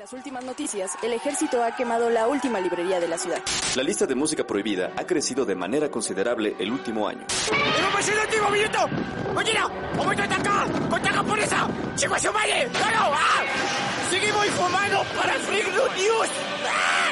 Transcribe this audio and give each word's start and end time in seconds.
las 0.00 0.14
últimas 0.14 0.42
noticias, 0.42 0.92
el 1.02 1.12
ejército 1.12 1.62
ha 1.62 1.76
quemado 1.76 2.08
la 2.08 2.26
última 2.26 2.58
librería 2.58 2.98
de 2.98 3.06
la 3.06 3.18
ciudad. 3.18 3.38
La 3.76 3.82
lista 3.82 4.06
de 4.06 4.14
música 4.14 4.46
prohibida 4.46 4.92
ha 4.96 5.04
crecido 5.04 5.44
de 5.44 5.54
manera 5.54 5.90
considerable 5.90 6.56
el 6.58 6.72
último 6.72 7.06
año. 7.06 7.26
¡Hemos 7.50 8.08
el 8.08 8.18
último 8.18 8.48
minuto! 8.48 8.78
¡Oye, 9.36 9.52
no! 9.52 9.68
¡Vamos 9.98 10.18
a 10.18 10.24
atacar! 10.24 10.88
¡Contra 10.88 11.12
japonesa! 11.12 11.68
¡Chico 11.96 12.18
su 12.18 12.32
madre! 12.32 12.66
¡Claro! 12.72 13.12
¡Ah! 13.12 13.44
¡Seguimos 14.08 14.46
informando 14.46 15.04
para 15.14 15.34
Freak 15.34 15.66
News! 15.66 16.28
¡Ah! 16.66 17.10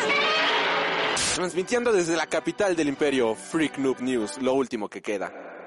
Transmitiendo 1.34 1.92
desde 1.92 2.16
la 2.16 2.26
capital 2.26 2.74
del 2.74 2.88
imperio, 2.88 3.34
Freak 3.34 3.76
Noob 3.76 4.00
News, 4.00 4.38
lo 4.40 4.54
último 4.54 4.88
que 4.88 5.02
queda. 5.02 5.57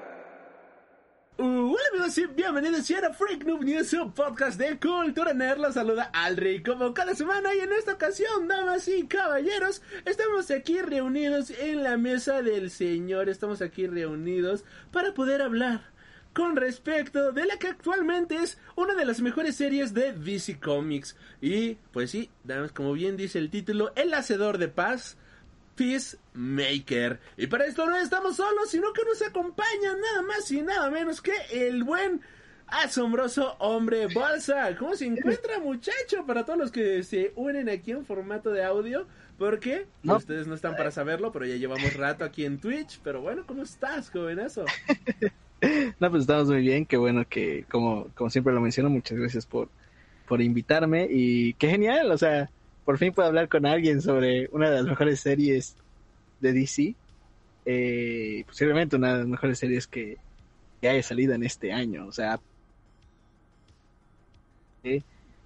Amigos 1.92 2.16
y 2.16 2.26
bienvenidos 2.26 2.90
a 2.90 3.12
Freak 3.12 3.44
Noob 3.44 3.64
News, 3.64 3.88
su 3.88 4.12
podcast 4.12 4.58
de 4.58 4.78
cultura 4.78 5.34
nerd. 5.34 5.58
Los 5.58 5.74
saluda 5.74 6.10
Alri 6.14 6.62
como 6.62 6.94
cada 6.94 7.14
semana 7.14 7.54
y 7.54 7.58
en 7.58 7.72
esta 7.72 7.94
ocasión, 7.94 8.48
damas 8.48 8.88
y 8.88 9.06
caballeros, 9.06 9.82
estamos 10.06 10.50
aquí 10.50 10.80
reunidos 10.80 11.50
en 11.50 11.82
la 11.82 11.98
mesa 11.98 12.40
del 12.40 12.70
Señor. 12.70 13.28
Estamos 13.28 13.60
aquí 13.60 13.86
reunidos 13.86 14.64
para 14.90 15.12
poder 15.12 15.42
hablar 15.42 15.82
con 16.32 16.56
respecto 16.56 17.32
de 17.32 17.44
la 17.44 17.58
que 17.58 17.68
actualmente 17.68 18.36
es 18.36 18.58
una 18.74 18.94
de 18.94 19.04
las 19.04 19.20
mejores 19.20 19.56
series 19.56 19.92
de 19.92 20.14
DC 20.14 20.60
Comics. 20.60 21.14
Y 21.42 21.74
pues 21.92 22.10
sí, 22.10 22.30
como 22.74 22.94
bien 22.94 23.18
dice 23.18 23.38
el 23.38 23.50
título, 23.50 23.92
El 23.96 24.14
Hacedor 24.14 24.56
de 24.56 24.68
Paz 24.68 25.18
Peacemaker. 26.32 27.20
Y 27.36 27.46
para 27.46 27.66
esto 27.66 27.86
no 27.86 27.96
estamos 27.96 28.36
solos, 28.36 28.70
sino 28.70 28.92
que 28.92 29.02
nos 29.04 29.22
acompaña 29.22 29.96
nada 30.00 30.22
más 30.22 30.50
y 30.50 30.62
nada 30.62 30.90
menos 30.90 31.20
que 31.20 31.32
el 31.52 31.84
buen 31.84 32.20
asombroso 32.66 33.56
hombre 33.58 34.06
bolsa. 34.06 34.74
¿Cómo 34.78 34.96
se 34.96 35.06
encuentra 35.06 35.58
muchacho? 35.60 36.24
Para 36.26 36.44
todos 36.44 36.58
los 36.58 36.72
que 36.72 37.02
se 37.02 37.32
unen 37.36 37.68
aquí 37.68 37.92
en 37.92 38.04
formato 38.04 38.50
de 38.50 38.64
audio. 38.64 39.06
Porque 39.38 39.86
ustedes 40.04 40.46
no 40.46 40.54
están 40.54 40.76
para 40.76 40.90
saberlo, 40.90 41.32
pero 41.32 41.46
ya 41.46 41.56
llevamos 41.56 41.94
rato 41.94 42.24
aquí 42.24 42.44
en 42.44 42.60
Twitch. 42.60 43.00
Pero 43.02 43.22
bueno, 43.22 43.44
¿cómo 43.46 43.62
estás, 43.62 44.08
jovenazo? 44.10 44.64
no, 46.00 46.10
pues 46.10 46.22
estamos 46.22 46.48
muy 46.48 46.60
bien. 46.60 46.86
Qué 46.86 46.96
bueno 46.96 47.24
que, 47.28 47.64
como, 47.70 48.08
como 48.14 48.30
siempre 48.30 48.52
lo 48.52 48.60
menciono, 48.60 48.88
muchas 48.88 49.18
gracias 49.18 49.46
por, 49.46 49.68
por 50.28 50.40
invitarme. 50.40 51.08
Y 51.10 51.54
qué 51.54 51.68
genial, 51.68 52.12
o 52.12 52.18
sea, 52.18 52.50
por 52.84 52.98
fin 52.98 53.12
puedo 53.12 53.26
hablar 53.26 53.48
con 53.48 53.66
alguien 53.66 54.00
sobre 54.00 54.48
una 54.52 54.70
de 54.70 54.76
las 54.76 54.84
mejores 54.84 55.18
series 55.18 55.76
de 56.42 56.52
DC. 56.52 56.94
Eh, 57.64 58.44
posiblemente 58.46 58.96
una 58.96 59.12
de 59.12 59.18
las 59.20 59.26
mejores 59.26 59.58
series 59.58 59.86
que, 59.86 60.18
haya 60.82 61.02
salido 61.02 61.32
en 61.32 61.44
este 61.44 61.72
año. 61.72 62.06
O 62.06 62.12
sea, 62.12 62.40
eh, 64.82 65.02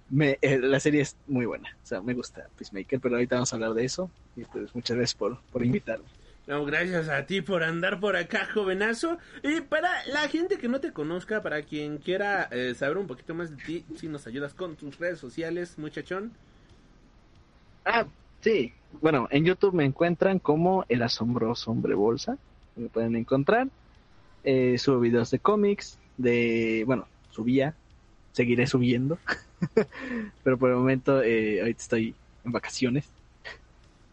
la 0.09 0.79
serie 0.79 1.01
es 1.01 1.15
muy 1.27 1.45
buena. 1.45 1.77
O 1.83 1.85
sea, 1.85 2.01
me 2.01 2.15
gusta 2.15 2.49
Peacemaker, 2.57 2.99
pero 2.99 3.15
ahorita 3.15 3.35
vamos 3.35 3.53
a 3.53 3.55
hablar 3.55 3.73
de 3.75 3.85
eso. 3.85 4.09
Y 4.35 4.43
pues 4.45 4.73
muchas 4.73 4.97
gracias 4.97 5.15
por, 5.15 5.39
por 5.51 5.63
invitarme. 5.63 6.05
No, 6.47 6.63
gracias 6.63 7.09
a 7.09 7.25
ti 7.25 7.41
por 7.41 7.61
andar 7.61 7.99
por 7.99 8.15
acá, 8.15 8.47
jovenazo. 8.51 9.19
Y 9.43 9.61
para 9.61 10.05
la 10.07 10.29
gente 10.29 10.57
que 10.57 10.69
no 10.69 10.79
te 10.79 10.93
conozca, 10.93 11.43
para 11.43 11.61
quien 11.61 11.97
quiera 11.97 12.47
eh, 12.51 12.73
saber 12.73 12.97
un 12.97 13.05
poquito 13.05 13.35
más 13.35 13.51
de 13.51 13.63
ti, 13.63 13.85
si 13.97 14.07
nos 14.07 14.25
ayudas 14.27 14.53
con 14.53 14.77
tus 14.77 14.97
redes 14.97 15.19
sociales, 15.19 15.77
muchachón. 15.77 16.31
Ah, 17.85 18.07
sí. 18.41 18.73
Bueno, 19.01 19.27
en 19.31 19.45
YouTube 19.45 19.73
me 19.73 19.85
encuentran 19.85 20.39
como 20.39 20.85
El 20.89 21.03
Asombroso 21.03 21.71
Hombre 21.71 21.93
Bolsa. 21.95 22.37
Me 22.75 22.89
pueden 22.89 23.15
encontrar. 23.15 23.67
Eh, 24.43 24.77
subo 24.77 24.99
videos 24.99 25.29
de 25.29 25.39
cómics, 25.39 25.99
de, 26.17 26.83
bueno, 26.85 27.07
subía, 27.31 27.75
seguiré 28.31 28.65
subiendo. 28.65 29.17
Pero 30.43 30.57
por 30.57 30.69
el 30.69 30.77
momento, 30.77 31.21
eh, 31.21 31.59
ahorita 31.59 31.81
estoy 31.81 32.15
en 32.45 32.51
vacaciones. 32.51 33.09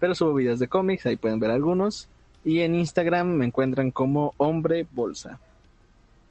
Pero 0.00 0.14
subo 0.14 0.34
videos 0.34 0.58
de 0.58 0.69
cómics, 0.69 1.06
ahí 1.06 1.16
pueden 1.16 1.41
ver 1.41 1.50
algunos. 1.50 2.09
Y 2.44 2.61
en 2.61 2.75
Instagram 2.75 3.28
me 3.28 3.47
encuentran 3.47 3.91
como 3.91 4.34
Hombre 4.36 4.86
Bolsa. 4.92 5.38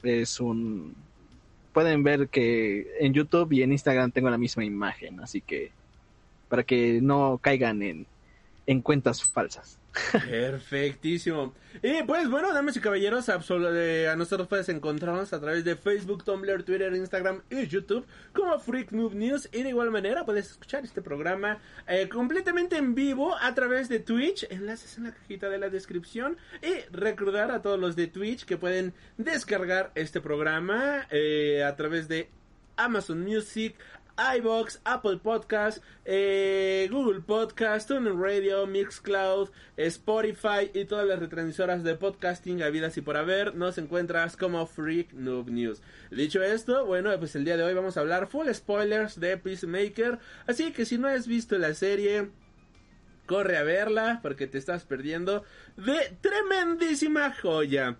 Es 0.02 0.38
un... 0.38 0.94
Pueden 1.72 2.04
ver 2.04 2.28
que 2.28 2.86
en 3.00 3.14
YouTube 3.14 3.52
y 3.52 3.62
en 3.62 3.72
Instagram 3.72 4.12
tengo 4.12 4.30
la 4.30 4.38
misma 4.38 4.64
imagen, 4.64 5.18
así 5.18 5.40
que 5.40 5.72
para 6.48 6.62
que 6.62 7.00
no 7.02 7.40
caigan 7.42 7.82
en, 7.82 8.06
en 8.66 8.80
cuentas 8.80 9.22
falsas. 9.22 9.78
Perfectísimo. 10.12 11.54
Y 11.82 12.02
pues 12.02 12.28
bueno, 12.28 12.52
damas 12.52 12.76
y 12.76 12.80
caballeros, 12.80 13.28
eh, 13.28 14.08
a 14.08 14.16
nosotros 14.16 14.48
puedes 14.48 14.68
encontrarnos 14.68 15.32
a 15.32 15.40
través 15.40 15.64
de 15.64 15.76
Facebook, 15.76 16.24
Tumblr, 16.24 16.64
Twitter, 16.64 16.92
Instagram 16.94 17.42
y 17.50 17.66
YouTube 17.66 18.04
como 18.32 18.58
Freak 18.58 18.92
News. 18.92 19.48
Y 19.52 19.62
de 19.62 19.68
igual 19.68 19.90
manera 19.90 20.24
puedes 20.24 20.50
escuchar 20.50 20.84
este 20.84 21.00
programa 21.00 21.58
eh, 21.86 22.08
completamente 22.08 22.76
en 22.76 22.94
vivo 22.94 23.36
a 23.36 23.54
través 23.54 23.88
de 23.88 24.00
Twitch. 24.00 24.46
Enlaces 24.50 24.98
en 24.98 25.04
la 25.04 25.12
cajita 25.12 25.48
de 25.48 25.58
la 25.58 25.68
descripción. 25.68 26.36
Y 26.62 26.90
recordar 26.90 27.50
a 27.50 27.62
todos 27.62 27.78
los 27.78 27.94
de 27.94 28.08
Twitch 28.08 28.44
que 28.44 28.56
pueden 28.56 28.94
descargar 29.16 29.92
este 29.94 30.20
programa 30.20 31.06
eh, 31.10 31.62
a 31.64 31.76
través 31.76 32.08
de 32.08 32.28
Amazon 32.76 33.22
Music, 33.22 33.76
iBox, 34.16 34.80
Apple 34.84 35.18
Podcast, 35.18 35.82
eh, 36.04 36.88
Google 36.90 37.20
Podcast, 37.20 37.88
TuneIn 37.88 38.20
Radio, 38.20 38.66
Mixcloud, 38.66 39.50
Spotify 39.76 40.70
y 40.72 40.84
todas 40.84 41.06
las 41.06 41.18
retransmisoras 41.18 41.82
de 41.82 41.96
podcasting 41.96 42.62
habidas 42.62 42.96
y 42.96 43.00
por 43.00 43.16
haber, 43.16 43.56
nos 43.56 43.76
encuentras 43.78 44.36
como 44.36 44.66
Freak 44.66 45.12
Noob 45.14 45.50
News. 45.50 45.82
Dicho 46.10 46.42
esto, 46.42 46.86
bueno, 46.86 47.10
pues 47.18 47.34
el 47.34 47.44
día 47.44 47.56
de 47.56 47.64
hoy 47.64 47.74
vamos 47.74 47.96
a 47.96 48.00
hablar 48.00 48.28
full 48.28 48.48
spoilers 48.52 49.18
de 49.18 49.36
Peacemaker, 49.36 50.18
así 50.46 50.72
que 50.72 50.84
si 50.84 50.96
no 50.96 51.08
has 51.08 51.26
visto 51.26 51.58
la 51.58 51.74
serie, 51.74 52.30
corre 53.26 53.56
a 53.56 53.62
verla 53.62 54.20
porque 54.22 54.46
te 54.46 54.58
estás 54.58 54.84
perdiendo 54.84 55.44
de 55.76 56.16
tremendísima 56.20 57.34
joya. 57.34 57.98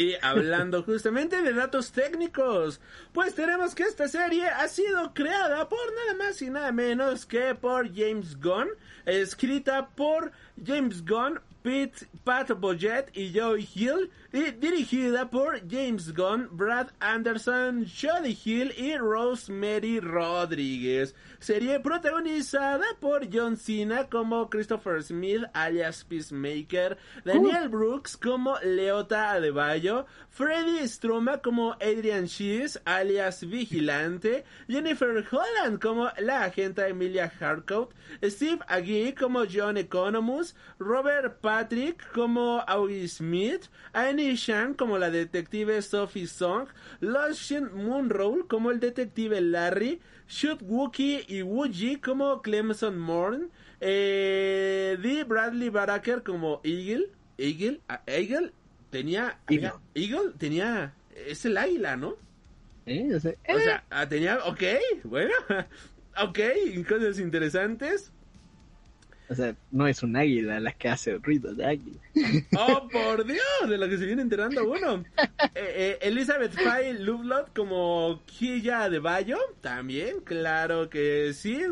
Y 0.00 0.16
hablando 0.22 0.82
justamente 0.82 1.42
de 1.42 1.52
datos 1.52 1.92
técnicos, 1.92 2.80
pues 3.12 3.34
tenemos 3.34 3.74
que 3.74 3.82
esta 3.82 4.08
serie 4.08 4.48
ha 4.48 4.66
sido 4.66 5.12
creada 5.12 5.68
por 5.68 5.78
nada 5.94 6.14
más 6.14 6.40
y 6.40 6.48
nada 6.48 6.72
menos 6.72 7.26
que 7.26 7.54
por 7.54 7.94
James 7.94 8.40
Gunn, 8.40 8.70
escrita 9.04 9.90
por 9.90 10.32
James 10.64 11.04
Gunn, 11.04 11.38
Pete, 11.62 12.06
Pat 12.24 12.50
Bojet 12.58 13.10
y 13.14 13.32
Joey 13.38 13.68
Hill 13.74 14.10
y 14.32 14.50
dirigida 14.52 15.30
por 15.30 15.60
James 15.68 16.14
Gunn, 16.14 16.48
Brad 16.52 16.88
Anderson, 17.00 17.86
Jody 17.86 18.38
Hill 18.44 18.72
y 18.76 18.96
Rosemary 18.96 20.00
Rodríguez. 20.00 21.14
Serie 21.38 21.80
protagonizada 21.80 22.84
por 23.00 23.28
John 23.32 23.56
Cena 23.56 24.08
como 24.08 24.48
Christopher 24.50 25.02
Smith 25.02 25.42
alias 25.54 26.04
Peacemaker, 26.04 26.98
Daniel. 27.24 27.68
Brooks 27.68 28.16
como 28.16 28.58
Leota 28.62 29.32
Adebayo, 29.32 30.06
Freddy 30.28 30.86
Stroma 30.86 31.38
como 31.38 31.72
Adrian 31.80 32.26
Shees 32.26 32.80
alias 32.84 33.40
Vigilante, 33.40 34.44
Jennifer 34.68 35.24
Holland 35.30 35.80
como 35.80 36.10
la 36.18 36.44
agente 36.44 36.86
Emilia 36.86 37.32
Harcourt, 37.40 37.92
Steve 38.22 38.60
Agee 38.68 39.14
como 39.14 39.44
John 39.50 39.76
Economus, 39.76 40.54
Robert 40.78 41.40
Patrick 41.50 42.12
como 42.12 42.60
Augie 42.60 43.08
Smith, 43.08 43.62
Annie 43.92 44.36
Shang 44.36 44.74
como 44.74 44.98
la 44.98 45.10
detective 45.10 45.82
Sophie 45.82 46.28
Song, 46.28 46.68
Lucien 47.00 47.74
Moonroll 47.74 48.46
como 48.46 48.70
el 48.70 48.78
detective 48.78 49.40
Larry, 49.40 50.00
Shoot 50.28 50.62
Wookie 50.62 51.24
y 51.26 51.42
Wooji 51.42 51.96
como 51.96 52.40
Clemson 52.40 53.00
Morn, 53.00 53.50
eh, 53.80 54.96
D. 55.02 55.24
Bradley 55.24 55.70
Baraker 55.70 56.22
como 56.22 56.60
Eagle, 56.62 57.10
Eagle, 57.36 57.80
ah, 57.88 58.00
Eagle 58.06 58.52
tenía, 58.90 59.40
Eagle. 59.48 59.72
Eagle 59.96 60.30
tenía, 60.38 60.94
es 61.16 61.44
el 61.46 61.58
águila, 61.58 61.96
¿no? 61.96 62.14
Eh, 62.86 63.12
o 63.12 63.18
sea, 63.18 63.84
ah, 63.90 64.08
tenía, 64.08 64.38
ok, 64.44 64.62
bueno, 65.02 65.34
ok, 66.22 66.38
cosas 66.88 67.18
interesantes. 67.18 68.12
O 69.30 69.34
sea, 69.36 69.54
no 69.70 69.86
es 69.86 70.02
un 70.02 70.16
águila 70.16 70.58
la 70.58 70.72
que 70.72 70.88
hace 70.88 71.16
ruido 71.18 71.54
de 71.54 71.64
águila. 71.64 72.00
¡Oh, 72.58 72.88
por 72.88 73.24
Dios! 73.24 73.68
De 73.68 73.78
lo 73.78 73.88
que 73.88 73.96
se 73.96 74.04
viene 74.04 74.22
enterando 74.22 74.68
uno. 74.68 75.04
Eh, 75.54 75.54
eh, 75.54 75.98
Elizabeth 76.02 76.52
Fay 76.52 76.98
Lovelot 76.98 77.54
como 77.54 78.22
Killa 78.26 78.90
de 78.90 78.98
Bayo. 78.98 79.38
También, 79.60 80.20
claro 80.22 80.90
que 80.90 81.32
sí. 81.32 81.62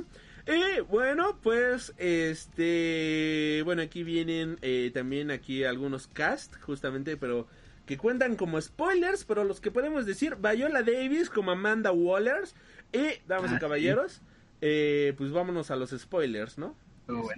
Y 0.47 0.81
bueno, 0.83 1.41
pues 1.43 1.95
este. 1.99 3.63
Bueno, 3.65 3.83
aquí 3.83 4.05
vienen 4.05 4.59
eh, 4.63 4.93
también 4.95 5.33
aquí 5.33 5.65
algunos 5.65 6.07
cast, 6.07 6.55
justamente, 6.61 7.17
pero 7.17 7.49
que 7.87 7.99
cuentan 7.99 8.37
como 8.37 8.61
spoilers, 8.61 9.25
pero 9.25 9.43
los 9.43 9.61
que 9.61 9.73
podemos 9.73 10.07
decir, 10.07 10.37
Viola 10.37 10.85
Davis 10.85 11.29
como 11.29 11.51
Amanda 11.51 11.91
Wallers. 11.91 12.55
Y, 12.93 13.21
damas 13.27 13.51
y 13.51 13.57
ah, 13.57 13.59
caballeros, 13.59 14.23
pues 14.61 15.33
vámonos 15.33 15.73
a 15.73 15.77
los 15.77 15.91
spoilers, 15.91 16.57
¿no? 16.57 16.77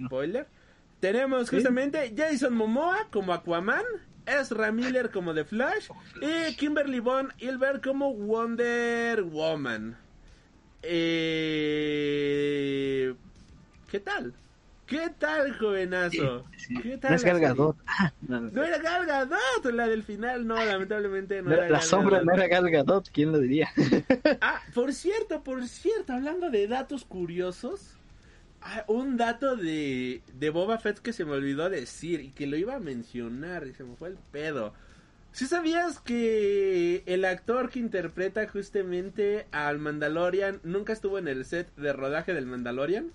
Spoiler. 0.05 0.47
Tenemos 0.99 1.49
justamente 1.49 2.13
Jason 2.15 2.53
Momoa 2.53 3.07
como 3.11 3.33
Aquaman, 3.33 3.83
Ezra 4.25 4.71
Miller 4.71 5.09
como 5.09 5.33
The 5.33 5.45
Flash 5.45 5.89
y 6.21 6.55
Kimberly 6.55 6.99
Von 6.99 7.33
Hilbert 7.39 7.83
como 7.83 8.13
Wonder 8.13 9.23
Woman. 9.23 9.97
Eh, 11.41 13.13
¿Qué 13.89 13.99
tal? 13.99 14.33
¿Qué 14.85 15.09
tal, 15.17 15.57
jovenazo? 15.57 16.45
Sí, 16.57 16.75
¿Qué 16.81 16.89
no 16.89 16.95
es 16.95 17.01
la 17.03 17.09
Gal 17.09 17.19
serie? 17.19 17.39
Gadot. 17.39 17.77
Ah, 17.87 18.11
no, 18.27 18.41
no. 18.41 18.51
No 18.51 18.63
era 18.63 18.77
Gal 18.77 19.05
Gadot, 19.05 19.65
la 19.73 19.87
del 19.87 20.03
final, 20.03 20.45
no, 20.45 20.55
lamentablemente 20.55 21.41
no 21.41 21.49
La, 21.49 21.55
era 21.55 21.69
la 21.69 21.77
Gal 21.79 21.87
sombra 21.87 22.17
Gadot. 22.17 22.25
no 22.25 22.33
era 22.33 22.47
Gal 22.47 22.69
Gadot, 22.69 23.09
¿quién 23.11 23.31
lo 23.31 23.39
diría? 23.39 23.69
Ah, 24.41 24.61
por 24.73 24.91
cierto, 24.93 25.43
por 25.43 25.65
cierto, 25.67 26.11
hablando 26.13 26.49
de 26.49 26.67
datos 26.67 27.05
curiosos, 27.05 27.95
ah, 28.61 28.85
un 28.87 29.17
dato 29.17 29.55
de, 29.55 30.23
de 30.33 30.49
Boba 30.49 30.77
Fett 30.77 30.99
que 30.99 31.13
se 31.13 31.25
me 31.25 31.33
olvidó 31.33 31.69
decir 31.69 32.21
y 32.21 32.31
que 32.31 32.47
lo 32.47 32.57
iba 32.57 32.75
a 32.75 32.79
mencionar 32.79 33.67
y 33.67 33.73
se 33.73 33.83
me 33.83 33.95
fue 33.95 34.09
el 34.09 34.17
pedo. 34.17 34.73
¿Sí 35.31 35.45
sabías 35.47 35.99
que 35.99 37.03
el 37.05 37.23
actor 37.23 37.69
que 37.69 37.79
interpreta 37.79 38.47
justamente 38.47 39.47
al 39.51 39.79
Mandalorian 39.79 40.59
nunca 40.63 40.91
estuvo 40.93 41.17
en 41.17 41.27
el 41.29 41.45
set 41.45 41.73
de 41.75 41.93
rodaje 41.93 42.33
del 42.33 42.45
Mandalorian? 42.45 43.13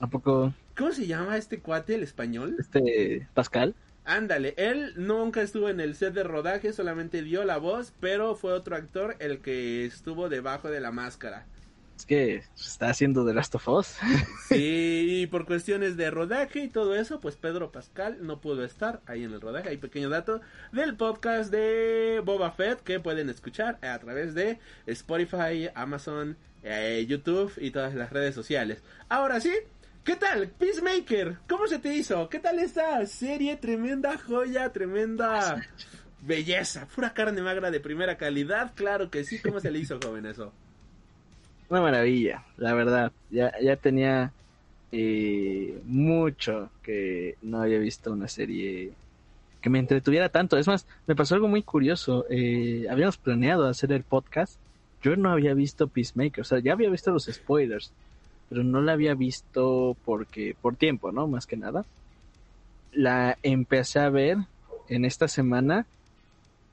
¿A 0.00 0.06
poco 0.08 0.54
¿Cómo 0.76 0.92
se 0.92 1.06
llama 1.06 1.36
este 1.36 1.60
cuate, 1.60 1.94
el 1.96 2.02
español? 2.02 2.56
este 2.58 3.28
Pascal? 3.34 3.74
Ándale, 4.04 4.54
él 4.56 4.94
nunca 4.96 5.42
estuvo 5.42 5.68
en 5.68 5.80
el 5.80 5.94
set 5.94 6.14
de 6.14 6.22
rodaje, 6.22 6.72
solamente 6.72 7.22
dio 7.22 7.44
la 7.44 7.58
voz, 7.58 7.92
pero 8.00 8.36
fue 8.36 8.52
otro 8.52 8.76
actor 8.76 9.16
el 9.18 9.40
que 9.40 9.84
estuvo 9.84 10.28
debajo 10.28 10.70
de 10.70 10.80
la 10.80 10.92
máscara. 10.92 11.46
Es 11.98 12.06
que 12.06 12.44
se 12.54 12.68
está 12.68 12.90
haciendo 12.90 13.26
The 13.26 13.34
Last 13.34 13.56
of 13.56 13.68
Us. 13.68 13.96
Sí, 14.48 15.22
y 15.22 15.26
por 15.26 15.46
cuestiones 15.46 15.96
de 15.96 16.12
rodaje 16.12 16.60
y 16.60 16.68
todo 16.68 16.94
eso, 16.94 17.18
pues 17.18 17.34
Pedro 17.34 17.72
Pascal 17.72 18.18
no 18.20 18.40
pudo 18.40 18.64
estar 18.64 19.00
ahí 19.06 19.24
en 19.24 19.32
el 19.32 19.40
rodaje. 19.40 19.70
Hay 19.70 19.78
pequeño 19.78 20.08
dato 20.08 20.40
del 20.70 20.94
podcast 20.94 21.50
de 21.50 22.22
Boba 22.24 22.52
Fett 22.52 22.84
que 22.84 23.00
pueden 23.00 23.28
escuchar 23.28 23.78
a 23.82 23.98
través 23.98 24.32
de 24.34 24.60
Spotify, 24.86 25.70
Amazon, 25.74 26.36
eh, 26.62 27.04
YouTube 27.08 27.52
y 27.56 27.72
todas 27.72 27.96
las 27.96 28.10
redes 28.10 28.32
sociales. 28.32 28.80
Ahora 29.08 29.40
sí, 29.40 29.52
¿qué 30.04 30.14
tal? 30.14 30.50
Peacemaker, 30.50 31.38
¿cómo 31.48 31.66
se 31.66 31.80
te 31.80 31.92
hizo? 31.94 32.28
¿Qué 32.28 32.38
tal 32.38 32.60
esta 32.60 33.04
serie? 33.06 33.56
Tremenda 33.56 34.16
joya, 34.18 34.72
tremenda 34.72 35.66
belleza, 36.22 36.86
pura 36.94 37.12
carne 37.12 37.42
magra 37.42 37.72
de 37.72 37.80
primera 37.80 38.16
calidad. 38.16 38.72
Claro 38.76 39.10
que 39.10 39.24
sí, 39.24 39.40
¿cómo 39.40 39.58
se 39.58 39.72
le 39.72 39.80
hizo, 39.80 39.98
joven, 40.00 40.26
eso? 40.26 40.52
Una 41.68 41.82
maravilla, 41.82 42.44
la 42.56 42.74
verdad. 42.74 43.12
Ya, 43.30 43.52
ya 43.60 43.76
tenía 43.76 44.32
eh, 44.90 45.80
mucho 45.84 46.70
que 46.82 47.36
no 47.42 47.60
había 47.60 47.78
visto 47.78 48.12
una 48.12 48.28
serie 48.28 48.92
que 49.60 49.70
me 49.70 49.78
entretuviera 49.78 50.28
tanto. 50.28 50.56
Es 50.56 50.66
más, 50.66 50.86
me 51.06 51.14
pasó 51.14 51.34
algo 51.34 51.48
muy 51.48 51.62
curioso. 51.62 52.24
Eh, 52.30 52.86
habíamos 52.90 53.18
planeado 53.18 53.66
hacer 53.66 53.92
el 53.92 54.02
podcast. 54.02 54.58
Yo 55.02 55.16
no 55.16 55.30
había 55.30 55.54
visto 55.54 55.88
Peacemaker, 55.88 56.40
o 56.40 56.44
sea, 56.44 56.58
ya 56.58 56.72
había 56.72 56.90
visto 56.90 57.12
los 57.12 57.26
spoilers, 57.26 57.92
pero 58.48 58.64
no 58.64 58.80
la 58.80 58.92
había 58.92 59.14
visto 59.14 59.96
porque 60.04 60.56
por 60.60 60.74
tiempo, 60.74 61.12
¿no? 61.12 61.28
Más 61.28 61.46
que 61.46 61.56
nada. 61.56 61.84
La 62.92 63.38
empecé 63.42 64.00
a 64.00 64.08
ver 64.08 64.38
en 64.88 65.04
esta 65.04 65.28
semana 65.28 65.86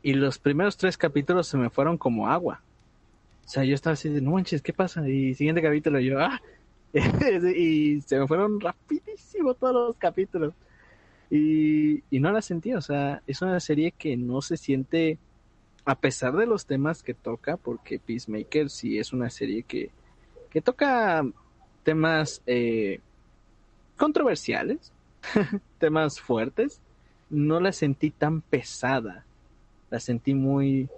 y 0.02 0.14
los 0.14 0.40
primeros 0.40 0.78
tres 0.78 0.98
capítulos 0.98 1.48
se 1.48 1.58
me 1.58 1.70
fueron 1.70 1.98
como 1.98 2.30
agua. 2.30 2.62
O 3.46 3.48
sea, 3.48 3.64
yo 3.64 3.76
estaba 3.76 3.94
así 3.94 4.10
de, 4.10 4.22
no 4.22 4.32
manches, 4.32 4.62
¿qué 4.62 4.74
pasa? 4.74 5.08
Y 5.08 5.36
siguiente 5.36 5.62
capítulo 5.62 6.00
yo, 6.00 6.20
ah, 6.20 6.42
y 7.56 8.02
se 8.02 8.20
me 8.20 8.28
fueron 8.28 8.60
rapidísimo 8.60 9.54
todos 9.54 9.74
los 9.74 9.98
capítulos. 9.98 10.54
Y, 11.30 12.04
y 12.10 12.20
no 12.20 12.32
la 12.32 12.42
sentí, 12.42 12.74
o 12.74 12.82
sea, 12.82 13.22
es 13.28 13.42
una 13.42 13.60
serie 13.60 13.92
que 13.92 14.18
no 14.18 14.42
se 14.42 14.58
siente, 14.58 15.20
a 15.86 15.96
pesar 15.96 16.34
de 16.36 16.46
los 16.46 16.66
temas 16.66 17.04
que 17.04 17.14
toca, 17.14 17.58
porque 17.58 18.00
Peacemaker 18.00 18.70
sí 18.70 18.98
es 18.98 19.14
una 19.14 19.30
serie 19.30 19.64
que, 19.64 19.92
que 20.50 20.62
toca 20.62 21.24
temas 21.84 22.42
eh, 22.48 23.00
controversiales, 23.98 24.92
temas 25.80 26.20
fuertes, 26.20 26.82
no 27.30 27.60
la 27.60 27.72
sentí 27.72 28.12
tan 28.12 28.42
pesada, 28.42 29.26
la 29.90 30.00
sentí 30.00 30.34
muy, 30.34 30.90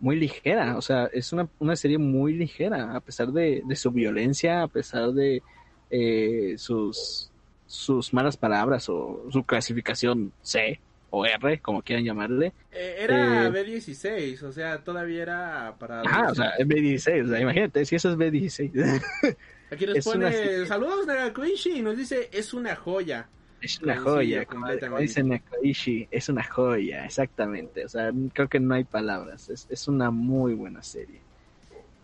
muy 0.00 0.16
ligera, 0.16 0.76
o 0.76 0.82
sea, 0.82 1.08
es 1.12 1.32
una, 1.32 1.48
una 1.58 1.76
serie 1.76 1.98
muy 1.98 2.32
ligera, 2.32 2.96
a 2.96 3.00
pesar 3.00 3.28
de, 3.28 3.62
de 3.64 3.76
su 3.76 3.90
violencia, 3.90 4.62
a 4.62 4.68
pesar 4.68 5.12
de 5.12 5.42
eh, 5.90 6.54
sus, 6.56 7.30
sus 7.66 8.12
malas 8.12 8.36
palabras 8.36 8.88
o 8.88 9.26
su 9.30 9.44
clasificación 9.44 10.32
C 10.42 10.80
o 11.10 11.26
R, 11.26 11.60
como 11.60 11.82
quieran 11.82 12.04
llamarle. 12.04 12.52
Eh, 12.72 12.96
era 13.00 13.46
Eh, 13.46 13.50
B16, 13.50 14.42
o 14.42 14.52
sea, 14.52 14.82
todavía 14.82 15.22
era 15.22 15.74
para... 15.78 16.02
Ah, 16.02 16.28
o 16.30 16.34
sea, 16.34 16.50
es 16.50 16.66
B16, 16.66 17.26
o 17.26 17.28
sea, 17.28 17.40
imagínate, 17.40 17.84
si 17.84 17.96
eso 17.96 18.10
es 18.10 18.16
B16. 18.16 19.02
Aquí 19.70 19.86
nos 19.86 19.96
es 19.96 20.04
pone, 20.04 20.26
una 20.26 20.66
saludos 20.66 21.06
Nagakuishi, 21.06 21.78
y 21.78 21.82
nos 21.82 21.96
dice, 21.96 22.28
es 22.32 22.54
una 22.54 22.74
joya. 22.74 23.28
Es 23.60 23.80
una 23.82 23.96
joya, 23.96 24.44
como, 24.46 24.60
completamente. 24.60 24.86
como 24.88 24.98
dice 25.00 25.22
Nakaishi, 25.22 26.08
es 26.10 26.28
una 26.28 26.44
joya, 26.44 27.04
exactamente. 27.04 27.84
O 27.84 27.88
sea, 27.88 28.10
creo 28.32 28.48
que 28.48 28.60
no 28.60 28.74
hay 28.74 28.84
palabras. 28.84 29.48
Es, 29.50 29.66
es 29.70 29.86
una 29.88 30.10
muy 30.10 30.54
buena 30.54 30.82
serie. 30.82 31.20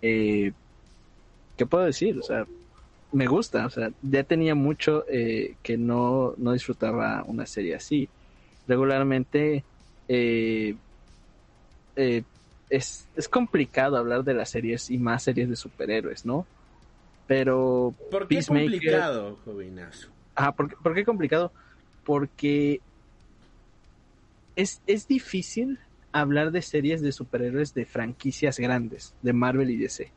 Eh, 0.03 0.53
¿Qué 1.57 1.67
puedo 1.67 1.85
decir? 1.85 2.19
O 2.19 2.23
sea, 2.23 2.47
me 3.13 3.27
gusta. 3.27 3.67
O 3.67 3.71
sea, 3.71 3.91
ya 4.03 4.25
tenía 4.25 4.55
mucho 4.55 5.05
eh, 5.09 5.57
que 5.63 5.77
no, 5.79 6.35
no 6.37 6.53
disfrutaba 6.53 7.25
una 7.27 7.47
serie 7.47 7.75
así. 7.75 8.09
Regularmente 8.69 9.65
eh, 10.09 10.77
eh, 11.97 12.23
es, 12.69 13.07
es 13.17 13.29
complicado 13.29 13.97
hablar 13.97 14.25
de 14.25 14.35
las 14.35 14.51
series 14.51 14.91
y 14.91 14.99
más 14.99 15.23
series 15.23 15.49
de 15.49 15.57
superhéroes, 15.57 16.27
¿no? 16.27 16.47
Pero 17.27 17.95
¿Por 18.11 18.29
qué 18.29 18.37
Peacemaker- 18.37 18.65
complicado, 18.65 19.37
jovenazo? 19.45 20.16
Ajá, 20.37 20.53
¿por, 20.53 20.77
por 20.77 20.95
qué 20.95 21.05
complicado? 21.05 21.51
Porque 22.05 22.81
es, 24.55 24.81
es 24.87 25.09
difícil 25.09 25.79
hablar 26.13 26.51
de 26.51 26.63
series 26.63 27.03
de 27.03 27.13
superhéroes 27.13 27.75
de 27.75 27.85
franquicias 27.85 28.59
grandes, 28.59 29.15
de 29.23 29.33
Marvel 29.33 29.71
y 29.71 29.77
DC. 29.77 30.11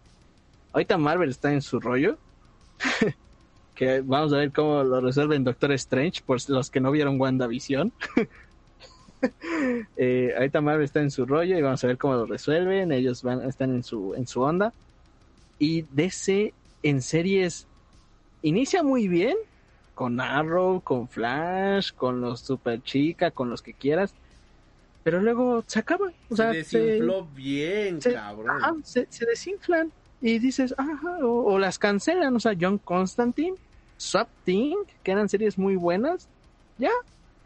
Ahorita 0.73 0.97
Marvel 0.97 1.29
está 1.29 1.51
en 1.51 1.61
su 1.61 1.79
rollo. 1.79 2.17
que 3.75 4.01
vamos 4.01 4.33
a 4.33 4.37
ver 4.37 4.51
cómo 4.51 4.83
lo 4.83 5.01
resuelven 5.01 5.43
Doctor 5.43 5.71
Strange, 5.73 6.21
por 6.25 6.37
los 6.49 6.69
que 6.69 6.79
no 6.79 6.91
vieron 6.91 7.19
WandaVision. 7.19 7.91
eh, 9.97 10.33
ahorita 10.37 10.61
Marvel 10.61 10.83
está 10.83 11.01
en 11.01 11.11
su 11.11 11.25
rollo 11.25 11.57
y 11.57 11.61
vamos 11.61 11.83
a 11.83 11.87
ver 11.87 11.97
cómo 11.97 12.15
lo 12.15 12.25
resuelven. 12.25 12.91
Ellos 12.91 13.23
van, 13.23 13.41
están 13.47 13.73
en 13.73 13.83
su, 13.83 14.13
en 14.15 14.27
su 14.27 14.41
onda. 14.41 14.73
Y 15.59 15.83
DC 15.91 16.53
en 16.83 17.01
series 17.01 17.67
inicia 18.41 18.83
muy 18.83 19.07
bien, 19.07 19.35
con 19.99 20.21
Arrow, 20.21 20.79
con 20.81 21.09
Flash, 21.09 21.91
con 21.93 22.21
los 22.21 22.39
Super 22.39 22.81
Chica, 22.81 23.31
con 23.31 23.49
los 23.49 23.61
que 23.61 23.73
quieras, 23.73 24.15
pero 25.03 25.19
luego 25.19 25.61
se 25.67 25.79
acaba, 25.79 26.09
o 26.29 26.35
sea, 26.37 26.53
se 26.53 26.63
se, 26.63 26.79
desinfló 26.79 27.25
bien, 27.25 28.01
se- 28.01 28.13
cabrón. 28.13 28.81
se- 28.85 29.07
se 29.09 29.25
desinflan 29.25 29.91
y 30.21 30.39
dices, 30.39 30.73
ajá, 30.77 31.17
o, 31.25 31.51
o 31.51 31.59
las 31.59 31.77
cancelan, 31.77 32.33
o 32.33 32.39
sea, 32.39 32.53
John 32.57 32.77
Constantine, 32.77 33.57
Swap 33.97 34.29
Thing, 34.45 34.77
que 35.03 35.11
eran 35.11 35.27
series 35.27 35.57
muy 35.57 35.75
buenas, 35.75 36.29
ya, 36.77 36.91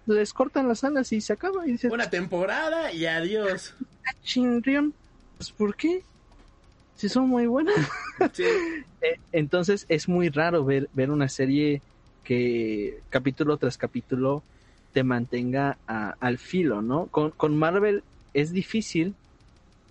les 0.06 0.32
cortan 0.32 0.68
las 0.68 0.84
alas 0.84 1.12
y 1.12 1.22
se 1.22 1.34
acaba 1.34 1.68
y 1.68 1.72
dices, 1.72 1.92
Una 1.92 2.12
temporada 2.12 2.94
y 2.94 3.08
adiós. 3.08 3.74
"Ah, 4.06 4.14
chinrión, 4.22 4.94
pues 5.38 5.52
¿por 5.52 5.76
qué? 5.76 6.06
Si 6.94 7.10
son 7.10 7.30
muy 7.30 7.48
buenas. 7.48 7.74
Sí. 8.34 8.44
Eh, 9.06 9.20
Entonces 9.34 9.86
es 9.90 10.08
muy 10.08 10.30
raro 10.30 10.64
ver, 10.64 10.90
ver 10.94 11.10
una 11.12 11.28
serie 11.28 11.82
que 12.24 13.02
capítulo 13.10 13.58
tras 13.58 13.78
capítulo 13.78 14.44
te 14.92 15.04
mantenga 15.04 15.78
a- 15.88 16.16
al 16.20 16.38
filo, 16.38 16.82
¿no? 16.82 17.08
Con, 17.08 17.32
con 17.32 17.58
Marvel 17.58 18.04
es 18.34 18.52
difícil 18.54 19.16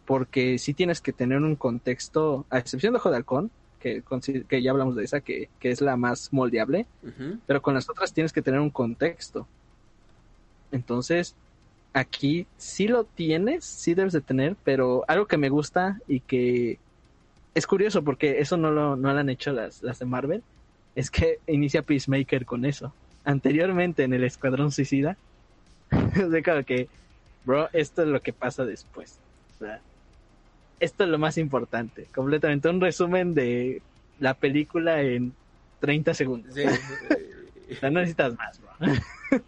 porque 0.04 0.58
sí 0.58 0.74
tienes 0.74 1.00
que 1.00 1.12
tener 1.12 1.38
un 1.38 1.56
contexto, 1.56 2.46
a 2.50 2.58
excepción 2.58 2.92
de 2.92 2.98
Ojo 2.98 3.10
de 3.10 3.16
Halcón, 3.16 3.50
que, 3.78 4.02
que 4.48 4.62
ya 4.62 4.70
hablamos 4.70 4.96
de 4.96 5.04
esa, 5.04 5.20
que, 5.20 5.48
que 5.58 5.70
es 5.70 5.80
la 5.80 5.96
más 5.96 6.32
moldeable, 6.32 6.86
pero 7.46 7.62
con 7.62 7.74
las 7.74 7.88
otras 7.90 8.12
tienes 8.12 8.32
que 8.32 8.42
tener 8.42 8.60
un 8.60 8.70
contexto. 8.70 9.48
Entonces, 10.70 11.34
aquí 11.92 12.46
sí 12.56 12.88
lo 12.88 13.04
tienes, 13.04 13.64
sí 13.64 13.94
debes 13.94 14.12
de 14.12 14.20
tener, 14.22 14.56
pero 14.64 15.04
algo 15.08 15.26
que 15.26 15.36
me 15.36 15.48
gusta 15.50 15.98
y 16.06 16.20
que 16.20 16.78
es 17.54 17.66
curioso 17.66 18.02
porque 18.04 18.40
eso 18.40 18.56
no 18.56 18.70
lo, 18.70 18.96
no 18.96 19.12
lo 19.12 19.18
han 19.20 19.28
hecho 19.30 19.52
las, 19.52 19.82
las 19.82 19.98
de 19.98 20.06
Marvel, 20.06 20.42
es 20.94 21.11
que 21.11 21.38
inicia 21.46 21.82
Peacemaker 21.82 22.44
con 22.44 22.64
eso. 22.64 22.92
Anteriormente 23.25 24.04
en 24.04 24.12
el 24.12 24.25
Escuadrón 24.25 24.72
Suicida, 24.72 25.16
de 26.16 26.42
como 26.42 26.62
que, 26.64 26.88
bro, 27.44 27.68
esto 27.72 28.02
es 28.02 28.08
lo 28.08 28.20
que 28.20 28.32
pasa 28.32 28.64
después. 28.64 29.18
O 29.56 29.58
sea, 29.61 29.80
esto 30.80 31.04
es 31.04 31.11
lo 31.11 31.18
más 31.18 31.38
importante. 31.38 32.06
Completamente 32.14 32.68
un 32.68 32.80
resumen 32.80 33.34
de 33.34 33.82
la 34.18 34.34
película 34.34 35.02
en 35.02 35.32
30 35.80 36.14
segundos. 36.14 36.54
Sí. 36.54 36.62
No 37.80 37.88
necesitas 37.90 38.37
más, 38.37 38.61
bro. 38.61 38.92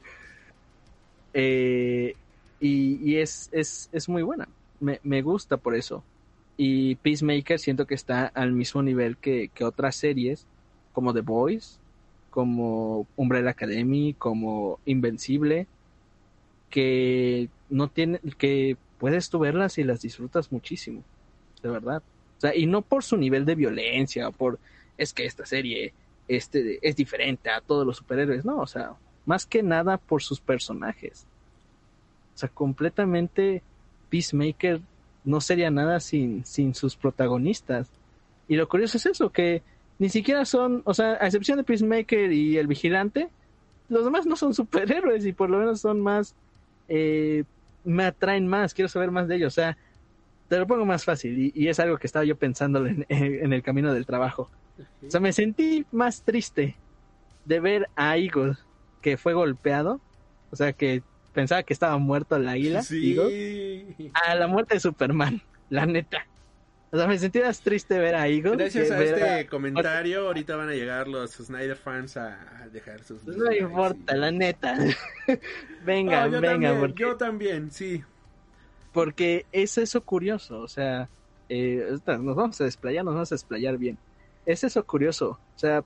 Eh, 1.37 2.15
y 2.61 2.95
y 3.03 3.17
es, 3.17 3.51
es, 3.51 3.91
es 3.93 4.09
muy 4.09 4.23
buena. 4.23 4.49
Me, 4.79 5.01
me 5.03 5.21
gusta 5.21 5.57
por 5.57 5.75
eso. 5.75 6.05
Y 6.57 6.95
Peacemaker 6.95 7.59
siento 7.59 7.87
que 7.87 7.97
está 7.97 8.27
al 8.27 8.53
mismo 8.53 8.85
nivel 8.85 9.17
que, 9.17 9.51
que 9.53 9.65
otras 9.65 9.97
series, 9.97 10.47
como 10.95 11.13
The 11.13 11.21
Boys, 11.21 11.79
como 12.31 13.07
Umbrella 13.17 13.51
Academy, 13.51 14.15
como 14.15 14.81
Invencible, 14.87 15.67
que 16.71 17.51
no 17.69 17.89
tiene, 17.89 18.21
que 18.39 18.79
puedes 18.99 19.29
tú 19.29 19.39
verlas 19.39 19.77
y 19.77 19.85
las 19.85 20.01
disfrutas 20.01 20.51
muchísimo, 20.51 21.03
de 21.63 21.69
verdad. 21.69 22.03
O 22.39 22.41
sea, 22.41 22.57
y 22.57 22.65
no 22.67 22.81
por 22.81 23.05
su 23.05 23.19
nivel 23.19 23.45
de 23.45 23.55
violencia, 23.55 24.31
por 24.31 24.59
es 24.97 25.13
que 25.13 25.27
esta 25.27 25.45
serie 25.45 25.93
este, 26.29 26.79
es 26.83 26.97
diferente 26.97 27.51
a 27.51 27.61
todos 27.61 27.87
los 27.87 27.99
superhéroes, 27.99 28.45
no, 28.45 28.59
o 28.59 28.67
sea, 28.67 28.95
más 29.27 29.45
que 29.47 29.63
nada 29.63 29.99
por 29.99 30.23
sus 30.23 30.41
personajes. 30.41 31.27
O 32.35 32.39
sea, 32.39 32.49
completamente 32.49 33.63
Peacemaker 34.11 34.81
no 35.25 35.41
sería 35.41 35.71
nada 35.71 36.01
sin, 36.01 36.45
sin 36.45 36.75
sus 36.75 36.97
protagonistas. 36.97 37.89
Y 38.49 38.57
lo 38.57 38.69
curioso 38.69 38.99
es 38.99 39.07
eso, 39.07 39.31
que 39.31 39.63
ni 40.05 40.11
siquiera 40.11 40.45
son, 40.45 40.83
o 40.85 40.93
sea, 40.93 41.13
a 41.19 41.25
excepción 41.25 41.57
de 41.57 41.65
Peacemaker 41.65 42.31
y 42.31 42.59
el 42.59 42.67
vigilante, 42.67 43.31
los 43.89 44.05
demás 44.05 44.27
no 44.27 44.37
son 44.37 44.53
superhéroes 44.53 45.25
y 45.25 45.33
por 45.33 45.49
lo 45.49 45.57
menos 45.57 45.81
son 45.81 46.03
más, 46.03 46.35
eh, 46.89 47.45
me 47.85 48.05
atraen 48.05 48.47
más, 48.47 48.75
quiero 48.75 48.91
saber 48.91 49.11
más 49.11 49.29
de 49.29 49.37
ellos. 49.37 49.55
O 49.55 49.55
sea, 49.55 49.79
te 50.51 50.59
lo 50.59 50.67
pongo 50.67 50.85
más 50.85 51.07
fácil 51.07 51.51
y, 51.55 51.69
es 51.69 51.81
algo 51.81 51.97
que 51.97 52.07
estaba 52.07 52.27
yo 52.27 52.37
pensando 52.37 52.85
en, 52.87 53.07
en, 53.09 53.55
el 53.55 53.63
camino 53.63 53.95
del 53.95 54.05
trabajo. 54.05 54.51
O 55.07 55.11
sea, 55.11 55.21
me 55.21 55.33
sentí 55.33 55.87
más 55.91 56.21
triste 56.21 56.77
de 57.47 57.61
ver 57.61 57.89
a 57.97 58.19
Eagle 58.19 58.59
que 59.01 59.17
fue 59.17 59.33
golpeado, 59.33 60.03
o 60.51 60.57
sea, 60.57 60.75
que 60.75 61.03
pensaba 61.33 61.63
que 61.63 61.73
estaba 61.73 61.97
muerto 61.97 62.39
la 62.39 62.51
águila, 62.51 62.83
a 64.13 64.35
la 64.35 64.49
muerte 64.49 64.75
de 64.75 64.81
Superman, 64.81 65.41
la 65.71 65.87
neta. 65.87 66.27
O 66.95 66.97
sea, 66.97 67.09
me 67.09 67.19
sentí 67.19 67.41
más 67.41 67.61
triste 67.61 67.99
ver 67.99 68.15
a 68.15 68.29
Eagle. 68.29 68.55
Gracias 68.55 68.89
a 68.93 69.03
este 69.03 69.49
comentario, 69.49 70.29
ahorita 70.29 70.55
van 70.55 70.69
a 70.69 70.75
llegar 70.75 71.09
los 71.09 71.33
Snyder 71.33 71.75
fans 71.75 72.17
a 72.17 72.69
dejar 72.73 73.03
sus... 73.03 73.25
No 73.25 73.51
importa, 73.51 74.15
la 74.15 74.31
neta. 74.31 74.79
venga, 75.85 76.29
venga. 76.29 76.71
También, 76.71 76.95
Yo 76.95 77.17
también, 77.17 77.73
sí. 77.73 78.05
Porque 78.93 79.45
es 79.51 79.77
eso 79.77 80.05
curioso, 80.05 80.61
o 80.61 80.69
sea, 80.69 81.09
eh, 81.49 81.99
nos 82.07 82.37
vamos 82.37 82.61
a 82.61 82.65
desplayar, 82.65 83.05
nos 83.05 83.15
vamos 83.15 83.33
a 83.33 83.35
desplayar 83.35 83.77
bien. 83.77 83.99
Es 84.47 84.63
eso 84.63 84.87
curioso, 84.87 85.31
o 85.31 85.59
sea, 85.59 85.83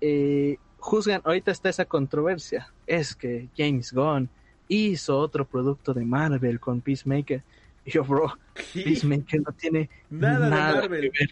eh, 0.00 0.56
juzgan, 0.78 1.20
ahorita 1.24 1.50
está 1.50 1.68
esa 1.68 1.84
controversia, 1.84 2.72
es 2.86 3.14
que 3.14 3.48
James 3.54 3.92
Gunn 3.92 4.30
hizo 4.66 5.18
otro 5.18 5.44
producto 5.44 5.92
de 5.92 6.06
Marvel 6.06 6.58
con 6.58 6.80
Peacemaker. 6.80 7.42
Y 7.88 7.90
yo, 7.90 8.04
bro, 8.04 8.38
Peacemaker 8.74 9.40
no 9.40 9.52
tiene 9.52 9.88
nada, 10.10 10.44
de 10.44 10.50
Marvel. 10.50 11.10
Que 11.10 11.26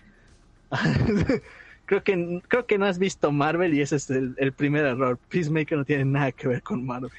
ver. 0.70 1.42
creo 1.86 2.02
que 2.02 2.42
creo 2.48 2.66
que 2.66 2.78
no 2.78 2.86
has 2.86 2.98
visto 2.98 3.30
Marvel 3.30 3.74
y 3.74 3.82
ese 3.82 3.96
es 3.96 4.08
el, 4.10 4.52
primer 4.52 4.86
error. 4.86 5.18
Peacemaker 5.28 5.78
no 5.78 5.84
tiene 5.84 6.06
nada 6.06 6.32
que 6.32 6.48
ver 6.48 6.62
con 6.62 6.84
Marvel. 6.84 7.10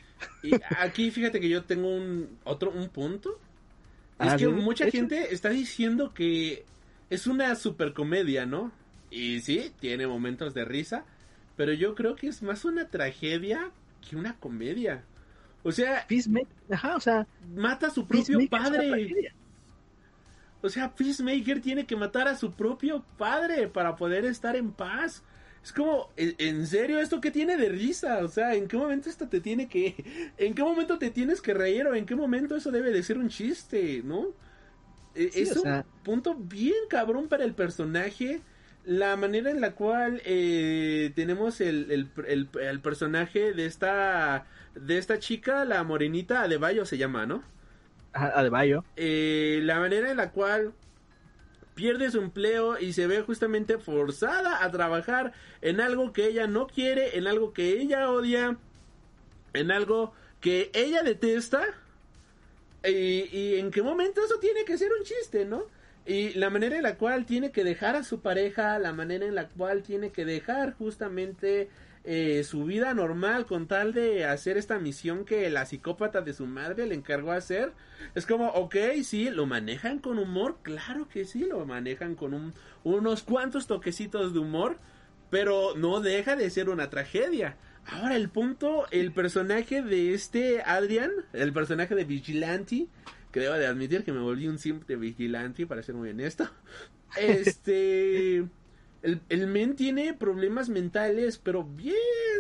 Y 0.41 0.51
aquí 0.79 1.11
fíjate 1.11 1.39
que 1.39 1.49
yo 1.49 1.63
tengo 1.63 1.95
un 1.95 2.37
otro 2.43 2.71
un 2.71 2.89
punto. 2.89 3.39
Es 4.19 4.33
ah, 4.33 4.37
que 4.37 4.47
mucha 4.47 4.89
gente 4.89 5.31
está 5.31 5.49
diciendo 5.49 6.13
que 6.15 6.65
es 7.11 7.27
una 7.27 7.53
super 7.55 7.93
comedia, 7.93 8.47
¿no? 8.47 8.71
Y 9.11 9.41
sí, 9.41 9.71
tiene 9.79 10.07
momentos 10.07 10.55
de 10.55 10.65
risa, 10.65 11.05
pero 11.55 11.73
yo 11.73 11.93
creo 11.93 12.15
que 12.15 12.27
es 12.27 12.41
más 12.41 12.65
una 12.65 12.89
tragedia 12.89 13.69
que 14.01 14.15
una 14.15 14.35
comedia. 14.37 15.03
O 15.67 15.71
sea, 15.73 16.05
Peacemaker, 16.07 16.47
ajá, 16.71 16.95
o 16.95 16.99
sea, 17.01 17.27
mata 17.53 17.87
a 17.87 17.89
su 17.89 18.07
propio 18.07 18.39
padre. 18.49 19.33
O 20.61 20.69
sea, 20.69 20.95
Peacemaker 20.95 21.59
tiene 21.59 21.85
que 21.85 21.97
matar 21.97 22.29
a 22.29 22.37
su 22.37 22.53
propio 22.53 23.03
padre 23.17 23.67
para 23.67 23.97
poder 23.97 24.23
estar 24.23 24.55
en 24.55 24.71
paz. 24.71 25.23
Es 25.61 25.73
como, 25.73 26.09
¿en 26.15 26.65
serio 26.67 27.01
esto 27.01 27.19
qué 27.19 27.31
tiene 27.31 27.57
de 27.57 27.67
risa? 27.67 28.19
O 28.23 28.29
sea, 28.29 28.55
¿en 28.55 28.69
qué 28.69 28.77
momento 28.77 29.09
esto 29.09 29.27
te 29.27 29.41
tiene 29.41 29.67
que... 29.67 30.31
¿En 30.37 30.53
qué 30.53 30.63
momento 30.63 30.97
te 30.97 31.11
tienes 31.11 31.41
que 31.41 31.53
reír 31.53 31.85
o 31.85 31.95
en 31.95 32.05
qué 32.05 32.15
momento 32.15 32.55
eso 32.55 32.71
debe 32.71 32.91
de 32.91 33.03
ser 33.03 33.17
un 33.17 33.27
chiste, 33.27 34.01
¿no? 34.05 34.27
E, 35.15 35.29
es 35.33 35.53
un 35.57 35.83
punto 36.01 36.33
bien 36.33 36.87
cabrón 36.89 37.27
para 37.27 37.43
el 37.43 37.53
personaje. 37.53 38.39
La 38.87 39.17
manera 39.17 39.51
en 39.51 39.61
la 39.61 39.75
cual 39.75 40.21
eh, 40.25 41.11
tenemos 41.15 41.61
el, 41.61 41.91
el, 41.91 42.09
el, 42.27 42.49
el 42.61 42.81
personaje 42.81 43.53
de 43.53 43.65
esta 43.67 44.47
de 44.75 44.97
esta 44.97 45.19
chica, 45.19 45.65
la 45.65 45.83
morenita 45.83 46.41
Adebayo 46.43 46.85
se 46.85 46.97
llama, 46.97 47.25
¿no? 47.25 47.43
Adebayo. 48.13 48.83
Eh, 48.95 49.59
la 49.63 49.79
manera 49.79 50.09
en 50.11 50.17
la 50.17 50.31
cual 50.31 50.73
pierde 51.75 52.09
su 52.11 52.19
empleo 52.21 52.79
y 52.79 52.93
se 52.93 53.07
ve 53.07 53.21
justamente 53.21 53.77
forzada 53.77 54.63
a 54.63 54.71
trabajar 54.71 55.33
en 55.61 55.79
algo 55.81 56.13
que 56.13 56.27
ella 56.27 56.47
no 56.47 56.67
quiere, 56.67 57.17
en 57.17 57.27
algo 57.27 57.53
que 57.53 57.79
ella 57.79 58.09
odia, 58.09 58.57
en 59.53 59.71
algo 59.71 60.13
que 60.41 60.71
ella 60.73 61.03
detesta. 61.03 61.63
Y, 62.83 63.27
y 63.37 63.55
en 63.59 63.71
qué 63.71 63.81
momento 63.81 64.21
eso 64.23 64.39
tiene 64.39 64.63
que 64.65 64.77
ser 64.77 64.91
un 64.97 65.03
chiste, 65.03 65.45
¿no? 65.45 65.63
Y 66.07 66.33
la 66.35 66.49
manera 66.49 66.77
en 66.77 66.83
la 66.83 66.95
cual 66.95 67.25
tiene 67.25 67.51
que 67.51 67.65
dejar 67.65 67.97
a 67.97 68.03
su 68.03 68.21
pareja, 68.21 68.79
la 68.79 68.93
manera 68.93 69.25
en 69.25 69.35
la 69.35 69.49
cual 69.49 69.83
tiene 69.83 70.11
que 70.11 70.23
dejar 70.23 70.73
justamente 70.73 71.67
eh, 72.05 72.45
su 72.45 72.63
vida 72.63 72.93
normal 72.93 73.45
con 73.45 73.67
tal 73.67 73.91
de 73.91 74.23
hacer 74.23 74.55
esta 74.55 74.79
misión 74.79 75.25
que 75.25 75.49
la 75.49 75.65
psicópata 75.65 76.21
de 76.21 76.31
su 76.31 76.45
madre 76.45 76.87
le 76.87 76.95
encargó 76.95 77.33
hacer. 77.33 77.73
Es 78.15 78.25
como, 78.25 78.47
ok, 78.51 78.77
sí, 79.03 79.29
lo 79.29 79.45
manejan 79.45 79.99
con 79.99 80.17
humor, 80.17 80.59
claro 80.61 81.09
que 81.09 81.25
sí, 81.25 81.39
lo 81.45 81.65
manejan 81.65 82.15
con 82.15 82.33
un, 82.33 82.53
unos 82.85 83.23
cuantos 83.23 83.67
toquecitos 83.67 84.33
de 84.33 84.39
humor, 84.39 84.77
pero 85.29 85.75
no 85.75 85.99
deja 85.99 86.37
de 86.37 86.49
ser 86.49 86.69
una 86.69 86.89
tragedia. 86.89 87.57
Ahora 87.85 88.15
el 88.15 88.29
punto, 88.29 88.85
el 88.91 89.11
personaje 89.11 89.81
de 89.81 90.13
este 90.13 90.61
Adrian, 90.61 91.11
el 91.33 91.51
personaje 91.51 91.95
de 91.95 92.05
Vigilante, 92.05 92.87
que 93.37 93.43
debo 93.43 93.55
de 93.55 93.67
admitir 93.67 94.03
que 94.03 94.11
me 94.11 94.19
volví 94.19 94.47
un 94.47 94.57
simple 94.57 94.95
Vigilante, 94.95 95.67
para 95.67 95.83
ser 95.83 95.93
muy 95.93 96.09
honesto. 96.09 96.49
Este... 97.17 98.43
El, 99.03 99.47
men 99.47 99.75
tiene 99.75 100.15
problemas 100.15 100.69
mentales, 100.69 101.37
pero 101.37 101.63
bien 101.63 101.95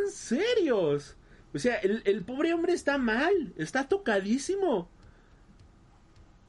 serios. 0.09 1.15
O 1.53 1.59
sea, 1.59 1.75
el, 1.75 2.23
pobre 2.23 2.51
hombre 2.51 2.73
está 2.73 2.97
mal, 2.97 3.53
está 3.57 3.87
tocadísimo. 3.87 4.89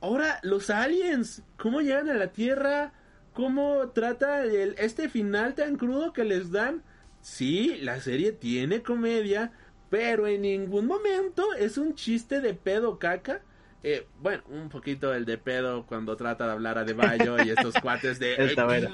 Ahora, 0.01 0.41
los 0.43 0.71
aliens, 0.71 1.43
¿cómo 1.59 1.83
llegan 1.83 2.09
a 2.09 2.15
la 2.15 2.33
Tierra? 2.33 2.95
¿Cómo 3.35 3.91
trata 3.91 4.45
el, 4.45 4.75
este 4.79 5.11
final 5.11 5.55
tan 5.55 5.77
crudo 5.77 6.15
que 6.15 6.25
les 6.25 6.51
dan? 6.51 6.83
Sí, 7.21 7.77
la 7.83 8.01
serie 8.01 8.33
tiene 8.33 8.83
comedia, 8.83 9.53
pero 9.91 10.27
en 10.27 10.41
ningún 10.41 10.87
momento 10.87 11.53
es 11.55 11.77
un 11.77 11.95
chiste 11.95 12.41
de 12.41 12.55
pedo 12.55 12.99
caca. 12.99 13.43
Eh, 13.83 14.07
bueno, 14.21 14.43
un 14.49 14.69
poquito 14.69 15.15
el 15.15 15.25
de 15.25 15.39
pedo 15.39 15.87
cuando 15.87 16.17
trata 16.17 16.47
de 16.47 16.53
hablar 16.53 16.79
a 16.79 16.85
De 16.85 16.95
Bayo 16.95 17.37
y 17.45 17.51
estos 17.51 17.75
cuates 17.83 18.19
de... 18.19 18.35
Está 18.35 18.77
eh, 18.77 18.89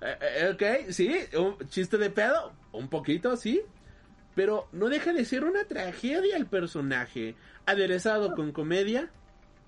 eh, 0.00 0.50
ok, 0.54 0.92
sí, 0.92 1.12
un 1.36 1.58
chiste 1.68 1.98
de 1.98 2.10
pedo, 2.10 2.52
un 2.72 2.88
poquito, 2.88 3.36
sí. 3.36 3.62
Pero 4.34 4.68
no 4.70 4.88
deja 4.88 5.12
de 5.12 5.24
ser 5.24 5.44
una 5.44 5.64
tragedia 5.64 6.36
el 6.36 6.46
personaje, 6.46 7.34
aderezado 7.66 8.36
con 8.36 8.52
comedia, 8.52 9.10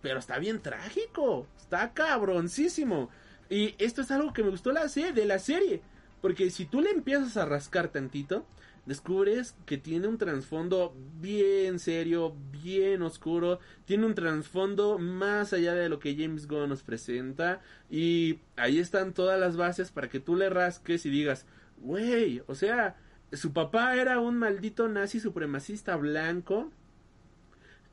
pero 0.00 0.20
está 0.20 0.38
bien 0.38 0.60
trágico, 0.60 1.48
está 1.58 1.92
cabroncísimo. 1.92 3.10
Y 3.48 3.74
esto 3.78 4.02
es 4.02 4.12
algo 4.12 4.32
que 4.32 4.44
me 4.44 4.50
gustó 4.50 4.70
la 4.70 4.86
de 4.86 5.24
la 5.24 5.40
serie, 5.40 5.82
porque 6.20 6.50
si 6.50 6.66
tú 6.66 6.80
le 6.80 6.90
empiezas 6.90 7.36
a 7.36 7.44
rascar 7.44 7.88
tantito, 7.88 8.46
descubres 8.90 9.54
que 9.66 9.78
tiene 9.78 10.08
un 10.08 10.18
trasfondo 10.18 10.96
bien 11.20 11.78
serio, 11.78 12.34
bien 12.50 13.02
oscuro, 13.02 13.60
tiene 13.84 14.04
un 14.04 14.16
trasfondo 14.16 14.98
más 14.98 15.52
allá 15.52 15.74
de 15.74 15.88
lo 15.88 16.00
que 16.00 16.16
James 16.16 16.48
Gunn 16.48 16.70
nos 16.70 16.82
presenta 16.82 17.60
y 17.88 18.40
ahí 18.56 18.80
están 18.80 19.14
todas 19.14 19.38
las 19.38 19.56
bases 19.56 19.92
para 19.92 20.08
que 20.08 20.18
tú 20.18 20.34
le 20.34 20.50
rasques 20.50 21.06
y 21.06 21.10
digas, 21.10 21.46
güey, 21.76 22.42
o 22.48 22.56
sea, 22.56 22.96
su 23.32 23.52
papá 23.52 23.94
era 23.94 24.18
un 24.18 24.36
maldito 24.36 24.88
nazi 24.88 25.20
supremacista 25.20 25.94
blanco 25.94 26.72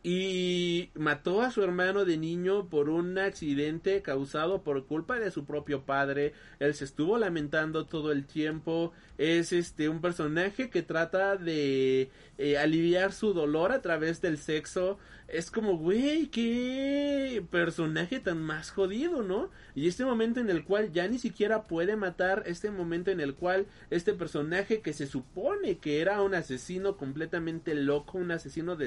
y 0.10 0.90
mató 0.94 1.42
a 1.42 1.52
su 1.52 1.62
hermano 1.62 2.06
de 2.06 2.16
niño 2.16 2.70
por 2.70 2.88
un 2.88 3.18
accidente 3.18 4.02
causado 4.02 4.64
por 4.64 4.86
culpa 4.86 5.20
de 5.20 5.32
su 5.32 5.44
propio 5.44 5.84
padre. 5.84 6.32
Él 6.60 6.74
se 6.76 6.86
estuvo 6.86 7.18
lamentando 7.18 7.88
todo 7.88 8.14
el 8.14 8.26
tiempo. 8.26 8.94
Es 9.18 9.52
este 9.52 9.90
un 9.90 10.00
personaje 10.00 10.70
que 10.70 10.82
trata 10.82 11.36
de 11.36 12.10
eh, 12.38 12.58
aliviar 12.58 13.12
su 13.12 13.34
dolor 13.34 13.74
a 13.74 13.82
través 13.82 14.22
del 14.22 14.38
sexo 14.38 14.98
es 15.28 15.52
como, 15.52 15.78
güey, 15.78 16.28
qué 16.28 17.44
personaje 17.52 18.20
tan 18.20 18.42
más 18.42 18.72
jodido, 18.72 19.24
¿no? 19.24 19.50
Y 19.76 19.88
este 19.88 20.06
momento 20.06 20.40
en 20.40 20.50
el 20.50 20.64
cual 20.64 20.94
ya 20.94 21.08
ni 21.08 21.20
siquiera 21.20 21.68
puede 21.68 21.98
matar, 21.98 22.44
este 22.46 22.72
momento 22.72 23.12
en 23.12 23.20
el 23.20 23.36
cual 23.36 23.66
este 23.90 24.14
personaje 24.14 24.80
que 24.80 24.94
se 24.94 25.06
supone 25.06 25.80
que 25.80 26.00
era 26.00 26.22
un 26.22 26.34
asesino 26.34 26.96
completamente 26.96 27.76
loco, 27.76 28.18
un 28.18 28.32
asesino 28.32 28.78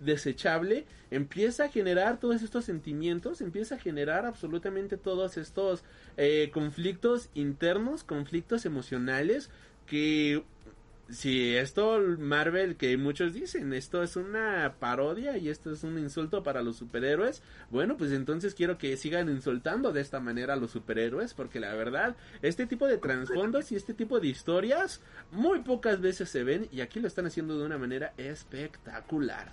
desechable, 0.00 0.84
empieza 1.12 1.66
a 1.66 1.68
generar 1.68 2.18
todos 2.18 2.42
estos 2.42 2.64
sentimientos, 2.64 3.40
empieza 3.40 3.76
a 3.76 3.78
generar 3.78 4.26
absolutamente 4.26 4.96
todos 4.96 5.36
estos 5.36 5.84
eh, 6.16 6.50
conflictos 6.52 7.30
internos, 7.34 8.02
conflictos 8.02 8.66
emocionales 8.66 9.48
que 9.86 10.42
si 11.08 11.54
esto 11.54 12.00
Marvel 12.18 12.76
que 12.76 12.96
muchos 12.96 13.34
dicen, 13.34 13.72
esto 13.72 14.02
es 14.02 14.16
una 14.16 14.76
parodia 14.78 15.36
y 15.36 15.48
esto 15.48 15.70
es 15.70 15.84
un 15.84 15.98
insulto 15.98 16.42
para 16.42 16.62
los 16.62 16.76
superhéroes, 16.76 17.42
bueno, 17.70 17.96
pues 17.96 18.12
entonces 18.12 18.54
quiero 18.54 18.78
que 18.78 18.96
sigan 18.96 19.28
insultando 19.28 19.92
de 19.92 20.00
esta 20.00 20.20
manera 20.20 20.54
a 20.54 20.56
los 20.56 20.70
superhéroes 20.70 21.34
porque 21.34 21.60
la 21.60 21.74
verdad, 21.74 22.16
este 22.42 22.66
tipo 22.66 22.86
de 22.86 22.98
trasfondos 22.98 23.70
y 23.72 23.76
este 23.76 23.94
tipo 23.94 24.18
de 24.20 24.28
historias 24.28 25.02
muy 25.30 25.60
pocas 25.60 26.00
veces 26.00 26.28
se 26.30 26.42
ven 26.42 26.68
y 26.72 26.80
aquí 26.80 27.00
lo 27.00 27.08
están 27.08 27.26
haciendo 27.26 27.58
de 27.58 27.66
una 27.66 27.78
manera 27.78 28.14
espectacular. 28.16 29.52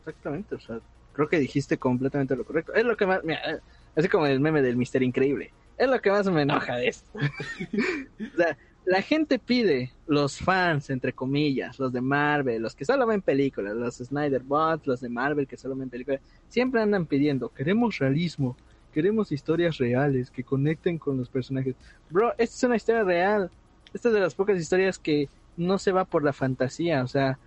Exactamente, 0.00 0.56
o 0.56 0.60
sea, 0.60 0.80
creo 1.12 1.28
que 1.28 1.38
dijiste 1.38 1.78
completamente 1.78 2.36
lo 2.36 2.44
correcto. 2.44 2.74
Es 2.74 2.84
lo 2.84 2.96
que 2.96 3.06
más, 3.06 3.24
mira, 3.24 3.60
así 3.96 4.08
como 4.08 4.26
el 4.26 4.40
meme 4.40 4.62
del 4.62 4.76
Mister 4.76 5.02
Increíble, 5.02 5.52
es 5.78 5.88
lo 5.88 6.00
que 6.00 6.10
más 6.10 6.28
me 6.28 6.42
enoja 6.42 6.76
de 6.76 6.88
esto. 6.88 7.10
o 7.18 8.36
sea, 8.36 8.56
la 8.84 9.02
gente 9.02 9.38
pide, 9.38 9.92
los 10.06 10.38
fans, 10.38 10.90
entre 10.90 11.12
comillas, 11.12 11.78
los 11.78 11.92
de 11.92 12.00
Marvel, 12.00 12.62
los 12.62 12.74
que 12.74 12.84
solo 12.84 13.06
ven 13.06 13.22
películas, 13.22 13.74
los 13.74 13.96
Snyder 13.96 14.42
Bots, 14.42 14.86
los 14.86 15.00
de 15.00 15.08
Marvel 15.08 15.46
que 15.46 15.56
solo 15.56 15.76
ven 15.76 15.88
películas, 15.88 16.20
siempre 16.48 16.82
andan 16.82 17.06
pidiendo, 17.06 17.48
queremos 17.48 17.98
realismo, 17.98 18.56
queremos 18.92 19.30
historias 19.32 19.78
reales 19.78 20.30
que 20.30 20.44
conecten 20.44 20.98
con 20.98 21.16
los 21.16 21.28
personajes. 21.28 21.76
Bro, 22.10 22.32
esta 22.32 22.56
es 22.56 22.62
una 22.64 22.76
historia 22.76 23.04
real. 23.04 23.50
Esta 23.94 24.08
es 24.08 24.14
de 24.14 24.20
las 24.20 24.34
pocas 24.34 24.58
historias 24.58 24.98
que 24.98 25.28
no 25.56 25.78
se 25.78 25.92
va 25.92 26.04
por 26.04 26.24
la 26.24 26.32
fantasía, 26.32 27.04
o 27.04 27.08
sea, 27.08 27.38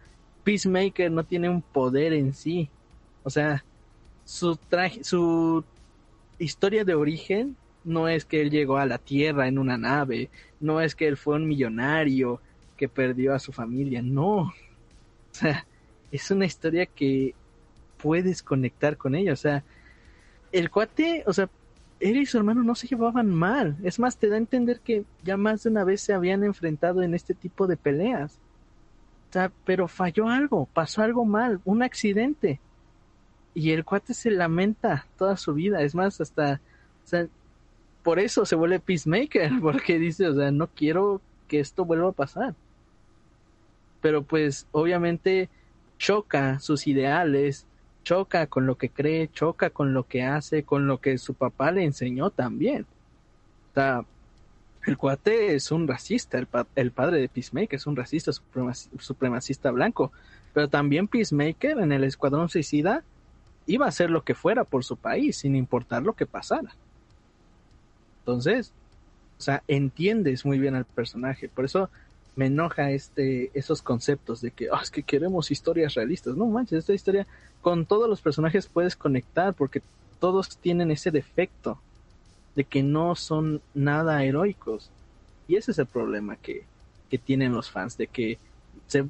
Peacemaker 0.43 1.11
no 1.11 1.23
tiene 1.23 1.49
un 1.49 1.61
poder 1.61 2.13
en 2.13 2.33
sí. 2.33 2.69
O 3.23 3.29
sea, 3.29 3.65
su 4.23 4.55
traje, 4.55 5.03
su 5.03 5.63
historia 6.37 6.85
de 6.85 6.93
origen 6.93 7.57
no 7.85 8.09
es 8.09 8.25
que 8.25 8.41
él 8.41 8.49
llegó 8.49 8.77
a 8.77 8.85
la 8.85 8.97
Tierra 8.97 9.47
en 9.47 9.57
una 9.57 9.77
nave, 9.77 10.29
no 10.59 10.81
es 10.81 10.95
que 10.95 11.07
él 11.07 11.17
fue 11.17 11.35
un 11.35 11.47
millonario 11.47 12.41
que 12.75 12.89
perdió 12.89 13.33
a 13.33 13.39
su 13.39 13.51
familia, 13.51 14.01
no. 14.01 14.53
O 15.31 15.37
sea, 15.37 15.67
es 16.13 16.31
una 16.31 16.45
historia 16.45 16.85
que 16.85 17.35
puedes 17.97 18.41
conectar 18.41 18.95
con 18.95 19.15
ella, 19.15 19.33
o 19.33 19.35
sea, 19.35 19.65
el 20.53 20.69
cuate, 20.69 21.23
o 21.27 21.33
sea, 21.33 21.49
él 21.99 22.17
y 22.17 22.25
su 22.25 22.37
hermano 22.37 22.63
no 22.63 22.73
se 22.75 22.87
llevaban 22.87 23.29
mal, 23.29 23.75
es 23.83 23.99
más, 23.99 24.17
te 24.17 24.29
da 24.29 24.35
a 24.35 24.39
entender 24.39 24.79
que 24.79 25.03
ya 25.23 25.35
más 25.35 25.63
de 25.63 25.69
una 25.69 25.83
vez 25.83 26.01
se 26.01 26.13
habían 26.13 26.43
enfrentado 26.45 27.01
en 27.03 27.13
este 27.13 27.33
tipo 27.33 27.67
de 27.67 27.75
peleas. 27.75 28.39
O 29.29 29.33
sea, 29.33 29.51
pero 29.65 29.89
falló 29.89 30.29
algo, 30.29 30.67
pasó 30.73 31.01
algo 31.01 31.25
mal, 31.25 31.59
un 31.65 31.83
accidente. 31.83 32.61
Y 33.53 33.71
el 33.71 33.83
cuate 33.83 34.13
se 34.13 34.31
lamenta 34.31 35.07
toda 35.17 35.35
su 35.35 35.53
vida, 35.53 35.81
es 35.81 35.95
más, 35.95 36.21
hasta, 36.21 36.61
o 37.03 37.07
sea, 37.07 37.27
por 38.05 38.19
eso 38.19 38.45
se 38.45 38.55
vuelve 38.55 38.79
Peacemaker, 38.79 39.51
porque 39.61 39.97
dice, 39.97 40.27
o 40.27 40.35
sea, 40.35 40.51
no 40.51 40.67
quiero 40.67 41.19
que 41.47 41.59
esto 41.59 41.83
vuelva 41.83 42.09
a 42.09 42.13
pasar. 42.13 42.53
Pero 43.99 44.21
pues 44.21 44.67
obviamente 44.71 45.49
choca 45.97 46.59
sus 46.59 46.85
ideales, 46.85 47.65
choca 48.03 48.45
con 48.45 48.67
lo 48.67 48.77
que 48.77 48.89
cree, 48.89 49.27
choca 49.33 49.71
con 49.71 49.95
lo 49.95 50.03
que 50.03 50.21
hace, 50.21 50.63
con 50.63 50.85
lo 50.85 51.01
que 51.01 51.17
su 51.17 51.33
papá 51.33 51.71
le 51.71 51.83
enseñó 51.83 52.29
también. 52.29 52.85
O 53.71 53.73
sea, 53.73 54.05
el 54.85 54.97
cuate 54.97 55.55
es 55.55 55.71
un 55.71 55.87
racista, 55.87 56.37
el, 56.37 56.47
el 56.75 56.91
padre 56.91 57.19
de 57.19 57.27
Peacemaker 57.27 57.75
es 57.75 57.87
un 57.87 57.95
racista 57.95 58.31
supremacista 58.99 59.71
blanco, 59.71 60.11
pero 60.53 60.67
también 60.67 61.07
Peacemaker 61.07 61.79
en 61.79 61.91
el 61.91 62.03
Escuadrón 62.03 62.49
Suicida 62.49 63.03
iba 63.65 63.87
a 63.87 63.89
hacer 63.89 64.11
lo 64.11 64.23
que 64.23 64.35
fuera 64.35 64.63
por 64.63 64.83
su 64.83 64.95
país, 64.95 65.37
sin 65.37 65.55
importar 65.55 66.03
lo 66.03 66.13
que 66.13 66.27
pasara. 66.27 66.75
Entonces, 68.25 68.71
o 69.37 69.41
sea, 69.41 69.61
entiendes 69.67 70.45
muy 70.45 70.57
bien 70.57 70.73
al 70.73 70.85
personaje. 70.85 71.47
Por 71.47 71.65
eso 71.65 71.91
me 72.35 72.47
enoja 72.47 72.89
este, 72.89 73.51
esos 73.53 73.83
conceptos 73.83 74.41
de 74.41 74.49
que, 74.49 74.71
oh, 74.71 74.79
es 74.81 74.89
que 74.89 75.03
queremos 75.03 75.51
historias 75.51 75.93
realistas. 75.93 76.35
No 76.35 76.47
manches, 76.47 76.79
esta 76.79 76.93
historia 76.93 77.27
con 77.61 77.85
todos 77.85 78.09
los 78.09 78.21
personajes 78.21 78.67
puedes 78.67 78.95
conectar 78.95 79.53
porque 79.53 79.83
todos 80.19 80.57
tienen 80.57 80.89
ese 80.89 81.11
defecto 81.11 81.79
de 82.55 82.63
que 82.63 82.81
no 82.81 83.15
son 83.15 83.61
nada 83.75 84.23
heroicos. 84.23 84.89
Y 85.47 85.57
ese 85.57 85.71
es 85.71 85.77
el 85.77 85.85
problema 85.85 86.35
que, 86.37 86.63
que 87.11 87.19
tienen 87.19 87.53
los 87.53 87.69
fans, 87.69 87.95
de 87.95 88.07
que 88.07 88.39
se, 88.87 89.05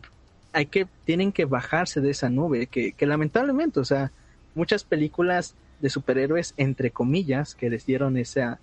hay 0.51 0.65
que, 0.65 0.87
tienen 1.05 1.31
que 1.31 1.45
bajarse 1.45 2.01
de 2.01 2.09
esa 2.09 2.29
nube, 2.29 2.67
que, 2.67 2.91
que 2.91 3.05
lamentablemente, 3.05 3.79
o 3.79 3.85
sea, 3.85 4.11
muchas 4.55 4.83
películas 4.83 5.55
de 5.79 5.89
superhéroes, 5.89 6.53
entre 6.57 6.91
comillas, 6.91 7.55
que 7.55 7.69
les 7.69 7.85
dieron 7.85 8.17
esa, 8.17 8.59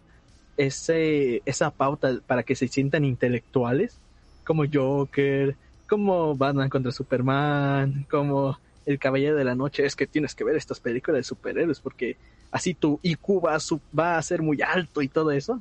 ese, 0.56 1.42
esa 1.44 1.70
pauta 1.70 2.20
para 2.26 2.42
que 2.42 2.54
se 2.54 2.68
sientan 2.68 3.04
intelectuales, 3.04 3.98
como 4.44 4.64
Joker, 4.70 5.56
como 5.88 6.34
Batman 6.36 6.68
contra 6.68 6.92
Superman, 6.92 8.06
como 8.10 8.58
El 8.86 8.98
Caballero 8.98 9.36
de 9.36 9.44
la 9.44 9.54
Noche, 9.54 9.84
es 9.84 9.96
que 9.96 10.06
tienes 10.06 10.34
que 10.34 10.44
ver 10.44 10.56
estas 10.56 10.80
películas 10.80 11.18
de 11.18 11.24
superhéroes 11.24 11.80
porque 11.80 12.16
así 12.50 12.74
tu 12.74 12.98
IQ 13.02 13.44
va 13.44 13.56
a, 13.56 13.58
va 13.98 14.18
a 14.18 14.22
ser 14.22 14.42
muy 14.42 14.60
alto 14.62 15.02
y 15.02 15.08
todo 15.08 15.30
eso. 15.30 15.60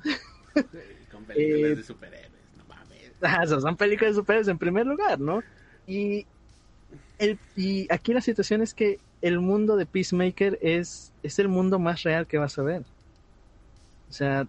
con 1.12 1.26
películas 1.26 1.78
de 1.78 1.84
superhéroes, 1.84 2.32
no 2.58 2.66
mames. 2.66 3.62
son 3.62 3.76
películas 3.76 4.16
de 4.16 4.22
superhéroes 4.22 4.48
en 4.48 4.58
primer 4.58 4.86
lugar, 4.86 5.20
¿no? 5.20 5.44
Y, 5.88 6.26
el, 7.18 7.38
y 7.56 7.92
aquí 7.94 8.14
la 8.14 8.22
situación 8.22 8.62
es 8.62 8.74
que 8.74 9.00
el 9.22 9.40
mundo 9.40 9.76
de 9.76 9.86
Peacemaker 9.86 10.58
es, 10.62 11.12
es 11.24 11.40
el 11.40 11.48
mundo 11.48 11.80
más 11.80 12.04
real 12.04 12.26
que 12.28 12.38
vas 12.38 12.58
a 12.58 12.64
ver. 12.64 12.84
O 14.12 14.14
sea, 14.14 14.46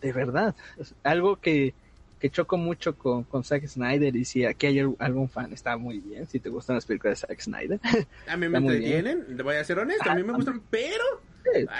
de 0.00 0.12
verdad, 0.12 0.56
algo 1.04 1.36
que, 1.36 1.72
que 2.18 2.30
choco 2.30 2.56
mucho 2.56 2.96
con, 2.96 3.22
con 3.22 3.44
Zack 3.44 3.64
Snyder 3.68 4.16
y 4.16 4.24
si 4.24 4.44
aquí 4.44 4.66
hay 4.66 4.80
algún 4.98 5.28
fan, 5.28 5.52
está 5.52 5.76
muy 5.76 6.00
bien, 6.00 6.26
si 6.26 6.40
te 6.40 6.48
gustan 6.48 6.74
las 6.74 6.84
películas 6.84 7.20
de 7.20 7.28
Zack 7.28 7.40
Snyder. 7.40 7.78
A 8.26 8.36
mí 8.36 8.48
me 8.48 8.58
entretienen, 8.58 9.36
te 9.36 9.42
voy 9.44 9.54
a 9.54 9.62
ser 9.62 9.78
honesto, 9.78 10.10
a 10.10 10.16
mí 10.16 10.24
me 10.24 10.32
gustan, 10.32 10.60
pero 10.68 11.04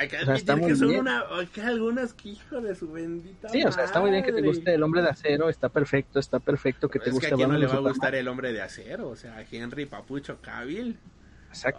que 0.09 0.17
admitir 0.17 0.61
que 0.65 0.77
son 0.77 0.95
una, 0.95 1.25
algunas 1.65 2.15
que 2.15 2.29
hijo 2.29 2.61
de 2.61 2.77
su 2.77 2.93
bendita 2.93 3.49
Sí, 3.49 3.65
o 3.65 3.73
sea, 3.73 3.83
está 3.83 4.01
muy 4.01 4.13
bien 4.13 4.23
que 4.23 4.33
te 4.33 4.41
guste 4.41 4.75
el 4.75 4.83
hombre 4.85 5.03
de 5.03 5.09
acero, 5.09 5.49
está 5.49 5.71
perfecto, 5.71 6.21
está 6.21 6.39
perfecto 6.39 6.89
que 6.89 7.01
te 7.01 7.11
guste 7.11 7.27
es 7.27 7.31
que 7.31 7.35
a 7.35 7.37
quién 7.37 7.51
no 7.51 7.59
le 7.59 7.67
va 7.67 7.75
a 7.75 7.81
gustar 7.81 8.15
el 8.15 8.29
hombre 8.29 8.53
de 8.53 8.63
acero, 8.63 9.09
o 9.09 9.17
sea, 9.17 9.45
Henry 9.51 9.87
Papucho 9.87 10.39
Cavill. 10.41 10.97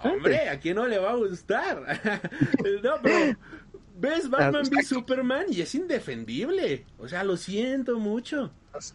Hombre, 0.04 0.50
¿a 0.50 0.60
quién 0.60 0.76
no 0.76 0.86
le 0.88 0.98
va 0.98 1.12
a 1.12 1.16
gustar? 1.16 1.82
no, 2.84 2.96
pero 3.02 3.38
ves 4.00 4.30
Batman 4.30 4.64
v 4.70 4.84
Superman 4.84 5.46
y 5.50 5.62
es 5.62 5.76
indefendible. 5.76 6.86
O 6.98 7.08
sea, 7.08 7.24
lo 7.24 7.38
siento 7.38 8.00
mucho. 8.00 8.52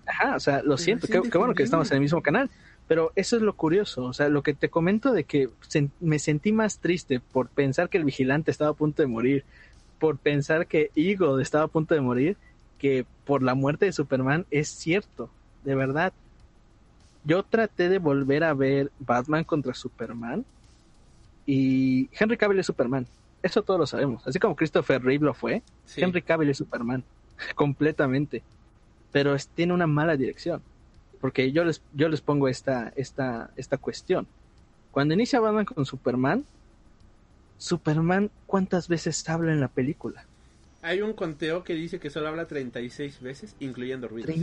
Ajá, 0.06 0.36
o 0.36 0.40
sea, 0.40 0.62
lo 0.62 0.76
siento. 0.76 1.06
Qué, 1.06 1.20
bueno 1.36 1.54
que 1.54 1.62
estamos 1.62 1.90
en 1.90 1.96
el 1.96 2.00
mismo 2.00 2.22
canal. 2.22 2.50
Pero 2.86 3.12
eso 3.14 3.36
es 3.36 3.42
lo 3.42 3.54
curioso. 3.54 4.04
O 4.04 4.12
sea, 4.12 4.28
lo 4.28 4.42
que 4.42 4.54
te 4.54 4.68
comento 4.68 5.12
de 5.12 5.24
que 5.24 5.48
me 6.00 6.18
sentí 6.18 6.52
más 6.52 6.78
triste 6.78 7.20
por 7.20 7.48
pensar 7.48 7.88
que 7.88 7.98
el 7.98 8.04
vigilante 8.04 8.50
estaba 8.50 8.70
a 8.70 8.74
punto 8.74 9.02
de 9.02 9.06
morir, 9.06 9.44
por 9.98 10.18
pensar 10.18 10.66
que 10.66 10.90
Eagle 10.94 11.42
estaba 11.42 11.64
a 11.64 11.68
punto 11.68 11.94
de 11.94 12.00
morir, 12.00 12.36
que 12.78 13.06
por 13.24 13.42
la 13.42 13.54
muerte 13.54 13.86
de 13.86 13.92
Superman 13.92 14.46
es 14.50 14.68
cierto, 14.68 15.30
de 15.64 15.74
verdad. 15.74 16.12
Yo 17.24 17.42
traté 17.42 17.88
de 17.88 17.98
volver 17.98 18.44
a 18.44 18.52
ver 18.52 18.92
Batman 18.98 19.44
contra 19.44 19.72
Superman 19.72 20.44
y 21.46 22.10
Henry 22.12 22.36
Cavill 22.36 22.58
es 22.58 22.66
Superman. 22.66 23.06
Eso 23.44 23.62
todos 23.62 23.78
lo 23.78 23.86
sabemos. 23.86 24.26
Así 24.26 24.38
como 24.38 24.56
Christopher 24.56 25.02
Reeve 25.02 25.26
lo 25.26 25.34
fue, 25.34 25.62
Henry 25.96 26.22
Cavill 26.22 26.48
es 26.48 26.56
Superman. 26.56 27.04
completamente. 27.54 28.42
Pero 29.12 29.36
tiene 29.54 29.72
una 29.72 29.86
mala 29.86 30.16
dirección. 30.16 30.62
Porque 31.20 31.52
yo 31.52 31.64
les, 31.64 31.82
yo 31.92 32.08
les 32.08 32.20
pongo 32.20 32.48
esta, 32.48 32.92
esta, 32.96 33.50
esta 33.56 33.78
cuestión. 33.78 34.26
Cuando 34.90 35.14
inicia 35.14 35.40
Batman 35.40 35.64
con 35.64 35.86
Superman, 35.86 36.44
Superman, 37.58 38.30
¿cuántas 38.46 38.88
veces 38.88 39.26
habla 39.28 39.52
en 39.52 39.60
la 39.60 39.68
película? 39.68 40.24
Hay 40.82 41.00
un 41.00 41.14
conteo 41.14 41.64
que 41.64 41.74
dice 41.74 41.98
que 41.98 42.10
solo 42.10 42.28
habla 42.28 42.46
36 42.46 43.20
veces, 43.20 43.56
incluyendo 43.58 44.06
ruidos. 44.08 44.34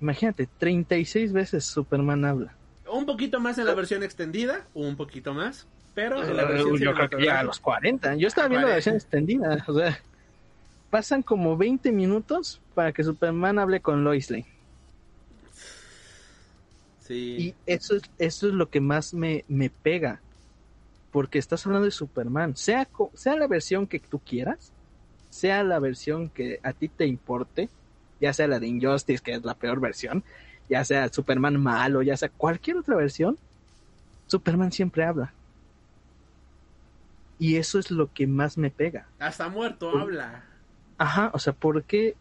Imagínate, 0.00 0.48
36 0.58 1.32
veces 1.32 1.64
Superman 1.64 2.24
habla. 2.24 2.54
Un 2.90 3.06
poquito 3.06 3.38
más 3.38 3.58
en 3.58 3.66
la 3.66 3.74
versión 3.74 4.02
extendida, 4.02 4.66
un 4.74 4.96
poquito 4.96 5.32
más, 5.32 5.68
pero 6.00 6.24
en 6.24 6.34
la 6.34 6.44
versión 6.46 6.78
yo 6.78 6.94
creo 6.94 7.10
que 7.10 7.16
llega 7.16 7.40
a 7.40 7.44
los 7.44 7.60
40. 7.60 8.14
Yo 8.14 8.28
estaba 8.28 8.48
viendo 8.48 8.68
la 8.68 8.74
versión 8.74 8.94
extendida. 8.94 9.62
O 9.66 9.74
sea, 9.74 10.00
pasan 10.88 11.22
como 11.22 11.58
20 11.58 11.92
minutos 11.92 12.58
para 12.74 12.92
que 12.92 13.04
Superman 13.04 13.58
hable 13.58 13.80
con 13.80 14.02
Lois 14.02 14.30
Lane. 14.30 14.46
Sí. 17.00 17.36
Y 17.38 17.54
eso 17.66 17.96
es, 17.96 18.04
eso 18.18 18.48
es 18.48 18.54
lo 18.54 18.70
que 18.70 18.80
más 18.80 19.12
me, 19.12 19.44
me 19.46 19.68
pega. 19.68 20.22
Porque 21.12 21.38
estás 21.38 21.66
hablando 21.66 21.84
de 21.84 21.90
Superman. 21.90 22.56
Sea, 22.56 22.88
sea 23.12 23.36
la 23.36 23.46
versión 23.46 23.86
que 23.86 23.98
tú 24.00 24.20
quieras, 24.20 24.72
sea 25.28 25.62
la 25.64 25.80
versión 25.80 26.30
que 26.30 26.60
a 26.62 26.72
ti 26.72 26.88
te 26.88 27.04
importe, 27.04 27.68
ya 28.22 28.32
sea 28.32 28.48
la 28.48 28.58
de 28.58 28.68
Injustice, 28.68 29.22
que 29.22 29.34
es 29.34 29.44
la 29.44 29.54
peor 29.54 29.80
versión, 29.80 30.24
ya 30.70 30.82
sea 30.82 31.12
Superman 31.12 31.60
malo, 31.60 32.00
ya 32.00 32.16
sea 32.16 32.30
cualquier 32.30 32.78
otra 32.78 32.96
versión, 32.96 33.36
Superman 34.28 34.72
siempre 34.72 35.04
habla. 35.04 35.34
Y 37.40 37.56
eso 37.56 37.80
es 37.80 37.90
lo 37.90 38.12
que 38.12 38.28
más 38.28 38.56
me 38.56 38.70
pega. 38.70 39.08
Hasta 39.18 39.48
muerto 39.48 39.90
habla. 39.98 40.44
Ajá, 40.98 41.30
o 41.34 41.40
sea, 41.40 41.54
¿por 41.54 41.82
qué 41.82 42.14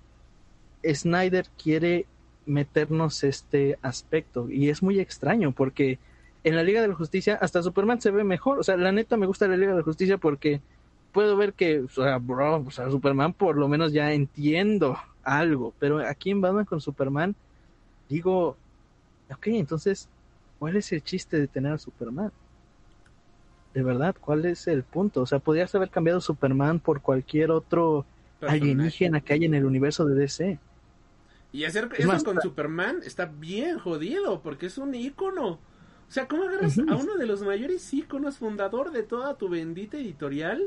Snyder 0.84 1.47
quiere 1.62 2.08
meternos 2.49 3.23
este 3.23 3.77
aspecto. 3.82 4.49
Y 4.49 4.69
es 4.69 4.82
muy 4.84 4.99
extraño 4.99 5.51
porque 5.51 5.99
en 6.43 6.55
la 6.55 6.63
Liga 6.63 6.82
de 6.82 6.88
la 6.88 6.95
Justicia 6.95 7.38
hasta 7.41 7.63
Superman 7.63 8.01
se 8.01 8.12
ve 8.12 8.23
mejor. 8.23 8.60
O 8.60 8.63
sea, 8.63 8.75
la 8.75 8.91
neta 8.91 9.15
me 9.15 9.27
gusta 9.27 9.47
la 9.47 9.55
Liga 9.55 9.71
de 9.71 9.77
la 9.77 9.84
Justicia 9.84 10.17
porque 10.17 10.62
puedo 11.13 11.38
ver 11.38 11.53
que, 11.53 11.82
o 11.82 11.89
sea, 11.89 12.17
bro, 12.17 12.63
o 12.65 12.71
sea, 12.71 12.89
Superman 12.89 13.34
por 13.34 13.55
lo 13.55 13.67
menos 13.67 13.93
ya 13.93 14.12
entiendo 14.12 14.97
algo. 15.23 15.73
Pero 15.79 16.05
aquí 16.05 16.32
en 16.32 16.41
Batman 16.41 16.65
con 16.65 16.82
Superman 16.82 17.36
digo, 18.10 18.58
ok, 19.32 19.47
entonces, 19.47 20.10
¿cuál 20.58 20.75
es 20.75 20.91
el 20.91 21.03
chiste 21.03 21.38
de 21.39 21.47
tener 21.47 21.73
a 21.73 21.77
Superman? 21.77 22.32
De 23.79 23.85
verdad, 23.85 24.13
¿cuál 24.19 24.43
es 24.45 24.67
el 24.67 24.83
punto? 24.83 25.21
O 25.21 25.25
sea, 25.25 25.39
podrías 25.39 25.73
haber 25.73 25.89
cambiado 25.89 26.19
Superman 26.19 26.81
por 26.81 26.99
cualquier 27.01 27.49
otro 27.49 28.05
Personaje. 28.41 28.61
alienígena 28.61 29.21
que 29.21 29.31
hay 29.33 29.45
en 29.45 29.53
el 29.53 29.63
universo 29.63 30.03
de 30.05 30.15
DC. 30.15 30.59
Y 31.53 31.63
hacer 31.63 31.87
Es 31.93 31.99
eso 31.99 32.07
más, 32.09 32.25
con 32.25 32.41
Superman 32.41 32.99
está 33.05 33.25
bien 33.25 33.79
jodido, 33.79 34.41
porque 34.41 34.65
es 34.65 34.77
un 34.77 34.93
ícono. 34.93 35.47
O 35.51 36.11
sea, 36.11 36.27
¿cómo 36.27 36.43
agarras 36.43 36.77
a 36.77 36.95
uno 36.97 37.15
de 37.15 37.25
los 37.25 37.41
mayores 37.41 37.93
íconos, 37.93 38.37
fundador 38.39 38.91
de 38.91 39.03
toda 39.03 39.37
tu 39.37 39.47
bendita 39.47 39.95
editorial, 39.97 40.63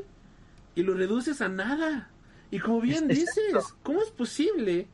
y 0.73 0.81
lo 0.81 0.95
reduces 0.95 1.39
a 1.41 1.49
nada? 1.49 2.09
Y 2.49 2.57
como 2.57 2.81
bien 2.81 3.11
Es- 3.11 3.19
dices, 3.19 3.37
exacto. 3.49 3.75
¿cómo 3.83 4.01
es 4.01 4.09
posible 4.09 4.87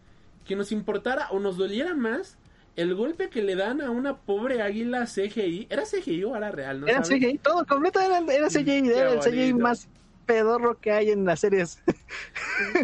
que 0.44 0.58
nos 0.58 0.74
importara 0.74 1.30
o 1.32 1.40
nos 1.40 1.56
doliera 1.56 1.96
más 1.96 2.38
el 2.82 2.96
golpe 2.96 3.30
que 3.30 3.42
le 3.42 3.56
dan 3.56 3.82
a 3.82 3.92
una 3.92 4.18
pobre 4.18 4.62
águila 4.62 5.06
CGI? 5.06 5.68
¿Era 5.70 5.84
CGI 5.84 6.24
o 6.24 6.36
era 6.36 6.52
real? 6.52 6.82
¿No 6.82 6.88
Era 6.88 7.04
sabes? 7.04 7.20
CGI, 7.20 7.38
todo 7.40 7.66
completo 7.66 8.00
era, 8.00 8.20
era 8.20 8.48
CGI, 8.48 8.64
Qué 8.64 8.98
era 8.98 9.14
el 9.14 9.20
CGI 9.20 9.54
más 9.54 9.90
pedorro 10.26 10.80
que 10.80 10.92
hay 10.92 11.10
en 11.10 11.26
las 11.26 11.42
series. 11.42 11.82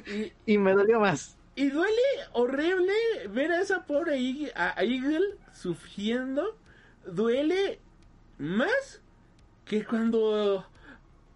Y, 0.06 0.34
y 0.54 0.58
me 0.58 0.74
dolió 0.74 1.00
más. 1.00 1.38
Y 1.56 1.70
duele 1.70 2.02
horrible 2.34 2.94
ver 3.30 3.52
a 3.54 3.62
esa 3.62 3.86
pobre 3.86 4.18
Eagle, 4.18 4.52
a 4.56 4.84
Eagle 4.84 5.38
sufriendo. 5.54 6.58
Duele 7.06 7.80
más 8.38 9.02
que 9.64 9.86
cuando 9.86 10.66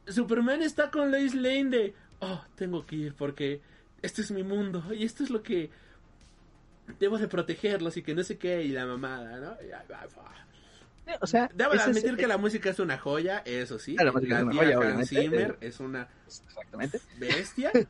Superman 0.08 0.62
está 0.62 0.92
con 0.92 1.12
Lois 1.12 1.34
Lane 1.34 1.70
de, 1.70 1.96
oh, 2.20 2.44
tengo 2.56 2.86
que 2.86 2.96
ir 2.96 3.14
porque 3.14 3.62
este 4.02 4.22
es 4.22 4.32
mi 4.32 4.44
mundo 4.44 4.84
y 4.94 5.04
esto 5.06 5.24
es 5.24 5.30
lo 5.30 5.44
que 5.44 5.70
debo 7.00 7.18
de 7.18 7.28
protegerlos 7.28 7.98
y 7.98 8.02
que 8.04 8.16
no 8.16 8.24
sé 8.24 8.38
qué 8.38 8.64
y 8.64 8.70
la 8.70 8.86
mamada, 8.86 9.40
¿no? 9.40 9.56
Ah. 9.94 11.18
O 11.22 11.28
sea, 11.28 11.50
Debo 11.54 11.72
de 11.72 11.78
ese 11.78 11.90
es- 11.92 11.98
admitir 11.98 12.18
que 12.18 12.28
la 12.28 12.38
música 12.38 12.70
es 12.70 12.80
una 12.80 12.98
joya, 12.98 13.40
eso 13.40 13.80
sí. 13.80 13.96
Ah, 14.00 14.04
la 14.04 14.12
música 14.12 14.38
es 14.38 14.44
una 14.44 14.54
joya, 14.56 14.78
Hans. 14.80 15.10
Zimmer 15.10 15.58
es 15.62 15.80
una 15.80 16.08
Exactamente. 16.28 17.00
bestia. 17.18 17.72
Pero 17.74 17.90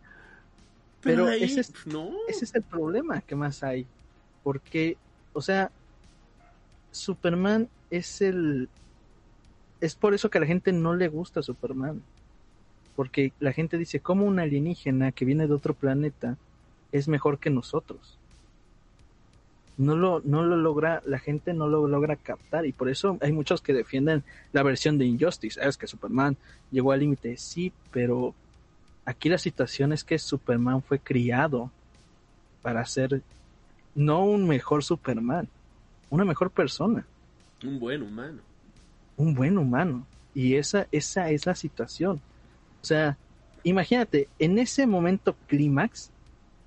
Pero, 1.02 1.28
ahí, 1.28 1.44
ese 1.44 1.62
es- 1.62 1.86
no. 1.86 2.12
Ese 2.28 2.46
es 2.46 2.56
el 2.56 2.64
problema 2.64 3.22
que 3.22 3.36
más 3.36 3.64
hay. 3.64 3.86
Porque, 4.44 4.98
o 5.34 5.42
sea, 5.42 5.72
Superman 6.92 7.70
es 7.90 8.22
el... 8.22 8.70
Es 9.82 9.96
por 9.96 10.14
eso 10.14 10.30
que 10.30 10.38
a 10.38 10.42
la 10.42 10.48
gente 10.48 10.72
no 10.74 10.96
le 10.96 11.08
gusta 11.08 11.42
Superman. 11.42 12.02
Porque 12.96 13.32
la 13.40 13.54
gente 13.54 13.78
dice, 13.78 14.02
¿cómo 14.02 14.26
un 14.26 14.40
alienígena 14.40 15.12
que 15.14 15.24
viene 15.26 15.48
de 15.48 15.54
otro 15.54 15.74
planeta 15.74 16.36
es 16.92 17.08
mejor 17.08 17.40
que 17.40 17.50
nosotros? 17.50 18.18
No 19.80 19.96
lo, 19.96 20.22
no 20.26 20.44
lo 20.44 20.58
logra, 20.58 21.02
la 21.06 21.20
gente 21.20 21.54
no 21.54 21.68
lo 21.70 21.88
logra 21.88 22.18
captar 22.18 22.66
y 22.66 22.74
por 22.74 22.90
eso 22.90 23.18
hay 23.22 23.32
muchos 23.32 23.62
que 23.62 23.72
defienden 23.74 24.24
la 24.52 24.62
versión 24.62 24.98
de 24.98 25.06
Injustice. 25.06 25.60
Ah, 25.62 25.70
Es 25.70 25.78
que 25.78 25.88
Superman 25.88 26.36
llegó 26.70 26.92
al 26.92 27.00
límite, 27.00 27.38
sí, 27.38 27.72
pero 27.92 28.36
aquí 29.06 29.30
la 29.30 29.38
situación 29.38 29.94
es 29.94 30.04
que 30.04 30.20
Superman 30.20 30.82
fue 30.84 31.00
criado 31.00 31.72
para 32.62 32.86
ser 32.86 33.22
no 33.96 34.26
un 34.26 34.48
mejor 34.50 34.84
Superman, 34.84 35.48
una 36.10 36.26
mejor 36.26 36.52
persona, 36.52 37.06
Un 37.64 37.80
buen 37.80 38.04
humano. 38.04 38.42
un 39.16 39.34
buen 39.34 39.58
humano. 39.58 40.06
Y 40.36 40.56
esa, 40.56 40.88
esa 40.92 41.30
es 41.32 41.46
la 41.46 41.56
situación. 41.56 42.22
O 42.82 42.86
sea, 42.86 43.18
imagínate, 43.64 44.28
en 44.40 44.60
ese 44.60 44.86
momento 44.86 45.36
clímax, 45.48 46.12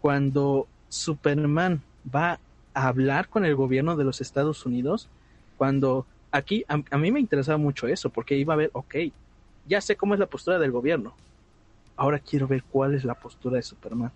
cuando 0.01 0.67
Superman 0.89 1.83
va 2.13 2.39
hablar 2.75 3.29
con 3.29 3.45
el 3.45 3.55
gobierno 3.57 3.97
de 3.97 4.05
los 4.05 4.21
Estados 4.21 4.67
Unidos, 4.67 5.09
cuando 5.57 6.07
aquí 6.31 6.65
a, 6.69 6.83
a 6.91 6.99
mí 6.99 7.13
me 7.13 7.21
interesaba 7.21 7.59
mucho 7.59 7.87
eso, 7.89 8.11
porque 8.11 8.37
iba 8.37 8.55
a 8.55 8.57
ver, 8.57 8.71
ok, 8.75 8.97
ya 9.65 9.81
sé 9.81 9.97
cómo 9.97 10.15
es 10.15 10.21
la 10.21 10.27
postura 10.27 10.59
del 10.59 10.73
gobierno, 10.73 11.15
ahora 11.97 12.19
quiero 12.19 12.49
ver 12.49 12.65
cuál 12.65 12.95
es 12.95 13.05
la 13.05 13.15
postura 13.15 13.57
de 13.57 13.63
Superman. 13.63 14.13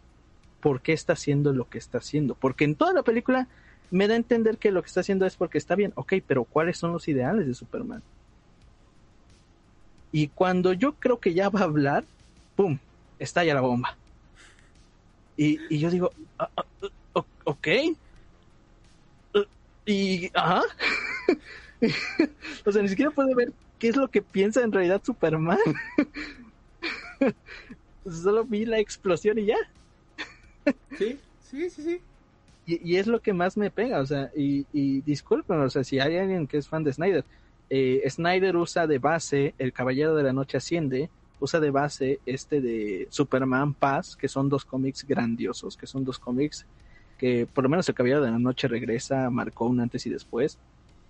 ¿Por 0.60 0.80
qué 0.82 0.92
está 0.92 1.12
haciendo 1.14 1.52
lo 1.52 1.68
que 1.68 1.78
está 1.78 1.98
haciendo? 1.98 2.34
Porque 2.34 2.64
en 2.64 2.76
toda 2.76 2.92
la 2.92 3.02
película 3.02 3.48
me 3.90 4.08
da 4.08 4.14
a 4.14 4.16
entender 4.16 4.58
que 4.58 4.72
lo 4.72 4.82
que 4.82 4.88
está 4.88 5.00
haciendo 5.00 5.26
es 5.26 5.36
porque 5.36 5.58
está 5.58 5.76
bien, 5.76 5.92
ok, 5.96 6.14
pero 6.26 6.44
¿cuáles 6.44 6.78
son 6.78 6.92
los 6.92 7.06
ideales 7.08 7.46
de 7.46 7.54
Superman? 7.54 8.02
Y 10.12 10.28
cuando 10.28 10.72
yo 10.72 10.94
creo 10.98 11.20
que 11.20 11.34
ya 11.34 11.48
va 11.50 11.60
a 11.60 11.64
hablar, 11.64 12.04
¡pum! 12.54 12.78
Estalla 13.18 13.54
la 13.54 13.60
bomba. 13.60 13.98
Y, 15.36 15.60
y 15.68 15.78
yo 15.78 15.90
digo, 15.90 16.12
"Ah, 16.38 16.50
ah, 16.56 16.66
ok. 17.44 17.68
Y, 19.87 20.31
ajá. 20.35 20.62
o 22.66 22.72
sea, 22.72 22.83
ni 22.83 22.88
siquiera 22.88 23.11
puede 23.11 23.35
ver 23.35 23.53
qué 23.79 23.88
es 23.88 23.96
lo 23.96 24.09
que 24.09 24.20
piensa 24.20 24.62
en 24.62 24.72
realidad 24.72 25.03
Superman. 25.05 25.59
Solo 28.05 28.44
vi 28.44 28.64
la 28.64 28.79
explosión 28.79 29.38
y 29.38 29.46
ya. 29.46 29.57
Sí, 30.99 31.18
sí, 31.40 31.70
sí, 31.70 31.83
sí. 31.83 32.01
Y, 32.66 32.92
y 32.92 32.96
es 32.96 33.07
lo 33.07 33.20
que 33.20 33.33
más 33.33 33.57
me 33.57 33.70
pega, 33.70 34.01
o 34.01 34.07
sea, 34.07 34.31
y, 34.37 34.66
y 34.72 35.01
disculpen, 35.03 35.61
o 35.61 35.70
sea, 35.70 35.85
si 35.85 36.01
hay 36.01 36.16
alguien 36.16 36.49
que 36.49 36.59
es 36.59 36.68
fan 36.68 36.83
de 36.83 36.92
Snyder, 36.92 37.25
eh, 37.70 38.03
Snyder 38.09 38.57
usa 38.57 38.87
de 38.87 38.99
base 38.99 39.55
El 39.59 39.72
Caballero 39.72 40.14
de 40.14 40.25
la 40.25 40.33
Noche 40.33 40.57
Asciende, 40.57 41.11
usa 41.40 41.61
de 41.61 41.70
base 41.70 42.20
este 42.27 42.61
de 42.61 43.07
Superman 43.11 43.75
Paz, 43.75 44.16
que 44.16 44.29
son 44.29 44.49
dos 44.49 44.64
cómics 44.64 45.05
grandiosos, 45.07 45.77
que 45.77 45.87
son 45.87 46.05
dos 46.05 46.18
cómics 46.18 46.66
que 47.18 47.46
por 47.46 47.64
lo 47.64 47.70
menos 47.70 47.88
El 47.88 47.94
Caballero 47.94 48.22
de 48.22 48.31
la 48.31 48.38
Noche 48.38 48.68
regresa, 48.68 49.31
marcó 49.31 49.66
un 49.66 49.81
antes 49.81 50.07
y 50.07 50.11
después, 50.11 50.59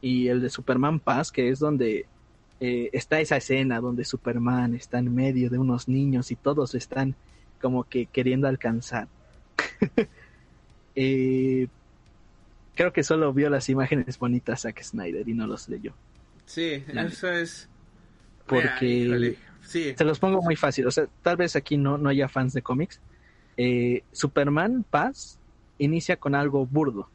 y 0.00 0.28
el 0.28 0.40
de 0.40 0.50
Superman 0.50 1.00
Paz, 1.00 1.32
que 1.32 1.48
es 1.48 1.58
donde 1.58 2.06
eh, 2.60 2.90
está 2.92 3.20
esa 3.20 3.36
escena 3.36 3.80
donde 3.80 4.04
Superman 4.04 4.74
está 4.74 4.98
en 4.98 5.14
medio 5.14 5.50
de 5.50 5.58
unos 5.58 5.88
niños 5.88 6.30
y 6.30 6.36
todos 6.36 6.74
están 6.74 7.14
como 7.60 7.84
que 7.84 8.06
queriendo 8.06 8.48
alcanzar. 8.48 9.08
Eh, 10.98 11.68
creo 12.74 12.90
que 12.92 13.02
solo 13.02 13.32
vio 13.32 13.50
las 13.50 13.68
imágenes 13.68 14.18
bonitas 14.18 14.62
Zack 14.62 14.82
Snyder 14.82 15.28
y 15.28 15.34
no 15.34 15.46
los 15.46 15.68
leyó. 15.68 15.92
Sí, 16.46 16.82
eso 16.88 17.30
es. 17.30 17.68
Porque- 18.46 19.36
Sí, 19.60 19.94
Se 19.98 20.04
los 20.04 20.20
pongo 20.20 20.40
muy 20.42 20.54
fácil, 20.54 20.86
o 20.86 20.90
sea, 20.92 21.08
tal 21.22 21.36
vez 21.36 21.56
aquí 21.56 21.76
no, 21.76 21.98
no 21.98 22.08
haya 22.08 22.28
fans 22.28 22.52
de 22.52 22.62
cómics. 22.62 23.00
Eh, 23.56 24.04
Superman 24.12 24.84
Paz 24.88 25.38
inicia 25.78 26.16
con 26.16 26.34
algo 26.34 26.66
burdo. 26.66 27.08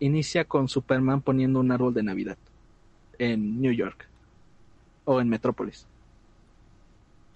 Inicia 0.00 0.44
con 0.44 0.68
Superman 0.68 1.20
poniendo 1.20 1.60
un 1.60 1.70
árbol 1.70 1.94
de 1.94 2.02
Navidad 2.02 2.36
en 3.18 3.60
New 3.60 3.72
York 3.72 4.08
o 5.04 5.20
en 5.20 5.28
Metrópolis. 5.28 5.86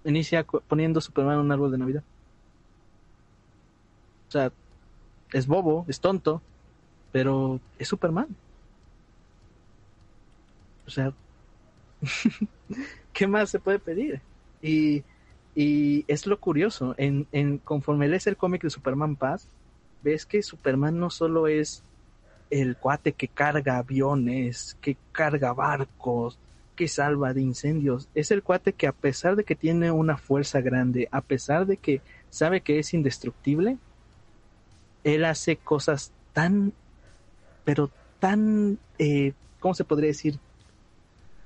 Inicia 0.05 0.45
poniendo 0.45 1.01
Superman 1.01 1.39
un 1.39 1.53
árbol 1.53 1.71
de 1.71 1.79
Navidad. 1.79 2.03
O 4.29 4.31
sea, 4.31 4.53
es 5.33 5.47
bobo, 5.47 5.85
es 5.89 6.01
tonto, 6.01 6.43
pero 7.13 7.61
es 7.79 7.89
Superman. 7.89 8.29
O 10.87 10.91
sea, 10.91 11.13
¿qué 13.13 13.27
más 13.27 13.51
se 13.51 13.61
puede 13.61 13.79
pedir? 13.79 14.21
Y, 14.63 15.05
y 15.55 16.05
es 16.09 16.27
lo 16.27 16.41
curioso, 16.41 16.95
en, 16.99 17.27
en 17.33 17.59
conforme 17.59 18.09
lees 18.09 18.27
el 18.27 18.37
cómic 18.37 18.63
de 18.63 18.71
Superman 18.71 19.17
Paz, 19.17 19.49
ves 20.03 20.27
que 20.27 20.43
Superman 20.43 20.99
no 20.99 21.11
solo 21.11 21.49
es 21.49 21.83
el 22.51 22.77
cuate 22.77 23.13
que 23.13 23.29
carga 23.29 23.79
aviones, 23.79 24.77
que 24.81 24.97
carga 25.13 25.53
barcos, 25.53 26.39
que 26.77 26.89
salva 26.89 27.35
de 27.35 27.43
incendios, 27.43 28.09
es 28.15 28.31
el 28.31 28.43
cuate 28.43 28.73
que 28.73 28.87
a 28.87 28.93
pesar 28.93 29.35
de 29.37 29.45
que 29.45 29.57
tiene 29.57 29.91
una 29.91 30.17
fuerza 30.17 30.61
grande, 30.61 31.09
a 31.11 31.21
pesar 31.21 31.67
de 31.67 31.77
que 31.77 32.01
sabe 32.31 32.61
que 32.61 32.79
es 32.79 32.95
indestructible, 32.95 33.79
él 35.03 35.25
hace 35.25 35.57
cosas 35.57 36.13
tan, 36.33 36.73
pero 37.65 37.91
tan, 38.21 38.79
eh, 38.99 39.33
¿cómo 39.59 39.75
se 39.75 39.85
podría 39.85 40.09
decir? 40.09 40.39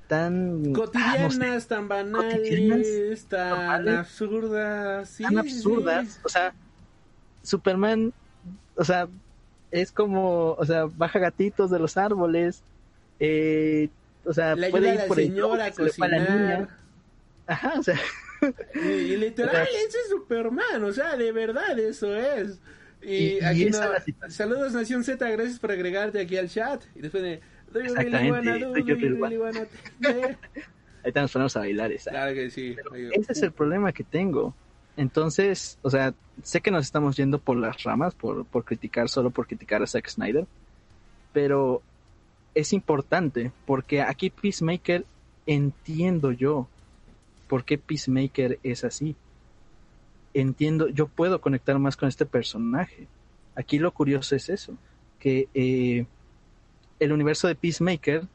Tan... 0.07 0.63
ah, 0.95 1.17
no 1.19 1.31
sé, 1.31 1.39
cotidianas, 1.39 1.67
tan 1.67 1.89
banales, 1.89 2.37
Cotidianas, 2.37 3.25
tan 3.25 3.49
normales, 3.49 3.99
absurdas. 3.99 5.09
Sí, 5.09 5.23
tan 5.23 5.39
absurdas. 5.39 6.09
sí. 6.09 6.21
O 6.25 6.29
sea, 6.29 6.55
Superman, 7.43 8.13
o 8.77 8.85
sea, 8.85 9.09
es 9.71 9.91
como, 9.93 10.53
o 10.53 10.65
sea, 10.67 10.85
baja 10.85 11.19
gatitos 11.19 11.71
de 11.71 11.79
los 11.79 11.97
árboles, 11.97 12.63
eh, 13.21 13.89
o 14.25 14.33
sea, 14.33 14.55
Le 14.55 14.71
puede 14.71 14.91
a 14.91 14.95
ir 14.95 15.01
la 15.01 15.07
por 15.07 15.19
el 15.21 15.27
señora 15.29 15.65
a 15.65 15.69
le 15.69 15.73
fue 15.73 15.85
a 15.85 16.11
la 16.11 16.19
cocinar. 16.19 16.31
niña. 16.59 16.69
Ajá, 17.47 17.75
o 17.79 17.83
sea, 17.83 17.99
Y, 18.75 18.89
y 18.89 19.17
literal, 19.17 19.67
ese 19.87 19.99
es 19.99 20.09
Superman, 20.11 20.83
o 20.85 20.93
sea, 20.93 21.17
de 21.17 21.33
verdad, 21.33 21.79
eso 21.79 22.15
es. 22.17 22.59
Y, 23.03 23.15
Y- 23.15 23.39
y 23.41 23.45
aquí 23.45 23.65
esa 23.69 23.89
no- 24.21 24.31
saludos 24.31 24.73
Nación 24.75 25.03
Z, 25.05 25.29
gracias 25.31 25.59
por 25.59 25.73
agregarte 25.73 26.21
aquí 26.21 26.37
al 26.37 26.49
chat. 26.49 26.83
Y 26.95 27.01
después 27.01 27.23
de 27.23 27.41
Do 27.73 27.81
you 27.81 27.95
really 27.95 28.13
Exactamente, 28.37 28.59
do? 28.59 28.75
Ahorita 31.03 31.21
nos 31.23 31.33
ponemos 31.33 31.57
a 31.57 31.61
bailar 31.61 31.91
esa. 31.93 32.11
Claro 32.11 32.35
que 32.35 32.51
sí. 32.51 32.77
Ese 33.13 33.33
es 33.33 33.43
el 33.43 33.53
problema 33.53 33.93
que 33.93 34.05
tengo. 34.05 34.55
Entonces, 34.97 35.79
o 35.83 35.91
sea, 35.91 36.15
sé 36.43 36.61
que 36.61 36.71
nos 36.71 36.85
estamos 36.85 37.17
yendo 37.17 37.39
por 37.39 37.57
las 37.57 37.83
ramas, 37.83 38.15
por, 38.15 38.45
por 38.45 38.65
criticar, 38.65 39.09
solo 39.09 39.31
por 39.31 39.47
criticar 39.47 39.83
a 39.83 39.87
Zack 39.87 40.09
Snyder, 40.09 40.47
pero 41.33 41.83
es 42.55 42.73
importante 42.73 43.53
porque 43.67 44.03
aquí 44.03 44.31
Peacemaker 44.31 45.07
entiendo 45.47 46.33
yo 46.33 46.69
por 47.49 47.65
qué 47.65 47.79
Peacemaker 47.79 48.59
es 48.63 48.85
así. 48.85 49.17
Entiendo, 50.35 50.89
yo 50.89 51.09
puedo 51.09 51.41
conectar 51.41 51.79
más 51.79 51.97
con 51.97 52.09
este 52.09 52.25
personaje. 52.25 53.07
Aquí 53.55 53.79
lo 53.79 53.93
curioso 53.93 54.35
es 54.35 54.49
eso, 54.49 54.75
que 55.19 55.49
eh, 55.53 56.07
el 56.99 57.13
universo 57.13 57.49
de 57.49 57.55
Peacemaker 57.55 58.27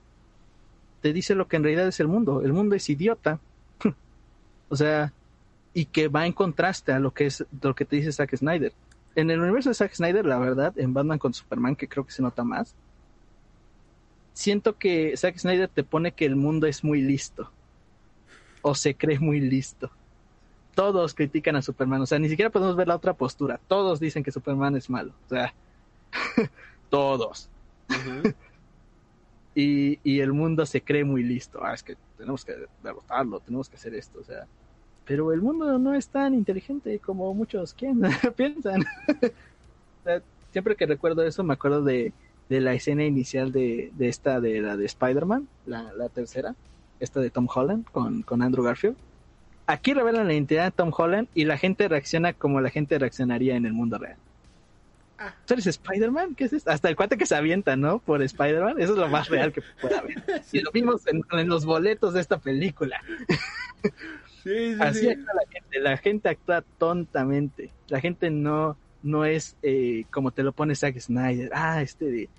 te 1.01 1.13
dice 1.13 1.33
lo 1.33 1.47
que 1.47 1.55
en 1.55 1.63
realidad 1.63 1.87
es 1.87 1.99
el 1.99 2.07
mundo. 2.07 2.41
El 2.41 2.53
mundo 2.53 2.75
es 2.75 2.89
idiota. 2.89 3.39
o 4.69 4.75
sea, 4.75 5.11
y 5.77 5.85
que 5.85 6.07
va 6.07 6.25
en 6.25 6.33
contraste 6.33 6.91
a 6.91 6.97
lo 6.97 7.13
que 7.13 7.27
es 7.27 7.45
lo 7.61 7.75
que 7.75 7.85
te 7.85 7.97
dice 7.97 8.11
Zack 8.11 8.35
Snyder. 8.35 8.73
En 9.13 9.29
el 9.29 9.39
universo 9.39 9.69
de 9.69 9.75
Zack 9.75 9.93
Snyder, 9.93 10.25
la 10.25 10.39
verdad, 10.39 10.73
en 10.79 10.91
Batman 10.91 11.19
con 11.19 11.35
Superman, 11.35 11.75
que 11.75 11.87
creo 11.87 12.03
que 12.03 12.11
se 12.11 12.23
nota 12.23 12.43
más, 12.43 12.73
siento 14.33 14.75
que 14.79 15.15
Zack 15.15 15.37
Snyder 15.37 15.69
te 15.69 15.83
pone 15.83 16.13
que 16.13 16.25
el 16.25 16.35
mundo 16.35 16.65
es 16.65 16.83
muy 16.83 17.03
listo. 17.03 17.51
O 18.63 18.73
se 18.73 18.95
cree 18.95 19.19
muy 19.19 19.39
listo. 19.39 19.91
Todos 20.73 21.13
critican 21.13 21.55
a 21.55 21.61
Superman. 21.61 22.01
O 22.01 22.07
sea, 22.07 22.17
ni 22.17 22.27
siquiera 22.27 22.49
podemos 22.49 22.75
ver 22.75 22.87
la 22.87 22.95
otra 22.95 23.13
postura. 23.13 23.59
Todos 23.67 23.99
dicen 23.99 24.23
que 24.23 24.31
Superman 24.31 24.75
es 24.77 24.89
malo. 24.89 25.13
O 25.27 25.29
sea, 25.29 25.53
todos. 26.89 27.51
y, 29.53 29.99
y 30.03 30.21
el 30.21 30.33
mundo 30.33 30.65
se 30.65 30.81
cree 30.81 31.03
muy 31.03 31.21
listo. 31.21 31.63
Ah, 31.63 31.75
es 31.75 31.83
que 31.83 31.95
tenemos 32.17 32.43
que 32.43 32.55
derrotarlo, 32.81 33.41
tenemos 33.41 33.69
que 33.69 33.75
hacer 33.75 33.93
esto, 33.93 34.21
o 34.21 34.23
sea. 34.23 34.47
Pero 35.07 35.31
el 35.31 35.41
mundo 35.41 35.79
no 35.79 35.93
es 35.93 36.09
tan 36.09 36.33
inteligente 36.33 36.99
como 36.99 37.33
muchos 37.33 37.73
piensan. 38.35 38.81
O 38.81 40.03
sea, 40.03 40.21
siempre 40.51 40.75
que 40.75 40.85
recuerdo 40.85 41.23
eso, 41.23 41.43
me 41.43 41.53
acuerdo 41.53 41.81
de, 41.81 42.13
de 42.49 42.61
la 42.61 42.73
escena 42.73 43.05
inicial 43.05 43.51
de, 43.51 43.91
de 43.95 44.09
esta, 44.09 44.41
de 44.41 44.61
la 44.61 44.75
de 44.75 44.85
Spider-Man, 44.85 45.47
la, 45.65 45.93
la 45.93 46.09
tercera, 46.09 46.55
esta 46.99 47.21
de 47.21 47.29
Tom 47.29 47.47
Holland 47.53 47.85
con, 47.91 48.21
con 48.21 48.41
Andrew 48.41 48.63
Garfield. 48.63 48.97
Aquí 49.65 49.93
revelan 49.93 50.27
la 50.27 50.33
identidad 50.33 50.65
de 50.65 50.71
Tom 50.71 50.91
Holland 50.95 51.27
y 51.33 51.45
la 51.45 51.57
gente 51.57 51.87
reacciona 51.87 52.33
como 52.33 52.61
la 52.61 52.69
gente 52.69 52.99
reaccionaría 52.99 53.55
en 53.55 53.65
el 53.65 53.73
mundo 53.73 53.97
real. 53.97 54.17
Ah. 55.19 55.33
¿Tú 55.45 55.55
eres 55.55 55.67
Spider-Man? 55.67 56.35
¿Qué 56.35 56.45
es 56.45 56.53
esto? 56.53 56.69
Hasta 56.69 56.89
el 56.89 56.95
cuate 56.95 57.17
que 57.17 57.25
se 57.25 57.35
avienta, 57.35 57.75
¿no? 57.75 57.99
Por 57.99 58.21
Spider-Man. 58.21 58.79
Eso 58.79 58.93
es 58.93 58.99
lo 58.99 59.07
más 59.07 59.29
real 59.29 59.51
que 59.51 59.61
puede 59.81 59.97
haber. 59.97 60.23
Y 60.51 60.59
lo 60.59 60.71
vimos 60.71 61.07
en, 61.07 61.21
en 61.31 61.49
los 61.49 61.65
boletos 61.65 62.13
de 62.13 62.21
esta 62.21 62.37
película. 62.37 63.01
Sí, 64.47 64.75
sí, 64.75 64.77
Así 64.79 64.99
sí. 65.01 65.09
actúa 65.09 65.33
la 65.33 65.51
gente. 65.51 65.79
La 65.79 65.97
gente 65.97 66.29
actúa 66.29 66.61
tontamente. 66.77 67.71
La 67.89 67.99
gente 67.99 68.29
no, 68.29 68.77
no 69.01 69.25
es 69.25 69.57
eh, 69.61 70.05
como 70.11 70.31
te 70.31 70.43
lo 70.43 70.53
pone 70.53 70.75
Zack 70.75 70.99
Snyder. 70.99 71.51
Ah, 71.53 71.81
este 71.81 72.05
de 72.05 72.29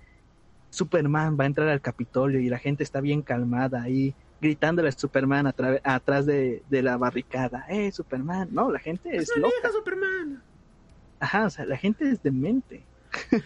Superman 0.69 1.37
va 1.39 1.43
a 1.43 1.47
entrar 1.47 1.67
al 1.69 1.81
Capitolio 1.81 2.39
y 2.39 2.49
la 2.49 2.59
gente 2.59 2.83
está 2.83 3.01
bien 3.01 3.21
calmada 3.21 3.81
ahí 3.83 4.15
gritándole 4.41 4.89
a 4.89 4.91
Superman 4.93 5.47
a 5.47 5.53
atrás 5.83 6.25
de, 6.25 6.63
de 6.69 6.81
la 6.81 6.97
barricada. 6.97 7.65
¡Eh, 7.69 7.91
Superman! 7.91 8.49
No, 8.51 8.71
la 8.71 8.79
gente 8.79 9.15
es 9.15 9.23
Es 9.29 9.37
loca. 9.37 9.49
vieja 9.61 9.71
Superman. 9.77 10.41
Ajá, 11.19 11.45
o 11.45 11.49
sea, 11.49 11.65
la 11.65 11.77
gente 11.77 12.09
es 12.09 12.23
demente. 12.23 12.87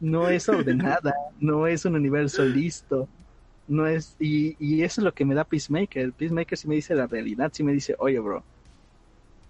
no 0.00 0.28
es 0.28 0.48
ordenada, 0.48 1.14
no 1.40 1.66
es 1.66 1.84
un 1.84 1.96
universo 1.96 2.44
listo. 2.44 3.08
No 3.68 3.86
es, 3.86 4.16
y, 4.20 4.56
y 4.60 4.82
eso 4.82 5.00
es 5.00 5.04
lo 5.04 5.12
que 5.14 5.24
me 5.24 5.34
da 5.34 5.44
Peacemaker. 5.44 6.12
Peacemaker 6.12 6.56
sí 6.56 6.68
me 6.68 6.76
dice 6.76 6.94
la 6.94 7.06
realidad, 7.06 7.50
sí 7.52 7.64
me 7.64 7.72
dice, 7.72 7.96
oye, 7.98 8.18
bro, 8.20 8.44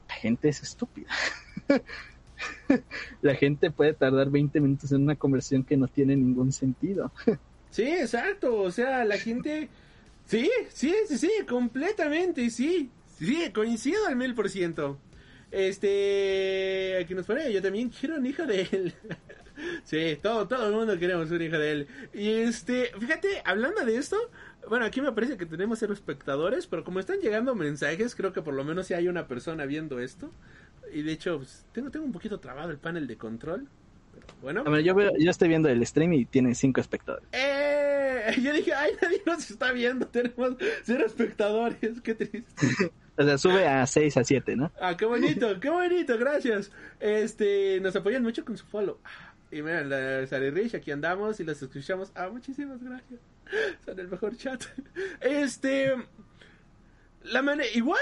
la 0.08 0.14
gente 0.14 0.48
es 0.48 0.62
estúpida. 0.62 1.08
la 3.22 3.34
gente 3.34 3.70
puede 3.70 3.92
tardar 3.92 4.30
20 4.30 4.60
minutos 4.60 4.92
en 4.92 5.02
una 5.02 5.16
conversación 5.16 5.64
que 5.64 5.76
no 5.76 5.88
tiene 5.88 6.16
ningún 6.16 6.52
sentido. 6.52 7.12
Sí, 7.70 7.82
exacto. 7.82 8.56
O 8.62 8.70
sea, 8.70 9.04
la 9.04 9.18
gente. 9.18 9.68
Sí, 10.26 10.50
sí, 10.72 10.94
sí, 11.08 11.18
sí, 11.18 11.30
completamente, 11.48 12.48
sí. 12.50 12.90
Sí, 13.18 13.50
coincido 13.52 14.06
al 14.06 14.16
mil 14.16 14.34
por 14.34 14.48
ciento. 14.48 14.98
Este. 15.50 16.98
Aquí 17.00 17.14
nos 17.14 17.26
pone, 17.26 17.52
yo 17.52 17.60
también 17.62 17.90
quiero 17.90 18.16
un 18.16 18.26
hijo 18.26 18.46
de 18.46 18.62
él. 18.72 18.94
sí, 19.84 20.18
todo, 20.22 20.46
todo 20.48 20.66
el 20.68 20.72
mundo 20.74 20.98
queremos 20.98 21.30
un 21.30 21.42
hijo 21.42 21.58
de 21.58 21.72
él. 21.72 21.88
Y 22.14 22.30
este, 22.30 22.90
fíjate, 22.98 23.42
hablando 23.44 23.84
de 23.84 23.96
esto. 23.96 24.16
Bueno, 24.68 24.84
aquí 24.84 25.00
me 25.00 25.12
parece 25.12 25.36
que 25.36 25.46
tenemos 25.46 25.78
cero 25.78 25.92
espectadores, 25.92 26.66
pero 26.66 26.82
como 26.82 26.98
están 26.98 27.20
llegando 27.20 27.54
mensajes, 27.54 28.14
creo 28.16 28.32
que 28.32 28.42
por 28.42 28.54
lo 28.54 28.64
menos 28.64 28.88
si 28.88 28.94
hay 28.94 29.06
una 29.08 29.28
persona 29.28 29.64
viendo 29.64 30.00
esto. 30.00 30.30
Y 30.92 31.02
de 31.02 31.12
hecho, 31.12 31.36
pues, 31.38 31.64
tengo, 31.72 31.90
tengo 31.90 32.04
un 32.04 32.12
poquito 32.12 32.40
trabado 32.40 32.70
el 32.70 32.78
panel 32.78 33.06
de 33.06 33.16
control. 33.16 33.66
Pero 34.12 34.26
bueno. 34.42 34.64
A 34.66 34.70
ver, 34.70 34.82
yo, 34.82 34.94
veo- 34.94 35.12
yo 35.18 35.30
estoy 35.30 35.48
viendo 35.48 35.68
el 35.68 35.86
stream 35.86 36.12
y 36.14 36.24
tiene 36.24 36.54
5 36.54 36.80
espectadores. 36.80 37.28
¡Eh! 37.32 37.92
Yo 38.42 38.52
dije, 38.52 38.74
ay, 38.74 38.90
nadie 39.00 39.22
nos 39.24 39.48
está 39.48 39.70
viendo, 39.70 40.04
tenemos 40.08 40.56
cero 40.82 41.04
espectadores, 41.06 42.00
qué 42.02 42.14
triste. 42.14 42.90
O 43.18 43.24
sea, 43.24 43.38
sube 43.38 43.66
a 43.66 43.86
6 43.86 44.14
a 44.18 44.24
7, 44.24 44.56
¿no? 44.56 44.70
Ah, 44.78 44.94
qué 44.94 45.06
bonito, 45.06 45.58
qué 45.58 45.70
bonito, 45.70 46.18
gracias. 46.18 46.70
Este, 47.00 47.80
nos 47.80 47.96
apoyan 47.96 48.22
mucho 48.22 48.44
con 48.44 48.58
su 48.58 48.66
follow. 48.66 48.98
Y 49.56 49.62
miren, 49.62 49.88
Sally 50.28 50.50
Rich, 50.50 50.74
aquí 50.74 50.90
andamos 50.90 51.40
y 51.40 51.44
los 51.44 51.62
escuchamos. 51.62 52.12
Ah, 52.14 52.28
muchísimas 52.28 52.82
gracias. 52.82 53.20
Son 53.86 53.98
el 53.98 54.08
mejor 54.08 54.36
chat. 54.36 54.62
Este, 55.18 55.94
la 57.22 57.40
manera, 57.40 57.66
igual, 57.74 58.00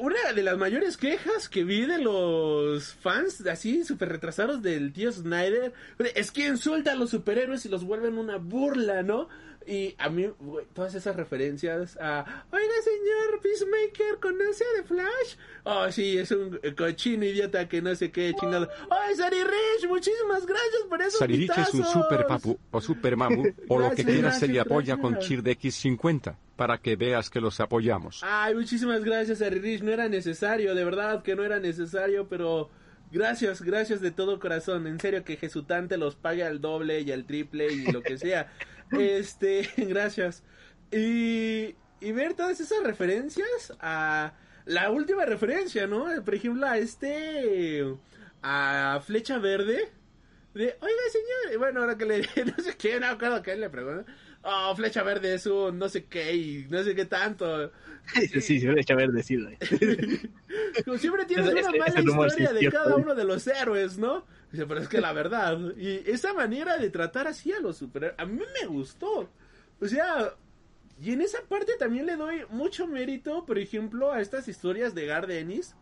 una 0.00 0.32
de 0.34 0.42
las 0.42 0.56
mayores 0.56 0.96
quejas 0.96 1.50
que 1.50 1.64
vi 1.64 1.84
de 1.84 1.98
los 1.98 2.94
fans 2.94 3.46
así 3.46 3.84
súper 3.84 4.08
retrasados 4.08 4.62
del 4.62 4.94
tío 4.94 5.12
Snyder 5.12 5.74
es 6.14 6.30
que 6.30 6.46
insulta 6.46 6.92
a 6.92 6.96
los 6.96 7.10
superhéroes 7.10 7.66
y 7.66 7.68
los 7.68 7.84
vuelven 7.84 8.16
una 8.16 8.38
burla, 8.38 9.02
¿no? 9.02 9.28
Y 9.66 9.94
a 9.98 10.08
mí, 10.08 10.28
güey, 10.40 10.66
todas 10.72 10.94
esas 10.94 11.16
referencias 11.16 11.96
a, 12.00 12.44
oiga 12.50 12.74
señor 12.82 13.40
Peacemaker, 13.40 14.20
¿conoce 14.20 14.64
a 14.64 14.82
The 14.82 14.88
Flash? 14.88 15.36
Oh, 15.64 15.90
sí, 15.90 16.18
es 16.18 16.30
un 16.30 16.60
cochino 16.76 17.24
idiota 17.24 17.68
que 17.68 17.80
no 17.80 17.94
sé 17.94 18.10
qué 18.10 18.34
chingado. 18.38 18.68
¡Ay, 18.90 19.14
Sari 19.14 19.42
Rich! 19.42 19.88
Muchísimas 19.88 20.44
gracias 20.46 20.82
por 20.88 21.00
esos 21.00 21.18
Saririch 21.18 21.56
es 21.56 21.74
un 21.74 21.84
super 21.84 22.26
papu 22.26 22.58
o 22.70 22.80
super 22.80 23.16
mamu 23.16 23.44
o 23.68 23.78
lo 23.78 23.90
que 23.92 24.04
quieras 24.04 24.38
se 24.38 24.48
le 24.48 24.60
apoya 24.60 24.96
con 24.96 25.14
de 25.14 25.58
X50 25.58 26.36
para 26.56 26.78
que 26.78 26.96
veas 26.96 27.30
que 27.30 27.40
los 27.40 27.58
apoyamos. 27.60 28.20
Ay, 28.22 28.54
muchísimas 28.54 29.02
gracias, 29.04 29.40
Harry 29.42 29.60
Rich. 29.60 29.82
No 29.82 29.90
era 29.90 30.08
necesario, 30.08 30.74
de 30.74 30.84
verdad 30.84 31.22
que 31.22 31.34
no 31.34 31.44
era 31.44 31.58
necesario, 31.58 32.28
pero 32.28 32.70
gracias, 33.10 33.62
gracias 33.62 34.00
de 34.00 34.10
todo 34.10 34.38
corazón. 34.38 34.86
En 34.86 35.00
serio, 35.00 35.24
que 35.24 35.36
Jesutante 35.36 35.96
los 35.96 36.14
pague 36.14 36.44
al 36.44 36.60
doble 36.60 37.00
y 37.00 37.12
al 37.12 37.24
triple 37.24 37.72
y 37.72 37.90
lo 37.90 38.02
que 38.02 38.18
sea. 38.18 38.52
este, 38.92 39.68
gracias. 39.76 40.42
Y, 40.90 41.74
y 42.00 42.12
ver 42.12 42.34
todas 42.34 42.60
esas 42.60 42.82
referencias 42.84 43.72
a 43.80 44.34
la 44.64 44.90
última 44.90 45.24
referencia, 45.24 45.86
¿no? 45.86 46.06
Por 46.24 46.34
ejemplo, 46.34 46.66
a 46.66 46.78
este. 46.78 47.84
a 48.42 49.00
Flecha 49.04 49.38
Verde. 49.38 49.92
De, 50.54 50.76
oiga, 50.80 51.02
señor. 51.10 51.58
Bueno, 51.58 51.80
ahora 51.80 51.96
que 51.98 52.06
le. 52.06 52.20
No 52.46 52.62
sé 52.62 52.76
qué, 52.76 53.00
no 53.00 53.06
acuerdo 53.06 53.42
que 53.42 53.56
le 53.56 53.68
pregunta. 53.70 54.10
Oh, 54.46 54.74
Flecha 54.76 55.02
Verde 55.02 55.34
es 55.34 55.46
un 55.46 55.78
no 55.78 55.88
sé 55.88 56.04
qué 56.04 56.34
y 56.34 56.66
no 56.68 56.82
sé 56.82 56.94
qué 56.94 57.06
tanto. 57.06 57.72
Sí, 58.14 58.28
sí, 58.28 58.40
sí, 58.42 58.58
debería 58.58 58.84
haber 58.94 59.12
decirlo. 59.12 59.48
Como 60.84 60.98
siempre 60.98 61.24
tienes 61.24 61.46
una 61.46 61.70
mala 61.70 62.02
sí 62.02 62.06
historia 62.06 62.52
de 62.52 62.58
cierto, 62.58 62.78
cada 62.78 62.96
uno 62.96 63.14
de 63.14 63.24
los 63.24 63.46
héroes, 63.46 63.96
¿no? 63.96 64.26
Dice, 64.52 64.66
pero 64.66 64.80
es 64.80 64.88
que 64.88 65.00
la 65.00 65.14
verdad. 65.14 65.58
Y 65.74 66.02
esa 66.10 66.34
manera 66.34 66.76
de 66.76 66.90
tratar 66.90 67.28
así 67.28 67.50
a 67.54 67.60
los 67.60 67.78
superhéroes, 67.78 68.20
a 68.20 68.26
mí 68.26 68.42
me 68.60 68.66
gustó. 68.66 69.30
O 69.80 69.88
sea, 69.88 70.34
y 71.00 71.12
en 71.12 71.22
esa 71.22 71.38
parte 71.48 71.72
también 71.78 72.04
le 72.04 72.16
doy 72.16 72.44
mucho 72.50 72.86
mérito, 72.86 73.46
por 73.46 73.58
ejemplo, 73.58 74.12
a 74.12 74.20
estas 74.20 74.48
historias 74.48 74.94
de 74.94 75.06
Gar 75.06 75.26
Dennis. 75.26 75.74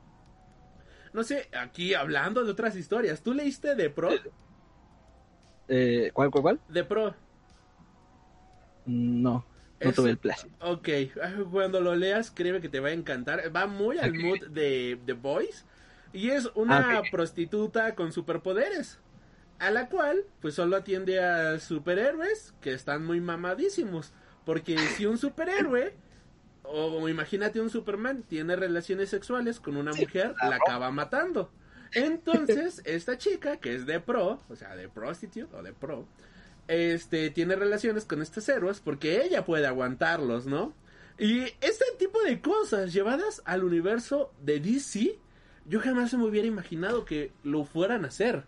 No 1.13 1.25
sé, 1.25 1.49
aquí 1.53 1.95
hablando 1.95 2.45
de 2.45 2.53
otras 2.53 2.77
historias. 2.77 3.23
¿Tú 3.23 3.35
leíste 3.35 3.75
de 3.75 3.91
Pro? 3.91 4.11
Eh, 5.67 6.11
¿Cuál, 6.15 6.31
cuál, 6.31 6.43
cuál? 6.43 6.61
De 6.69 6.85
Pro. 6.85 7.17
No, 8.87 9.33
no 9.33 9.45
Es- 9.91 9.95
tuve 9.95 10.11
el 10.11 10.19
placer. 10.19 10.51
Ok, 10.61 10.89
cuando 11.51 11.81
lo 11.81 11.95
leas, 11.95 12.31
créeme 12.31 12.61
que 12.61 12.69
te 12.69 12.81
va 12.81 12.89
a 12.89 12.93
encantar. 12.93 13.55
Va 13.55 13.67
muy 13.67 13.99
al 13.99 14.15
mood 14.15 14.49
de 14.49 14.99
The 15.07 15.13
Boys. 15.15 15.65
Y 16.13 16.31
es 16.31 16.51
una 16.55 16.99
Ah, 16.99 17.03
prostituta 17.11 17.95
con 17.95 18.13
superpoderes. 18.13 18.99
A 19.59 19.71
la 19.71 19.89
cual, 19.89 20.25
pues 20.41 20.55
solo 20.55 20.77
atiende 20.77 21.21
a 21.21 21.59
superhéroes 21.61 22.53
que 22.61 22.73
están 22.73 23.07
muy 23.07 23.21
mamadísimos. 23.21 24.13
Porque 24.45 24.77
si 24.97 25.07
un 25.07 25.19
superhéroe, 25.19 25.95
o 26.65 27.09
imagínate 27.09 27.61
un 27.61 27.71
Superman, 27.71 28.25
tiene 28.25 28.57
relaciones 28.57 29.09
sexuales 29.09 29.61
con 29.61 29.77
una 29.77 29.93
mujer, 29.93 30.35
la 30.49 30.57
acaba 30.57 30.91
matando. 30.91 31.51
Entonces, 31.95 32.83
esta 32.85 33.19
chica, 33.19 33.57
que 33.59 33.75
es 33.75 33.87
de 33.87 34.01
pro, 34.01 34.41
o 34.49 34.57
sea, 34.57 34.75
de 34.75 34.89
prostitute 34.89 35.55
o 35.55 35.63
de 35.63 35.73
pro, 35.73 36.07
este, 36.69 37.31
tiene 37.31 37.57
relaciones 37.57 38.05
con 38.05 38.23
estos 38.23 38.49
héroes 38.49 38.81
porque 38.81 39.23
ella 39.25 39.45
puede 39.45 39.67
aguantarlos, 39.67 40.47
¿no? 40.47 40.75
Y 41.19 41.43
este 41.61 41.85
tipo 41.99 42.21
de 42.23 42.41
cosas 42.41 42.93
llevadas 42.93 43.43
al 43.45 43.65
universo 43.65 44.33
de 44.43 44.61
DC, 44.61 45.19
yo 45.67 45.81
jamás 45.81 46.15
me 46.15 46.25
hubiera 46.25 46.49
imaginado 46.49 47.05
que 47.05 47.33
lo 47.43 47.65
fueran 47.65 48.05
a 48.05 48.09
hacer. 48.09 48.45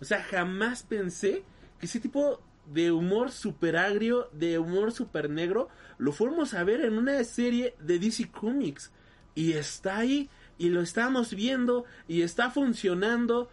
O 0.00 0.04
sea, 0.04 0.22
jamás 0.22 0.82
pensé 0.82 1.44
que 1.78 1.86
ese 1.86 2.00
tipo 2.00 2.40
de 2.66 2.92
humor 2.92 3.30
super 3.30 3.76
agrio, 3.76 4.28
de 4.32 4.58
humor 4.58 4.92
super 4.92 5.28
negro, 5.28 5.68
lo 5.98 6.12
fuéramos 6.12 6.54
a 6.54 6.64
ver 6.64 6.80
en 6.82 6.96
una 6.96 7.22
serie 7.24 7.74
de 7.78 7.98
DC 7.98 8.30
Comics. 8.30 8.90
Y 9.34 9.52
está 9.52 9.98
ahí, 9.98 10.30
y 10.56 10.68
lo 10.68 10.80
estamos 10.80 11.34
viendo, 11.34 11.84
y 12.08 12.22
está 12.22 12.50
funcionando, 12.50 13.50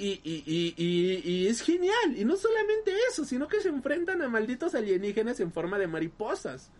y, 0.00 0.20
y, 0.24 0.42
y, 0.46 0.74
y, 0.76 1.30
y 1.30 1.46
es 1.48 1.60
genial. 1.60 2.16
Y 2.16 2.24
no 2.24 2.36
solamente 2.36 2.92
eso, 3.10 3.24
sino 3.24 3.48
que 3.48 3.60
se 3.60 3.68
enfrentan 3.68 4.22
a 4.22 4.28
malditos 4.28 4.74
alienígenas 4.74 5.40
en 5.40 5.52
forma 5.52 5.78
de 5.78 5.86
mariposas. 5.86 6.70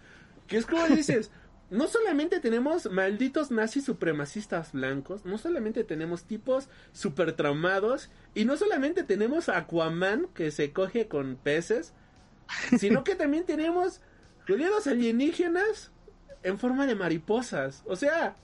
Que 0.46 0.56
es 0.56 0.64
como 0.64 0.87
dices, 0.88 1.30
no 1.70 1.87
solamente 1.87 2.40
tenemos 2.40 2.90
malditos 2.90 3.50
nazis 3.50 3.85
supremacistas 3.85 4.72
blancos, 4.72 5.24
no 5.26 5.37
solamente 5.37 5.85
tenemos 5.85 6.24
tipos 6.24 6.68
super 6.92 7.35
traumados, 7.35 8.11
y 8.35 8.46
no 8.46 8.56
solamente 8.56 9.04
tenemos 9.04 9.48
Aquaman 9.48 10.28
que 10.35 10.50
se 10.50 10.72
coge 10.72 11.06
con 11.06 11.37
peces, 11.37 11.92
sino 12.78 13.04
que 13.04 13.14
también 13.14 13.44
tenemos 13.44 14.00
alienígenas 14.87 15.92
en 16.42 16.59
forma 16.59 16.87
de 16.87 16.94
mariposas. 16.94 17.83
O 17.87 17.96
sea, 17.96 18.35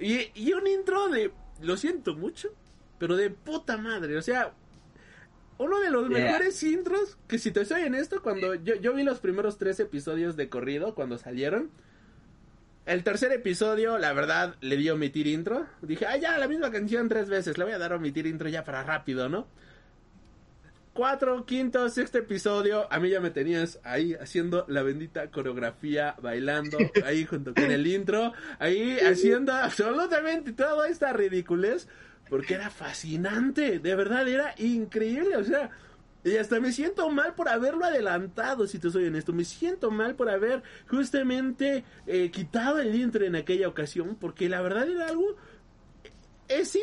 y, 0.00 0.30
y 0.34 0.52
un 0.54 0.66
intro 0.66 1.08
de, 1.08 1.32
lo 1.60 1.76
siento 1.76 2.14
mucho, 2.16 2.52
pero 2.98 3.16
de 3.16 3.30
puta 3.30 3.76
madre. 3.76 4.16
O 4.16 4.22
sea, 4.22 4.52
uno 5.58 5.80
de 5.80 5.90
los 5.90 6.08
Yeah. 6.08 6.24
mejores 6.24 6.62
intros, 6.62 7.16
que 7.26 7.38
si 7.38 7.50
te 7.50 7.64
soy 7.64 7.82
en 7.82 7.94
esto, 7.94 8.22
cuando 8.22 8.54
yo, 8.54 8.74
yo 8.76 8.94
vi 8.94 9.02
los 9.02 9.20
primeros 9.20 9.58
tres 9.58 9.80
episodios 9.80 10.36
de 10.36 10.48
corrido, 10.48 10.94
cuando 10.94 11.18
salieron, 11.18 11.70
el 12.84 13.02
tercer 13.02 13.32
episodio, 13.32 13.98
la 13.98 14.12
verdad, 14.12 14.54
le 14.60 14.76
di 14.76 14.88
omitir 14.90 15.26
intro. 15.26 15.66
Dije, 15.82 16.06
ah, 16.06 16.16
ya, 16.16 16.38
la 16.38 16.46
misma 16.46 16.70
canción 16.70 17.08
tres 17.08 17.28
veces, 17.28 17.58
le 17.58 17.64
voy 17.64 17.72
a 17.72 17.78
dar 17.78 17.92
omitir 17.92 18.26
intro 18.26 18.48
ya 18.48 18.64
para 18.64 18.84
rápido, 18.84 19.28
¿no? 19.28 19.48
Cuatro, 20.92 21.44
quinto, 21.44 21.90
sexto 21.90 22.16
episodio, 22.16 22.90
a 22.90 22.98
mí 23.00 23.10
ya 23.10 23.20
me 23.20 23.28
tenías 23.30 23.80
ahí 23.84 24.14
haciendo 24.14 24.64
la 24.68 24.82
bendita 24.82 25.30
coreografía, 25.30 26.14
bailando, 26.22 26.78
ahí 27.04 27.26
junto 27.26 27.52
con 27.52 27.70
el 27.70 27.86
intro, 27.86 28.32
ahí 28.58 28.98
haciendo 29.00 29.52
absolutamente 29.52 30.52
toda 30.52 30.88
esta 30.88 31.12
ridiculez, 31.12 31.86
porque 32.28 32.54
era 32.54 32.70
fascinante, 32.70 33.78
de 33.78 33.94
verdad, 33.94 34.26
era 34.28 34.54
increíble, 34.58 35.36
o 35.36 35.44
sea, 35.44 35.70
y 36.24 36.36
hasta 36.38 36.58
me 36.60 36.72
siento 36.72 37.08
mal 37.10 37.34
por 37.34 37.48
haberlo 37.48 37.84
adelantado, 37.84 38.66
si 38.66 38.78
te 38.80 38.90
soy 38.90 39.06
honesto, 39.06 39.32
me 39.32 39.44
siento 39.44 39.90
mal 39.92 40.16
por 40.16 40.28
haber 40.28 40.62
justamente 40.88 41.84
eh, 42.06 42.30
quitado 42.32 42.80
el 42.80 42.94
intro 42.94 43.24
en 43.24 43.36
aquella 43.36 43.68
ocasión, 43.68 44.16
porque 44.20 44.48
la 44.48 44.60
verdad 44.60 44.88
era 44.90 45.06
algo, 45.06 45.36
es, 46.48 46.74
in- 46.74 46.82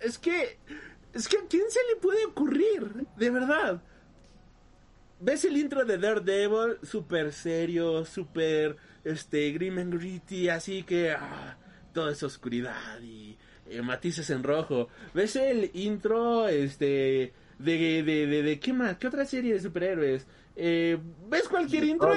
es 0.00 0.18
que, 0.18 0.58
es 1.12 1.28
que 1.28 1.38
a 1.38 1.46
quién 1.48 1.64
se 1.70 1.78
le 1.94 2.00
puede 2.00 2.24
ocurrir, 2.26 3.06
de 3.16 3.30
verdad. 3.30 3.82
ves 5.20 5.44
el 5.44 5.56
intro 5.56 5.84
de 5.84 5.98
Daredevil, 5.98 6.78
súper 6.82 7.32
serio, 7.32 8.04
súper 8.04 8.76
este, 9.04 9.50
grim 9.52 9.78
and 9.78 9.94
gritty, 9.94 10.48
así 10.48 10.82
que 10.82 11.12
ah, 11.12 11.56
toda 11.92 12.12
esa 12.12 12.26
oscuridad 12.26 13.00
y 13.00 13.36
eh, 13.70 13.82
matices 13.82 14.30
en 14.30 14.42
rojo. 14.42 14.88
Ves 15.14 15.36
el 15.36 15.70
intro, 15.74 16.48
este, 16.48 17.32
de, 17.58 18.02
de, 18.02 18.26
de, 18.26 18.42
de 18.42 18.60
¿qué 18.60 18.72
más? 18.72 18.96
¿Qué 18.98 19.06
otra 19.06 19.24
serie 19.24 19.54
de 19.54 19.60
superhéroes? 19.60 20.26
Eh, 20.56 20.98
¿Ves 21.28 21.48
cualquier 21.48 21.84
intro? 21.84 22.14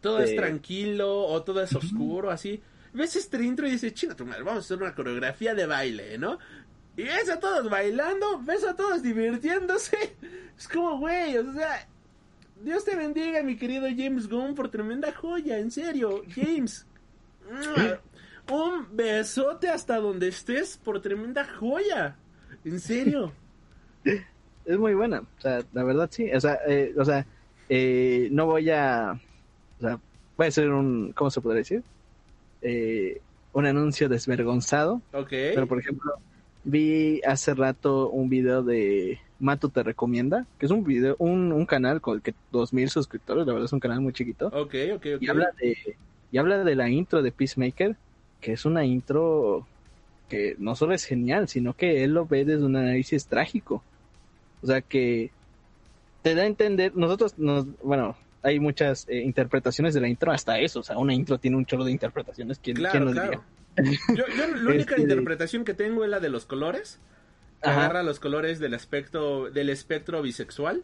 Todo 0.00 0.18
es 0.18 0.36
tranquilo 0.36 1.26
o 1.26 1.42
todo 1.42 1.62
es 1.62 1.74
oscuro, 1.74 2.30
así. 2.30 2.60
Ves 2.92 3.16
este 3.16 3.42
intro 3.42 3.66
y 3.66 3.72
dices, 3.72 3.94
chinga 3.94 4.14
tu 4.14 4.26
madre, 4.26 4.42
vamos 4.42 4.64
a 4.64 4.66
hacer 4.66 4.76
una 4.76 4.94
coreografía 4.94 5.54
de 5.54 5.66
baile, 5.66 6.18
¿no? 6.18 6.38
Y 6.96 7.02
ves 7.02 7.28
a 7.28 7.40
todos 7.40 7.68
bailando, 7.68 8.40
ves 8.42 8.64
a 8.64 8.76
todos 8.76 9.02
divirtiéndose. 9.02 10.16
Es 10.56 10.68
como, 10.68 10.98
güey, 10.98 11.36
o 11.36 11.52
sea, 11.52 11.88
Dios 12.62 12.84
te 12.84 12.94
bendiga, 12.94 13.42
mi 13.42 13.56
querido 13.56 13.88
James 13.88 14.28
Gunn, 14.28 14.54
por 14.54 14.70
tremenda 14.70 15.12
joya, 15.12 15.58
en 15.58 15.72
serio, 15.72 16.22
James. 16.32 16.86
Un 18.50 18.96
besote 18.96 19.68
hasta 19.68 19.98
donde 19.98 20.28
estés 20.28 20.76
por 20.76 21.00
tremenda 21.00 21.44
joya. 21.44 22.16
En 22.64 22.80
serio. 22.80 23.32
es 24.64 24.78
muy 24.78 24.94
buena. 24.94 25.20
O 25.20 25.40
sea, 25.40 25.62
la 25.72 25.84
verdad 25.84 26.08
sí. 26.10 26.30
O 26.32 26.40
sea, 26.40 26.58
eh, 26.66 26.94
o 26.96 27.04
sea 27.04 27.26
eh, 27.68 28.28
no 28.30 28.46
voy 28.46 28.70
a. 28.70 29.18
O 29.78 29.80
sea, 29.80 29.98
voy 30.36 30.46
a 30.46 30.48
hacer 30.48 30.70
un. 30.70 31.12
¿Cómo 31.12 31.30
se 31.30 31.40
podría 31.40 31.58
decir? 31.58 31.82
Eh, 32.62 33.20
un 33.52 33.66
anuncio 33.66 34.08
desvergonzado. 34.08 35.00
Ok. 35.12 35.30
Pero, 35.30 35.66
por 35.66 35.78
ejemplo, 35.78 36.12
vi 36.64 37.20
hace 37.22 37.54
rato 37.54 38.10
un 38.10 38.28
video 38.28 38.62
de 38.62 39.18
Mato 39.38 39.68
Te 39.68 39.82
Recomienda, 39.82 40.46
que 40.58 40.66
es 40.66 40.72
un 40.72 40.84
video, 40.84 41.16
un, 41.18 41.52
un 41.52 41.66
canal 41.66 42.00
con 42.00 42.16
el 42.16 42.22
que 42.22 42.34
2000 42.52 42.90
suscriptores, 42.90 43.46
la 43.46 43.52
verdad 43.52 43.66
es 43.66 43.72
un 43.72 43.80
canal 43.80 44.00
muy 44.00 44.12
chiquito. 44.12 44.48
Ok, 44.48 44.74
ok, 44.94 45.06
ok. 45.16 45.22
Y 45.22 45.28
habla 45.28 45.50
de 45.60 45.96
y 46.32 46.38
habla 46.38 46.64
de 46.64 46.74
la 46.74 46.88
intro 46.88 47.22
de 47.22 47.30
Peacemaker, 47.30 47.96
que 48.44 48.52
es 48.52 48.66
una 48.66 48.84
intro 48.84 49.66
que 50.28 50.54
no 50.58 50.76
solo 50.76 50.92
es 50.94 51.04
genial, 51.06 51.48
sino 51.48 51.72
que 51.72 52.04
él 52.04 52.12
lo 52.12 52.26
ve 52.26 52.44
desde 52.44 52.64
un 52.66 52.76
análisis 52.76 53.26
trágico. 53.26 53.82
O 54.62 54.66
sea 54.66 54.82
que 54.82 55.30
te 56.22 56.34
da 56.34 56.42
a 56.42 56.46
entender, 56.46 56.94
nosotros 56.94 57.38
nos, 57.38 57.64
bueno, 57.82 58.16
hay 58.42 58.60
muchas 58.60 59.06
eh, 59.08 59.20
interpretaciones 59.22 59.94
de 59.94 60.02
la 60.02 60.08
intro, 60.08 60.30
hasta 60.30 60.58
eso, 60.58 60.80
o 60.80 60.82
sea, 60.82 60.98
una 60.98 61.14
intro 61.14 61.38
tiene 61.38 61.56
un 61.56 61.64
chorro 61.64 61.84
de 61.84 61.92
interpretaciones, 61.92 62.58
¿quién, 62.62 62.76
quién 62.76 62.90
Claro, 62.90 63.06
lo 63.06 63.12
claro. 63.12 63.42
diría? 63.78 63.98
Yo, 64.14 64.24
yo 64.36 64.54
la 64.56 64.70
única 64.74 64.90
Este- 64.96 65.02
interpretación 65.02 65.64
que 65.64 65.72
tengo 65.72 66.04
es 66.04 66.10
la 66.10 66.20
de 66.20 66.28
los 66.28 66.44
colores. 66.44 66.98
Ajá. 67.62 67.84
agarra 67.86 68.02
los 68.02 68.20
colores 68.20 68.58
del 68.58 68.74
aspecto, 68.74 69.48
del 69.50 69.70
espectro 69.70 70.20
bisexual. 70.20 70.82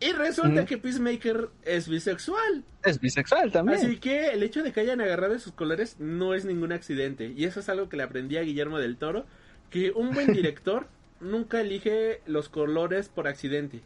Y 0.00 0.12
resulta 0.12 0.66
que 0.66 0.76
Peacemaker 0.76 1.48
es 1.62 1.88
bisexual. 1.88 2.64
Es 2.82 3.00
bisexual 3.00 3.50
también. 3.52 3.78
Así 3.78 3.96
que 3.98 4.28
el 4.30 4.42
hecho 4.42 4.62
de 4.62 4.72
que 4.72 4.80
hayan 4.80 5.00
agarrado 5.00 5.34
esos 5.34 5.52
colores 5.52 5.96
no 5.98 6.34
es 6.34 6.44
ningún 6.44 6.72
accidente. 6.72 7.32
Y 7.34 7.44
eso 7.44 7.60
es 7.60 7.68
algo 7.68 7.88
que 7.88 7.96
le 7.96 8.02
aprendí 8.02 8.36
a 8.36 8.42
Guillermo 8.42 8.78
del 8.78 8.96
Toro. 8.96 9.24
Que 9.70 9.92
un 9.92 10.12
buen 10.12 10.32
director 10.34 10.86
nunca 11.20 11.60
elige 11.60 12.20
los 12.26 12.48
colores 12.48 13.08
por 13.08 13.28
accidente. 13.28 13.80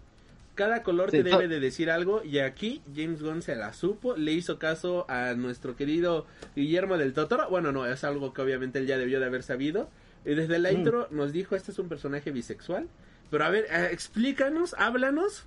Cada 0.57 0.83
color 0.83 1.13
Sí, 1.13 1.19
te 1.19 1.23
debe 1.23 1.47
de 1.47 1.61
decir 1.61 1.89
algo. 1.89 2.25
Y 2.25 2.41
aquí 2.41 2.83
James 2.97 3.23
Gunn 3.23 3.43
se 3.43 3.55
la 3.55 3.73
supo. 3.73 4.17
Le 4.17 4.33
hizo 4.33 4.59
caso 4.59 5.07
a 5.09 5.35
nuestro 5.35 5.77
querido 5.77 6.27
Guillermo 6.57 6.99
del 6.99 7.13
Totoro. 7.13 7.49
Bueno, 7.49 7.71
no, 7.71 7.87
es 7.87 8.03
algo 8.03 8.33
que 8.33 8.43
obviamente 8.43 8.81
él 8.81 8.87
ya 8.89 8.99
debió 8.99 9.21
de 9.21 9.27
haber 9.27 9.45
sabido. 9.45 9.89
Y 10.25 10.35
desde 10.35 10.59
la 10.59 10.73
Mm. 10.73 10.77
intro 10.77 11.07
nos 11.13 11.33
dijo, 11.33 11.55
este 11.55 11.71
es 11.71 11.79
un 11.79 11.89
personaje 11.89 12.33
bisexual. 12.33 12.89
Pero 13.31 13.45
a 13.45 13.51
ver, 13.51 13.67
eh, 13.71 13.91
explícanos, 13.93 14.75
háblanos 14.79 15.47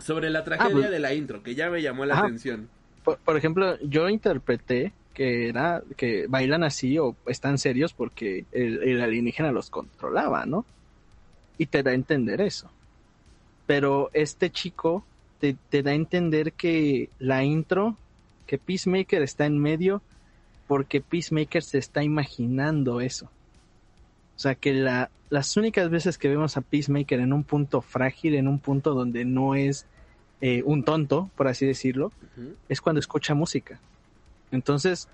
sobre 0.00 0.30
la 0.30 0.44
tragedia 0.44 0.72
pues- 0.72 0.90
de 0.90 0.98
la 0.98 1.14
intro, 1.14 1.42
que 1.42 1.54
ya 1.54 1.70
me 1.70 1.82
llamó 1.82 2.04
la 2.04 2.18
atención. 2.18 2.68
por, 3.04 3.18
por 3.18 3.36
ejemplo, 3.36 3.78
yo 3.80 4.08
interpreté 4.08 4.92
que 5.14 5.48
era 5.48 5.82
que 5.96 6.26
bailan 6.28 6.62
así 6.62 6.98
o 6.98 7.16
están 7.26 7.58
serios 7.58 7.92
porque 7.92 8.44
el, 8.52 8.82
el 8.82 9.00
alienígena 9.00 9.52
los 9.52 9.70
controlaba, 9.70 10.46
¿no? 10.46 10.64
Y 11.58 11.66
te 11.66 11.82
da 11.82 11.90
a 11.90 11.94
entender 11.94 12.40
eso. 12.40 12.70
Pero 13.66 14.10
este 14.12 14.50
chico 14.50 15.04
te, 15.38 15.56
te 15.68 15.82
da 15.82 15.90
a 15.90 15.94
entender 15.94 16.52
que 16.52 17.10
la 17.18 17.44
intro, 17.44 17.96
que 18.46 18.58
Peacemaker 18.58 19.22
está 19.22 19.46
en 19.46 19.58
medio 19.58 20.02
porque 20.66 21.00
Peacemaker 21.00 21.62
se 21.62 21.78
está 21.78 22.02
imaginando 22.02 23.00
eso. 23.00 23.30
O 24.40 24.42
sea 24.42 24.54
que 24.54 24.72
la, 24.72 25.10
las 25.28 25.54
únicas 25.58 25.90
veces 25.90 26.16
que 26.16 26.26
vemos 26.26 26.56
a 26.56 26.62
Peacemaker 26.62 27.20
en 27.20 27.34
un 27.34 27.44
punto 27.44 27.82
frágil, 27.82 28.34
en 28.34 28.48
un 28.48 28.58
punto 28.58 28.94
donde 28.94 29.26
no 29.26 29.54
es 29.54 29.84
eh, 30.40 30.62
un 30.64 30.82
tonto, 30.82 31.28
por 31.36 31.46
así 31.46 31.66
decirlo, 31.66 32.10
es 32.70 32.80
cuando 32.80 33.00
escucha 33.00 33.34
música. 33.34 33.78
Entonces, 34.50 35.08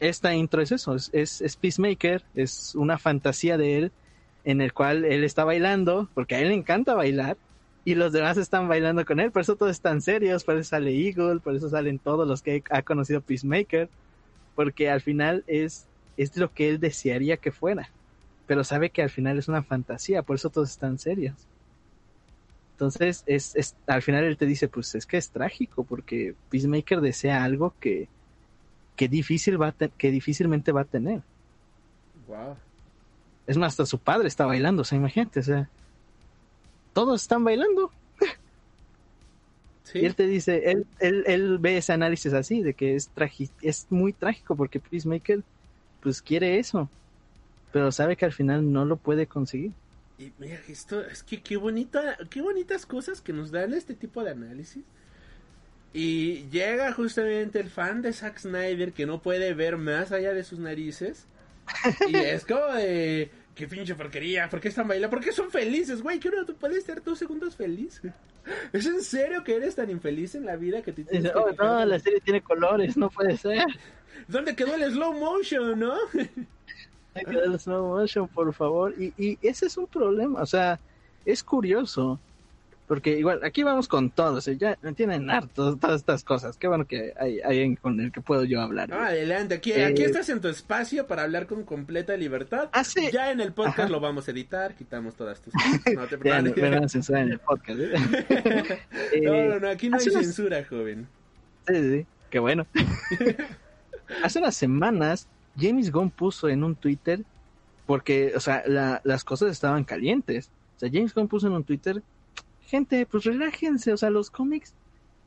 esta 0.00 0.34
intro 0.34 0.62
es 0.62 0.72
eso, 0.72 0.94
es, 0.94 1.10
es, 1.12 1.42
es 1.42 1.56
Peacemaker, 1.56 2.24
es 2.34 2.74
una 2.74 2.96
fantasía 2.96 3.58
de 3.58 3.76
él 3.76 3.92
en 4.44 4.62
el 4.62 4.72
cual 4.72 5.04
él 5.04 5.24
está 5.24 5.44
bailando, 5.44 6.08
porque 6.14 6.36
a 6.36 6.40
él 6.40 6.48
le 6.48 6.54
encanta 6.54 6.94
bailar, 6.94 7.36
y 7.84 7.96
los 7.96 8.14
demás 8.14 8.38
están 8.38 8.66
bailando 8.66 9.04
con 9.04 9.20
él, 9.20 9.30
por 9.30 9.42
eso 9.42 9.56
todos 9.56 9.72
están 9.72 10.00
serios, 10.00 10.42
por 10.42 10.56
eso 10.56 10.70
sale 10.70 10.90
Eagle, 10.90 11.40
por 11.40 11.54
eso 11.54 11.68
salen 11.68 11.98
todos 11.98 12.26
los 12.26 12.40
que 12.40 12.62
ha 12.70 12.80
conocido 12.80 13.20
Peacemaker, 13.20 13.90
porque 14.54 14.88
al 14.88 15.02
final 15.02 15.44
es, 15.48 15.86
es 16.16 16.34
lo 16.38 16.50
que 16.50 16.70
él 16.70 16.80
desearía 16.80 17.36
que 17.36 17.52
fuera, 17.52 17.90
pero 18.46 18.64
sabe 18.64 18.90
que 18.90 19.02
al 19.02 19.10
final 19.10 19.38
es 19.38 19.48
una 19.48 19.62
fantasía, 19.62 20.22
por 20.22 20.36
eso 20.36 20.50
todos 20.50 20.70
están 20.70 20.98
serios. 20.98 21.34
Entonces, 22.72 23.22
es, 23.26 23.54
es, 23.54 23.74
al 23.86 24.02
final 24.02 24.24
él 24.24 24.36
te 24.36 24.46
dice, 24.46 24.68
pues 24.68 24.94
es 24.94 25.06
que 25.06 25.16
es 25.16 25.30
trágico, 25.30 25.84
porque 25.84 26.34
Peacemaker 26.50 27.00
desea 27.00 27.44
algo 27.44 27.72
que, 27.80 28.08
que, 28.96 29.08
difícil 29.08 29.60
va 29.60 29.68
a 29.68 29.72
te- 29.72 29.90
que 29.96 30.10
difícilmente 30.10 30.72
va 30.72 30.80
a 30.82 30.84
tener. 30.84 31.22
Wow. 32.26 32.56
Es 33.46 33.56
más, 33.56 33.72
hasta 33.74 33.86
su 33.86 33.98
padre 33.98 34.26
está 34.28 34.44
bailando, 34.46 34.82
o 34.82 34.84
sea, 34.84 34.98
imagínate, 34.98 35.40
o 35.40 35.42
sea, 35.42 35.68
todos 36.92 37.22
están 37.22 37.44
bailando. 37.44 37.92
Sí. 39.84 40.00
Y 40.00 40.06
él 40.06 40.14
te 40.14 40.26
dice, 40.26 40.70
él, 40.70 40.86
él, 40.98 41.24
él 41.26 41.58
ve 41.58 41.76
ese 41.76 41.92
análisis 41.92 42.32
así, 42.32 42.62
de 42.62 42.74
que 42.74 42.96
es, 42.96 43.10
tragi- 43.14 43.50
es 43.62 43.86
muy 43.90 44.12
trágico 44.12 44.56
porque 44.56 44.80
Peacemaker 44.80 45.42
pues 46.00 46.20
quiere 46.22 46.58
eso, 46.58 46.88
pero 47.74 47.90
sabe 47.90 48.14
que 48.14 48.24
al 48.24 48.32
final 48.32 48.72
no 48.72 48.84
lo 48.84 48.96
puede 48.98 49.26
conseguir. 49.26 49.72
Y 50.16 50.30
mira, 50.38 50.60
esto 50.68 51.04
es 51.04 51.24
que 51.24 51.42
qué 51.42 51.56
bonita, 51.56 52.16
qué 52.30 52.40
bonitas 52.40 52.86
cosas 52.86 53.20
que 53.20 53.32
nos 53.32 53.50
dan 53.50 53.74
este 53.74 53.94
tipo 53.94 54.22
de 54.22 54.30
análisis. 54.30 54.84
Y 55.92 56.48
llega 56.50 56.92
justamente 56.92 57.58
el 57.58 57.70
fan 57.70 58.00
de 58.00 58.12
Zack 58.12 58.38
Snyder 58.38 58.92
que 58.92 59.06
no 59.06 59.20
puede 59.20 59.54
ver 59.54 59.76
más 59.76 60.12
allá 60.12 60.32
de 60.32 60.44
sus 60.44 60.60
narices. 60.60 61.26
Y 62.08 62.14
es 62.14 62.44
como 62.44 62.74
de, 62.74 63.32
qué 63.56 63.66
pinche 63.66 63.96
porquería, 63.96 64.48
¿por 64.48 64.60
qué 64.60 64.68
están 64.68 64.86
bailando? 64.86 65.16
¿Por 65.16 65.24
qué 65.24 65.32
son 65.32 65.50
felices, 65.50 66.00
güey? 66.00 66.20
¿Qué 66.20 66.28
hora 66.28 66.44
tú 66.46 66.54
puedes 66.54 66.78
estar 66.78 67.02
dos 67.02 67.18
segundos 67.18 67.56
feliz? 67.56 68.00
¿Es 68.72 68.86
en 68.86 69.02
serio 69.02 69.42
que 69.42 69.56
eres 69.56 69.74
tan 69.74 69.90
infeliz 69.90 70.36
en 70.36 70.46
la 70.46 70.54
vida 70.54 70.80
que 70.80 70.92
te 70.92 71.02
tienes 71.02 71.32
que 71.32 71.36
oh, 71.36 71.46
quejar 71.46 71.66
no, 71.66 71.86
la 71.86 71.98
serie 71.98 72.20
tiene 72.20 72.40
colores, 72.40 72.96
no 72.96 73.10
puede 73.10 73.36
ser. 73.36 73.64
¿Dónde 74.28 74.54
quedó 74.54 74.76
el 74.76 74.92
slow 74.92 75.12
motion, 75.12 75.76
no? 75.76 75.96
Slow 77.58 77.86
motion, 77.98 78.28
por 78.28 78.52
favor. 78.54 78.94
Y, 78.98 79.12
y 79.16 79.38
ese 79.42 79.66
es 79.66 79.76
un 79.76 79.86
problema, 79.86 80.42
o 80.42 80.46
sea, 80.46 80.78
es 81.24 81.42
curioso. 81.42 82.18
Porque 82.86 83.18
igual, 83.18 83.40
aquí 83.44 83.62
vamos 83.62 83.88
con 83.88 84.10
todo, 84.10 84.34
o 84.36 84.40
sea, 84.42 84.52
ya 84.52 84.76
me 84.82 84.92
tienen 84.92 85.30
hartos 85.30 85.80
todas 85.80 85.96
estas 86.00 86.22
cosas. 86.22 86.58
Qué 86.58 86.68
bueno 86.68 86.86
que 86.86 87.14
hay 87.18 87.40
alguien 87.40 87.76
con 87.76 87.98
el 87.98 88.12
que 88.12 88.20
puedo 88.20 88.44
yo 88.44 88.60
hablar. 88.60 88.90
No, 88.90 88.96
adelante, 88.96 89.54
aquí, 89.54 89.72
Eh, 89.72 89.86
aquí 89.86 90.02
estás 90.02 90.28
en 90.28 90.42
tu 90.42 90.48
espacio 90.48 91.06
para 91.06 91.22
hablar 91.22 91.46
con 91.46 91.62
completa 91.64 92.14
libertad. 92.14 92.68
Ah, 92.72 92.84
sí. 92.84 93.08
Ya 93.10 93.30
en 93.32 93.40
el 93.40 93.54
podcast 93.54 93.78
Ajá. 93.78 93.88
lo 93.88 94.00
vamos 94.00 94.28
a 94.28 94.32
editar, 94.32 94.74
quitamos 94.74 95.14
todas 95.14 95.40
tus 95.40 95.54
cosas. 95.54 95.80
No 95.94 96.06
te 96.06 96.18
preocupes. 96.18 96.62
me 96.62 96.70
van 96.70 96.84
a 96.84 96.88
censurar 96.90 97.22
en 97.22 97.32
el 97.32 97.38
podcast. 97.38 97.80
¿eh? 97.80 97.92
No, 99.22 99.32
Eh, 99.34 99.48
no, 99.48 99.60
no, 99.60 99.68
aquí 99.70 99.88
no 99.88 99.96
hay 99.96 100.06
unas- 100.06 100.22
censura, 100.22 100.62
joven. 100.68 101.08
Sí, 101.66 101.74
sí, 101.76 101.90
sí, 102.00 102.06
qué 102.28 102.38
bueno. 102.38 102.66
Hace 104.22 104.38
unas 104.40 104.56
semanas, 104.56 105.26
James 105.58 105.90
Gunn 105.92 106.10
puso 106.10 106.48
en 106.48 106.64
un 106.64 106.74
Twitter, 106.74 107.22
porque, 107.86 108.32
o 108.36 108.40
sea, 108.40 108.62
la- 108.66 109.00
las 109.04 109.24
cosas 109.24 109.50
estaban 109.50 109.84
calientes. 109.84 110.50
O 110.76 110.80
sea, 110.80 110.90
James 110.92 111.14
Gunn 111.14 111.28
puso 111.28 111.46
en 111.46 111.52
un 111.54 111.64
Twitter, 111.64 112.02
gente, 112.62 113.06
pues 113.06 113.24
relájense, 113.24 113.92
o 113.92 113.96
sea, 113.96 114.10
los 114.10 114.30
cómics, 114.30 114.74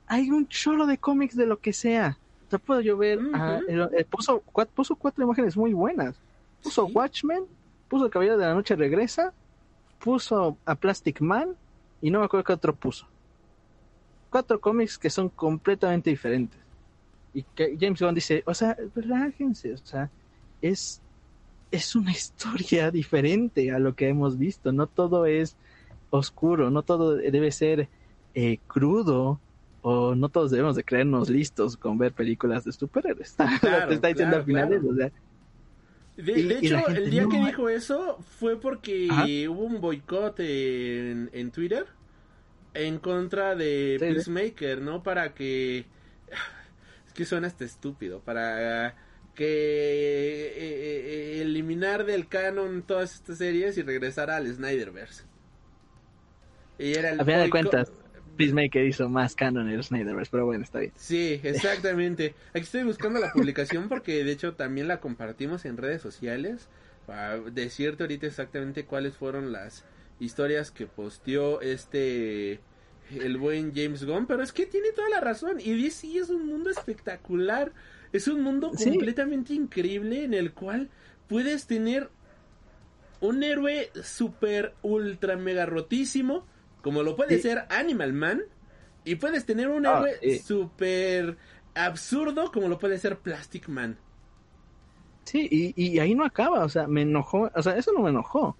hay 0.08 0.30
un 0.32 0.48
chorro 0.48 0.86
de 0.86 0.98
cómics 0.98 1.36
de 1.36 1.46
lo 1.46 1.60
que 1.60 1.74
sea. 1.74 2.18
O 2.48 2.50
sea, 2.50 2.60
puedo 2.60 2.82
yo 2.82 2.98
ver, 2.98 3.20
eh, 3.68 3.88
eh, 3.98 4.06
puso, 4.10 4.42
cua- 4.54 4.68
puso 4.68 4.96
cuatro 4.96 5.24
imágenes 5.24 5.56
muy 5.58 5.74
buenas. 5.74 6.16
Puso 6.64 6.88
Sí. 6.88 6.94
Watchmen, 6.94 7.44
puso 7.90 8.06
El 8.06 8.12
Caballero 8.12 8.38
de 8.38 8.46
la 8.46 8.54
Noche 8.54 8.76
Regresa, 8.76 9.34
puso 10.00 10.58
a 10.66 10.76
Plastic 10.76 11.22
Man, 11.22 11.56
y 12.02 12.10
no 12.12 12.20
me 12.20 12.26
acuerdo 12.26 12.44
qué 12.44 12.54
otro 12.54 12.76
puso 12.76 13.08
cuatro 14.30 14.60
cómics 14.60 14.98
que 14.98 15.10
son 15.10 15.30
completamente 15.30 16.10
diferentes. 16.10 16.60
Y 17.34 17.44
que 17.44 17.78
James 17.80 18.02
Gunn 18.02 18.14
dice, 18.14 18.44
o 18.46 18.54
sea, 18.54 18.76
relájense, 18.94 19.74
o 19.74 19.78
sea, 19.78 20.10
es, 20.62 21.04
es 21.72 21.96
una 21.96 22.12
historia 22.14 22.92
diferente 22.92 23.72
a 23.72 23.80
lo 23.80 23.96
que 23.96 24.10
hemos 24.10 24.38
visto, 24.38 24.72
no 24.74 24.88
todo 24.88 25.26
es 25.26 25.58
oscuro, 26.10 26.72
no 26.72 26.84
todo 26.84 27.16
debe 27.18 27.52
ser 27.52 27.92
eh, 28.34 28.60
crudo, 28.68 29.44
o 29.82 30.16
no 30.16 30.30
todos 30.30 30.52
debemos 30.52 30.76
de 30.76 30.84
creernos 30.86 31.30
listos 31.30 31.78
con 31.78 31.98
ver 31.98 32.14
películas 32.14 32.64
de 32.66 32.74
superhéroes. 32.74 33.36
Claro, 33.62 33.88
Te 33.88 33.96
está 33.96 34.10
diciendo 34.10 34.36
claro, 34.36 34.38
al 34.38 34.46
final 34.46 34.72
claro. 34.72 34.74
eso, 34.74 34.88
o 34.90 34.96
sea, 34.96 35.12
De, 36.16 36.42
Y- 36.42 36.44
de 36.44 36.58
hecho, 36.58 36.90
el 36.92 37.10
día 37.10 37.28
no, 37.28 37.30
que 37.30 37.38
dijo 37.40 37.70
eso 37.70 38.18
fue 38.22 38.60
porque 38.60 39.08
Ajá. 39.08 39.32
hubo 39.50 39.64
un 39.64 39.80
boicot 39.82 40.40
en, 40.40 41.30
en 41.34 41.52
Twitter 41.52 41.86
en 42.74 43.00
contra 43.00 43.56
de 43.56 44.00
Sí. 44.00 44.06
Peacemaker, 44.08 44.82
¿no? 44.82 45.04
Para 45.04 45.34
que... 45.36 45.88
Es 47.08 47.14
que 47.14 47.26
suena 47.26 47.48
hasta 47.48 47.66
estúpido, 47.66 48.22
para 48.24 48.96
que 49.38 49.46
eh, 49.46 51.38
eh, 51.38 51.42
eliminar 51.44 52.06
del 52.06 52.28
canon 52.28 52.82
todas 52.82 53.14
estas 53.14 53.38
series 53.38 53.78
y 53.78 53.84
regresar 53.84 54.32
al 54.32 54.52
Snyderverse. 54.52 55.26
Y 56.80 56.94
era 56.94 57.12
el 57.12 57.22
a 57.22 57.24
final 57.24 57.44
de 57.44 57.50
cuentas, 57.52 57.92
Peacemaker 58.36 58.84
hizo 58.88 59.08
más 59.10 59.36
canon 59.36 59.70
en 59.70 59.76
el 59.76 59.84
Snyderverse, 59.84 60.32
pero 60.32 60.48
bueno, 60.48 60.64
está 60.64 60.80
bien. 60.80 60.92
Sí, 60.96 61.40
exactamente. 61.44 62.34
Aquí 62.50 62.62
estoy 62.62 62.84
buscando 62.84 63.20
la 63.20 63.32
publicación 63.32 63.88
porque 63.90 64.24
de 64.24 64.32
hecho 64.32 64.56
también 64.56 64.88
la 64.88 65.00
compartimos 65.00 65.66
en 65.66 65.78
redes 65.78 66.02
sociales 66.02 66.68
para 67.06 67.38
decirte 67.38 68.04
ahorita 68.04 68.26
exactamente 68.26 68.86
cuáles 68.86 69.16
fueron 69.16 69.52
las 69.52 69.86
historias 70.20 70.72
que 70.72 70.88
posteó 70.88 71.62
este 71.62 72.60
el 73.12 73.38
buen 73.38 73.74
James 73.74 74.04
Gunn, 74.04 74.26
pero 74.26 74.42
es 74.42 74.52
que 74.52 74.66
tiene 74.66 74.92
toda 74.94 75.10
la 75.10 75.22
razón 75.22 75.60
y 75.60 75.80
DC 75.80 76.18
es 76.18 76.30
un 76.30 76.48
mundo 76.48 76.72
espectacular, 76.72 77.72
es 78.12 78.28
un 78.28 78.42
mundo 78.42 78.76
Sí. 78.78 78.86
completamente 78.86 79.54
increíble 79.54 80.24
en 80.24 80.34
el 80.34 80.54
cual 80.54 80.90
puedes 81.28 81.68
tener 81.68 82.12
un 83.20 83.44
héroe 83.44 83.92
super 84.04 84.78
ultra 84.82 85.38
mega 85.38 85.66
rotísimo 85.66 86.46
como 86.82 87.04
lo 87.04 87.16
puede 87.16 87.38
Sí. 87.38 87.42
ser 87.42 87.66
Animal 87.70 88.14
Man 88.14 88.42
y 89.04 89.16
puedes 89.16 89.46
tener 89.46 89.70
un 89.70 89.86
Ah, 89.86 90.06
héroe 90.06 90.22
sí. 90.22 90.46
super 90.46 91.38
absurdo 91.74 92.52
como 92.52 92.68
lo 92.70 92.78
puede 92.80 92.98
ser 93.00 93.20
Plastic 93.22 93.68
Man. 93.70 93.98
Sí, 95.26 95.48
y, 95.52 95.74
y 95.76 96.00
ahí 96.00 96.16
no 96.16 96.24
acaba, 96.26 96.64
o 96.64 96.70
sea, 96.70 96.88
me 96.88 97.02
enojó, 97.02 97.52
o 97.54 97.62
sea, 97.62 97.78
eso 97.78 97.92
no 97.94 98.02
me 98.02 98.10
enojó. 98.12 98.40
O 98.50 98.58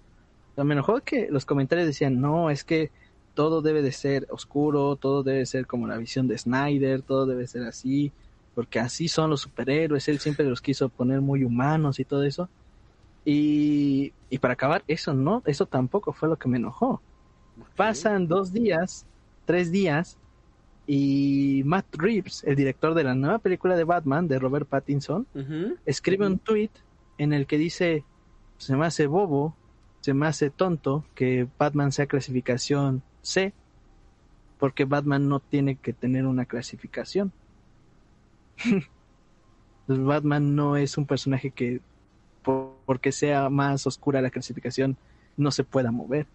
sea, 0.54 0.64
me 0.64 0.74
enojó 0.74 1.00
que 1.02 1.28
los 1.30 1.46
comentarios 1.46 1.86
decían, 1.88 2.20
no, 2.20 2.50
es 2.50 2.64
que 2.64 2.92
todo 3.34 3.62
debe 3.62 3.82
de 3.82 3.92
ser 3.92 4.26
oscuro, 4.30 4.96
todo 4.96 5.22
debe 5.22 5.46
ser 5.46 5.66
como 5.66 5.86
la 5.88 5.96
visión 5.98 6.28
de 6.28 6.38
Snyder, 6.38 7.02
todo 7.02 7.26
debe 7.26 7.46
ser 7.46 7.62
así, 7.64 8.14
porque 8.58 8.80
así 8.80 9.06
son 9.06 9.30
los 9.30 9.42
superhéroes, 9.42 10.08
él 10.08 10.18
siempre 10.18 10.44
los 10.44 10.60
quiso 10.60 10.88
poner 10.88 11.20
muy 11.20 11.44
humanos 11.44 12.00
y 12.00 12.04
todo 12.04 12.24
eso. 12.24 12.48
Y, 13.24 14.12
y 14.30 14.38
para 14.38 14.54
acabar, 14.54 14.82
eso 14.88 15.14
no, 15.14 15.44
eso 15.46 15.66
tampoco 15.66 16.12
fue 16.12 16.28
lo 16.28 16.40
que 16.40 16.48
me 16.48 16.56
enojó. 16.56 17.00
Pasan 17.76 18.26
dos 18.26 18.52
días, 18.52 19.06
tres 19.44 19.70
días, 19.70 20.18
y 20.88 21.62
Matt 21.66 21.86
Reeves, 21.92 22.42
el 22.42 22.56
director 22.56 22.94
de 22.94 23.04
la 23.04 23.14
nueva 23.14 23.38
película 23.38 23.76
de 23.76 23.84
Batman 23.84 24.26
de 24.26 24.40
Robert 24.40 24.66
Pattinson, 24.68 25.24
escribe 25.86 26.26
un 26.26 26.40
tweet 26.40 26.70
en 27.16 27.32
el 27.32 27.46
que 27.46 27.58
dice 27.58 28.02
se 28.56 28.74
me 28.74 28.86
hace 28.86 29.06
bobo, 29.06 29.54
se 30.00 30.14
me 30.14 30.26
hace 30.26 30.50
tonto 30.50 31.04
que 31.14 31.46
Batman 31.60 31.92
sea 31.92 32.06
clasificación 32.06 33.02
C, 33.22 33.52
porque 34.58 34.84
Batman 34.84 35.28
no 35.28 35.38
tiene 35.38 35.76
que 35.76 35.92
tener 35.92 36.26
una 36.26 36.44
clasificación. 36.44 37.32
Pues 39.86 40.02
Batman 40.02 40.54
no 40.54 40.76
es 40.76 40.98
un 40.98 41.06
personaje 41.06 41.50
que 41.50 41.80
por- 42.42 42.74
porque 42.84 43.12
sea 43.12 43.48
más 43.48 43.86
oscura 43.86 44.20
la 44.22 44.30
clasificación 44.30 44.96
no 45.36 45.50
se 45.50 45.64
pueda 45.64 45.90
mover. 45.90 46.26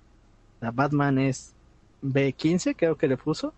La 0.61 0.71
Batman 0.71 1.19
es 1.19 1.53
B15, 2.01 2.76
creo 2.76 2.95
que 2.97 3.07
le 3.07 3.17
puso, 3.17 3.53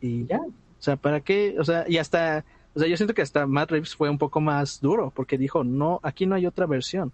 y 0.00 0.26
ya. 0.26 0.38
O 0.38 0.82
sea, 0.84 0.96
¿para 0.96 1.20
qué? 1.20 1.56
O 1.58 1.64
sea, 1.64 1.84
y 1.88 1.96
hasta, 1.98 2.44
o 2.74 2.78
sea, 2.78 2.88
yo 2.88 2.96
siento 2.96 3.14
que 3.14 3.22
hasta 3.22 3.46
Matt 3.46 3.70
Reeves 3.70 3.94
fue 3.96 4.10
un 4.10 4.18
poco 4.18 4.40
más 4.40 4.80
duro, 4.80 5.12
porque 5.14 5.38
dijo, 5.38 5.64
no, 5.64 6.00
aquí 6.02 6.26
no 6.26 6.34
hay 6.34 6.46
otra 6.46 6.66
versión. 6.66 7.12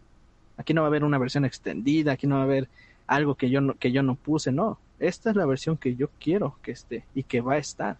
Aquí 0.56 0.74
no 0.74 0.80
va 0.82 0.88
a 0.88 0.90
haber 0.90 1.04
una 1.04 1.18
versión 1.18 1.44
extendida, 1.44 2.12
aquí 2.12 2.26
no 2.26 2.36
va 2.36 2.42
a 2.42 2.44
haber 2.44 2.68
algo 3.06 3.34
que 3.34 3.50
yo 3.50 3.60
no, 3.60 3.74
que 3.74 3.92
yo 3.92 4.02
no 4.02 4.14
puse, 4.16 4.52
no. 4.52 4.78
Esta 4.98 5.30
es 5.30 5.36
la 5.36 5.46
versión 5.46 5.76
que 5.76 5.94
yo 5.96 6.08
quiero 6.20 6.56
que 6.62 6.72
esté 6.72 7.04
y 7.14 7.22
que 7.22 7.40
va 7.40 7.54
a 7.54 7.58
estar. 7.58 7.96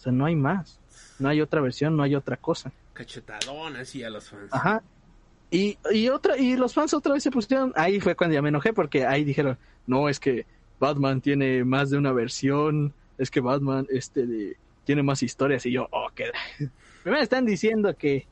O 0.00 0.02
sea, 0.02 0.12
no 0.12 0.24
hay 0.24 0.34
más. 0.34 0.80
No 1.18 1.28
hay 1.28 1.42
otra 1.42 1.60
versión, 1.60 1.94
no 1.94 2.02
hay 2.02 2.14
otra 2.14 2.38
cosa. 2.38 2.72
Cachetadón 2.94 3.76
así 3.76 4.02
a 4.02 4.08
los 4.08 4.30
fans. 4.30 4.48
Ajá. 4.50 4.82
Y, 5.50 5.76
y 5.92 6.08
otra, 6.08 6.38
y 6.38 6.56
los 6.56 6.72
fans 6.72 6.94
otra 6.94 7.12
vez 7.12 7.22
se 7.22 7.30
pusieron, 7.30 7.74
ahí 7.76 8.00
fue 8.00 8.14
cuando 8.14 8.32
ya 8.32 8.40
me 8.40 8.48
enojé 8.48 8.72
porque 8.72 9.04
ahí 9.04 9.24
dijeron, 9.24 9.58
no, 9.86 10.08
es 10.08 10.18
que 10.18 10.46
Batman 10.78 11.20
tiene 11.20 11.64
más 11.64 11.90
de 11.90 11.98
una 11.98 12.12
versión, 12.12 12.94
es 13.18 13.30
que 13.30 13.40
Batman 13.40 13.86
este 13.90 14.26
de- 14.26 14.56
tiene 14.84 15.02
más 15.02 15.22
historias 15.22 15.66
y 15.66 15.72
yo, 15.72 15.86
oh, 15.90 16.08
qué. 16.14 16.30
Primero 17.02 17.22
están 17.22 17.44
diciendo 17.44 17.94
que 17.94 18.26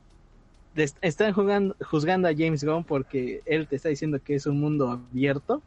están 1.01 1.33
jugando, 1.33 1.75
juzgando 1.85 2.27
a 2.27 2.31
James 2.35 2.63
Gunn 2.63 2.83
porque 2.83 3.41
él 3.45 3.67
te 3.67 3.75
está 3.75 3.89
diciendo 3.89 4.19
que 4.23 4.33
es 4.33 4.47
un 4.47 4.59
mundo 4.59 4.89
abierto 4.89 5.61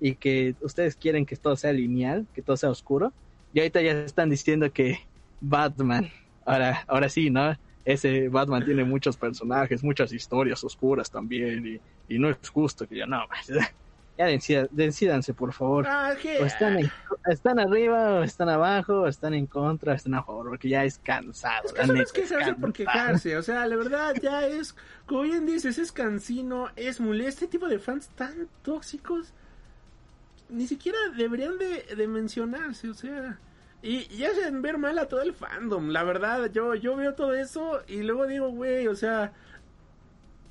y 0.00 0.14
que 0.14 0.54
ustedes 0.60 0.94
quieren 0.94 1.26
que 1.26 1.34
todo 1.34 1.56
sea 1.56 1.72
lineal, 1.72 2.26
que 2.34 2.42
todo 2.42 2.56
sea 2.56 2.70
oscuro. 2.70 3.12
Y 3.52 3.58
ahorita 3.58 3.82
ya 3.82 3.92
están 4.02 4.30
diciendo 4.30 4.70
que 4.72 5.00
Batman, 5.40 6.10
ahora, 6.44 6.84
ahora 6.86 7.08
sí, 7.08 7.30
¿no? 7.30 7.56
Ese 7.84 8.28
Batman 8.28 8.64
tiene 8.64 8.84
muchos 8.84 9.16
personajes, 9.16 9.82
muchas 9.82 10.12
historias 10.12 10.62
oscuras 10.62 11.10
también, 11.10 11.66
y, 11.66 12.14
y 12.14 12.18
no 12.18 12.28
es 12.28 12.36
justo 12.52 12.86
que 12.86 12.96
yo 12.98 13.06
no. 13.06 13.24
ya 14.18 14.26
decídanse, 14.70 15.32
por 15.32 15.52
favor. 15.54 15.86
Ah, 15.88 16.12
que- 16.20 16.38
O 16.38 16.44
están, 16.44 16.78
en- 16.78 16.90
están 17.26 17.58
arriba, 17.58 18.20
o 18.20 18.22
están 18.22 18.50
abajo, 18.50 19.00
o 19.02 19.06
están 19.06 19.32
en 19.32 19.46
contra, 19.46 19.92
o 19.94 19.96
están 19.96 20.14
a 20.14 20.22
favor, 20.22 20.50
porque 20.50 20.68
ya 20.68 20.84
es 20.84 20.98
cansado. 20.98 21.64
Es 21.68 21.72
que 21.72 21.80
eso 21.82 21.92
no 21.94 22.02
es 22.02 22.12
quejarse 22.12 22.52
por 22.54 22.72
cansado. 22.72 22.74
quejarse, 22.74 23.36
o 23.38 23.42
sea, 23.42 23.66
la 23.66 23.76
verdad 23.76 24.14
ya 24.22 24.46
es, 24.46 24.76
como 25.06 25.22
bien 25.22 25.46
dices, 25.46 25.78
es 25.78 25.90
cansino, 25.90 26.68
es 26.76 27.00
molesto, 27.00 27.44
este 27.44 27.46
tipo 27.48 27.66
de 27.66 27.78
fans 27.78 28.08
tan 28.10 28.46
tóxicos, 28.62 29.32
ni 30.50 30.66
siquiera 30.66 30.98
deberían 31.16 31.56
de, 31.58 31.84
de 31.96 32.06
mencionarse, 32.06 32.90
o 32.90 32.94
sea, 32.94 33.38
y, 33.82 34.12
y 34.14 34.24
hacen 34.24 34.62
ver 34.62 34.78
mal 34.78 34.98
a 34.98 35.06
todo 35.08 35.22
el 35.22 35.32
fandom, 35.34 35.88
la 35.88 36.04
verdad, 36.04 36.50
yo, 36.52 36.74
yo 36.74 36.96
veo 36.96 37.14
todo 37.14 37.34
eso 37.34 37.82
y 37.88 38.02
luego 38.02 38.26
digo, 38.26 38.50
güey, 38.50 38.86
o 38.88 38.94
sea, 38.96 39.32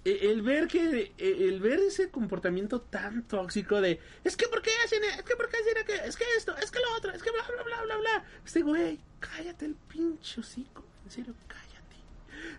e- 0.06 0.32
el 0.32 0.42
ver 0.42 0.68
que 0.68 1.14
e- 1.18 1.48
el 1.48 1.60
ver 1.60 1.80
ese 1.80 2.10
comportamiento 2.10 2.82
tan 2.82 3.24
tóxico 3.24 3.82
de 3.82 4.00
es 4.24 4.36
que 4.38 4.48
por 4.48 4.62
qué 4.62 4.72
hacen 4.86 5.04
es 5.04 5.24
que 5.24 5.36
por 5.36 5.50
qué 5.50 5.58
hacen 5.58 5.78
aquello? 5.78 6.04
es 6.06 6.16
que 6.16 6.24
esto 6.38 6.56
es 6.58 6.72
que 6.72 6.80
lo 6.80 6.96
otro 6.98 7.12
es 7.12 7.22
que 7.22 7.32
bla 7.32 7.44
bla 7.54 7.64
bla 7.64 7.84
bla 7.84 7.98
bla 7.98 8.24
este 8.46 8.62
güey 8.62 9.00
cállate 9.20 9.66
el 9.66 9.76
pinche 9.76 10.40
hocico 10.40 10.84
en 11.06 11.12
serio 11.12 11.34
cállate. 11.48 11.98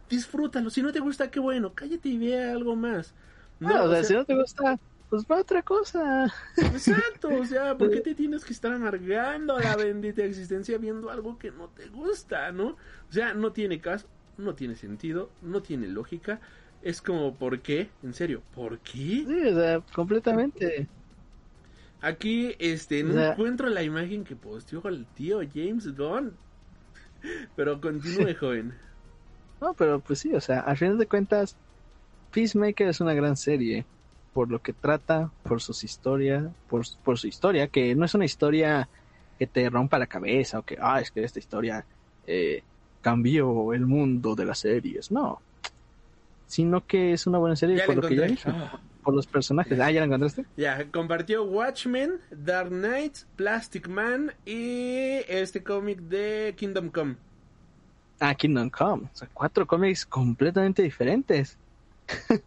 Disfrútalo 0.08 0.70
si 0.70 0.82
no 0.82 0.92
te 0.92 1.00
gusta 1.00 1.30
qué 1.30 1.40
bueno 1.40 1.72
cállate 1.74 2.08
y 2.08 2.18
ve 2.18 2.50
algo 2.50 2.76
más. 2.76 3.14
No 3.58 3.84
o 3.84 3.90
sea, 3.90 4.04
si 4.04 4.14
no 4.14 4.24
te 4.24 4.34
gusta, 4.34 4.78
pues 5.10 5.24
va 5.30 5.40
otra 5.40 5.62
cosa. 5.62 6.32
exacto 6.56 7.28
o 7.28 7.44
sea 7.44 7.76
por 7.76 7.90
qué 7.90 8.00
te 8.00 8.14
tienes 8.14 8.44
que 8.44 8.52
estar 8.52 8.72
amargando 8.72 9.58
la 9.58 9.76
bendita 9.76 10.22
existencia 10.24 10.78
viendo 10.78 11.10
algo 11.10 11.36
que 11.38 11.50
no 11.50 11.68
te 11.68 11.88
gusta 11.88 12.52
no 12.52 12.68
o 12.68 13.12
sea 13.12 13.34
no 13.34 13.52
tiene 13.52 13.80
caso 13.80 14.06
no 14.38 14.54
tiene 14.54 14.76
sentido 14.76 15.30
no 15.42 15.60
tiene 15.62 15.88
lógica 15.88 16.40
es 16.82 17.02
como 17.02 17.34
¿por 17.36 17.60
qué? 17.60 17.90
en 18.02 18.14
serio 18.14 18.42
¿por 18.54 18.78
qué? 18.78 19.24
Sí, 19.26 19.26
o 19.46 19.54
sea, 19.54 19.80
completamente. 19.92 20.88
Aquí, 22.00 22.54
este, 22.58 23.02
no 23.02 23.10
O 23.10 23.12
sea- 23.12 23.32
encuentro 23.32 23.68
la 23.68 23.82
imagen 23.82 24.24
que 24.24 24.34
posteó 24.34 24.82
el 24.88 25.04
tío 25.04 25.40
James 25.54 25.94
Gunn. 25.94 26.32
Pero 27.54 27.78
continúe, 27.82 28.34
joven. 28.40 28.72
No, 29.60 29.74
pero 29.74 30.00
pues 30.00 30.20
sí, 30.20 30.32
o 30.34 30.40
sea, 30.40 30.60
al 30.60 30.78
final 30.78 30.96
de 30.96 31.04
cuentas, 31.06 31.56
Peacemaker 32.32 32.88
es 32.88 33.02
una 33.02 33.12
gran 33.12 33.36
serie 33.36 33.84
por 34.32 34.50
lo 34.50 34.60
que 34.60 34.72
trata, 34.72 35.30
por 35.42 35.60
sus 35.60 35.84
historias, 35.84 36.44
por, 36.68 36.84
por 37.02 37.18
su 37.18 37.26
historia, 37.26 37.68
que 37.68 37.94
no 37.94 38.04
es 38.04 38.14
una 38.14 38.24
historia 38.24 38.88
que 39.38 39.46
te 39.46 39.68
rompa 39.70 39.98
la 39.98 40.06
cabeza 40.06 40.58
o 40.58 40.62
que, 40.62 40.76
ah, 40.80 41.00
es 41.00 41.10
que 41.10 41.24
esta 41.24 41.38
historia 41.38 41.84
eh, 42.26 42.62
cambió 43.00 43.72
el 43.72 43.86
mundo 43.86 44.34
de 44.34 44.44
las 44.44 44.58
series, 44.58 45.10
no. 45.10 45.40
Sino 46.46 46.86
que 46.86 47.12
es 47.12 47.26
una 47.26 47.38
buena 47.38 47.56
serie 47.56 47.76
Ya 47.76 47.86
por 47.86 47.96
lo 47.96 48.08
que 48.08 48.16
ya 48.16 48.26
dije, 48.26 48.52
por 49.02 49.14
los 49.14 49.26
personajes. 49.26 49.78
Ah, 49.80 49.90
¿ya 49.90 50.00
la 50.00 50.06
encontraste? 50.06 50.44
Ya, 50.56 50.84
compartió 50.90 51.44
Watchmen, 51.44 52.20
Dark 52.30 52.70
Knight, 52.70 53.18
Plastic 53.36 53.88
Man 53.88 54.32
y 54.44 55.20
este 55.28 55.62
cómic 55.62 56.00
de 56.00 56.54
Kingdom 56.56 56.90
Come. 56.90 57.16
Ah, 58.18 58.34
Kingdom 58.34 58.68
Come. 58.68 59.04
O 59.12 59.16
sea, 59.16 59.28
cuatro 59.32 59.66
cómics 59.66 60.04
completamente 60.04 60.82
diferentes. 60.82 61.56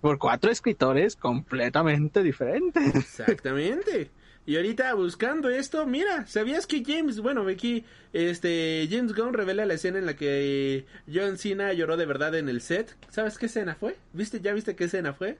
por 0.00 0.18
cuatro 0.18 0.50
escritores 0.50 1.16
completamente 1.16 2.22
diferentes. 2.22 2.94
Exactamente. 2.94 4.10
Y 4.46 4.56
ahorita 4.56 4.94
buscando 4.94 5.50
esto, 5.50 5.86
mira, 5.86 6.26
¿sabías 6.26 6.66
que 6.66 6.82
James, 6.84 7.20
bueno, 7.20 7.46
aquí, 7.46 7.84
este, 8.12 8.88
James 8.90 9.14
Gunn 9.14 9.34
revela 9.34 9.66
la 9.66 9.74
escena 9.74 9.98
en 9.98 10.06
la 10.06 10.16
que 10.16 10.86
John 11.12 11.36
Cena 11.38 11.72
lloró 11.72 11.96
de 11.96 12.06
verdad 12.06 12.34
en 12.34 12.48
el 12.48 12.60
set? 12.60 12.96
¿Sabes 13.10 13.38
qué 13.38 13.46
escena 13.46 13.74
fue? 13.74 13.96
¿Viste, 14.12 14.40
ya 14.40 14.52
viste 14.52 14.74
qué 14.74 14.84
escena 14.84 15.12
fue? 15.12 15.38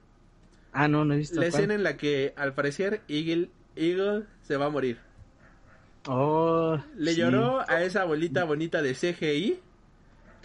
Ah, 0.71 0.87
no, 0.87 1.03
no 1.03 1.15
he 1.15 1.17
visto. 1.17 1.41
La 1.41 1.49
cuál. 1.49 1.63
escena 1.63 1.73
en 1.73 1.83
la 1.83 1.97
que 1.97 2.33
al 2.37 2.53
parecer 2.53 3.01
Eagle, 3.09 3.49
Eagle 3.75 4.25
se 4.43 4.55
va 4.57 4.67
a 4.67 4.69
morir. 4.69 4.99
Oh, 6.07 6.79
Le 6.95 7.13
sí. 7.13 7.19
lloró 7.19 7.61
a 7.69 7.83
esa 7.83 8.05
bolita 8.05 8.43
bonita 8.43 8.81
de 8.81 8.93
CGI. 8.93 9.59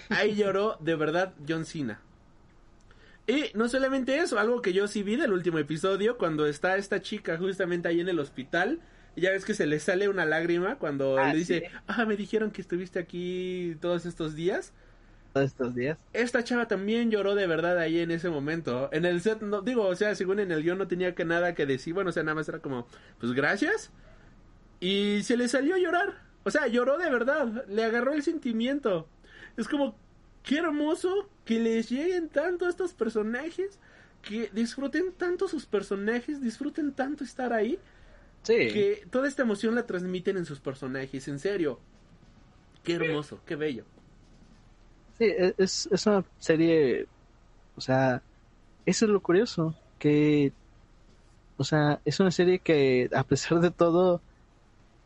Ahí 0.08 0.34
lloró 0.34 0.76
de 0.80 0.94
verdad 0.96 1.34
John 1.48 1.64
Cena. 1.64 2.00
Y 3.26 3.50
no 3.54 3.68
solamente 3.68 4.18
eso, 4.18 4.38
algo 4.38 4.62
que 4.62 4.72
yo 4.72 4.86
sí 4.88 5.02
vi 5.02 5.16
del 5.16 5.32
último 5.32 5.58
episodio, 5.58 6.16
cuando 6.18 6.46
está 6.46 6.76
esta 6.76 7.00
chica 7.02 7.38
justamente 7.38 7.88
ahí 7.88 8.00
en 8.00 8.08
el 8.08 8.20
hospital. 8.20 8.80
y 9.16 9.22
Ya 9.22 9.30
ves 9.32 9.44
que 9.44 9.54
se 9.54 9.66
le 9.66 9.80
sale 9.80 10.08
una 10.08 10.24
lágrima 10.26 10.78
cuando 10.78 11.18
Ah, 11.18 11.32
le 11.32 11.38
dice, 11.38 11.64
sí. 11.64 11.66
ah, 11.88 12.04
me 12.06 12.16
dijeron 12.16 12.52
que 12.52 12.60
estuviste 12.62 12.98
aquí 13.00 13.76
todos 13.80 14.06
estos 14.06 14.34
días. 14.36 14.74
Todos 15.32 15.46
estos 15.46 15.74
días. 15.74 15.98
Esta 16.12 16.42
chava 16.44 16.66
también 16.66 17.10
lloró 17.10 17.34
de 17.34 17.46
verdad 17.46 17.78
ahí 17.78 17.98
en 18.00 18.10
ese 18.10 18.30
momento. 18.30 18.88
En 18.92 19.04
el 19.04 19.20
set, 19.20 19.42
no, 19.42 19.60
digo, 19.62 19.86
o 19.86 19.94
sea, 19.94 20.14
según 20.14 20.40
en 20.40 20.50
el 20.50 20.62
guion 20.62 20.78
no 20.78 20.88
tenía 20.88 21.14
que 21.14 21.24
nada 21.26 21.54
que 21.54 21.66
decir. 21.66 21.92
Bueno, 21.94 22.10
o 22.10 22.12
sea, 22.12 22.22
nada 22.22 22.34
más 22.36 22.48
era 22.48 22.60
como, 22.60 22.86
pues 23.18 23.32
gracias. 23.32 23.92
Y 24.80 25.22
se 25.24 25.36
le 25.36 25.48
salió 25.48 25.74
a 25.74 25.78
llorar. 25.78 26.14
O 26.44 26.50
sea, 26.50 26.66
lloró 26.68 26.98
de 26.98 27.10
verdad. 27.10 27.64
Le 27.68 27.84
agarró 27.84 28.12
el 28.14 28.22
sentimiento. 28.22 29.08
Es 29.56 29.68
como, 29.68 29.98
qué 30.46 30.58
hermoso 30.58 31.28
que 31.44 31.60
les 31.60 31.90
lleguen 31.90 32.30
tanto 32.30 32.64
a 32.64 32.70
estos 32.70 32.94
personajes. 32.94 33.78
Que 34.22 34.50
disfruten 34.52 35.12
tanto 35.12 35.46
sus 35.46 35.66
personajes, 35.66 36.40
disfruten 36.40 36.92
tanto 36.92 37.22
estar 37.22 37.52
ahí. 37.52 37.78
Sí. 38.42 38.54
Que 38.54 39.06
toda 39.10 39.28
esta 39.28 39.42
emoción 39.42 39.74
la 39.74 39.86
transmiten 39.86 40.36
en 40.38 40.46
sus 40.46 40.58
personajes. 40.58 41.28
En 41.28 41.38
serio. 41.38 41.78
Qué 42.82 42.94
hermoso, 42.94 43.40
qué 43.44 43.56
bello. 43.56 43.84
Sí, 45.18 45.24
e- 45.24 45.54
es, 45.58 45.88
es 45.90 46.06
una 46.06 46.24
serie, 46.38 47.06
o 47.76 47.80
sea, 47.80 48.22
eso 48.84 49.04
es 49.06 49.10
lo 49.10 49.20
curioso, 49.20 49.74
que, 49.98 50.52
o 51.56 51.64
sea, 51.64 52.00
es 52.04 52.20
una 52.20 52.30
serie 52.30 52.60
que 52.60 53.08
a 53.14 53.24
pesar 53.24 53.60
de 53.60 53.70
todo 53.70 54.20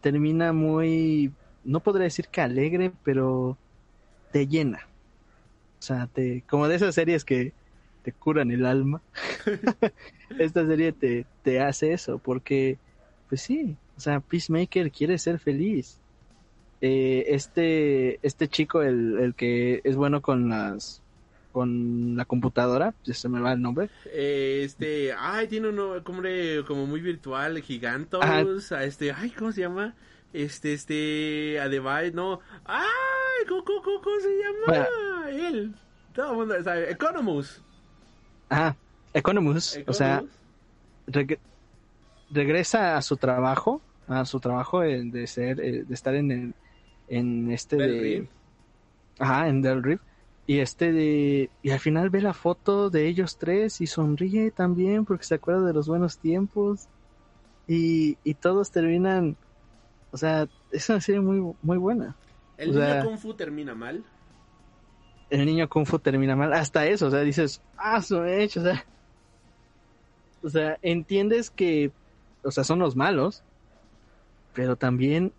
termina 0.01 0.53
muy, 0.53 1.33
no 1.65 1.81
podría 1.81 2.05
decir 2.05 2.29
que 2.29 2.41
alegre, 2.41 2.93
pero 3.05 3.57
te 4.33 4.47
llena. 4.47 4.87
O 5.81 5.83
sea, 5.83 6.07
te, 6.07 6.45
como 6.49 6.69
de 6.69 6.77
esas 6.77 6.95
series 6.95 7.25
que 7.25 7.53
te 8.05 8.13
curan 8.13 8.53
el 8.53 8.65
alma. 8.67 9.03
Esta 10.39 10.65
serie 10.67 10.93
te, 10.93 11.27
te 11.43 11.61
hace 11.61 11.93
eso, 11.93 12.19
porque, 12.19 12.79
pues 13.29 13.41
sí, 13.41 13.77
o 13.97 14.01
sea, 14.01 14.21
Peacemaker 14.21 14.93
quiere 14.93 15.19
ser 15.19 15.39
feliz 15.39 16.01
eh, 16.81 17.35
este 17.35 18.27
este 18.27 18.49
chico 18.49 18.81
el, 18.83 19.19
el 19.19 19.35
que 19.35 19.83
es 19.85 19.97
bueno 19.97 20.23
con 20.23 20.49
las 20.49 21.03
con 21.53 22.17
la 22.17 22.25
computadora 22.25 22.95
ya 23.05 23.13
se 23.13 23.29
me 23.29 23.41
va 23.41 23.53
el 23.53 23.61
nombre 23.61 23.91
Eh, 24.07 24.63
este, 24.65 25.13
ay, 25.13 25.47
tiene 25.49 25.69
un 25.69 25.77
nombre 25.77 26.65
como 26.67 26.87
muy 26.87 27.01
virtual, 27.01 27.61
gigantos, 27.61 28.73
a 28.73 28.85
este, 28.85 29.13
ay, 29.13 29.31
¿cómo 29.31 29.53
se 29.53 29.63
llama? 29.63 29.95
Este, 30.33 30.73
este, 30.75 31.59
Adevai, 31.61 32.13
no, 32.13 32.41
ay, 32.65 33.47
¿cómo, 33.49 33.65
cómo, 33.65 34.21
se 34.21 34.29
llama? 34.39 34.89
Él, 35.31 35.75
todo 36.15 36.31
el 36.33 36.37
mundo 36.39 36.63
sabe, 36.63 36.91
Economus. 36.93 37.63
ajá 38.49 38.77
Economus 39.13 39.79
o 39.87 39.93
sea 39.93 40.23
reg- 41.09 41.39
regresa 42.31 42.97
a 42.97 43.03
su 43.03 43.17
trabajo 43.17 43.81
a 44.07 44.25
su 44.25 44.39
trabajo 44.41 44.81
de 44.81 45.27
ser 45.27 45.61
eh, 45.61 45.85
de 45.85 45.95
estar 45.95 46.15
en 46.15 46.31
el 46.31 46.55
en 47.09 47.51
este 47.51 47.77
Del 47.77 47.93
de 47.93 48.01
Reef. 48.01 48.29
ajá 49.19 49.49
en 49.49 49.63
Del 49.63 49.83
Reef 49.83 50.01
y 50.47 50.59
este 50.61 50.93
de 50.93 51.51
y 51.63 51.71
al 51.71 51.81
final 51.81 52.11
ve 52.11 52.21
la 52.23 52.35
foto 52.35 52.89
de 52.91 53.07
ellos 53.09 53.37
tres 53.39 53.81
y 53.81 53.87
sonríe 53.87 54.51
también 54.53 55.05
porque 55.05 55.25
se 55.25 55.35
acuerda 55.35 55.67
de 55.67 55.73
los 55.75 55.89
buenos 55.89 56.19
tiempos 56.19 56.87
y, 57.69 58.17
y 58.25 58.35
todos 58.35 58.71
terminan 58.73 59.37
o 60.11 60.17
sea 60.17 60.49
es 60.71 60.89
una 60.89 61.01
serie 61.01 61.21
muy 61.21 61.55
muy 61.63 61.79
buena. 61.79 62.15
El 62.57 62.71
o 62.71 62.73
niño 62.75 62.85
sea- 62.87 63.05
Kung 63.05 63.19
Fu 63.19 63.35
termina 63.35 63.75
mal. 63.75 64.05
el 65.31 65.47
niño 65.47 65.69
Kung 65.69 65.87
Fu 65.87 65.99
termina 65.99 66.37
mal. 66.37 66.53
Hasta 66.53 66.87
eso 66.87 67.07
o 67.07 67.11
sea 67.11 67.21
dices 67.21 67.61
ah 67.77 68.03
su 68.03 68.23
hecho 68.25 68.61
o 68.61 68.65
sea 68.65 68.85
o 70.43 70.49
sea 70.51 70.79
entiendes 70.83 71.51
que 71.51 71.91
o 72.43 72.51
sea 72.51 72.65
son 72.65 72.79
los 72.79 72.97
malos 72.97 73.43
pero 74.55 74.77
también 74.77 75.33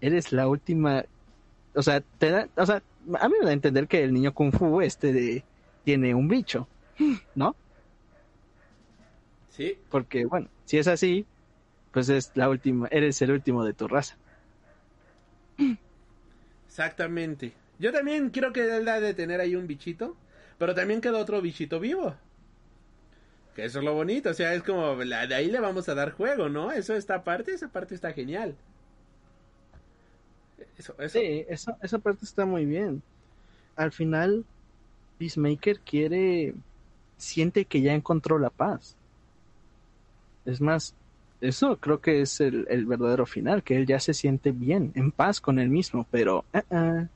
eres 0.00 0.32
la 0.32 0.46
última 0.48 1.04
o 1.74 1.82
sea 1.82 2.02
te 2.18 2.30
da 2.30 2.48
o 2.56 2.66
sea 2.66 2.82
a 3.20 3.28
mí 3.28 3.34
me 3.38 3.44
da 3.44 3.50
a 3.50 3.54
entender 3.54 3.86
que 3.88 4.02
el 4.04 4.12
niño 4.12 4.32
Kung 4.34 4.52
Fu 4.52 4.80
este 4.80 5.12
de 5.12 5.44
tiene 5.84 6.14
un 6.14 6.28
bicho 6.28 6.66
no 7.34 7.54
Sí, 9.50 9.78
porque 9.90 10.24
bueno 10.26 10.48
si 10.64 10.78
es 10.78 10.88
así 10.88 11.26
pues 11.94 12.10
es 12.10 12.30
la 12.34 12.50
última 12.50 12.88
eres 12.88 13.22
el 13.22 13.30
último 13.32 13.64
de 13.64 13.72
tu 13.72 13.88
raza 13.88 14.18
exactamente. 16.66 17.52
Yo 17.78 17.92
también 17.92 18.30
quiero 18.30 18.52
que 18.52 18.62
él 18.76 18.84
da 18.84 19.00
de 19.00 19.14
tener 19.14 19.40
ahí 19.40 19.56
un 19.56 19.66
bichito, 19.66 20.16
pero 20.58 20.74
también 20.74 21.00
queda 21.00 21.18
otro 21.18 21.40
bichito 21.40 21.80
vivo. 21.80 22.14
Que 23.56 23.64
eso 23.64 23.78
es 23.78 23.84
lo 23.84 23.94
bonito, 23.94 24.30
o 24.30 24.34
sea, 24.34 24.54
es 24.54 24.62
como, 24.62 24.96
la- 25.04 25.26
de 25.26 25.34
ahí 25.34 25.50
le 25.50 25.60
vamos 25.60 25.88
a 25.88 25.94
dar 25.94 26.12
juego, 26.12 26.48
¿no? 26.48 26.72
Eso 26.72 26.94
está 26.96 27.16
aparte, 27.16 27.52
esa 27.54 27.68
parte 27.68 27.94
está 27.94 28.12
genial. 28.12 28.56
Eso, 30.78 30.94
eso. 30.98 31.18
Sí, 31.18 31.44
esa, 31.48 31.76
esa 31.82 31.98
parte 31.98 32.24
está 32.24 32.44
muy 32.46 32.64
bien. 32.64 33.02
Al 33.76 33.92
final, 33.92 34.44
Peacemaker 35.18 35.80
quiere, 35.80 36.54
siente 37.18 37.66
que 37.66 37.82
ya 37.82 37.94
encontró 37.94 38.38
la 38.38 38.50
paz. 38.50 38.96
Es 40.44 40.60
más, 40.60 40.94
eso 41.40 41.76
creo 41.78 42.00
que 42.00 42.20
es 42.20 42.40
el, 42.40 42.66
el 42.68 42.86
verdadero 42.86 43.26
final, 43.26 43.62
que 43.62 43.76
él 43.76 43.86
ya 43.86 44.00
se 44.00 44.14
siente 44.14 44.52
bien, 44.52 44.92
en 44.94 45.12
paz 45.12 45.40
con 45.40 45.58
él 45.58 45.68
mismo, 45.68 46.06
pero, 46.10 46.44
ah, 46.52 46.64
ah, 46.70 47.06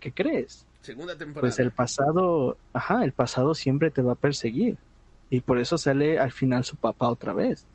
¿qué 0.00 0.12
crees? 0.12 0.66
Segunda 0.80 1.16
temporada. 1.16 1.40
Pues 1.40 1.58
el 1.58 1.70
pasado, 1.70 2.56
ajá, 2.72 3.04
el 3.04 3.12
pasado 3.12 3.54
siempre 3.54 3.90
te 3.90 4.02
va 4.02 4.12
a 4.12 4.16
perseguir. 4.16 4.76
Y 5.30 5.40
por 5.40 5.58
eso 5.58 5.76
sale 5.76 6.18
al 6.18 6.32
final 6.32 6.64
su 6.64 6.76
papá 6.76 7.08
otra 7.08 7.32
vez. 7.32 7.66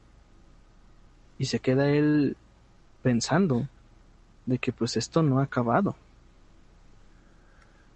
Y 1.37 1.45
se 1.45 1.59
queda 1.59 1.89
él 1.89 2.35
pensando 3.01 3.67
de 4.45 4.57
que 4.57 4.71
pues 4.71 4.97
esto 4.97 5.21
no 5.21 5.39
ha 5.39 5.43
acabado. 5.43 5.95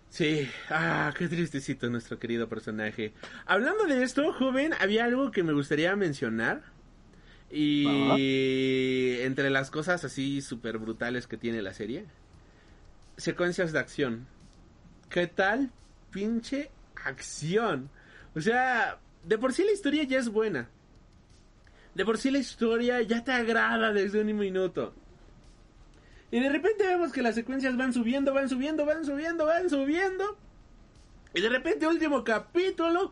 Sí, 0.10 0.50
ah, 0.70 1.14
qué 1.18 1.28
tristecito 1.28 1.90
nuestro 1.90 2.20
querido 2.20 2.48
personaje. 2.48 3.14
Hablando 3.46 3.86
de 3.86 4.04
esto, 4.04 4.34
joven, 4.34 4.74
había 4.80 5.06
algo 5.06 5.32
que 5.32 5.44
me 5.44 5.54
gustaría 5.54 5.96
mencionar. 5.96 6.64
Y 7.50 9.22
entre 9.22 9.50
las 9.50 9.72
cosas 9.72 10.04
así 10.04 10.42
súper 10.42 10.78
brutales 10.78 11.28
que 11.28 11.38
tiene 11.38 11.62
la 11.62 11.74
serie, 11.74 12.06
secuencias 13.16 13.72
de 13.72 13.80
acción. 13.80 14.28
¿Qué 15.10 15.28
tal 15.28 15.72
pinche 16.12 16.70
acción? 17.06 17.90
O 18.36 18.42
sea, 18.42 19.00
de 19.24 19.38
por 19.38 19.54
sí 19.54 19.64
la 19.64 19.72
historia 19.72 20.04
ya 20.04 20.20
es 20.20 20.30
buena. 20.30 20.70
De 21.96 22.06
por 22.06 22.18
sí 22.18 22.32
la 22.32 22.40
historia 22.40 23.02
ya 23.02 23.24
te 23.24 23.32
agrada 23.32 23.94
desde 23.94 24.22
un 24.22 24.36
minuto. 24.38 24.94
Y 26.30 26.40
de 26.42 26.50
repente 26.50 26.86
vemos 26.86 27.12
que 27.14 27.22
las 27.22 27.36
secuencias 27.36 27.78
van 27.78 27.94
subiendo, 27.94 28.34
van 28.34 28.50
subiendo, 28.50 28.86
van 28.86 29.06
subiendo, 29.06 29.46
van 29.46 29.70
subiendo. 29.70 30.38
Y 31.34 31.42
de 31.42 31.50
repente, 31.50 31.88
último 31.88 32.24
capítulo, 32.24 33.12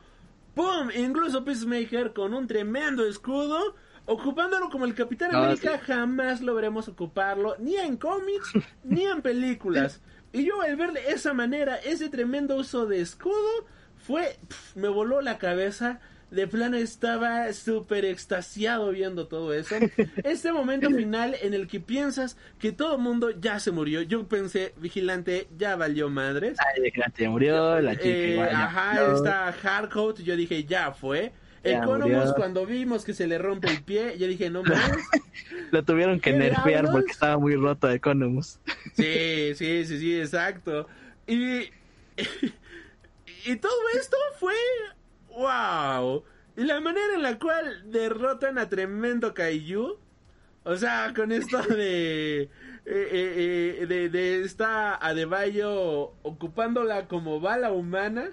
¡pum! 0.54 0.90
Incluso 0.96 1.46
Peacemaker 1.46 2.14
con 2.14 2.34
un 2.34 2.48
tremendo 2.48 3.06
escudo, 3.06 3.76
ocupándolo 4.06 4.70
como 4.70 4.86
el 4.86 4.94
Capitán 4.96 5.32
Ah, 5.34 5.46
América, 5.46 5.80
jamás 5.80 6.42
lograremos 6.42 6.88
ocuparlo, 6.88 7.56
ni 7.60 7.76
en 7.78 7.98
cómics, 7.98 8.52
ni 8.84 9.06
en 9.06 9.22
películas. 9.22 10.02
Y 10.34 10.46
yo 10.46 10.62
al 10.62 10.76
ver 10.76 10.92
de 10.92 11.12
esa 11.12 11.34
manera, 11.34 11.78
ese 11.78 12.10
tremendo 12.10 12.56
uso 12.58 12.86
de 12.86 13.02
escudo, 13.02 13.66
fue, 13.98 14.38
me 14.76 14.88
voló 14.90 15.22
la 15.22 15.38
cabeza. 15.38 16.00
De 16.32 16.48
plano 16.48 16.76
estaba 16.76 17.54
súper 17.54 18.04
extasiado 18.04 18.90
viendo 18.92 19.28
todo 19.28 19.54
eso. 19.54 19.76
Este 20.24 20.52
momento 20.52 20.90
final 20.90 21.36
en 21.42 21.54
el 21.54 21.68
que 21.68 21.80
piensas 21.80 22.36
que 22.60 22.72
todo 22.72 22.96
el 22.96 23.02
mundo 23.02 23.30
ya 23.30 23.60
se 23.60 23.72
murió. 23.72 24.02
Yo 24.02 24.28
pensé, 24.28 24.74
vigilante, 24.78 25.48
ya 25.56 25.76
valió 25.76 26.10
madres. 26.10 26.58
Ay, 26.76 26.82
de 26.82 26.92
que 26.92 27.02
ya 27.18 27.30
murió, 27.30 27.80
la 27.80 27.94
chica 27.96 28.08
Eh, 28.10 28.32
igual 28.34 28.50
ajá, 28.52 28.94
murió. 29.00 29.16
está 29.16 29.52
Hardcoat. 29.54 30.20
Yo 30.22 30.36
dije, 30.36 30.66
ya 30.66 30.92
fue. 30.92 31.32
Murió. 31.86 32.34
cuando 32.36 32.66
vimos 32.66 33.04
que 33.04 33.14
se 33.14 33.28
le 33.28 33.38
rompe 33.38 33.70
el 33.70 33.84
pie, 33.84 34.18
yo 34.18 34.28
dije, 34.28 34.50
no 34.50 34.64
mames. 34.64 35.06
Lo 35.72 35.84
tuvieron 35.84 36.20
que 36.20 36.32
¿Qué 36.32 36.38
nerfear 36.38 36.86
porque 36.92 37.12
estaba 37.12 37.38
muy 37.38 37.56
roto 37.56 37.90
Economus. 37.90 38.60
Sí, 38.94 39.54
sí, 39.56 39.86
sí, 39.86 40.00
sí, 40.00 40.20
exacto. 40.20 40.88
Y, 41.28 41.70
y 43.46 43.56
todo 43.58 43.74
esto 43.98 44.18
fue 44.40 44.54
wow. 45.36 46.24
Y 46.58 46.64
la 46.64 46.80
manera 46.80 47.16
en 47.16 47.22
la 47.22 47.38
cual 47.38 47.92
derrotan 47.92 48.58
a 48.58 48.70
tremendo 48.70 49.34
Kaiju, 49.34 49.98
o 50.64 50.76
sea, 50.78 51.14
con 51.16 51.32
esto 51.32 51.62
de 51.76 52.44
eh, 52.44 52.50
eh, 52.86 53.78
eh, 53.82 53.86
de, 53.88 54.10
de 54.10 54.44
esta 54.44 54.96
Adebayo 54.96 56.14
ocupándola 56.22 57.08
como 57.08 57.40
bala 57.40 57.72
humana. 57.72 58.32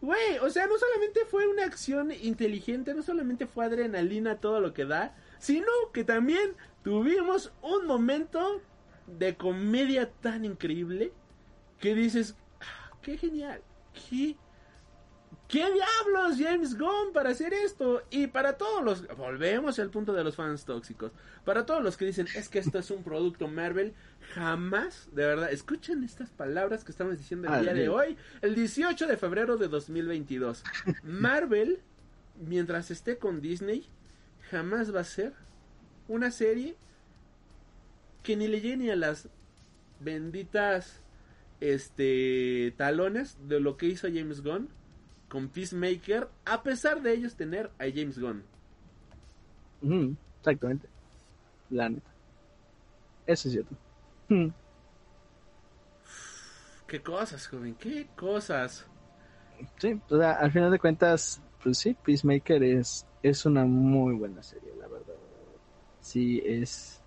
Güey, 0.00 0.38
o 0.38 0.48
sea, 0.48 0.66
no 0.66 0.78
solamente 0.78 1.20
fue 1.26 1.46
una 1.46 1.64
acción 1.64 2.10
inteligente, 2.10 2.94
no 2.94 3.02
solamente 3.02 3.46
fue 3.46 3.66
adrenalina 3.66 4.40
todo 4.40 4.60
lo 4.60 4.72
que 4.72 4.86
da, 4.86 5.14
sino 5.38 5.66
que 5.92 6.04
también 6.04 6.54
tuvimos 6.82 7.52
un 7.60 7.86
momento 7.86 8.62
de 9.06 9.36
comedia 9.36 10.10
tan 10.10 10.44
increíble 10.44 11.12
que 11.78 11.94
dices, 11.94 12.34
"Ah, 12.60 12.92
qué 13.02 13.18
genial, 13.18 13.62
qué, 14.08 14.36
qué 15.48 15.66
diablos 15.70 16.38
James 16.38 16.78
Gunn 16.78 17.12
para 17.12 17.30
hacer 17.30 17.52
esto 17.52 18.02
y 18.10 18.28
para 18.28 18.56
todos 18.56 18.82
los, 18.82 19.16
volvemos 19.18 19.78
al 19.78 19.90
punto 19.90 20.14
de 20.14 20.24
los 20.24 20.36
fans 20.36 20.64
tóxicos, 20.64 21.12
para 21.44 21.66
todos 21.66 21.82
los 21.82 21.96
que 21.98 22.06
dicen 22.06 22.26
es 22.34 22.48
que 22.48 22.60
esto 22.60 22.78
es 22.78 22.90
un 22.90 23.02
producto 23.02 23.48
Marvel, 23.48 23.94
jamás, 24.34 25.08
de 25.12 25.26
verdad, 25.26 25.52
escuchen 25.52 26.04
estas 26.04 26.30
palabras 26.30 26.84
que 26.84 26.92
estamos 26.92 27.18
diciendo 27.18 27.48
el 27.48 27.54
Ah, 27.54 27.60
día 27.60 27.74
de 27.74 27.88
hoy, 27.88 28.16
el 28.42 28.54
18 28.54 29.06
de 29.06 29.16
febrero 29.16 29.56
de 29.56 29.68
2022, 29.68 30.62
Marvel, 31.02 31.80
mientras 32.40 32.90
esté 32.90 33.18
con 33.18 33.40
Disney, 33.40 33.86
jamás 34.50 34.94
va 34.94 35.00
a 35.00 35.04
ser 35.04 35.32
una 36.08 36.30
serie 36.30 36.76
que 38.22 38.36
ni 38.36 38.48
le 38.48 38.60
llegue 38.60 38.76
ni 38.76 38.90
a 38.90 38.96
las 38.96 39.28
benditas 40.00 41.00
este 41.60 42.72
talones 42.76 43.36
de 43.48 43.60
lo 43.60 43.76
que 43.76 43.86
hizo 43.86 44.08
James 44.08 44.42
Gunn 44.42 44.68
con 45.28 45.48
Peacemaker, 45.48 46.28
a 46.44 46.62
pesar 46.62 47.02
de 47.02 47.12
ellos 47.12 47.34
tener 47.36 47.70
a 47.78 47.84
James 47.94 48.18
Gunn. 48.18 48.42
Exactamente. 50.38 50.88
La 51.70 51.88
neta. 51.88 52.10
Eso 53.26 53.48
es 53.48 53.52
cierto. 53.52 53.76
Qué 56.86 57.00
cosas, 57.00 57.46
joven, 57.46 57.76
qué 57.76 58.08
cosas. 58.16 58.84
Sí, 59.78 60.00
o 60.08 60.18
sea, 60.18 60.32
al 60.32 60.50
final 60.50 60.72
de 60.72 60.78
cuentas, 60.80 61.40
pues 61.62 61.78
sí, 61.78 61.96
Peacemaker 62.04 62.64
es, 62.64 63.06
es 63.22 63.46
una 63.46 63.64
muy 63.64 64.14
buena 64.14 64.42
serie, 64.42 64.72
la 64.76 64.88
verdad. 64.88 65.14
Sí, 66.00 66.42
es 66.44 67.00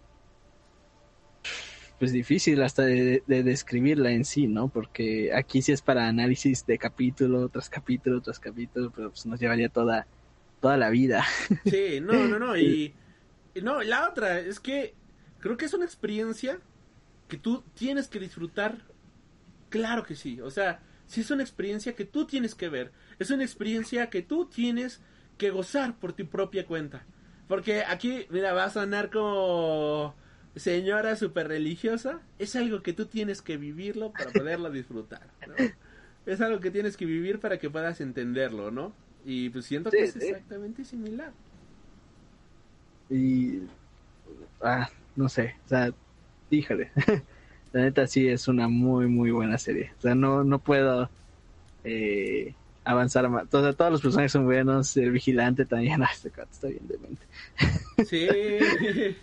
pues 1.99 2.11
difícil 2.11 2.61
hasta 2.61 2.83
de, 2.83 3.23
de 3.27 3.43
describirla 3.43 4.11
en 4.11 4.23
sí, 4.23 4.47
¿no? 4.47 4.69
Porque 4.69 5.33
aquí 5.33 5.61
sí 5.61 5.73
es 5.73 5.81
para 5.81 6.07
análisis 6.07 6.65
de 6.65 6.77
capítulo 6.77 7.49
tras 7.49 7.69
capítulo 7.69 8.21
tras 8.21 8.39
capítulo, 8.39 8.91
pero 8.91 9.09
pues 9.09 9.25
nos 9.25 9.39
llevaría 9.39 9.67
toda, 9.67 10.07
toda 10.61 10.77
la 10.77 10.89
vida. 10.89 11.25
Sí, 11.65 11.99
no, 12.01 12.13
no, 12.27 12.39
no. 12.39 12.57
Y, 12.57 12.93
y 13.53 13.61
no, 13.61 13.81
la 13.83 14.07
otra 14.07 14.39
es 14.39 14.59
que 14.59 14.95
creo 15.39 15.57
que 15.57 15.65
es 15.65 15.73
una 15.73 15.85
experiencia 15.85 16.59
que 17.27 17.37
tú 17.37 17.63
tienes 17.73 18.07
que 18.07 18.19
disfrutar. 18.19 18.77
Claro 19.69 20.03
que 20.03 20.15
sí. 20.15 20.41
O 20.41 20.51
sea, 20.51 20.81
sí 21.07 21.21
es 21.21 21.31
una 21.31 21.43
experiencia 21.43 21.95
que 21.95 22.05
tú 22.05 22.25
tienes 22.25 22.55
que 22.55 22.69
ver. 22.69 22.91
Es 23.19 23.31
una 23.31 23.43
experiencia 23.43 24.09
que 24.09 24.21
tú 24.21 24.45
tienes 24.45 25.01
que 25.37 25.49
gozar 25.49 25.97
por 25.97 26.13
tu 26.13 26.27
propia 26.27 26.65
cuenta. 26.65 27.05
Porque 27.47 27.83
aquí, 27.83 28.27
mira, 28.29 28.53
va 28.53 28.65
a 28.65 28.69
sonar 28.69 29.09
como 29.09 30.15
señora 30.55 31.15
super 31.15 31.47
religiosa. 31.47 32.21
Es 32.39 32.55
algo 32.55 32.81
que 32.81 32.93
tú 32.93 33.05
tienes 33.05 33.41
que 33.41 33.57
vivirlo 33.57 34.11
para 34.11 34.31
poderlo 34.33 34.69
disfrutar. 34.69 35.27
¿no? 35.47 35.55
Es 36.25 36.41
algo 36.41 36.59
que 36.59 36.71
tienes 36.71 36.95
que 36.95 37.05
vivir 37.05 37.39
para 37.39 37.57
que 37.57 37.69
puedas 37.69 37.99
entenderlo, 37.99 38.71
¿no? 38.71 38.93
Y 39.25 39.49
pues 39.49 39.65
siento 39.65 39.89
que 39.89 40.03
es 40.03 40.13
sí. 40.13 40.19
exactamente 40.21 40.83
similar. 40.83 41.31
Y. 43.09 43.61
Ah, 44.61 44.89
no 45.15 45.29
sé, 45.29 45.55
o 45.65 45.67
sea, 45.67 45.93
híjole. 46.57 46.91
La 47.73 47.81
neta 47.81 48.05
sí 48.07 48.27
es 48.27 48.47
una 48.47 48.67
muy, 48.67 49.07
muy 49.07 49.31
buena 49.31 49.57
serie. 49.57 49.93
O 49.97 50.01
sea, 50.01 50.15
no, 50.15 50.43
no 50.43 50.59
puedo 50.59 51.09
eh, 51.83 52.53
avanzar 52.83 53.27
más. 53.29 53.45
O 53.51 53.61
sea, 53.61 53.73
todos 53.73 53.91
los 53.91 54.01
personajes 54.01 54.31
son 54.31 54.45
buenos. 54.45 54.95
El 54.97 55.11
vigilante 55.11 55.65
también. 55.65 56.01
Ah, 56.03 56.09
este 56.13 56.29
cuate 56.31 56.51
está 56.51 56.67
bien 56.67 56.87
demente. 56.87 57.25
Sí. 58.05 59.15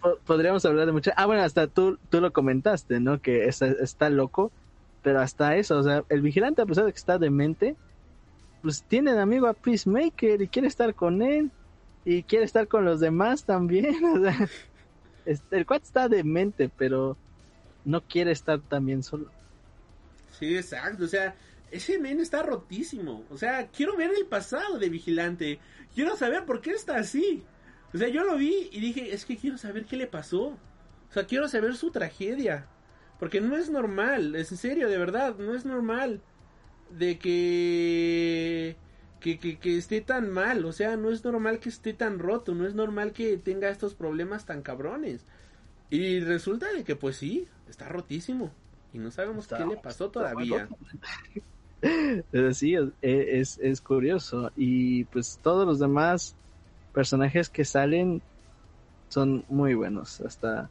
Po- 0.00 0.18
Podríamos 0.24 0.64
hablar 0.64 0.86
de 0.86 0.92
mucho. 0.92 1.10
Ah, 1.16 1.26
bueno, 1.26 1.42
hasta 1.42 1.66
tú, 1.66 1.98
tú 2.10 2.20
lo 2.20 2.32
comentaste, 2.32 3.00
¿no? 3.00 3.20
Que 3.20 3.46
está, 3.46 3.66
está 3.66 4.10
loco. 4.10 4.52
Pero 5.02 5.20
hasta 5.20 5.56
eso, 5.56 5.78
o 5.78 5.82
sea, 5.82 6.04
el 6.08 6.20
vigilante, 6.20 6.62
a 6.62 6.66
pesar 6.66 6.84
de 6.84 6.92
que 6.92 6.98
está 6.98 7.18
demente, 7.18 7.76
pues 8.62 8.82
tiene 8.84 9.12
de 9.12 9.20
amigo 9.20 9.46
a 9.46 9.54
Peacemaker 9.54 10.42
y 10.42 10.48
quiere 10.48 10.68
estar 10.68 10.94
con 10.94 11.22
él. 11.22 11.50
Y 12.04 12.22
quiere 12.24 12.44
estar 12.44 12.68
con 12.68 12.84
los 12.84 13.00
demás 13.00 13.44
también. 13.44 14.04
O 14.04 14.20
sea, 14.20 14.48
el 15.26 15.66
cuate 15.66 15.84
está 15.84 16.08
demente, 16.08 16.70
pero 16.76 17.16
no 17.84 18.02
quiere 18.02 18.32
estar 18.32 18.60
también 18.60 19.02
solo. 19.02 19.30
Sí, 20.38 20.56
exacto. 20.56 21.04
O 21.04 21.08
sea, 21.08 21.34
ese 21.70 21.98
men 21.98 22.20
está 22.20 22.42
rotísimo. 22.42 23.24
O 23.30 23.36
sea, 23.36 23.68
quiero 23.68 23.96
ver 23.96 24.10
el 24.16 24.26
pasado 24.26 24.78
de 24.78 24.88
Vigilante. 24.88 25.58
Quiero 25.94 26.16
saber 26.16 26.44
por 26.44 26.60
qué 26.60 26.70
está 26.70 26.96
así. 26.96 27.42
O 27.94 27.98
sea, 27.98 28.08
yo 28.08 28.24
lo 28.24 28.36
vi 28.36 28.68
y 28.72 28.80
dije, 28.80 29.14
es 29.14 29.24
que 29.24 29.36
quiero 29.36 29.58
saber 29.58 29.84
qué 29.86 29.96
le 29.96 30.06
pasó. 30.06 30.48
O 30.48 31.12
sea, 31.12 31.24
quiero 31.26 31.48
saber 31.48 31.76
su 31.76 31.90
tragedia. 31.90 32.66
Porque 33.18 33.40
no 33.40 33.56
es 33.56 33.70
normal, 33.70 34.36
es 34.36 34.52
en 34.52 34.58
serio, 34.58 34.90
de 34.90 34.98
verdad, 34.98 35.36
no 35.38 35.54
es 35.54 35.64
normal 35.64 36.20
de 36.90 37.18
que, 37.18 38.76
que, 39.20 39.38
que, 39.38 39.58
que 39.58 39.76
esté 39.76 40.00
tan 40.00 40.30
mal. 40.30 40.64
O 40.64 40.72
sea, 40.72 40.96
no 40.96 41.10
es 41.10 41.24
normal 41.24 41.58
que 41.58 41.68
esté 41.68 41.92
tan 41.92 42.18
roto, 42.18 42.54
no 42.54 42.66
es 42.66 42.74
normal 42.74 43.12
que 43.12 43.36
tenga 43.38 43.68
estos 43.68 43.94
problemas 43.94 44.44
tan 44.46 44.62
cabrones. 44.62 45.24
Y 45.90 46.20
resulta 46.20 46.72
de 46.72 46.84
que 46.84 46.96
pues 46.96 47.16
sí, 47.16 47.46
está 47.68 47.88
rotísimo. 47.88 48.52
Y 48.92 48.98
no 48.98 49.10
sabemos 49.10 49.44
Está- 49.44 49.58
qué 49.58 49.66
le 49.66 49.76
pasó 49.76 50.10
todavía. 50.10 50.68
Pero 52.30 52.54
sí, 52.54 52.74
es, 52.74 52.88
es, 53.02 53.58
es 53.58 53.80
curioso. 53.80 54.50
Y 54.56 55.04
pues 55.04 55.38
todos 55.42 55.66
los 55.66 55.78
demás 55.78 56.34
personajes 56.92 57.48
que 57.50 57.64
salen 57.64 58.22
son 59.08 59.44
muy 59.48 59.74
buenos. 59.74 60.20
Hasta, 60.20 60.70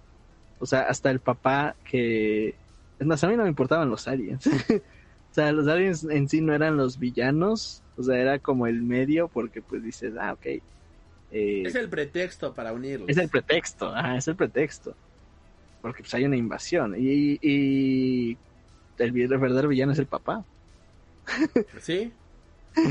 o 0.59 0.65
sea, 0.65 0.81
hasta 0.81 1.11
el 1.11 1.19
papá 1.19 1.75
que... 1.89 2.55
Es 2.97 3.05
más, 3.05 3.23
a 3.23 3.27
mí 3.27 3.35
no 3.35 3.43
me 3.43 3.49
importaban 3.49 3.89
los 3.89 4.07
aliens. 4.07 4.47
o 5.27 5.33
sea, 5.33 5.51
los 5.51 5.67
aliens 5.67 6.03
en 6.05 6.27
sí 6.27 6.41
no 6.41 6.53
eran 6.53 6.77
los 6.77 6.97
villanos. 6.97 7.83
O 7.97 8.03
sea, 8.03 8.17
era 8.17 8.39
como 8.39 8.67
el 8.67 8.81
medio 8.83 9.27
porque 9.29 9.61
pues 9.61 9.83
dices, 9.83 10.13
ah, 10.19 10.33
ok. 10.33 10.45
eh, 11.31 11.63
Es 11.63 11.75
el 11.75 11.89
pretexto 11.89 12.53
para 12.53 12.73
unirlos. 12.73 13.09
es 13.09 13.17
el 13.17 13.29
pretexto, 13.29 13.91
ah, 13.93 14.17
es 14.17 14.27
el 14.27 14.35
pretexto. 14.35 14.95
Porque 15.81 16.03
pues 16.03 16.13
hay 16.15 16.25
una 16.25 16.37
invasión. 16.37 16.95
Y, 16.97 17.39
y 17.41 18.39
el 18.97 19.11
verdadero 19.13 19.69
villano 19.69 19.93
es 19.93 19.99
el 19.99 20.07
papá. 20.07 20.45
Sí. 21.79 22.13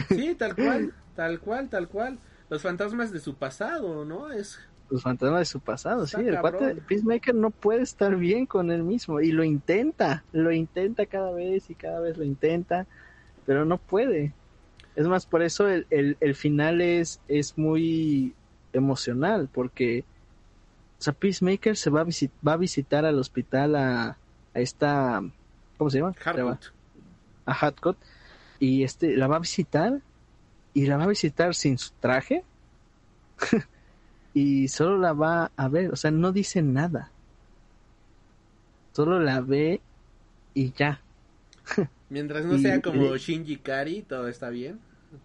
Sí, 0.08 0.34
tal 0.34 0.56
cual, 0.56 0.94
tal 1.14 1.40
cual, 1.40 1.68
tal 1.68 1.88
cual. 1.88 2.20
Los 2.48 2.62
fantasmas 2.62 3.12
de 3.12 3.20
su 3.20 3.36
pasado, 3.36 4.04
¿no? 4.04 4.30
Es 4.32 4.58
Los 4.90 5.02
fantasmas 5.02 5.40
de 5.40 5.44
su 5.46 5.60
pasado, 5.60 6.04
Está 6.04 6.18
sí. 6.18 6.26
El 6.26 6.38
cuate 6.38 6.76
Peacemaker 6.76 7.34
no 7.34 7.50
puede 7.50 7.82
estar 7.82 8.16
bien 8.16 8.46
con 8.46 8.70
él 8.70 8.82
mismo. 8.82 9.20
Y 9.20 9.32
lo 9.32 9.44
intenta, 9.44 10.26
lo 10.32 10.52
intenta 10.52 11.06
cada 11.06 11.32
vez 11.32 11.70
y 11.70 11.74
cada 11.74 12.00
vez 12.00 12.16
lo 12.16 12.24
intenta. 12.24 12.86
Pero 13.46 13.64
no 13.64 13.78
puede. 13.78 14.36
Es 14.96 15.06
más, 15.08 15.26
por 15.26 15.42
eso 15.42 15.68
el, 15.68 15.86
el, 15.90 16.16
el 16.20 16.34
final 16.34 16.80
es, 16.80 17.20
es 17.28 17.58
muy 17.58 18.34
emocional. 18.72 19.48
Porque, 19.52 20.04
o 20.98 21.02
sea, 21.02 21.12
Peacemaker 21.12 21.76
se 21.76 21.90
va 21.90 22.02
a, 22.02 22.04
visit- 22.04 22.30
va 22.46 22.52
a 22.52 22.56
visitar 22.56 23.04
al 23.04 23.18
hospital 23.18 23.74
a, 23.76 24.04
a 24.54 24.60
esta. 24.60 25.22
¿Cómo 25.78 25.90
se 25.90 25.98
llama? 25.98 26.14
Harcourt. 26.24 26.62
a 27.46 27.52
Hatcott 27.52 27.98
y 28.60 28.84
este 28.84 29.16
la 29.16 29.26
va 29.26 29.36
a 29.36 29.40
visitar 29.40 30.00
y 30.72 30.86
la 30.86 30.96
va 30.96 31.04
a 31.04 31.08
visitar 31.08 31.54
sin 31.56 31.76
su 31.76 31.90
traje 32.00 32.44
y 34.32 34.68
solo 34.68 34.96
la 34.98 35.12
va 35.12 35.50
a 35.56 35.68
ver, 35.68 35.90
o 35.92 35.96
sea, 35.96 36.10
no 36.12 36.30
dice 36.32 36.62
nada. 36.62 37.10
Solo 38.92 39.18
la 39.20 39.40
ve 39.40 39.80
y 40.54 40.72
ya. 40.72 41.00
Mientras 42.08 42.44
no 42.44 42.54
Y- 42.54 42.60
sea 42.62 42.80
como 42.80 43.14
y- 43.14 43.18
Shinji 43.18 43.56
Kari, 43.56 44.02
todo 44.02 44.28
está 44.28 44.50
bien. 44.50 44.78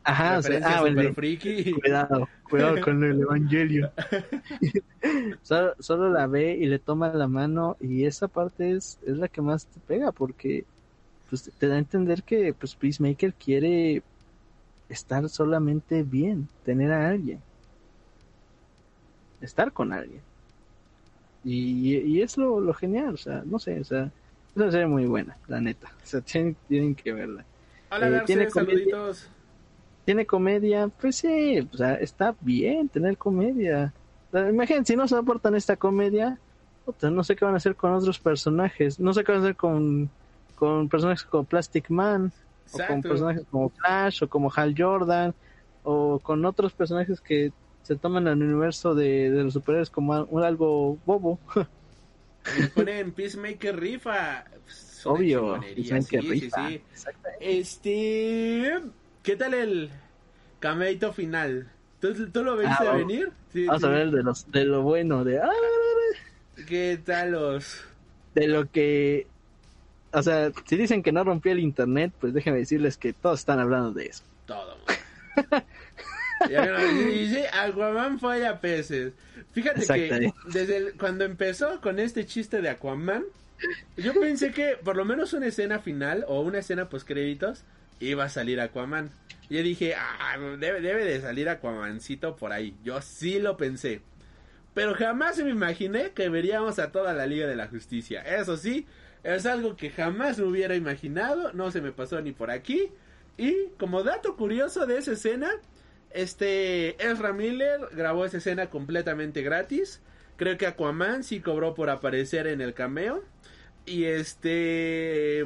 Ajá, 0.04 0.38
o 0.40 0.42
sea, 0.42 0.60
ah, 0.64 0.82
bueno, 0.82 1.14
friki. 1.14 1.72
cuidado, 1.74 2.28
cuidado 2.50 2.82
con 2.82 3.04
el 3.04 3.22
evangelio. 3.22 3.92
solo, 5.44 5.74
solo 5.80 6.10
la 6.10 6.28
ve 6.28 6.56
y 6.58 6.66
le 6.66 6.80
toma 6.80 7.14
la 7.14 7.28
mano 7.28 7.78
y 7.80 8.06
esa 8.06 8.28
parte 8.28 8.72
es, 8.72 9.00
es 9.06 9.18
la 9.18 9.28
que 9.28 9.42
más 9.42 9.66
te 9.68 9.80
pega 9.82 10.12
porque 10.12 10.66
pues 11.30 11.52
te 11.58 11.68
da 11.68 11.76
a 11.76 11.80
entender 11.80 12.24
que 12.24 12.54
pues 12.54 12.76
Peacemaker 12.76 13.34
quiere 13.36 14.04
estar 14.90 15.30
solamente 15.30 16.04
bien, 16.04 16.50
tener 16.64 16.92
a 16.92 17.10
alguien, 17.10 17.42
estar 19.42 19.72
con 19.72 19.94
alguien. 19.94 20.22
Y, 21.44 21.98
y 21.98 22.22
es 22.22 22.38
lo, 22.38 22.60
lo 22.60 22.74
genial, 22.74 23.14
o 23.14 23.18
sea, 23.18 23.44
no 23.46 23.60
sé, 23.60 23.80
o 23.80 23.84
sea, 23.84 24.04
es 24.06 24.56
una 24.56 24.72
serie 24.72 24.88
muy 24.88 25.06
buena, 25.06 25.38
la 25.48 25.62
neta. 25.62 25.88
O 26.04 26.06
sea, 26.06 26.22
tienen, 26.22 26.56
tienen 26.68 26.96
que 26.96 27.14
verla. 27.14 27.46
Hola, 27.92 28.10
Eh, 28.10 28.24
tiene 28.26 28.48
comedia. 28.50 28.88
saluditos. 28.90 29.30
¿Tiene 30.06 30.26
comedia? 30.26 30.88
Pues 30.88 31.18
sí, 31.18 31.60
o 31.72 31.78
sea, 31.78 31.95
está 31.95 32.36
bien 32.41 32.89
tener 32.89 33.18
comedia. 33.18 33.93
Imagínense, 34.34 34.93
si 34.93 34.97
no 34.97 35.08
soportan 35.08 35.56
esta 35.56 35.76
comedia, 35.76 36.38
puta, 36.86 37.10
no 37.10 37.24
sé 37.24 37.36
qué 37.36 37.45
van 37.45 37.54
a 37.54 37.58
hacer 37.58 37.76
con 37.76 37.93
otros 37.93 38.20
personajes. 38.20 39.00
No 39.00 39.14
sé 39.14 39.24
qué 39.24 39.32
van 39.32 39.41
a 39.41 39.43
hacer 39.43 39.56
con, 39.56 40.10
con 40.56 40.89
personajes 40.89 41.24
como 41.24 41.43
Plastic 41.43 41.89
Man, 41.89 42.32
o 42.72 42.78
con 42.88 43.02
personajes 43.02 43.43
como 43.50 43.70
Flash, 43.70 44.24
o 44.24 44.28
como 44.30 44.52
Hal 44.56 44.76
Jordan, 44.78 45.34
o 45.84 46.20
con 46.20 46.45
otros 46.45 46.74
personajes 46.74 47.22
que 47.22 47.52
se 47.84 47.95
toman 47.95 48.28
el 48.28 48.41
universo 48.41 48.93
de, 48.93 49.32
de 49.32 49.43
los 49.43 49.54
superhéroes 49.54 49.89
como 49.89 50.24
un 50.24 50.43
algo 50.43 50.97
bobo. 51.06 51.39
Ponen 52.76 53.12
Peacemaker 53.12 53.80
rifa. 53.80 54.45
Es 54.68 55.06
una 55.06 55.16
Obvio. 55.16 55.62
sí, 55.76 56.02
sí, 56.02 56.18
rifa. 56.20 56.70
sí. 56.70 56.82
Este. 57.39 58.82
¿Qué 59.24 59.36
tal 59.36 59.53
el 59.53 59.89
cameito 60.59 61.13
final? 61.13 61.70
¿Tú, 61.99 62.13
tú 62.32 62.43
lo 62.43 62.57
viste 62.57 62.88
Ah, 62.88 62.93
venir? 62.95 63.30
Sí, 63.51 63.65
Vamos 63.65 63.84
a 63.84 63.89
ver 63.89 64.11
de, 64.11 64.24
los, 64.24 64.49
de 64.51 64.65
lo 64.65 64.82
bueno, 64.84 65.24
de... 65.24 65.39
¡ah! 65.39 65.49
¿Qué 66.67 66.99
tal 67.03 67.32
los.? 67.32 67.84
de 68.36 68.47
lo 68.47 68.70
que 68.70 69.28
o 70.11 70.24
sea, 70.24 70.51
si 70.65 70.76
dicen 70.78 71.03
que 71.03 71.11
no 71.11 71.24
rompió 71.24 71.51
el 71.51 71.59
internet, 71.59 72.11
pues 72.20 72.34
déjenme 72.34 72.59
decirles 72.59 72.97
que 72.97 73.13
todos 73.13 73.39
están 73.39 73.59
hablando 73.59 73.91
de 73.91 74.05
eso. 74.07 74.24
Todo. 74.47 74.78
y 76.49 77.28
sí, 77.30 77.41
Aquaman 77.53 78.20
falla 78.20 78.59
peces. 78.59 79.13
Fíjate 79.51 79.86
que 79.86 80.32
desde 80.51 80.78
el- 80.78 80.93
cuando 80.97 81.26
empezó 81.26 81.80
con 81.82 81.99
este 81.99 82.26
chiste 82.26 82.61
de 82.61 82.70
Aquaman, 82.70 83.24
yo 83.97 84.13
pensé 84.13 84.51
que 84.51 84.78
por 84.84 84.95
lo 84.95 85.05
menos 85.05 85.34
una 85.34 85.47
escena 85.47 85.80
final 85.80 86.26
o 86.28 86.41
una 86.41 86.59
escena 86.59 86.89
post 86.89 87.07
créditos 87.07 87.63
iba 88.00 88.26
a 88.26 88.30
salir 88.30 88.60
Aquaman. 88.62 89.12
Yo 89.50 89.64
dije, 89.64 89.95
ah, 89.95 90.38
debe, 90.60 90.82
debe 90.82 91.06
de 91.06 91.22
salir 91.22 91.50
Aquamancito 91.50 92.36
por 92.36 92.54
ahí. 92.54 92.76
Yo 92.84 93.02
sí 93.02 93.39
lo 93.39 93.58
pensé. 93.58 94.02
Pero 94.74 94.93
jamás 94.93 95.38
me 95.39 95.50
imaginé 95.50 96.12
que 96.12 96.30
veríamos 96.30 96.80
a 96.80 96.91
toda 96.91 97.14
la 97.14 97.26
Liga 97.26 97.47
de 97.47 97.56
la 97.56 97.68
Justicia. 97.68 98.22
Eso 98.22 98.58
sí, 98.58 98.86
es 99.24 99.45
algo 99.45 99.76
que 99.76 99.89
jamás 99.89 100.38
me 100.38 100.45
hubiera 100.45 100.76
imaginado. 100.76 101.52
No 101.54 101.72
se 101.72 101.82
me 101.82 101.91
pasó 101.91 102.22
ni 102.22 102.32
por 102.32 102.52
aquí. 102.52 102.91
Y 103.38 103.70
como 103.78 104.04
dato 104.04 104.36
curioso 104.36 104.86
de 104.86 104.97
esa 104.97 105.14
escena, 105.14 105.50
este 106.12 107.04
Ezra 107.04 107.34
Miller 107.34 107.80
grabó 107.93 108.26
esa 108.26 108.38
escena 108.38 108.70
completamente 108.70 109.41
gratis. 109.41 110.02
Creo 110.38 110.58
que 110.58 110.68
Aquaman 110.68 111.24
sí 111.24 111.39
cobró 111.39 111.74
por 111.74 111.89
aparecer 111.89 112.47
en 112.47 112.62
el 112.62 112.74
cameo. 112.74 113.24
Y 113.86 114.06
este... 114.06 115.45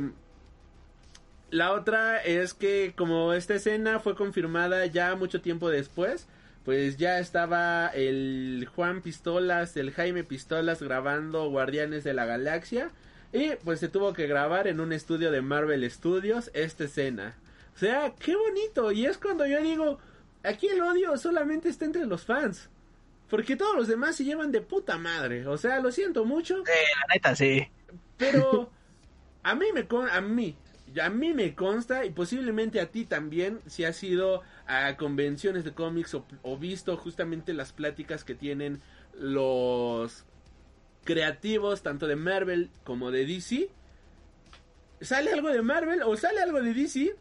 La 1.53 1.71
otra 1.73 2.17
es 2.17 2.55
que 2.55 2.93
como 2.97 3.31
esta 3.33 3.53
escena 3.53 3.99
fue 3.99 4.15
confirmada 4.15 4.87
ya 4.87 5.15
mucho 5.15 5.39
tiempo 5.39 5.69
después, 5.69 6.25
pues 6.65 6.97
ya 6.97 7.19
estaba 7.19 7.89
el 7.89 8.67
Juan 8.75 9.01
Pistolas, 9.03 9.77
el 9.77 9.91
Jaime 9.91 10.23
Pistolas 10.23 10.81
grabando 10.81 11.47
Guardianes 11.51 12.03
de 12.03 12.15
la 12.15 12.25
Galaxia 12.25 12.89
y 13.31 13.51
pues 13.63 13.79
se 13.79 13.87
tuvo 13.87 14.13
que 14.13 14.25
grabar 14.25 14.67
en 14.67 14.79
un 14.79 14.93
estudio 14.93 15.29
de 15.29 15.43
Marvel 15.43 15.89
Studios 15.91 16.49
esta 16.55 16.85
escena. 16.85 17.35
O 17.75 17.77
sea, 17.77 18.13
qué 18.17 18.35
bonito 18.35 18.91
y 18.91 19.05
es 19.05 19.19
cuando 19.19 19.45
yo 19.45 19.61
digo, 19.61 19.99
aquí 20.43 20.67
el 20.69 20.81
odio 20.81 21.15
solamente 21.17 21.69
está 21.69 21.85
entre 21.85 22.07
los 22.07 22.25
fans. 22.25 22.67
Porque 23.29 23.55
todos 23.55 23.75
los 23.75 23.87
demás 23.87 24.15
se 24.15 24.23
llevan 24.25 24.51
de 24.51 24.61
puta 24.61 24.97
madre. 24.97 25.45
O 25.45 25.57
sea, 25.57 25.79
lo 25.81 25.91
siento 25.91 26.25
mucho. 26.25 26.57
La 26.57 27.13
neta, 27.13 27.35
sí. 27.35 27.67
Pero 28.17 28.71
a 29.43 29.53
mí 29.53 29.67
me 29.71 29.85
con- 29.87 30.09
a 30.09 30.19
mí 30.19 30.55
a 31.01 31.09
mí 31.09 31.33
me 31.33 31.55
consta 31.55 32.05
y 32.05 32.11
posiblemente 32.11 32.79
a 32.79 32.91
ti 32.91 33.05
también 33.05 33.59
si 33.67 33.83
has 33.83 34.01
ido 34.03 34.41
a 34.67 34.95
convenciones 34.97 35.63
de 35.63 35.73
cómics 35.73 36.13
o, 36.13 36.25
o 36.41 36.57
visto 36.57 36.95
justamente 36.97 37.53
las 37.53 37.71
pláticas 37.71 38.23
que 38.23 38.35
tienen 38.35 38.81
los 39.17 40.25
creativos 41.03 41.81
tanto 41.83 42.07
de 42.07 42.15
Marvel 42.15 42.69
como 42.83 43.11
de 43.11 43.25
DC. 43.25 43.69
Sale 45.01 45.33
algo 45.33 45.49
de 45.49 45.61
Marvel 45.61 46.01
o 46.03 46.15
sale 46.15 46.41
algo 46.41 46.61
de 46.61 46.73
DC 46.73 47.15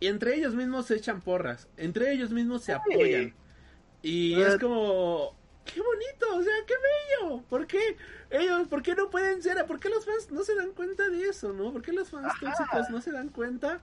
y 0.00 0.06
entre 0.06 0.36
ellos 0.36 0.54
mismos 0.54 0.86
se 0.86 0.96
echan 0.96 1.20
porras, 1.20 1.68
entre 1.76 2.12
ellos 2.12 2.30
mismos 2.30 2.62
se 2.62 2.72
apoyan. 2.72 3.34
Y 4.02 4.40
es 4.40 4.58
como 4.58 5.34
qué 5.64 5.80
bonito, 5.80 6.26
o 6.36 6.42
sea, 6.42 6.52
qué 6.66 6.74
bello. 7.28 7.42
¿Por 7.48 7.66
qué 7.66 7.96
ellos, 8.30 8.68
por 8.68 8.82
qué 8.82 8.94
no 8.94 9.10
pueden 9.10 9.42
ser, 9.42 9.64
por 9.66 9.78
qué 9.80 9.88
los 9.88 10.04
fans 10.04 10.30
no 10.30 10.42
se 10.44 10.54
dan 10.54 10.72
cuenta 10.72 11.08
de 11.08 11.28
eso, 11.28 11.52
no? 11.52 11.72
¿Por 11.72 11.82
qué 11.82 11.92
los 11.92 12.08
fans 12.10 12.32
tóxicos 12.40 12.90
no 12.90 13.00
se 13.00 13.12
dan 13.12 13.28
cuenta 13.28 13.80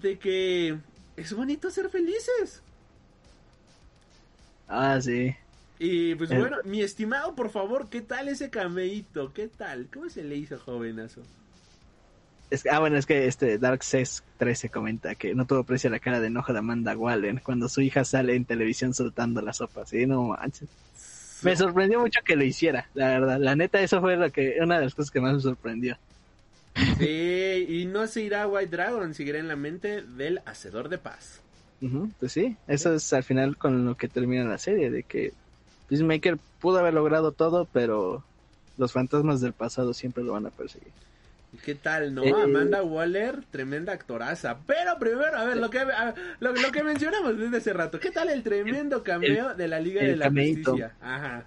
de 0.00 0.18
que 0.18 0.78
es 1.16 1.32
bonito 1.32 1.70
ser 1.70 1.88
felices? 1.90 2.62
Ah, 4.68 5.00
sí. 5.00 5.34
Y 5.78 6.14
pues 6.14 6.30
Eh. 6.30 6.38
bueno, 6.38 6.58
mi 6.64 6.82
estimado, 6.82 7.34
por 7.34 7.50
favor, 7.50 7.88
¿qué 7.88 8.02
tal 8.02 8.28
ese 8.28 8.50
cameíto? 8.50 9.32
¿Qué 9.32 9.48
tal? 9.48 9.88
¿Cómo 9.92 10.08
se 10.10 10.22
le 10.22 10.36
hizo, 10.36 10.58
jovenazo? 10.58 11.22
Es, 12.50 12.66
ah, 12.66 12.80
bueno, 12.80 12.96
es 12.98 13.06
que 13.06 13.26
este 13.26 13.58
Dark 13.58 13.80
13 14.38 14.70
comenta 14.70 15.14
que 15.14 15.34
no 15.34 15.46
tuvo 15.46 15.64
precio 15.64 15.88
la 15.88 16.00
cara 16.00 16.20
de 16.20 16.26
enojo 16.26 16.52
de 16.52 16.58
Amanda 16.58 16.96
Wallen 16.96 17.40
cuando 17.44 17.68
su 17.68 17.80
hija 17.80 18.04
sale 18.04 18.34
en 18.34 18.44
televisión 18.44 18.92
soltando 18.92 19.40
la 19.40 19.52
sopa. 19.52 19.86
Sí, 19.86 20.04
no 20.06 20.24
manches. 20.24 20.68
Me 21.42 21.56
sorprendió 21.56 22.00
mucho 22.00 22.20
que 22.24 22.36
lo 22.36 22.44
hiciera, 22.44 22.88
la 22.94 23.08
verdad. 23.08 23.38
La 23.38 23.56
neta, 23.56 23.80
eso 23.80 24.00
fue 24.00 24.16
lo 24.16 24.30
que, 24.30 24.56
una 24.60 24.78
de 24.78 24.84
las 24.84 24.94
cosas 24.94 25.10
que 25.10 25.20
más 25.20 25.34
me 25.34 25.40
sorprendió. 25.40 25.96
Sí, 26.98 27.66
y 27.68 27.84
no 27.86 28.06
se 28.06 28.22
irá 28.22 28.46
White 28.46 28.76
Dragon, 28.76 29.14
seguirá 29.14 29.38
en 29.38 29.48
la 29.48 29.56
mente 29.56 30.02
del 30.02 30.40
Hacedor 30.44 30.88
de 30.88 30.98
Paz. 30.98 31.40
Ujú, 31.82 32.10
pues 32.18 32.32
sí, 32.32 32.56
eso 32.68 32.94
es 32.94 33.12
al 33.12 33.24
final 33.24 33.56
con 33.56 33.84
lo 33.86 33.96
que 33.96 34.08
termina 34.08 34.44
la 34.44 34.58
serie, 34.58 34.90
de 34.90 35.02
que 35.02 35.32
Peacemaker 35.88 36.38
pudo 36.60 36.78
haber 36.78 36.94
logrado 36.94 37.32
todo, 37.32 37.66
pero 37.72 38.22
los 38.76 38.92
fantasmas 38.92 39.40
del 39.40 39.52
pasado 39.52 39.94
siempre 39.94 40.22
lo 40.22 40.32
van 40.32 40.46
a 40.46 40.50
perseguir. 40.50 40.92
¿Qué 41.64 41.74
tal, 41.74 42.14
no? 42.14 42.22
Eh, 42.24 42.32
Amanda 42.42 42.82
Waller, 42.82 43.42
tremenda 43.50 43.92
actoraza. 43.92 44.58
Pero 44.66 44.98
primero, 44.98 45.36
a 45.36 45.44
ver, 45.44 45.56
lo 45.56 45.68
que, 45.68 45.80
a- 45.80 46.14
lo, 46.38 46.52
lo 46.52 46.72
que 46.72 46.82
mencionamos 46.84 47.36
desde 47.38 47.56
hace 47.56 47.72
rato. 47.72 47.98
¿Qué 47.98 48.10
tal 48.10 48.28
el 48.30 48.42
tremendo 48.42 49.02
cameo 49.02 49.54
de 49.54 49.68
la 49.68 49.80
Liga 49.80 50.02
de 50.02 50.16
la 50.16 50.26
cameíto. 50.26 50.72
Justicia? 50.72 50.94
Ajá. 51.02 51.44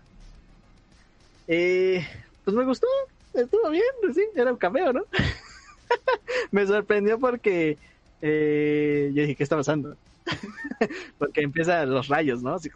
Eh, 1.48 2.06
pues 2.44 2.56
me 2.56 2.66
gustó, 2.66 2.88
estuvo 3.34 3.70
bien, 3.70 3.84
pues 4.02 4.16
sí, 4.16 4.24
era 4.36 4.52
un 4.52 4.58
cameo, 4.58 4.92
¿no? 4.94 5.06
me 6.52 6.66
sorprendió 6.68 7.20
porque 7.20 7.78
eh, 8.22 9.12
yo 9.14 9.22
dije, 9.22 9.36
¿qué 9.36 9.44
está 9.44 9.56
pasando? 9.56 9.96
porque 11.18 11.42
empiezan 11.42 11.90
los 11.90 12.08
rayos, 12.08 12.42
¿no? 12.44 12.56
Así, 12.56 12.70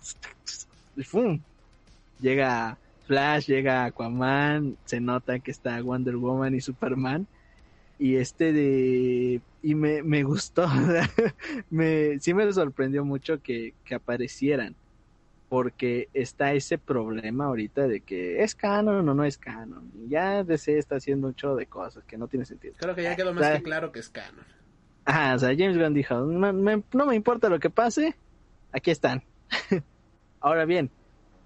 y 0.96 1.04
¡fum! 1.04 1.40
Llega 2.20 2.78
Flash, 3.08 3.48
llega 3.48 3.86
Aquaman, 3.86 4.78
se 4.86 5.00
nota 5.00 5.40
que 5.40 5.52
está 5.52 5.82
Wonder 5.82 6.18
Woman 6.18 6.54
y 6.56 6.62
Superman. 6.62 7.28
Y 8.00 8.18
este 8.18 8.54
de... 8.54 9.42
Y 9.64 9.76
me, 9.76 10.04
me 10.04 10.24
gustó, 10.24 10.68
me, 11.70 12.20
sí 12.20 12.34
me 12.34 12.52
sorprendió 12.54 13.04
mucho 13.04 13.42
que, 13.42 13.74
que 13.84 13.96
aparecieran 13.96 14.76
porque 15.50 16.10
está 16.14 16.54
ese 16.54 16.78
problema 16.78 17.46
ahorita 17.46 17.88
de 17.88 18.02
que 18.02 18.44
es 18.44 18.54
canon 18.54 19.08
o 19.08 19.14
no 19.14 19.24
es 19.24 19.38
canon. 19.38 19.92
Y 19.96 20.10
ya 20.10 20.44
DC 20.44 20.78
está 20.78 20.98
haciendo 20.98 21.28
un 21.28 21.36
chorro 21.36 21.56
de 21.56 21.68
cosas 21.68 22.04
que 22.04 22.18
no 22.18 22.28
tiene 22.28 22.46
sentido. 22.46 22.76
Creo 22.78 22.96
que 22.96 23.04
ya 23.04 23.16
quedó 23.16 23.34
más 23.34 23.42
O 23.42 23.46
sea, 23.46 23.58
que 23.58 23.64
claro 23.64 23.92
que 23.92 24.00
es 24.00 24.10
canon. 24.10 24.46
Ajá, 25.06 25.36
o 25.36 25.40
sea, 25.40 25.50
James 25.58 25.78
Gunn 25.78 25.94
dijo, 25.94 26.16
no 26.20 26.52
me, 26.52 26.84
no 26.94 27.06
me 27.06 27.16
importa 27.16 27.48
lo 27.48 27.60
que 27.60 27.70
pase, 27.70 28.16
aquí 28.74 28.92
están. 28.92 29.24
Ahora 30.42 30.66
bien, 30.66 30.92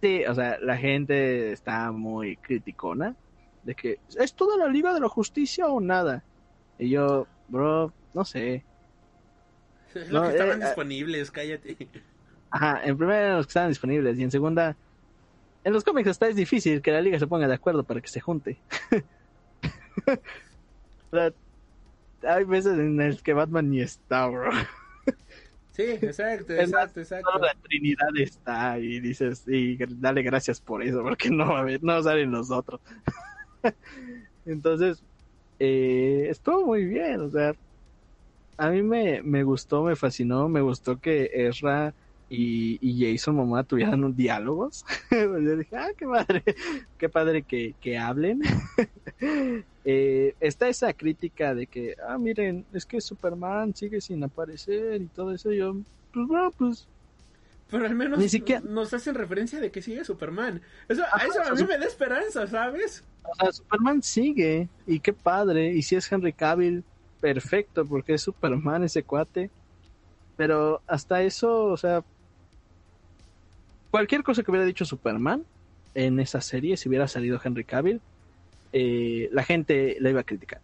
sí, 0.02 0.24
o 0.26 0.34
sea, 0.36 0.58
la 0.62 0.78
gente 0.78 1.52
está 1.52 1.91
muy 1.91 2.38
criticona 2.38 3.16
de 3.64 3.76
que 3.76 4.02
es 4.18 4.36
toda 4.36 4.58
la 4.58 4.68
Liga 4.70 4.93
de 4.93 4.99
la 4.99 5.10
Justicia 5.10 5.68
o 5.68 5.80
nada. 5.82 6.26
Y 6.78 6.89
yo, 6.89 7.30
bro, 7.47 7.93
no 8.14 8.26
sé. 8.26 8.68
Lo 10.10 10.22
No, 10.22 10.22
que 10.22 10.30
estaban 10.30 10.62
eh, 10.62 10.66
disponibles, 10.66 11.32
cállate. 11.32 11.78
Ajá, 12.49 12.82
en 12.84 12.97
primera 12.97 13.36
los 13.38 13.45
que 13.47 13.52
estaban 13.52 13.70
disponibles 13.70 14.18
y 14.20 14.24
en 14.24 14.32
segunda, 14.32 14.78
en 15.64 15.74
los 15.74 15.84
cómics 15.84 16.10
hasta 16.10 16.28
es 16.30 16.36
difícil 16.36 16.82
que 16.82 16.91
la 16.91 17.02
liga 17.02 17.20
se 17.20 17.28
ponga 17.28 17.47
de 17.47 17.56
acuerdo 17.56 17.86
para 17.86 18.02
que 18.02 18.10
se 18.10 18.22
junte. 18.22 18.64
O 21.12 21.16
sea, 21.18 21.34
hay 22.24 22.43
veces 22.45 22.80
en 22.80 22.97
las 22.97 23.22
que 23.24 23.34
Batman 23.34 23.70
ni 23.70 23.82
está, 23.82 24.28
bro. 24.28 24.52
Sí, 25.72 25.84
exacto, 25.84 26.53
exacto, 26.53 26.99
exacto. 26.99 27.32
Toda 27.32 27.47
la 27.47 27.61
Trinidad 27.61 28.09
está 28.17 28.78
y 28.78 28.99
dices, 28.99 29.43
y 29.47 29.78
dale 29.97 30.22
gracias 30.22 30.59
por 30.61 30.84
eso, 30.84 31.01
porque 31.01 31.30
no 31.30 31.55
a 31.55 31.59
haber, 31.61 31.82
no 31.82 32.01
salen 32.03 32.32
los 32.32 32.51
otros. 32.51 32.82
Entonces, 34.45 35.03
eh, 35.59 36.28
estuvo 36.30 36.65
muy 36.65 36.86
bien, 36.86 37.22
o 37.22 37.30
sea, 37.30 37.53
a 38.57 38.69
mí 38.69 38.84
me, 38.84 39.22
me 39.24 39.43
gustó, 39.43 39.84
me 39.84 39.95
fascinó, 39.95 40.49
me 40.49 40.61
gustó 40.61 40.99
que 40.99 41.30
Ezra 41.34 41.95
y, 42.30 42.78
y 42.82 43.13
Jason 43.13 43.36
Momoa 43.36 43.63
tuvieran 43.63 44.03
un 44.03 44.15
diálogos. 44.15 44.84
Yo 45.11 45.57
dije, 45.57 45.76
ah, 45.76 45.89
qué 45.97 46.05
padre, 46.05 46.43
qué 46.97 47.09
padre 47.09 47.43
que, 47.43 47.76
que 47.80 47.97
hablen. 47.97 48.41
Eh, 49.84 50.36
está 50.40 50.68
esa 50.68 50.94
crítica 50.94 51.56
de 51.56 51.66
que, 51.68 51.96
ah, 52.08 52.18
miren, 52.18 52.66
es 52.74 52.86
que 52.86 53.02
Superman 53.02 53.76
sigue 53.76 54.00
sin 54.00 54.24
aparecer 54.24 55.02
y 55.02 55.06
todo 55.08 55.34
eso. 55.34 55.52
Yo, 55.52 55.76
pues 56.14 56.28
bueno, 56.28 56.52
pues 56.58 56.88
Pero 57.70 57.86
al 57.86 57.96
menos 57.96 58.20
Ni 58.20 58.28
siquiera- 58.30 58.62
nos 58.62 58.94
hacen 58.94 59.16
referencia 59.16 59.60
de 59.62 59.72
que 59.72 59.82
sigue 59.82 60.04
Superman. 60.04 60.62
Eso, 60.90 61.04
Ajá, 61.06 61.26
eso 61.26 61.42
a 61.42 61.56
mí 61.56 61.64
me 61.64 61.78
da 61.78 61.86
esperanza, 61.86 62.46
¿sabes? 62.46 63.04
O 63.24 63.34
sea, 63.36 63.52
Superman 63.54 64.04
sigue 64.04 64.68
y 64.86 65.00
qué 65.00 65.14
padre. 65.14 65.72
Y 65.74 65.82
si 65.82 65.96
es 65.96 66.12
Henry 66.12 66.34
Cavill, 66.34 66.84
perfecto, 67.22 67.86
porque 67.86 68.16
es 68.16 68.22
Superman 68.24 68.84
ese 68.84 69.04
cuate. 69.04 69.50
Pero 70.36 70.82
hasta 70.86 71.22
eso, 71.24 71.66
o 71.68 71.78
sea, 71.78 72.04
cualquier 73.90 74.24
cosa 74.24 74.44
que 74.44 74.52
hubiera 74.52 74.66
dicho 74.66 74.86
Superman 74.86 75.44
en 75.94 76.20
esa 76.20 76.42
serie, 76.42 76.78
si 76.78 76.90
hubiera 76.90 77.08
salido 77.08 77.40
Henry 77.44 77.64
Cavill, 77.64 78.02
eh, 78.74 79.30
la 79.32 79.43
gente 79.43 79.97
le 79.99 80.09
iba 80.09 80.22
a 80.22 80.24
criticar. 80.24 80.61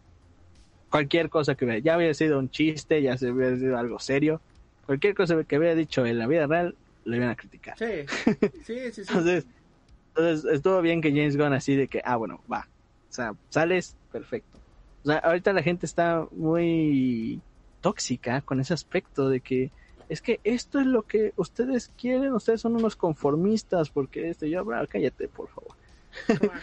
Cualquier 0.89 1.29
cosa 1.29 1.55
que 1.55 1.65
hubiera, 1.65 1.79
ya 1.79 1.97
hubiera 1.97 2.13
sido 2.13 2.39
un 2.39 2.49
chiste, 2.49 3.01
ya 3.01 3.17
se 3.17 3.31
hubiera 3.31 3.57
sido 3.57 3.77
algo 3.77 3.99
serio, 3.99 4.41
cualquier 4.85 5.15
cosa 5.15 5.43
que 5.43 5.57
hubiera 5.57 5.75
dicho 5.75 6.05
en 6.05 6.17
la 6.17 6.27
vida 6.27 6.47
real, 6.47 6.75
le 7.05 7.17
iban 7.17 7.29
a 7.29 7.35
criticar. 7.35 7.77
Sí, 7.77 7.85
sí, 8.65 8.91
sí, 8.91 8.91
sí. 8.91 9.01
Entonces, 9.01 9.45
entonces 10.09 10.51
estuvo 10.51 10.81
bien 10.81 11.01
que 11.01 11.11
James 11.11 11.37
Gunn 11.37 11.53
así 11.53 11.75
de 11.75 11.87
que, 11.87 12.01
ah, 12.03 12.15
bueno, 12.15 12.41
va. 12.51 12.67
O 13.09 13.13
sea, 13.13 13.33
sales, 13.49 13.95
perfecto. 14.11 14.57
O 15.03 15.07
sea, 15.07 15.17
ahorita 15.17 15.53
la 15.53 15.61
gente 15.61 15.85
está 15.85 16.25
muy 16.31 17.41
tóxica 17.81 18.41
con 18.41 18.59
ese 18.59 18.73
aspecto 18.73 19.29
de 19.29 19.41
que 19.41 19.71
es 20.09 20.21
que 20.21 20.39
esto 20.43 20.79
es 20.79 20.85
lo 20.85 21.03
que 21.03 21.33
ustedes 21.35 21.91
quieren, 21.97 22.33
ustedes 22.33 22.61
son 22.61 22.75
unos 22.75 22.95
conformistas, 22.95 23.89
porque 23.89 24.29
esto, 24.29 24.45
yo, 24.45 24.63
bro, 24.63 24.85
cállate, 24.87 25.27
por 25.27 25.49
favor. 25.49 25.75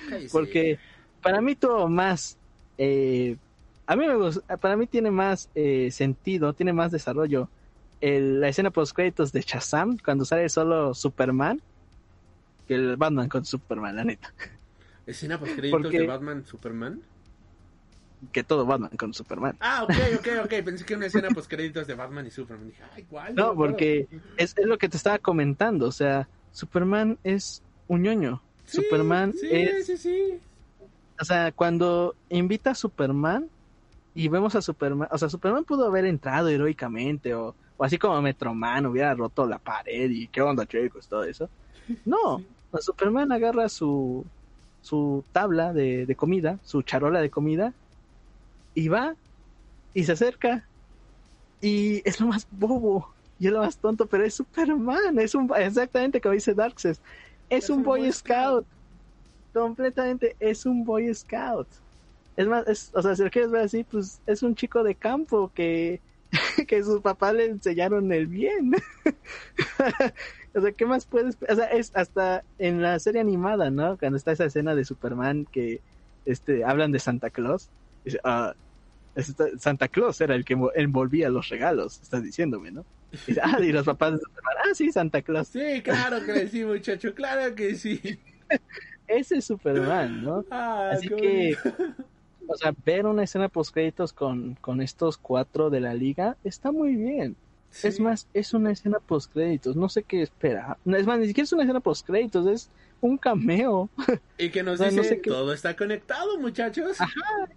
Cállese. 0.09 0.29
Porque 0.33 0.79
para 1.25 1.41
mí 1.41 1.57
tuvo 1.57 1.89
más, 1.89 2.37
eh, 2.79 3.37
a 3.87 3.97
mí 3.97 4.07
me 4.07 4.15
gusta, 4.17 4.57
para 4.59 4.77
mí 4.77 4.87
tiene 4.87 5.11
más 5.11 5.49
eh, 5.57 5.91
sentido, 5.91 6.53
tiene 6.53 6.73
más 6.73 6.93
desarrollo 6.93 7.49
el- 8.01 8.41
la 8.41 8.49
escena 8.49 8.71
post 8.71 8.95
créditos 8.95 9.33
de 9.33 9.41
Shazam 9.41 9.97
cuando 10.05 10.25
sale 10.25 10.49
solo 10.49 10.95
Superman 10.95 11.61
que 12.69 12.75
el 12.75 12.97
Batman 12.97 13.29
con 13.29 13.45
Superman, 13.45 13.97
la 13.97 14.05
neta. 14.05 14.33
¿Escena 15.07 15.39
post 15.39 15.55
créditos 15.57 15.83
Porque- 15.83 15.99
de 16.01 16.07
Batman 16.07 16.45
Superman? 16.47 17.01
Que 18.33 18.43
todo 18.43 18.65
Batman 18.65 18.91
con 18.97 19.13
Superman. 19.13 19.55
Ah, 19.61 19.85
ok, 19.85 19.91
ok, 20.19 20.29
ok. 20.45 20.51
Pensé 20.65 20.85
que 20.87 20.95
era 20.95 20.99
una 20.99 21.07
escena 21.07 21.29
post 21.29 21.51
créditos 21.51 21.87
de 21.87 21.95
Batman 21.95 22.27
y 22.27 22.31
Superman. 22.31 22.69
Dije, 22.69 22.83
ay, 22.95 23.03
igual. 23.03 23.35
No, 23.35 23.55
porque 23.55 24.07
es, 24.39 24.55
es 24.57 24.65
lo 24.67 24.79
que 24.79 24.89
te 24.89 24.97
estaba 24.97 25.19
comentando, 25.19 25.87
o 25.87 25.93
sea, 25.93 26.27
Superman 26.53 27.19
es 27.23 27.63
un 27.87 28.03
ñoño. 28.03 28.41
Superman 28.67 29.35
sí, 29.39 29.47
es 29.51 29.87
Sí, 29.87 29.97
sí, 29.99 30.39
o 31.21 31.25
sea, 31.25 31.53
cuando 31.53 32.15
invita 32.29 32.71
a 32.71 32.75
Superman 32.75 33.49
y 34.15 34.29
vemos 34.29 34.55
a 34.55 34.63
Superman, 34.63 35.09
o 35.11 35.19
sea, 35.19 35.29
Superman 35.29 35.65
pudo 35.65 35.87
haber 35.87 36.05
entrado 36.05 36.49
heroicamente 36.49 37.35
o, 37.35 37.55
o 37.77 37.85
así 37.85 37.99
como 37.99 38.21
Metroman 38.21 38.87
hubiera 38.87 39.15
roto 39.15 39.47
la 39.47 39.59
pared 39.59 40.11
y 40.11 40.29
qué 40.29 40.43
onda 40.43 40.67
chicos, 40.67 41.09
todo 41.09 41.25
eso. 41.25 41.49
No, 42.05 42.37
sea, 42.73 42.81
Superman 42.81 43.33
agarra 43.33 43.69
su, 43.69 44.25
su 44.83 45.25
tabla 45.33 45.73
de, 45.73 46.07
de 46.07 46.17
comida, 46.17 46.59
su 46.65 46.83
charola 46.83 47.21
de 47.21 47.31
comida 47.31 47.73
y 48.75 48.89
va 48.89 49.15
y 49.93 50.05
se 50.05 50.13
acerca 50.13 50.65
y 51.61 52.03
es 52.09 52.21
lo 52.21 52.27
más 52.27 52.47
bobo 52.51 53.13
y 53.39 53.47
es 53.47 53.53
lo 53.53 53.61
más 53.61 53.77
tonto, 53.77 54.07
pero 54.07 54.25
es 54.25 54.35
Superman, 54.35 55.19
es 55.19 55.35
un 55.35 55.51
exactamente 55.57 56.21
como 56.21 56.35
dice 56.35 56.55
Darkseid, 56.55 56.97
es, 57.51 57.71
un 57.71 57.83
Boy 57.83 58.11
Scout 58.13 58.67
completamente 59.55 60.37
es 60.39 60.67
un 60.67 60.85
Boy 60.85 61.15
Scout. 61.15 61.69
Es 62.37 62.47
más, 62.49 62.67
es, 62.69 62.91
o 62.95 63.03
sea, 63.03 63.15
si 63.17 63.23
lo 63.23 63.31
quieres 63.31 63.51
ver 63.51 63.63
así, 63.63 63.85
pues 63.85 64.21
es 64.27 64.43
un 64.43 64.55
chico 64.57 64.83
de 64.83 64.97
campo 64.97 65.53
que, 65.55 66.03
que 66.69 66.83
sus 66.83 67.01
papás 67.01 67.35
le 67.35 67.47
enseñaron 67.47 68.13
el 68.13 68.27
bien. 68.27 68.73
o 70.55 70.61
sea, 70.61 70.73
¿qué 70.73 70.87
más 70.87 71.07
puedes? 71.07 71.39
O 71.49 71.55
sea, 71.55 71.67
es 71.67 71.91
hasta 71.95 72.45
en 72.59 72.83
la 72.83 72.99
serie 72.99 73.21
animada, 73.21 73.71
¿no? 73.71 73.97
Cuando 73.99 74.17
está 74.19 74.33
esa 74.33 74.47
escena 74.47 74.75
de 74.75 74.85
Superman 74.85 75.47
que 75.51 75.83
este, 76.25 76.65
hablan 76.65 76.93
de 76.93 76.99
Santa 76.99 77.31
Claus. 77.31 77.71
Dice, 78.05 78.19
ah, 78.25 78.55
Santa 79.59 79.89
Claus 79.89 80.21
era 80.21 80.35
el 80.35 80.45
que 80.45 80.57
envo- 80.57 80.73
envolvía 80.75 81.29
los 81.31 81.49
regalos, 81.49 82.01
estás 82.03 82.23
diciéndome, 82.23 82.73
¿no? 82.73 82.85
Y, 83.13 83.19
dice, 83.29 83.41
ah, 83.43 83.59
y 83.61 83.71
los 83.71 83.87
papás 83.87 84.13
de 84.15 84.19
Superman, 84.19 84.55
ah, 84.65 84.75
sí, 84.75 84.91
Santa 84.93 85.23
Claus. 85.23 85.49
Sí, 85.49 85.83
claro 85.83 86.25
que 86.25 86.49
sí, 86.49 86.65
muchacho, 86.65 87.15
claro 87.15 87.55
que 87.55 87.75
sí. 87.77 88.01
Ese 89.07 89.37
es 89.37 89.47
Superman, 89.47 90.23
¿no? 90.23 90.45
Ah, 90.51 90.91
Así 90.93 91.09
que, 91.11 91.57
o 92.47 92.57
sea, 92.57 92.73
ver 92.85 93.07
una 93.07 93.25
escena 93.25 93.49
post 93.49 93.73
créditos 93.75 94.13
con, 94.13 94.57
con 94.57 94.81
estos 94.81 95.19
cuatro 95.19 95.71
de 95.71 95.81
la 95.81 95.95
liga 95.95 96.39
está 96.45 96.73
muy 96.73 96.97
bien. 96.97 97.37
Sí. 97.71 97.89
Es 97.89 97.99
más, 98.01 98.29
es 98.33 98.55
una 98.55 98.71
escena 98.73 99.01
post 99.01 99.33
créditos, 99.33 99.75
no 99.77 99.89
sé 99.89 100.05
qué 100.05 100.23
espera. 100.23 100.79
No, 100.85 100.97
Es 100.97 101.07
más, 101.07 101.19
ni 101.19 101.27
siquiera 101.27 101.45
es 101.45 101.53
una 101.53 101.65
escena 101.65 101.81
post 101.81 102.07
créditos, 102.07 102.47
es 102.47 102.71
un 103.01 103.19
cameo. 103.19 103.91
Y 104.39 104.51
que 104.51 104.63
nos 104.63 104.81
o 104.81 104.85
sea, 104.85 104.91
no 104.93 105.03
dice, 105.03 105.05
sé 105.05 105.21
qué- 105.21 105.31
todo 105.31 105.53
está 105.53 105.77
conectado, 105.77 106.39
muchachos. 106.39 106.99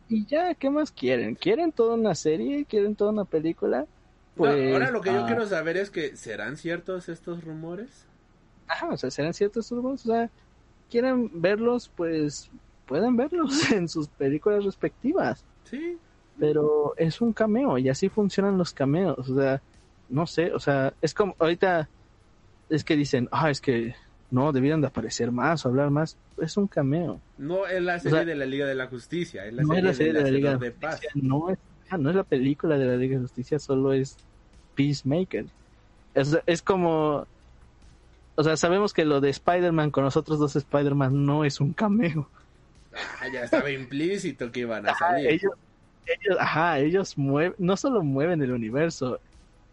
Y 0.07 0.25
ya, 0.25 0.55
¿qué 0.55 0.69
más 0.69 0.91
quieren? 0.91 1.35
¿Quieren 1.35 1.71
toda 1.71 1.95
una 1.95 2.15
serie? 2.15 2.65
¿Quieren 2.65 2.95
toda 2.95 3.11
una 3.11 3.25
película? 3.25 3.81
No, 3.81 3.87
Pues, 4.33 4.73
ahora 4.73 4.91
lo 4.91 5.01
que 5.01 5.13
yo 5.13 5.21
ah, 5.21 5.25
quiero 5.25 5.47
saber 5.47 5.77
es 5.77 5.89
que, 5.91 6.15
¿serán 6.15 6.57
ciertos 6.57 7.09
estos 7.09 7.43
rumores? 7.43 8.07
Ajá, 8.67 8.89
o 8.89 8.97
sea, 8.97 9.09
serán 9.11 9.33
ciertos 9.33 9.67
turbos, 9.69 10.05
o 10.05 10.09
sea, 10.11 10.31
quieren 10.89 11.29
verlos, 11.41 11.91
pues 11.95 12.49
pueden 12.85 13.15
verlos 13.17 13.71
en 13.71 13.87
sus 13.87 14.07
películas 14.07 14.65
respectivas. 14.65 15.45
Sí. 15.63 15.97
pero 16.39 16.93
es 16.95 17.19
un 17.19 17.33
cameo 17.33 17.77
y 17.77 17.89
así 17.89 18.07
funcionan 18.09 18.57
los 18.57 18.73
cameos. 18.73 19.17
O 19.29 19.35
sea, 19.35 19.61
no 20.09 20.25
sé, 20.25 20.53
o 20.53 20.59
sea, 20.59 20.93
es 21.01 21.13
como 21.13 21.35
ahorita 21.39 21.89
es 22.69 22.83
que 22.83 22.95
dicen, 22.95 23.27
ah, 23.31 23.49
es 23.49 23.61
que 23.61 23.95
no, 24.29 24.51
debieran 24.51 24.81
de 24.81 24.87
aparecer 24.87 25.31
más 25.31 25.65
o 25.65 25.69
hablar 25.69 25.89
más. 25.89 26.17
Es 26.37 26.57
un 26.57 26.67
cameo. 26.67 27.19
No 27.37 27.65
es 27.65 27.81
la 27.81 27.99
serie 27.99 28.17
sea, 28.17 28.25
de 28.25 28.35
la 28.35 28.45
Liga 28.45 28.65
de 28.65 28.75
la 28.75 28.87
Justicia, 28.87 29.45
es 29.45 29.53
la 29.53 29.63
no 29.63 29.69
serie, 29.69 29.79
es 29.79 29.85
la 29.85 29.93
serie 29.93 30.13
de 30.13 30.21
la 30.21 30.29
Liga 30.29 30.57
de 30.57 30.65
de 30.65 30.71
Paz. 30.71 31.01
No 31.15 31.49
es, 31.49 31.57
ah, 31.89 31.97
no 31.97 32.09
es 32.09 32.15
la 32.15 32.23
película 32.23 32.77
de 32.77 32.85
la 32.85 32.97
Liga 32.97 33.15
de 33.15 33.21
Justicia, 33.21 33.59
solo 33.59 33.93
es 33.93 34.17
Peacemaker. 34.75 35.45
Es, 36.13 36.37
es 36.45 36.61
como, 36.61 37.25
o 38.37 38.43
sea, 38.43 38.57
sabemos 38.57 38.93
que 38.93 39.05
lo 39.05 39.21
de 39.21 39.29
Spider-Man 39.31 39.91
con 39.91 40.05
los 40.05 40.17
otros 40.17 40.39
dos 40.39 40.55
Spider-Man 40.55 41.25
no 41.25 41.45
es 41.45 41.59
un 41.61 41.73
cameo. 41.73 42.31
Ah, 43.19 43.27
ya 43.27 43.43
estaba 43.43 43.69
implícito 43.71 44.51
que 44.51 44.61
iban 44.61 44.85
a 44.87 44.93
Ajá, 44.93 44.95
salir. 44.95 45.29
ellos, 45.29 45.51
ellos, 46.05 46.37
ajá, 46.39 46.79
ellos 46.79 47.17
mueven, 47.17 47.55
no 47.59 47.77
solo 47.77 48.03
mueven 48.03 48.41
el 48.41 48.51
universo, 48.51 49.21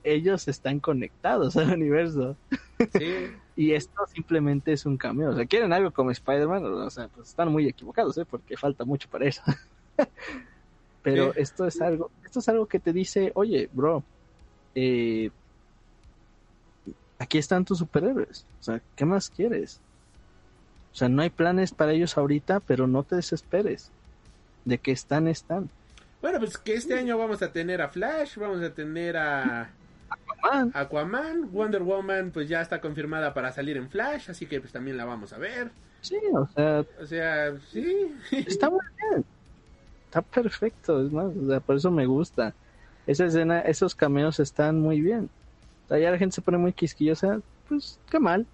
ellos 0.03 0.49
están 0.49 0.81
conectados 0.81 1.57
al 1.59 1.73
universo. 1.75 2.39
Sí. 2.87 3.43
Y 3.57 3.73
esto 3.75 4.03
simplemente 4.13 4.73
es 4.73 4.87
un 4.87 4.99
cameo. 4.99 5.31
O 5.31 5.35
sea, 5.37 5.47
quieren 5.47 5.73
algo 5.73 5.93
como 5.93 6.11
Spider-Man, 6.11 6.65
o 6.67 6.91
sea, 6.91 7.09
pues 7.09 7.29
están 7.31 7.53
muy 7.53 7.69
equivocados, 7.69 8.19
¿eh? 8.19 8.27
Porque 8.27 8.57
falta 8.57 8.85
mucho 8.85 9.09
para 9.09 9.27
eso. 9.29 9.43
Pero 11.03 11.35
Sí. 11.35 11.37
esto 11.37 11.67
es 11.67 11.81
algo, 11.81 12.13
esto 12.25 12.39
es 12.41 12.49
algo 12.49 12.67
que 12.69 12.81
te 12.81 12.93
dice, 12.93 13.33
oye, 13.35 13.69
bro, 13.73 14.07
eh, 14.75 15.31
aquí 17.19 17.39
están 17.39 17.65
tus 17.65 17.79
superhéroes. 17.79 18.47
O 18.61 18.63
sea, 18.63 18.81
¿qué 18.97 19.05
más 19.05 19.31
quieres? 19.31 19.81
O 20.93 20.97
sea, 20.97 21.09
no 21.09 21.23
hay 21.23 21.31
planes 21.31 21.73
para 21.73 21.93
ellos 21.93 22.17
ahorita, 22.17 22.61
pero 22.61 22.87
no 22.87 23.03
te 23.03 23.17
desesperes. 23.17 23.91
De 24.65 24.79
que 24.79 24.93
están, 24.93 25.29
están. 25.29 25.69
Bueno, 26.23 26.39
pues 26.39 26.57
que 26.57 26.75
este 26.75 26.99
año 26.99 27.19
vamos 27.19 27.43
a 27.43 27.53
tener 27.53 27.83
a 27.83 27.89
Flash, 27.89 28.37
vamos 28.39 28.63
a 28.63 28.73
tener 28.73 29.17
a 29.17 29.71
Man, 30.43 30.71
Aquaman, 30.75 31.53
Wonder 31.53 31.83
Woman, 31.83 32.31
pues 32.31 32.49
ya 32.49 32.61
está 32.61 32.81
confirmada 32.81 33.35
para 33.35 33.53
salir 33.53 33.77
en 33.77 33.89
Flash, 33.91 34.31
así 34.31 34.47
que 34.47 34.61
pues 34.61 34.73
también 34.73 34.97
la 34.97 35.05
vamos 35.05 35.33
a 35.33 35.39
ver. 35.39 35.71
sí, 36.01 36.17
o 36.33 36.47
sea, 36.55 36.85
O 37.01 37.07
sea, 37.07 37.55
sí. 37.71 38.15
Está 38.31 38.71
muy 38.71 38.81
bien. 39.11 39.25
Está 40.07 40.23
perfecto, 40.23 41.05
es 41.05 41.13
más, 41.13 41.27
o 41.37 41.47
sea, 41.49 41.61
por 41.61 41.77
eso 41.77 41.91
me 41.91 42.07
gusta. 42.07 42.55
Esa 43.07 43.27
escena, 43.27 43.61
esos 43.61 43.95
cameos 43.95 44.41
están 44.41 44.81
muy 44.81 45.01
bien. 45.01 45.29
Ya 45.91 46.11
la 46.11 46.19
gente 46.19 46.35
se 46.35 46.43
pone 46.43 46.59
muy 46.59 46.73
quisquillosa, 46.73 47.41
pues 47.69 48.01
qué 48.11 48.19
mal. 48.19 48.47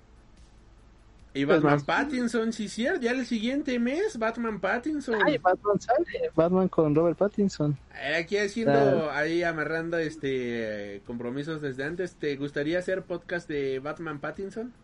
Y 1.33 1.47
Pues 1.47 1.63
Batman 1.63 1.63
más. 1.63 1.85
Pattinson, 1.85 2.53
sí, 2.53 2.69
cierto, 2.69 3.01
ya 3.03 3.13
el 3.13 3.25
siguiente 3.27 3.79
mes, 3.79 4.19
Batman 4.19 4.61
Pattinson. 4.61 5.17
Ay, 5.25 5.39
Batman 5.39 5.81
sale, 5.81 6.31
Batman 6.35 6.69
con 6.69 6.95
Robert 6.95 7.17
Pattinson. 7.19 7.79
Aquí 8.19 8.37
haciendo, 8.39 9.11
ahí 9.11 9.43
amarrando 9.43 9.99
este 9.99 10.97
eh, 10.97 11.03
compromisos 11.05 11.61
desde 11.61 11.85
antes, 11.85 12.17
¿te 12.17 12.37
gustaría 12.37 12.79
hacer 12.79 13.05
podcast 13.05 13.49
de 13.49 13.79
Batman 13.81 14.21
Pattinson? 14.21 14.75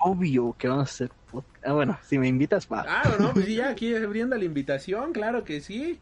Obvio 0.00 0.54
que 0.58 0.68
vamos 0.68 0.88
a 0.88 0.92
hacer 0.92 1.10
podcast. 1.30 1.66
Ah, 1.66 1.72
bueno, 1.72 1.98
si 2.02 2.18
me 2.18 2.28
invitas, 2.28 2.68
va. 2.70 2.86
Ah, 2.86 3.16
no, 3.18 3.32
pues 3.32 3.46
sí, 3.46 3.56
ya 3.56 3.68
aquí 3.70 3.94
abriendo 3.94 4.36
la 4.36 4.44
invitación, 4.44 5.12
claro 5.12 5.44
que 5.44 5.60
sí. 5.60 6.00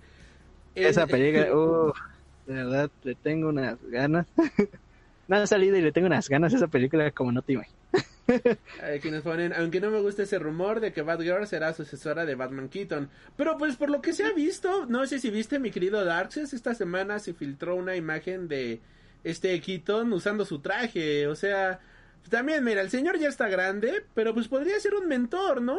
Esa 0.74 1.04
Eh, 1.04 1.06
película, 1.06 1.46
uff, 1.54 1.98
de 2.46 2.54
verdad, 2.54 2.90
le 3.02 3.14
tengo 3.16 3.48
unas 3.48 3.78
ganas. 3.84 4.26
no 5.28 5.36
ha 5.36 5.46
salido 5.46 5.76
y 5.76 5.82
le 5.82 5.92
tengo 5.92 6.06
unas 6.06 6.28
ganas 6.28 6.52
a 6.52 6.56
esa 6.56 6.68
película 6.68 7.10
como 7.10 7.32
no 7.32 7.42
te 7.42 7.54
imaginas. 7.54 7.80
Aquí 8.82 9.10
ponen, 9.22 9.52
aunque 9.52 9.80
no 9.80 9.90
me 9.90 10.00
gusta 10.00 10.24
ese 10.24 10.38
rumor 10.38 10.80
de 10.80 10.92
que 10.92 11.02
Batgirl 11.02 11.46
será 11.46 11.72
sucesora 11.72 12.26
de 12.26 12.34
Batman 12.34 12.68
Keaton. 12.68 13.08
Pero 13.36 13.56
pues 13.56 13.76
por 13.76 13.90
lo 13.90 14.02
que 14.02 14.12
se 14.12 14.24
ha 14.24 14.32
visto, 14.32 14.86
no 14.86 15.06
sé 15.06 15.18
si 15.18 15.30
viste 15.30 15.58
mi 15.58 15.70
querido 15.70 16.04
Darkseid, 16.04 16.52
esta 16.52 16.74
semana 16.74 17.18
se 17.18 17.34
filtró 17.34 17.76
una 17.76 17.96
imagen 17.96 18.48
de 18.48 18.80
este 19.22 19.60
Keaton 19.60 20.12
usando 20.12 20.44
su 20.44 20.58
traje. 20.60 21.26
O 21.28 21.36
sea, 21.36 21.80
también, 22.28 22.64
mira, 22.64 22.80
el 22.80 22.90
señor 22.90 23.18
ya 23.18 23.28
está 23.28 23.48
grande, 23.48 24.04
pero 24.14 24.34
pues 24.34 24.48
podría 24.48 24.78
ser 24.80 24.94
un 24.94 25.06
mentor, 25.08 25.62
¿no? 25.62 25.78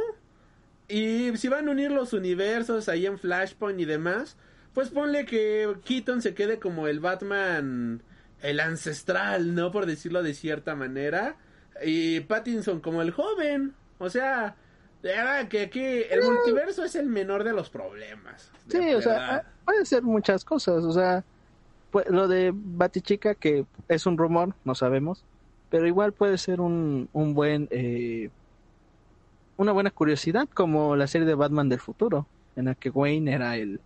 Y 0.88 1.36
si 1.36 1.50
van 1.50 1.68
a 1.68 1.72
unir 1.72 1.92
los 1.92 2.14
universos 2.14 2.88
ahí 2.88 3.06
en 3.06 3.20
Flashpoint 3.20 3.80
y 3.80 3.86
demás, 3.86 4.38
pues 4.74 4.90
ponle 4.90 5.26
que 5.26 5.76
Keaton 5.84 6.22
se 6.22 6.34
quede 6.34 6.60
como 6.60 6.88
el 6.88 7.02
Batman, 7.02 8.02
el 8.42 8.60
ancestral, 8.60 9.56
¿no? 9.56 9.72
Por 9.72 9.86
decirlo 9.86 10.24
de 10.24 10.34
cierta 10.34 10.76
manera. 10.76 11.36
Y 11.84 12.20
Pattinson 12.22 12.80
como 12.80 13.02
el 13.02 13.12
joven. 13.12 13.74
O 14.00 14.10
sea, 14.10 14.56
de 15.04 15.10
verdad 15.10 15.48
que 15.48 15.62
aquí 15.64 15.82
el 15.84 16.24
multiverso 16.24 16.84
es 16.84 16.96
el 16.96 17.08
menor 17.08 17.44
de 17.44 17.54
los 17.54 17.70
problemas. 17.70 18.52
de 18.68 18.80
Sí, 18.80 18.94
o 18.94 19.02
sea, 19.02 19.46
puede 19.66 19.86
ser 19.86 20.04
muchas 20.04 20.44
cosas, 20.46 20.84
o 20.84 20.92
sea, 20.92 21.24
pu- 21.92 22.08
lo 22.10 22.28
de 22.28 22.52
Batichica 22.54 23.36
que 23.36 23.66
es 23.88 24.06
un 24.06 24.18
rumor, 24.18 24.54
no 24.66 24.76
sabemos, 24.76 25.24
pero 25.70 25.88
igual 25.88 26.14
puede 26.14 26.38
ser 26.38 26.62
un, 26.62 27.10
un 27.14 27.34
buen, 27.34 27.68
eh, 27.72 28.30
una 29.58 29.72
buena 29.72 29.92
curiosidad 29.92 30.48
como 30.54 30.96
la 30.96 31.08
serie 31.08 31.28
de 31.28 31.36
Batman 31.36 31.70
del 31.70 31.80
futuro, 31.80 32.28
en 32.56 32.66
la 32.66 32.76
que 32.76 32.90
Wayne 32.90 33.34
era 33.34 33.58
el, 33.58 33.80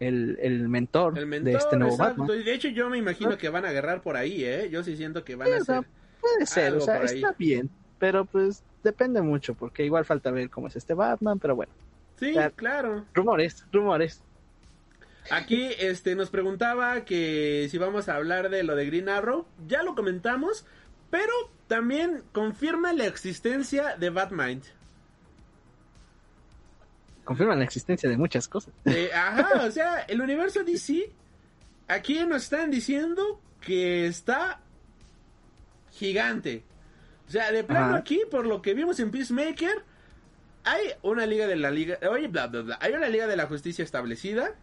el, 0.00 0.38
el 0.40 0.68
mentor, 0.68 1.18
el 1.18 1.26
mentor, 1.26 1.52
de 1.52 1.58
este 1.58 1.76
nuevo 1.76 1.94
exacto. 1.94 2.22
Batman. 2.22 2.44
De 2.44 2.54
hecho 2.54 2.68
yo 2.68 2.90
me 2.90 2.98
imagino 2.98 3.36
que 3.38 3.48
van 3.48 3.64
a 3.64 3.68
agarrar 3.70 4.02
por 4.02 4.16
ahí, 4.16 4.44
¿eh? 4.44 4.68
Yo 4.70 4.82
sí 4.82 4.96
siento 4.96 5.24
que 5.24 5.36
van 5.36 5.48
a 5.52 5.56
Sí, 5.56 5.60
o 5.60 5.64
sea, 5.64 5.78
hacer... 5.78 5.90
Puede 6.20 6.46
ser, 6.46 6.66
algo 6.66 6.78
o 6.78 6.80
sea, 6.86 7.00
por 7.00 7.08
ahí. 7.10 7.16
está 7.16 7.34
bien, 7.38 7.70
pero 7.98 8.24
pues 8.24 8.62
depende 8.82 9.20
mucho, 9.22 9.54
porque 9.54 9.84
igual 9.84 10.04
falta 10.04 10.30
ver 10.30 10.50
cómo 10.50 10.68
es 10.68 10.76
este 10.76 10.94
Batman, 10.94 11.38
pero 11.38 11.54
bueno, 11.56 11.72
Sí, 12.18 12.34
claro. 12.56 13.04
rumores, 13.14 13.66
rumores. 13.72 14.22
Aquí 15.30 15.68
este 15.78 16.14
nos 16.14 16.28
preguntaba 16.30 17.04
que 17.04 17.66
si 17.70 17.78
vamos 17.78 18.08
a 18.08 18.16
hablar 18.16 18.50
de 18.50 18.62
lo 18.62 18.76
de 18.76 18.86
Green 18.86 19.08
Arrow, 19.08 19.46
ya 19.66 19.82
lo 19.82 19.94
comentamos, 19.94 20.66
pero 21.10 21.32
también 21.66 22.22
confirma 22.32 22.92
la 22.92 23.06
existencia 23.06 23.96
de 23.96 24.10
Batmind. 24.10 24.62
Confirman 27.24 27.58
la 27.58 27.64
existencia 27.64 28.08
de 28.08 28.16
muchas 28.16 28.46
cosas. 28.48 28.72
Eh, 28.84 29.10
ajá, 29.14 29.64
o 29.66 29.70
sea, 29.70 30.00
el 30.00 30.20
universo 30.20 30.62
DC, 30.62 31.10
aquí 31.88 32.18
nos 32.24 32.44
están 32.44 32.70
diciendo 32.70 33.40
que 33.60 34.06
está 34.06 34.60
gigante. 35.92 36.64
O 37.26 37.30
sea, 37.30 37.50
de 37.52 37.64
plano 37.64 37.86
Ajá. 37.86 37.96
aquí, 37.96 38.20
por 38.30 38.46
lo 38.46 38.60
que 38.60 38.74
vimos 38.74 39.00
en 39.00 39.10
Peacemaker, 39.10 39.82
hay 40.64 40.88
una 41.02 41.26
liga 41.26 41.46
de 41.46 41.56
la 41.56 41.70
liga, 41.70 41.98
oye, 42.10 42.28
bla, 42.28 42.46
bla, 42.48 42.62
bla, 42.62 42.78
hay 42.80 42.92
una 42.92 43.08
liga 43.08 43.26
de 43.26 43.36
la 43.36 43.46
justicia 43.46 43.82
establecida. 43.84 44.54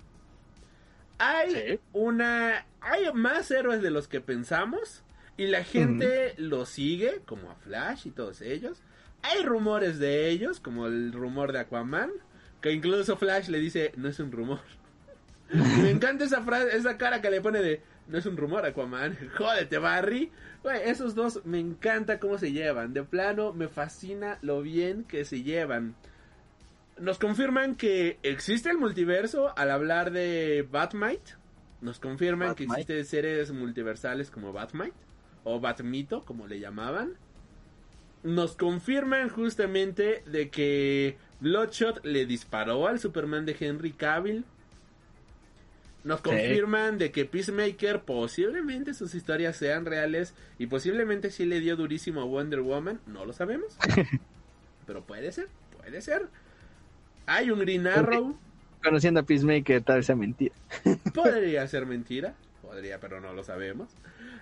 Hay 1.18 1.52
Sí. 1.54 1.80
una, 1.94 2.66
hay 2.82 3.12
más 3.14 3.50
héroes 3.52 3.82
de 3.82 3.92
los 3.92 4.08
que 4.08 4.22
pensamos 4.22 5.04
y 5.38 5.48
la 5.48 5.64
gente 5.64 6.34
los 6.38 6.70
sigue, 6.70 7.22
como 7.26 7.52
a 7.52 7.56
Flash 7.56 8.08
y 8.08 8.12
todos 8.12 8.42
ellos. 8.42 8.82
Hay 9.24 9.44
rumores 9.44 10.00
de 10.00 10.30
ellos, 10.30 10.60
como 10.60 10.88
el 10.88 11.14
rumor 11.14 11.52
de 11.52 11.60
Aquaman, 11.60 12.10
que 12.62 12.72
incluso 12.72 13.18
Flash 13.18 13.48
le 13.48 13.60
dice, 13.60 13.92
no 13.98 14.08
es 14.08 14.20
un 14.20 14.32
rumor. 14.32 14.60
Y 15.52 15.58
me 15.82 15.90
encanta 15.90 16.26
esa 16.26 16.42
frase, 16.44 16.76
esa 16.78 16.98
cara 16.98 17.22
que 17.22 17.30
le 17.30 17.42
pone 17.42 17.62
de, 17.62 17.82
no 18.08 18.18
es 18.18 18.26
un 18.26 18.38
rumor 18.38 18.66
Aquaman, 18.66 19.18
jódete 19.38 19.78
Barry. 19.78 20.32
Güey, 20.64 20.82
esos 20.90 21.16
dos 21.16 21.44
me 21.44 21.60
encanta 21.60 22.20
cómo 22.20 22.38
se 22.38 22.52
llevan, 22.52 22.94
de 22.94 23.04
plano 23.04 23.52
me 23.52 23.68
fascina 23.68 24.38
lo 24.42 24.62
bien 24.62 25.04
que 25.04 25.26
se 25.26 25.42
llevan. 25.44 25.96
Nos 27.00 27.18
confirman 27.18 27.76
que 27.76 28.20
existe 28.22 28.70
el 28.70 28.78
multiverso 28.78 29.58
al 29.58 29.72
hablar 29.72 30.12
de 30.12 30.68
Batmite. 30.70 31.34
Nos 31.82 32.00
confirman 32.00 32.54
que 32.54 32.66
existen 32.66 33.04
seres 33.06 33.52
multiversales 33.52 34.30
como 34.30 34.54
Batmite 34.54 34.94
o 35.44 35.60
Batmito, 35.60 36.24
como 36.24 36.46
le 36.46 36.60
llamaban. 36.60 37.14
Nos 38.22 38.56
confirman 38.56 39.30
justamente 39.30 40.22
de 40.28 40.52
que 40.52 41.18
Bloodshot 41.42 42.06
le 42.06 42.26
disparó 42.26 42.88
al 42.88 43.00
Superman 43.00 43.46
de 43.46 43.56
Henry 43.60 43.92
Cavill. 43.92 44.46
Nos 46.04 46.20
Sí. 46.20 46.24
confirman 46.30 46.98
de 46.98 47.12
que 47.12 47.26
Peacemaker 47.26 48.02
posiblemente 48.02 48.94
sus 48.94 49.14
historias 49.14 49.56
sean 49.58 49.86
reales 49.86 50.34
y 50.58 50.68
posiblemente 50.68 51.30
sí 51.30 51.46
le 51.46 51.60
dio 51.60 51.76
durísimo 51.76 52.22
a 52.22 52.26
Wonder 52.26 52.62
Woman, 52.62 53.00
no 53.06 53.26
lo 53.26 53.34
sabemos. 53.34 53.78
Pero 54.88 55.04
puede 55.04 55.32
ser, 55.32 55.48
puede 55.78 56.02
ser. 56.02 56.28
Hay 57.28 57.52
un 57.52 57.60
Green 57.60 57.86
Arrow, 57.86 58.36
Conociendo 58.84 59.20
a 59.20 59.24
Peacemaker, 59.24 59.84
tal 59.84 59.98
vez 59.98 60.08
sea 60.08 60.16
mentira. 60.16 60.56
podría 61.14 61.68
ser 61.68 61.86
mentira, 61.86 62.34
podría, 62.64 63.00
pero 63.00 63.22
no 63.22 63.32
lo 63.34 63.44
sabemos. 63.44 63.90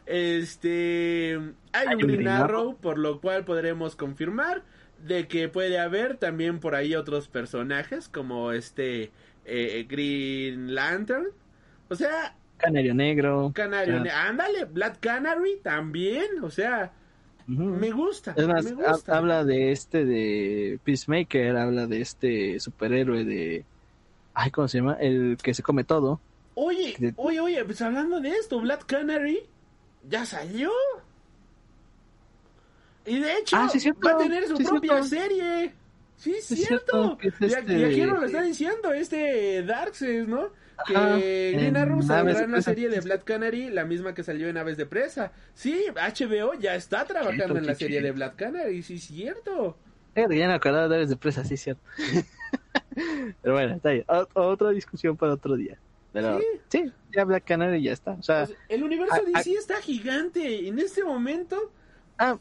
Este, 0.06 1.38
hay, 1.74 1.88
un 1.94 1.98
Green 2.00 2.28
Arrow, 2.28 2.78
por 2.78 2.98
lo 2.98 3.20
cual 3.20 3.44
podremos 3.44 3.98
confirmar 3.98 4.64
de 5.06 5.28
que 5.28 5.50
puede 5.50 5.80
haber 5.80 6.18
también 6.18 6.60
por 6.60 6.76
ahí 6.76 6.96
otros 6.96 7.28
personajes 7.28 8.08
como 8.10 8.52
este 8.52 9.12
eh, 9.46 9.86
Green 9.90 10.76
Lantern. 10.76 11.28
O 11.90 11.96
sea, 11.96 12.36
Canario 12.58 12.94
Negro. 12.94 13.52
Canario, 13.56 13.98
Ah. 13.98 14.00
Ne- 14.02 14.10
ándale, 14.12 14.66
Black 14.66 15.00
Canary 15.00 15.60
también, 15.64 16.44
o 16.44 16.50
sea, 16.52 16.92
me 17.48 17.90
gusta, 17.92 18.34
Es 18.38 18.48
más, 18.48 18.66
me 18.76 18.86
ha- 18.86 18.92
gusta. 18.92 19.18
habla 19.18 19.44
de 19.44 19.72
este 19.72 20.06
de 20.06 20.80
Peacemaker, 20.84 21.56
habla 21.58 21.88
de 21.88 22.02
este 22.02 22.60
superhéroe 22.60 23.24
de... 23.24 23.66
Ay, 24.34 24.52
¿cómo 24.52 24.68
se 24.68 24.78
llama? 24.80 24.98
El 25.00 25.38
que 25.42 25.54
se 25.54 25.64
come 25.64 25.84
todo. 25.84 26.20
Oye, 26.54 26.96
oye, 27.16 27.40
oye, 27.40 27.64
pues 27.66 27.82
hablando 27.82 28.20
de 28.20 28.30
esto, 28.30 28.60
Black 28.60 28.86
Canary 28.86 29.40
ya 30.08 30.26
salió. 30.26 30.70
Y 33.06 33.20
de 33.20 33.38
hecho, 33.38 33.56
Ah, 33.58 33.70
sí, 33.70 33.90
va 34.06 34.12
a 34.12 34.18
tener 34.18 34.48
su 34.48 34.58
Sí, 34.58 34.64
propia 34.64 35.04
serie. 35.04 35.74
Sí, 36.18 36.34
es 36.34 36.46
cierto. 36.46 37.16
cierto, 37.16 37.18
que 37.18 37.28
es 37.30 37.34
Y, 37.40 37.46
este- 37.46 37.80
y 37.80 37.84
aquí 37.86 38.02
nos 38.02 38.20
lo 38.20 38.26
está 38.26 38.42
diciendo 38.42 38.94
este 38.94 39.64
Darkseid, 39.64 40.28
¿no? 40.28 40.50
Que 40.88 40.96
Ajá, 40.96 41.16
Green 41.18 41.60
en 41.60 41.78
Arrow 41.78 42.02
saldrá 42.02 42.40
en 42.44 42.52
la 42.52 42.62
serie 42.62 42.88
de 42.90 43.02
Black 43.02 43.24
Canary, 43.26 43.70
la 43.70 43.84
misma 43.86 44.14
que 44.14 44.24
salió 44.24 44.48
en 44.48 44.58
Aves 44.58 44.78
de 44.78 44.86
Presa. 44.86 45.32
Sí, 45.54 45.86
HBO 45.94 46.54
ya 46.60 46.76
está 46.76 47.04
trabajando 47.06 47.58
en 47.58 47.66
la 47.66 47.76
serie 47.76 48.02
de 48.02 48.12
Black 48.12 48.36
Canary, 48.38 48.82
sí, 48.84 48.96
es 48.96 49.04
cierto. 49.04 49.78
Eh, 50.16 50.26
ya 50.30 50.48
me 50.48 50.54
acordaba 50.54 50.88
de 50.88 50.96
Aves 50.96 51.10
de 51.10 51.16
Presa, 51.18 51.44
sí, 51.44 51.58
cierto. 51.58 51.82
Pero 53.42 53.54
bueno, 53.54 53.76
está 53.76 53.92
bien. 53.92 54.06
O- 54.08 54.28
otra 54.42 54.70
discusión 54.72 55.16
para 55.18 55.34
otro 55.34 55.56
día. 55.56 55.78
Pero 56.12 56.40
sí, 56.70 56.92
ya 57.16 57.24
Black 57.24 57.44
Canary 57.46 57.84
ya 57.84 57.94
está. 57.94 58.12
O 58.12 58.24
sea, 58.24 58.44
O 58.44 58.48
sea, 58.48 58.56
el 58.68 58.84
universo 58.84 59.16
DC 59.26 59.52
está 59.54 59.76
gigante. 59.82 60.68
En 60.68 60.80
este 60.80 61.04
momento, 61.04 61.72
ah, 62.20 62.38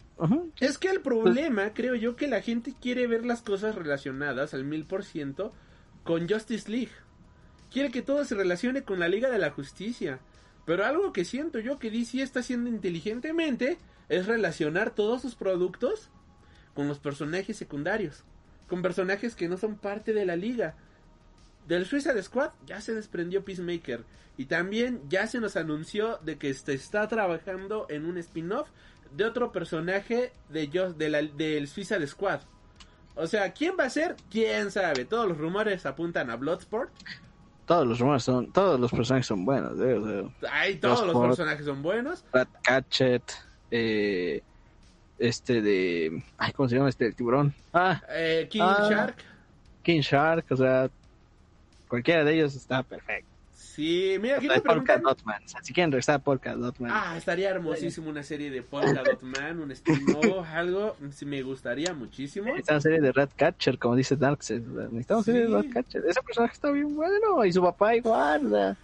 Es 0.61 0.76
que 0.76 0.89
el 0.89 1.01
problema, 1.01 1.72
creo 1.72 1.95
yo, 1.95 2.16
que 2.16 2.29
la 2.29 2.43
gente 2.43 2.74
quiere 2.81 3.07
ver 3.07 3.24
las 3.24 3.43
cosas 3.43 3.74
relacionadas 3.74 4.53
al 4.53 4.64
mil 4.64 4.85
por 4.85 5.05
ciento 5.05 5.53
con 6.05 6.29
Justice 6.29 6.70
League. 6.70 6.93
Quiere 7.70 7.91
que 7.91 8.03
todo 8.03 8.24
se 8.24 8.35
relacione 8.35 8.83
con 8.83 8.99
la 8.99 9.09
Liga 9.09 9.31
de 9.31 9.39
la 9.39 9.51
Justicia. 9.51 10.20
Pero 10.64 10.85
algo 10.85 11.12
que 11.12 11.24
siento 11.24 11.59
yo 11.61 11.79
que 11.79 11.91
DC 11.91 12.20
está 12.20 12.41
haciendo 12.41 12.68
inteligentemente 12.68 13.79
es 14.09 14.26
relacionar 14.26 14.91
todos 14.91 15.22
sus 15.22 15.35
productos 15.35 16.11
con 16.74 16.89
los 16.89 16.99
personajes 16.99 17.57
secundarios. 17.57 18.24
Con 18.68 18.83
personajes 18.83 19.35
que 19.35 19.49
no 19.49 19.57
son 19.57 19.76
parte 19.76 20.12
de 20.12 20.26
la 20.26 20.37
liga. 20.37 20.76
Del 21.66 21.87
Suicide 21.87 22.22
Squad 22.22 22.51
ya 22.66 22.81
se 22.81 22.95
desprendió 22.95 23.45
Peacemaker. 23.45 24.05
Y 24.37 24.47
también 24.47 25.03
ya 25.09 25.26
se 25.26 25.41
nos 25.41 25.57
anunció 25.57 26.18
de 26.18 26.39
que 26.39 26.53
se 26.55 26.74
está 26.74 27.09
trabajando 27.09 27.87
en 27.89 28.07
un 28.07 28.18
spin-off 28.18 28.68
de 29.15 29.25
otro 29.25 29.51
personaje 29.53 30.33
de, 30.49 30.69
Just- 30.69 30.97
de 30.97 31.09
la- 31.09 31.23
del 31.23 31.69
Suicide 31.69 32.07
Squad. 32.07 32.41
O 33.15 33.27
sea, 33.27 33.53
¿quién 33.53 33.75
va 33.79 33.85
a 33.85 33.91
ser? 33.91 34.15
¿Quién 34.31 34.71
sabe? 34.71 35.05
Todos 35.05 35.29
los 35.29 35.39
rumores 35.39 35.85
apuntan 35.87 36.31
a 36.31 36.37
Bloodsport. 36.37 36.91
todos 37.67 37.87
los 37.87 37.99
rumores 37.99 38.23
son, 38.23 38.51
todos 38.53 38.79
los 38.81 38.91
personajes 38.91 39.27
son 39.27 39.45
buenos. 39.45 39.75
eh, 39.81 40.25
Ay, 40.51 40.77
todos 40.77 41.07
los 41.07 41.19
personajes 41.21 41.67
son 41.67 41.83
buenos. 41.83 42.25
Ratcatcher, 42.33 43.21
eh, 43.71 44.43
este 45.19 45.61
de, 45.61 46.23
ay, 46.39 46.53
¿cómo 46.53 46.69
se 46.69 46.77
llama 46.77 46.89
este? 46.89 47.07
El 47.07 47.15
tiburón. 47.15 47.53
Ah, 47.75 48.01
Eh, 48.09 48.47
King 48.51 48.61
Ah. 48.63 48.87
Shark. 48.89 49.17
King 49.83 50.01
Shark, 50.01 50.47
o 50.51 50.57
sea, 50.57 50.89
cualquiera 51.89 52.23
de 52.25 52.35
ellos 52.35 52.55
está 52.55 52.83
perfecto. 52.83 53.29
Sí, 53.79 54.16
mira, 54.20 54.39
aquí 54.39 54.49
Polka. 54.64 54.99
Dotman. 54.99 55.41
Si 55.62 55.72
quieren 55.72 55.93
regresar 55.93 56.16
a 56.16 56.18
Polka 56.18 56.53
Dotman. 56.57 56.91
Ah, 56.93 57.14
estaría 57.16 57.49
hermosísimo 57.49 58.11
una 58.11 58.24
serie 58.24 58.51
de 58.51 58.62
Polka 58.62 59.05
Dot 59.05 59.22
Man, 59.22 59.61
un 59.61 59.70
spin-off, 59.70 60.45
algo. 60.53 60.97
Sí, 61.12 61.24
me 61.24 61.43
gustaría 61.43 61.95
muchísimo. 61.95 62.57
Esta 62.57 62.72
una 62.74 62.81
serie 62.81 63.01
de 63.01 63.12
Ratcatcher, 63.12 63.79
como 63.79 63.95
dice 63.95 64.16
Darkseid. 64.16 64.62
Necesitamos 64.62 65.24
Sí. 65.26 65.31
serie 65.31 65.47
de 65.47 65.55
Ratcatcher. 65.62 66.05
Ese 66.09 66.20
personaje 66.22 66.55
está 66.55 66.72
bien 66.72 66.93
bueno. 66.97 67.45
Y 67.45 67.53
su 67.53 67.62
papá 67.62 67.95
igual. 67.95 68.47
o 68.47 68.51
sea, 68.51 68.76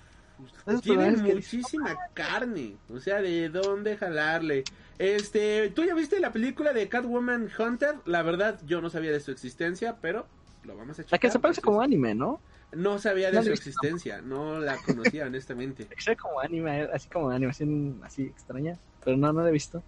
esos 0.69 0.83
Tiene 0.83 1.13
que- 1.17 1.35
muchísima 1.35 1.97
carne. 2.15 2.77
O 2.89 3.01
sea, 3.01 3.21
de 3.21 3.49
dónde 3.49 3.97
jalarle. 3.97 4.63
Este, 5.01 5.71
¿tú 5.75 5.83
ya 5.83 5.97
viste 5.97 6.21
la 6.21 6.31
película 6.33 6.73
de 6.73 6.89
Catwoman 6.89 7.49
Hunter? 7.59 7.97
La 8.07 8.23
verdad, 8.23 8.61
yo 8.65 8.81
no 8.81 8.91
sabía 8.91 9.11
de 9.11 9.19
su 9.19 9.33
existencia, 9.33 9.97
pero 10.01 10.25
lo 10.63 10.77
vamos 10.77 11.01
a 11.01 11.03
checar. 11.03 11.13
La 11.13 11.19
que 11.19 11.31
se 11.33 11.41
parece 11.41 11.61
como 11.61 11.81
anime, 11.83 12.15
¿no? 12.15 12.41
No 12.77 12.99
sabía 12.99 13.31
de 13.31 13.37
No 13.37 13.43
su 13.43 13.51
existencia, 13.53 14.21
no 14.23 14.59
la 14.61 14.77
conocía 14.79 15.27
honestamente. 15.27 15.89
Sea 15.99 16.17
como 16.17 16.41
anime, 16.41 16.89
así 16.93 17.09
como 17.09 17.31
animación 17.31 18.01
así 18.05 18.25
extraña. 18.25 18.79
Pero 19.05 19.17
no, 19.17 19.33
no 19.33 19.43
la 19.43 19.49
he 19.49 19.53
visto. 19.53 19.83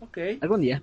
Ok, 0.00 0.18
Algún 0.40 0.60
día. 0.60 0.82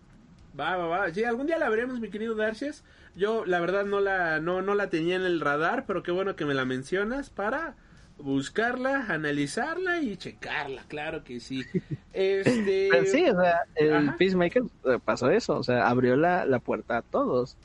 va, 0.60 0.76
va, 0.78 0.88
va. 0.88 1.14
Sí, 1.14 1.24
algún 1.24 1.48
día 1.48 1.58
la 1.58 1.70
veremos, 1.70 2.00
mi 2.00 2.10
querido 2.10 2.36
Darces. 2.36 2.84
Yo, 3.16 3.46
la 3.46 3.60
verdad, 3.60 3.86
no 3.86 4.00
la, 4.00 4.40
no, 4.40 4.62
no 4.62 4.74
la 4.76 4.90
tenía 4.90 5.16
en 5.16 5.22
el 5.24 5.40
radar, 5.40 5.86
pero 5.86 6.02
qué 6.04 6.12
bueno 6.12 6.36
que 6.36 6.46
me 6.46 6.54
la 6.56 6.66
mencionas 6.66 7.30
para 7.30 7.76
buscarla, 8.18 9.06
analizarla 9.10 10.00
y 10.02 10.18
checarla, 10.18 10.84
claro 10.88 11.24
que 11.24 11.40
sí. 11.40 11.64
Este... 12.14 12.90
Pero 12.92 13.06
sí, 13.06 13.26
o 13.30 13.40
sea, 13.40 13.62
el 13.76 13.94
Ajá. 13.94 14.16
Peacemaker 14.18 14.64
eh, 14.86 15.00
pasó 15.04 15.30
eso. 15.30 15.58
O 15.58 15.64
sea, 15.64 15.88
abrió 15.88 16.16
la, 16.16 16.46
la 16.46 16.60
puerta 16.60 16.98
a 16.98 17.02
todos. 17.04 17.58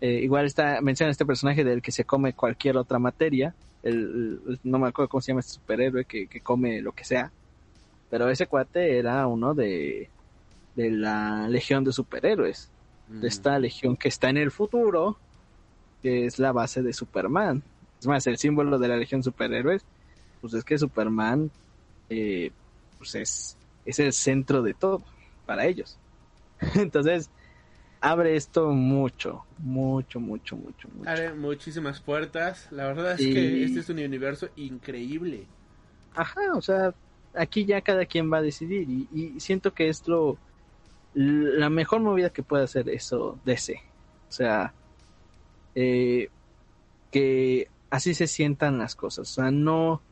Eh, 0.00 0.20
igual 0.22 0.46
está, 0.46 0.80
menciona 0.80 1.10
este 1.10 1.26
personaje 1.26 1.64
del 1.64 1.82
que 1.82 1.92
se 1.92 2.04
come 2.04 2.34
cualquier 2.34 2.76
otra 2.76 2.98
materia. 2.98 3.54
El, 3.82 4.40
el- 4.48 4.60
no 4.62 4.78
me 4.78 4.88
acuerdo 4.88 5.08
cómo 5.08 5.20
se 5.20 5.32
llama 5.32 5.40
este 5.40 5.54
superhéroe 5.54 6.04
que, 6.04 6.28
que 6.28 6.40
come 6.40 6.80
lo 6.82 6.92
que 6.92 7.04
sea. 7.04 7.32
Pero 8.10 8.28
ese 8.30 8.46
cuate 8.46 8.98
era 8.98 9.26
uno 9.26 9.54
de, 9.54 10.10
de 10.74 10.90
la 10.90 11.48
legión 11.48 11.84
de 11.84 11.92
superhéroes. 11.92 12.70
Mm. 13.08 13.20
De 13.20 13.28
esta 13.28 13.58
legión 13.58 13.96
que 13.96 14.08
está 14.08 14.30
en 14.30 14.38
el 14.38 14.50
futuro, 14.50 15.18
que 16.02 16.26
es 16.26 16.38
la 16.38 16.52
base 16.52 16.82
de 16.82 16.92
Superman. 16.92 17.62
Es 18.00 18.06
más, 18.06 18.26
el 18.26 18.38
símbolo 18.38 18.78
de 18.78 18.88
la 18.88 18.96
legión 18.96 19.22
superhéroes, 19.22 19.84
pues 20.40 20.54
es 20.54 20.64
que 20.64 20.78
Superman 20.78 21.50
eh, 22.08 22.52
pues 22.98 23.14
es, 23.16 23.56
es 23.84 23.98
el 23.98 24.12
centro 24.12 24.62
de 24.62 24.74
todo 24.74 25.02
para 25.46 25.66
ellos. 25.66 25.98
Entonces, 26.74 27.30
abre 28.00 28.36
esto 28.36 28.70
mucho, 28.70 29.44
mucho, 29.58 30.20
mucho, 30.20 30.56
mucho, 30.56 30.88
mucho. 30.88 31.10
Abre 31.10 31.32
muchísimas 31.34 32.00
puertas. 32.00 32.68
La 32.70 32.86
verdad 32.86 33.12
es 33.12 33.20
Y- 33.20 33.32
que 33.32 33.64
este 33.64 33.80
es 33.80 33.88
un 33.90 33.98
universo 33.98 34.48
increíble. 34.56 35.46
Ajá, 36.14 36.40
o 36.54 36.60
sea, 36.62 36.94
aquí 37.34 37.64
ya 37.64 37.80
cada 37.80 38.04
quien 38.06 38.32
va 38.32 38.38
a 38.38 38.42
decidir 38.42 38.88
y, 38.88 39.08
y 39.12 39.40
siento 39.40 39.72
que 39.72 39.88
es 39.88 40.06
lo 40.08 40.38
la 41.14 41.70
mejor 41.70 42.00
movida 42.00 42.30
que 42.30 42.42
puede 42.42 42.64
hacer 42.64 42.88
eso 42.88 43.38
DC. 43.44 43.80
O 44.28 44.32
sea, 44.32 44.74
eh, 45.74 46.28
que 47.10 47.68
así 47.90 48.14
se 48.14 48.26
sientan 48.26 48.78
las 48.78 48.94
cosas, 48.94 49.30
o 49.30 49.32
sea, 49.32 49.50
no 49.50 50.02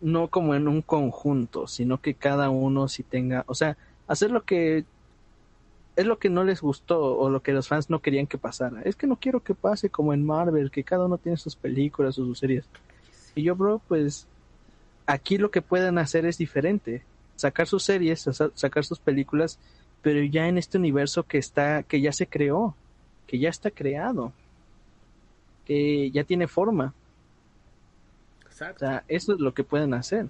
no 0.00 0.28
como 0.28 0.54
en 0.54 0.68
un 0.68 0.82
conjunto, 0.82 1.66
sino 1.66 2.00
que 2.00 2.14
cada 2.14 2.50
uno 2.50 2.88
sí 2.88 3.02
tenga, 3.02 3.44
o 3.48 3.54
sea, 3.54 3.76
hacer 4.06 4.30
lo 4.30 4.44
que 4.44 4.84
es 5.98 6.06
lo 6.06 6.18
que 6.18 6.30
no 6.30 6.44
les 6.44 6.60
gustó 6.60 7.16
o 7.18 7.28
lo 7.28 7.42
que 7.42 7.52
los 7.52 7.66
fans 7.66 7.90
no 7.90 8.00
querían 8.00 8.28
que 8.28 8.38
pasara. 8.38 8.82
Es 8.82 8.94
que 8.94 9.08
no 9.08 9.16
quiero 9.16 9.40
que 9.42 9.54
pase 9.54 9.90
como 9.90 10.14
en 10.14 10.24
Marvel, 10.24 10.70
que 10.70 10.84
cada 10.84 11.06
uno 11.06 11.18
tiene 11.18 11.36
sus 11.36 11.56
películas 11.56 12.18
o 12.18 12.24
sus 12.24 12.38
series. 12.38 12.64
Y 13.34 13.42
yo, 13.42 13.56
bro, 13.56 13.80
pues 13.88 14.26
aquí 15.06 15.38
lo 15.38 15.50
que 15.50 15.60
pueden 15.60 15.98
hacer 15.98 16.24
es 16.24 16.38
diferente. 16.38 17.02
Sacar 17.34 17.66
sus 17.66 17.82
series, 17.82 18.20
sa- 18.20 18.50
sacar 18.54 18.84
sus 18.84 19.00
películas, 19.00 19.58
pero 20.00 20.22
ya 20.22 20.46
en 20.46 20.56
este 20.56 20.78
universo 20.78 21.24
que 21.24 21.38
está, 21.38 21.82
que 21.82 22.00
ya 22.00 22.12
se 22.12 22.28
creó, 22.28 22.76
que 23.26 23.40
ya 23.40 23.48
está 23.48 23.70
creado, 23.72 24.32
que 25.66 26.12
ya 26.12 26.22
tiene 26.22 26.46
forma. 26.46 26.94
O 28.44 28.46
Exacto. 28.46 28.86
sea, 28.86 29.04
eso 29.08 29.34
es 29.34 29.40
lo 29.40 29.52
que 29.52 29.64
pueden 29.64 29.94
hacer. 29.94 30.26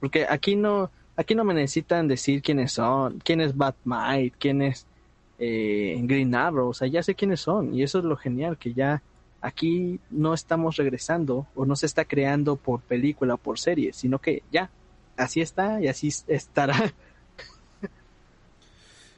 Porque 0.00 0.26
aquí 0.28 0.56
no, 0.56 0.90
aquí 1.16 1.34
no 1.34 1.44
me 1.44 1.52
necesitan 1.54 2.08
decir 2.08 2.40
quiénes 2.40 2.72
son, 2.72 3.20
quién 3.22 3.42
es 3.42 3.54
Batmite, 3.54 4.34
quién 4.38 4.62
es 4.62 4.86
eh, 5.40 5.98
Green 6.02 6.34
Arrow, 6.34 6.68
o 6.68 6.74
sea, 6.74 6.86
ya 6.86 7.02
sé 7.02 7.14
quiénes 7.14 7.40
son. 7.40 7.74
Y 7.74 7.82
eso 7.82 7.98
es 7.98 8.04
lo 8.04 8.16
genial, 8.16 8.58
que 8.58 8.74
ya 8.74 9.02
aquí 9.40 9.98
no 10.10 10.34
estamos 10.34 10.76
regresando 10.76 11.46
o 11.54 11.64
no 11.64 11.74
se 11.74 11.86
está 11.86 12.04
creando 12.04 12.56
por 12.56 12.82
película 12.82 13.34
o 13.34 13.38
por 13.38 13.58
serie, 13.58 13.92
sino 13.92 14.18
que 14.20 14.42
ya, 14.52 14.70
así 15.16 15.40
está 15.40 15.80
y 15.80 15.88
así 15.88 16.12
estará. 16.28 16.92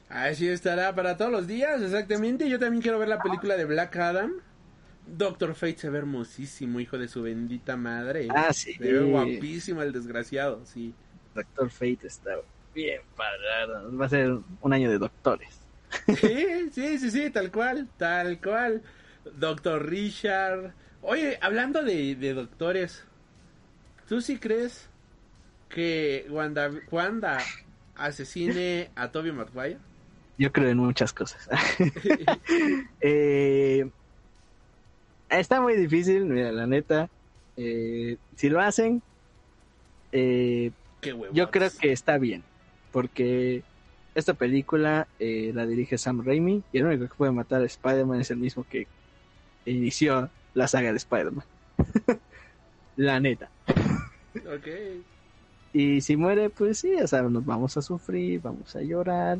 Así 0.09 0.47
estará 0.47 0.93
para 0.93 1.17
todos 1.17 1.31
los 1.31 1.47
días, 1.47 1.81
exactamente. 1.81 2.47
Yo 2.47 2.59
también 2.59 2.83
quiero 2.83 2.99
ver 2.99 3.07
la 3.07 3.19
película 3.19 3.57
de 3.57 3.65
Black 3.65 3.95
Adam. 3.95 4.33
Doctor 5.07 5.55
Fate 5.55 5.79
se 5.79 5.89
ve 5.89 5.97
hermosísimo, 5.97 6.79
hijo 6.79 6.99
de 6.99 7.07
su 7.07 7.23
bendita 7.23 7.77
madre. 7.77 8.27
Ah, 8.29 8.53
sí. 8.53 8.75
Se 8.75 8.93
ve 8.93 8.99
guapísimo 8.99 9.81
el 9.81 9.91
desgraciado, 9.91 10.63
sí. 10.65 10.93
Doctor 11.33 11.71
Fate 11.71 12.05
está 12.05 12.35
bien 12.75 13.01
padre. 13.17 13.97
Va 13.99 14.05
a 14.05 14.09
ser 14.09 14.37
un 14.61 14.73
año 14.73 14.91
de 14.91 14.99
doctores. 14.99 15.62
Sí, 16.19 16.69
sí, 16.71 16.97
sí, 16.99 17.11
sí, 17.11 17.29
tal 17.29 17.51
cual, 17.51 17.87
tal 17.97 18.39
cual. 18.41 18.81
Doctor 19.37 19.87
Richard. 19.87 20.73
Oye, 21.01 21.37
hablando 21.41 21.83
de, 21.83 22.15
de 22.15 22.33
doctores, 22.33 23.03
¿tú 24.07 24.21
sí 24.21 24.37
crees 24.37 24.89
que 25.69 26.25
Wanda, 26.29 26.71
Wanda 26.91 27.39
asesine 27.95 28.89
a 28.95 29.11
Toby 29.11 29.31
Maguire? 29.31 29.77
Yo 30.37 30.51
creo 30.51 30.69
en 30.69 30.77
muchas 30.77 31.13
cosas. 31.13 31.47
Eh, 33.05 33.89
está 35.29 35.59
muy 35.59 35.75
difícil, 35.75 36.25
mira, 36.25 36.51
la 36.51 36.65
neta. 36.65 37.09
Eh, 37.57 38.17
si 38.35 38.49
lo 38.49 38.61
hacen, 38.61 39.01
eh, 40.11 40.71
yo 41.33 41.51
creo 41.51 41.69
que 41.79 41.91
está 41.91 42.17
bien. 42.17 42.43
Porque 42.91 43.63
esta 44.15 44.33
película 44.33 45.07
eh, 45.19 45.51
la 45.53 45.65
dirige 45.65 45.97
Sam 45.97 46.23
Raimi 46.23 46.63
y 46.71 46.77
el 46.77 46.85
único 46.85 47.07
que 47.07 47.15
puede 47.15 47.31
matar 47.31 47.61
a 47.61 47.65
Spider-Man 47.65 48.21
es 48.21 48.31
el 48.31 48.37
mismo 48.37 48.65
que 48.69 48.87
inició 49.65 50.29
la 50.53 50.67
saga 50.67 50.91
de 50.91 50.97
Spider-Man. 50.97 51.45
la 52.97 53.19
neta. 53.19 53.49
Ok. 54.35 54.67
Y 55.73 56.01
si 56.01 56.15
muere, 56.15 56.49
pues 56.51 56.79
sí, 56.79 56.93
o 56.95 57.07
sea, 57.07 57.23
nos 57.23 57.45
vamos 57.45 57.75
a 57.77 57.81
sufrir, 57.81 58.41
vamos 58.41 58.75
a 58.75 58.81
llorar. 58.81 59.39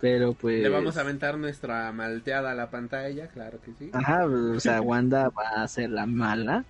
Pero 0.00 0.32
pues... 0.32 0.62
Le 0.62 0.68
vamos 0.68 0.96
a 0.96 1.00
aventar 1.00 1.36
nuestra 1.36 1.92
malteada 1.92 2.52
a 2.52 2.54
la 2.54 2.70
pantalla, 2.70 3.26
claro 3.28 3.60
que 3.60 3.72
sí. 3.78 3.90
Ajá, 3.92 4.24
o 4.26 4.58
sea, 4.60 4.80
Wanda 4.80 5.28
va 5.28 5.62
a 5.62 5.68
ser 5.68 5.90
la 5.90 6.06
mala, 6.06 6.64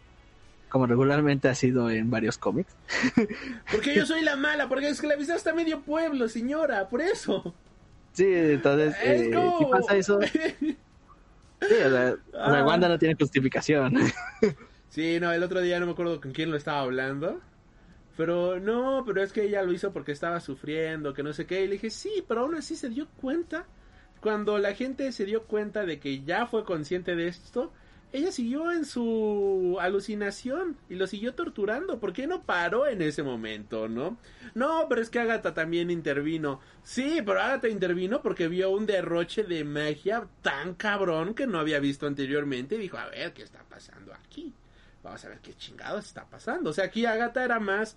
como 0.70 0.86
regularmente 0.86 1.48
ha 1.48 1.55
sido 1.55 1.90
en 1.90 2.10
varios 2.10 2.38
cómics. 2.38 2.74
Porque 3.70 3.94
yo 3.94 4.06
soy 4.06 4.22
la 4.22 4.36
mala, 4.36 4.68
porque 4.68 4.88
esclavizaste 4.88 5.51
a 5.51 5.55
medio 5.55 5.82
pueblo, 5.82 6.28
señora, 6.28 6.88
por 6.88 7.02
eso. 7.02 7.55
Sí, 8.12 8.24
entonces, 8.26 8.94
Es 9.02 9.22
eh, 9.22 9.34
si 9.59 9.64
pasa 9.66 9.97
eso, 9.97 10.20
sí, 10.32 10.38
o 11.60 11.66
sea, 11.68 11.86
o 11.88 11.90
sea, 11.90 12.16
Ah. 12.34 12.64
Wanda 12.64 12.88
no 12.88 12.98
tiene 12.98 13.14
justificación. 13.14 13.94
Sí, 14.90 15.20
no, 15.20 15.30
el 15.32 15.44
otro 15.44 15.60
día 15.60 15.78
no 15.78 15.86
me 15.86 15.92
acuerdo 15.92 16.20
con 16.20 16.32
quién 16.32 16.51
lo 16.51 16.56
estaba 16.56 16.80
hablando. 16.80 17.40
Pero 18.16 18.59
no, 18.59 19.05
pero 19.06 19.22
es 19.22 19.32
que 19.32 19.44
ella 19.44 19.62
lo 19.62 19.72
hizo 19.72 19.92
porque 19.92 20.10
estaba 20.10 20.40
sufriendo, 20.40 21.14
que 21.14 21.22
no 21.22 21.32
sé 21.32 21.47
qué. 21.47 21.62
Y 21.62 21.68
le 21.68 21.74
dije, 21.74 21.90
sí, 21.90 22.24
pero 22.26 22.40
aún 22.40 22.56
así 22.56 22.74
se 22.74 22.88
dio 22.88 23.06
cuenta. 23.20 23.66
Cuando 24.20 24.59
la 24.59 24.74
gente 24.74 25.12
se 25.12 25.24
dio 25.26 25.44
cuenta 25.44 25.86
de 25.86 26.01
que 26.01 26.24
ya 26.24 26.47
fue 26.47 26.64
consciente 26.64 27.14
de 27.14 27.28
esto, 27.28 27.72
ella 28.12 28.32
siguió 28.32 28.72
en 28.72 28.84
su 28.84 29.78
alucinación 29.80 30.76
y 30.88 30.96
lo 30.96 31.06
siguió 31.06 31.34
torturando. 31.34 32.00
¿Por 32.00 32.12
qué 32.12 32.26
no 32.26 32.42
paró 32.42 32.86
en 32.88 33.02
ese 33.02 33.22
momento, 33.22 33.88
no? 33.88 34.18
No, 34.54 34.86
pero 34.88 35.00
es 35.00 35.10
que 35.10 35.20
Agatha 35.20 35.54
también 35.54 35.90
intervino. 35.90 36.60
Sí, 36.82 37.22
pero 37.24 37.40
Agatha 37.40 37.68
intervino 37.68 38.20
porque 38.20 38.48
vio 38.48 38.70
un 38.70 38.86
derroche 38.86 39.44
de 39.44 39.62
magia 39.64 40.26
tan 40.42 40.74
cabrón 40.74 41.34
que 41.34 41.46
no 41.46 41.60
había 41.60 41.78
visto 41.78 42.06
anteriormente 42.06 42.74
y 42.74 42.78
dijo, 42.78 42.98
a 42.98 43.06
ver, 43.06 43.32
¿qué 43.32 43.42
está 43.42 43.62
pasando 43.62 44.12
aquí? 44.12 44.52
Vamos 45.04 45.24
a 45.24 45.28
ver 45.28 45.38
qué 45.38 45.54
chingados 45.54 46.06
está 46.06 46.26
pasando. 46.26 46.70
O 46.70 46.72
sea, 46.72 46.86
aquí 46.86 47.06
Agatha 47.06 47.44
era 47.44 47.60
más 47.60 47.96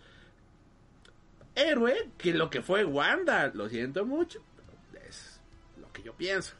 héroe 1.55 2.09
que 2.19 2.33
lo 2.33 2.51
que 2.51 2.61
fue 2.61 2.85
Wanda. 2.85 3.51
Lo 3.53 3.67
siento 3.67 4.05
mucho, 4.05 4.43
pero 4.55 5.07
es 5.07 5.39
lo 5.81 5.91
que 5.91 6.03
yo 6.03 6.13
pienso. 6.13 6.55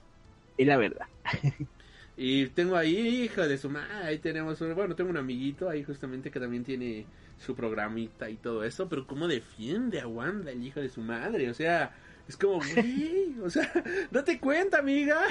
y 0.58 0.66
la 0.66 0.78
verdad. 0.78 1.06
Y 2.16 2.48
tengo 2.48 2.76
ahí, 2.76 3.24
hijo 3.24 3.42
de 3.48 3.58
su 3.58 3.70
madre, 3.70 3.92
ahí 4.04 4.20
tenemos, 4.20 4.62
un- 4.62 4.76
bueno, 4.76 4.96
tengo 4.96 5.10
un 5.10 5.18
amiguito 5.18 5.68
ahí 5.70 5.84
justamente 5.84 6.30
que 6.30 6.40
también 6.40 6.64
tiene 6.64 7.06
su 7.40 7.56
programita 7.56 8.30
y 8.30 8.36
todo 8.36 8.64
eso, 8.64 8.88
pero 8.88 9.08
cómo 9.08 9.28
defiende 9.28 10.00
a 10.00 10.08
Wanda, 10.08 10.52
el 10.52 10.64
hijo 10.64 10.80
de 10.80 10.90
su 10.90 11.02
madre, 11.02 11.50
o 11.50 11.54
sea, 11.54 11.92
es 12.28 12.38
como, 12.38 12.60
güey, 12.76 13.36
o 13.44 13.50
sea, 13.50 13.72
date 14.12 14.40
cuenta, 14.40 14.80
amiga. 14.80 15.22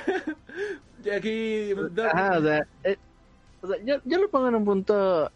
Y 1.05 1.11
aquí, 1.11 1.73
Ajá, 2.13 2.39
o 2.39 2.43
sea, 2.43 2.67
eh, 2.85 2.97
o 3.63 3.67
sea, 3.69 3.77
yo, 3.85 3.97
yo 4.05 4.19
lo 4.21 4.29
pongo 4.29 4.49
en 4.49 4.55
un 4.57 4.65
punto 4.65 5.31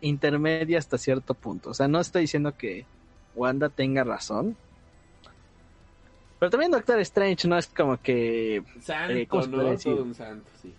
intermedio 0.00 0.78
hasta 0.78 0.96
cierto 0.96 1.34
punto. 1.34 1.70
O 1.70 1.74
sea, 1.74 1.88
no 1.88 2.00
estoy 2.00 2.22
diciendo 2.22 2.56
que 2.56 2.86
Wanda 3.34 3.68
tenga 3.68 4.04
razón. 4.04 4.56
Pero 6.38 6.50
también 6.50 6.70
Doctor 6.70 7.00
Strange 7.00 7.48
no 7.48 7.58
es 7.58 7.66
como 7.66 8.00
que... 8.00 8.62
santo, 8.80 9.12
eh, 9.12 9.26
¿cómo 9.26 9.42
se 9.42 9.48
puede 9.48 9.70
¿no? 9.72 9.78
Todo 9.78 10.02
un 10.04 10.14
santo, 10.14 10.50
sí. 10.62 10.72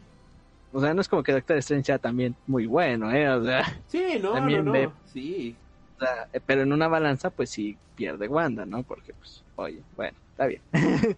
O 0.71 0.79
sea, 0.79 0.93
no 0.93 1.01
es 1.01 1.07
como 1.07 1.23
que 1.23 1.33
Doctor 1.33 1.57
Strange 1.57 1.85
sea 1.85 1.97
también 1.97 2.35
muy 2.47 2.65
bueno, 2.65 3.11
¿eh? 3.11 3.29
O 3.29 3.43
sea, 3.43 3.65
Sí, 3.87 4.19
no, 4.21 4.33
También 4.33 4.63
no, 4.63 4.73
no, 4.73 4.93
sí. 5.05 5.55
o 5.97 5.99
sea, 5.99 6.29
eh, 6.31 6.39
pero 6.45 6.61
en 6.61 6.71
una 6.71 6.87
balanza 6.87 7.29
pues 7.29 7.49
sí 7.49 7.77
pierde 7.95 8.27
Wanda, 8.27 8.65
¿no? 8.65 8.83
Porque 8.83 9.13
pues, 9.13 9.43
oye, 9.55 9.81
bueno, 9.95 10.17
está 10.31 10.45
bien. 10.45 10.61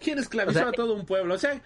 ¿Quién 0.00 0.18
esclavizó 0.18 0.58
O 0.58 0.62
sea, 0.62 0.68
a 0.68 0.72
todo 0.72 0.94
un 0.94 1.06
pueblo? 1.06 1.34
O 1.34 1.38
sea, 1.38 1.60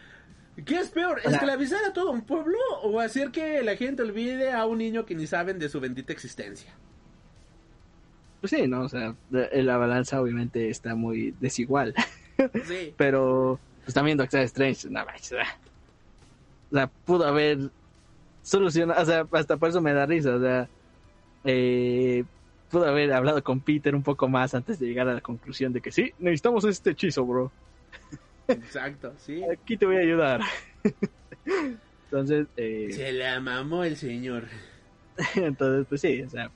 ¿qué 0.64 0.76
es 0.76 0.90
peor? 0.90 1.20
¿Esclavizar 1.24 1.84
a 1.84 1.92
todo 1.92 2.12
un 2.12 2.22
pueblo 2.22 2.58
o 2.82 3.00
hacer 3.00 3.30
que 3.32 3.62
la 3.62 3.76
gente 3.76 4.02
olvide 4.02 4.52
a 4.52 4.66
un 4.66 4.78
niño 4.78 5.04
que 5.04 5.14
ni 5.16 5.26
saben 5.26 5.58
de 5.58 5.68
su 5.68 5.80
bendita 5.80 6.12
existencia? 6.12 6.72
Pues 8.40 8.50
sí, 8.50 8.66
¿no? 8.66 8.82
O 8.82 8.88
sea, 8.88 9.14
de- 9.30 9.62
la 9.62 9.76
balanza 9.76 10.20
obviamente 10.20 10.70
está 10.70 10.94
muy 10.94 11.34
desigual. 11.40 11.94
Sí. 12.64 12.94
pero 12.96 13.60
pues 13.84 13.92
también 13.92 14.16
Doctor 14.16 14.40
Strange, 14.40 14.88
no 14.88 15.04
manches, 15.04 15.34
ah. 15.44 15.58
o 16.70 16.74
sea, 16.74 16.86
pudo 16.86 17.26
haber 17.26 17.70
solucionado, 18.42 19.02
o 19.02 19.04
sea, 19.04 19.26
hasta 19.32 19.58
por 19.58 19.68
eso 19.68 19.82
me 19.82 19.92
da 19.92 20.06
risa, 20.06 20.36
o 20.36 20.40
sea, 20.40 20.66
eh, 21.44 22.24
pudo 22.70 22.86
haber 22.86 23.12
hablado 23.12 23.44
con 23.44 23.60
Peter 23.60 23.94
un 23.94 24.02
poco 24.02 24.26
más 24.26 24.54
antes 24.54 24.78
de 24.78 24.86
llegar 24.86 25.06
a 25.06 25.12
la 25.12 25.20
conclusión 25.20 25.74
de 25.74 25.82
que 25.82 25.92
sí, 25.92 26.14
necesitamos 26.18 26.64
este 26.64 26.92
hechizo, 26.92 27.26
bro, 27.26 27.52
Exacto, 28.48 29.12
sí. 29.18 29.42
aquí 29.44 29.76
te 29.76 29.84
voy 29.84 29.96
a 29.96 30.00
ayudar. 30.00 30.40
Entonces, 32.04 32.46
eh, 32.56 32.88
Se 32.92 33.12
la 33.12 33.38
mamó 33.40 33.84
el 33.84 33.96
señor. 33.96 34.44
entonces, 35.34 35.86
pues 35.88 36.00
sí, 36.00 36.22
o 36.22 36.30
sea, 36.30 36.50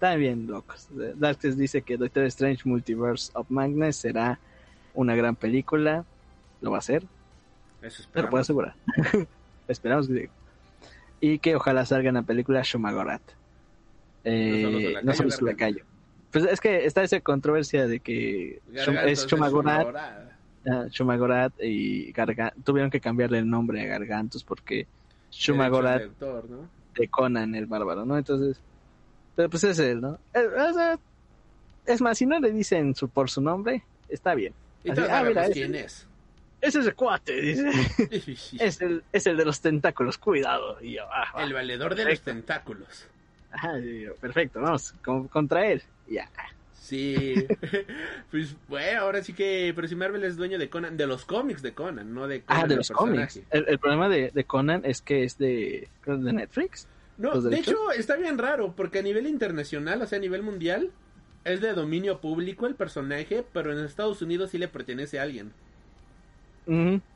están 0.00 0.18
bien 0.18 0.46
locos. 0.46 0.88
Darkest 1.16 1.58
dice 1.58 1.82
que 1.82 1.98
Doctor 1.98 2.24
Strange 2.24 2.62
Multiverse 2.64 3.30
of 3.34 3.50
Madness 3.50 3.96
será 3.96 4.38
una 4.94 5.14
gran 5.14 5.36
película, 5.36 6.06
lo 6.62 6.70
va 6.70 6.78
a 6.78 6.80
hacer, 6.80 7.04
Eso 7.82 8.02
Te 8.10 8.22
lo 8.22 8.30
puedo 8.30 8.40
asegurar. 8.40 8.74
Esperamos 9.68 10.08
que. 10.08 10.30
Y 11.20 11.38
que 11.38 11.54
ojalá 11.54 11.84
salga 11.84 12.08
en 12.08 12.14
la 12.14 12.22
película 12.22 12.62
Shumagorat. 12.62 13.20
Eh, 14.24 14.94
No 14.96 15.02
no 15.02 15.12
solo 15.12 15.30
su 15.30 15.44
Garganta. 15.44 15.66
lacayo. 15.68 15.84
Pues 16.30 16.44
es 16.46 16.60
que 16.60 16.86
está 16.86 17.02
esa 17.02 17.20
controversia 17.20 17.86
de 17.86 18.00
que 18.00 18.62
Gargantos 18.68 19.04
es 19.04 19.22
de 19.22 19.28
Shumagorat, 19.28 19.86
Shumagorat. 20.90 21.52
ah, 21.60 21.64
y 21.64 22.10
Gargan 22.12 22.52
tuvieron 22.64 22.90
que 22.90 23.00
cambiarle 23.00 23.38
el 23.38 23.50
nombre 23.50 23.82
a 23.82 23.86
Gargantos 23.86 24.44
porque 24.44 24.86
Shumagorat 25.30 26.02
Derechos 26.04 26.48
de 26.48 26.56
¿no? 26.56 26.68
de 26.96 27.08
Conan 27.08 27.54
el 27.54 27.66
bárbaro, 27.66 28.06
¿no? 28.06 28.16
Entonces, 28.16 28.60
pero 29.36 29.48
pues 29.50 29.64
es 29.64 29.78
él, 29.78 30.00
¿no? 30.00 30.18
Eh, 30.34 30.96
es 31.86 32.00
más, 32.00 32.18
si 32.18 32.26
no 32.26 32.38
le 32.40 32.50
dicen 32.52 32.94
su, 32.94 33.08
por 33.08 33.30
su 33.30 33.40
nombre, 33.40 33.82
está 34.08 34.34
bien. 34.34 34.52
Y 34.84 34.90
Así, 34.90 35.00
ah, 35.10 35.22
mira, 35.26 35.48
quién 35.50 35.74
ese- 35.74 35.84
es. 35.86 36.06
Es 36.60 36.74
ese 36.74 36.92
cuate, 36.92 37.40
dice. 37.40 37.70
es, 38.60 38.80
el, 38.82 39.02
es 39.12 39.26
el 39.26 39.36
de 39.38 39.44
los 39.46 39.60
tentáculos, 39.60 40.18
cuidado. 40.18 40.76
Y 40.82 40.92
yo, 40.96 41.04
ah, 41.10 41.32
va. 41.34 41.42
El 41.44 41.54
valedor 41.54 41.94
de 41.94 42.04
los 42.04 42.20
tentáculos. 42.20 43.06
Ajá, 43.50 43.78
yo, 43.78 44.14
perfecto, 44.16 44.60
vamos, 44.60 44.94
con- 45.02 45.26
contra 45.28 45.66
él. 45.66 45.82
Ya. 46.08 46.28
Sí. 46.78 47.34
pues 48.30 48.54
bueno, 48.68 49.00
ahora 49.02 49.22
sí 49.22 49.32
que. 49.32 49.72
Pero 49.74 49.88
si 49.88 49.94
Marvel 49.96 50.22
es 50.24 50.36
dueño 50.36 50.58
de 50.58 50.68
Conan, 50.68 50.96
de 50.96 51.06
los 51.06 51.24
cómics 51.24 51.62
de 51.62 51.72
Conan, 51.72 52.12
no 52.12 52.26
de 52.28 52.42
Conan. 52.42 52.64
Ah, 52.64 52.66
de 52.66 52.76
los 52.76 52.88
personaje. 52.88 53.16
cómics. 53.16 53.40
El, 53.50 53.64
el 53.68 53.78
problema 53.78 54.08
de, 54.08 54.30
de 54.30 54.44
Conan 54.44 54.82
es 54.84 55.00
que 55.00 55.24
es 55.24 55.38
de, 55.38 55.88
de 56.04 56.32
Netflix. 56.32 56.86
No, 57.20 57.34
¿Los 57.34 57.44
de 57.44 57.56
hecho 57.58 57.90
está 57.92 58.16
bien 58.16 58.38
raro, 58.38 58.74
porque 58.74 58.98
a 59.00 59.02
nivel 59.02 59.26
internacional, 59.26 60.02
o 60.02 60.06
sea, 60.06 60.18
a 60.18 60.20
nivel 60.20 60.42
mundial, 60.42 60.90
es 61.44 61.60
de 61.60 61.72
dominio 61.74 62.20
público 62.20 62.66
el 62.66 62.74
personaje, 62.74 63.44
pero 63.52 63.72
en 63.72 63.84
Estados 63.84 64.22
Unidos 64.22 64.50
sí 64.50 64.58
le 64.58 64.68
pertenece 64.68 65.18
a 65.18 65.22
alguien. 65.24 65.52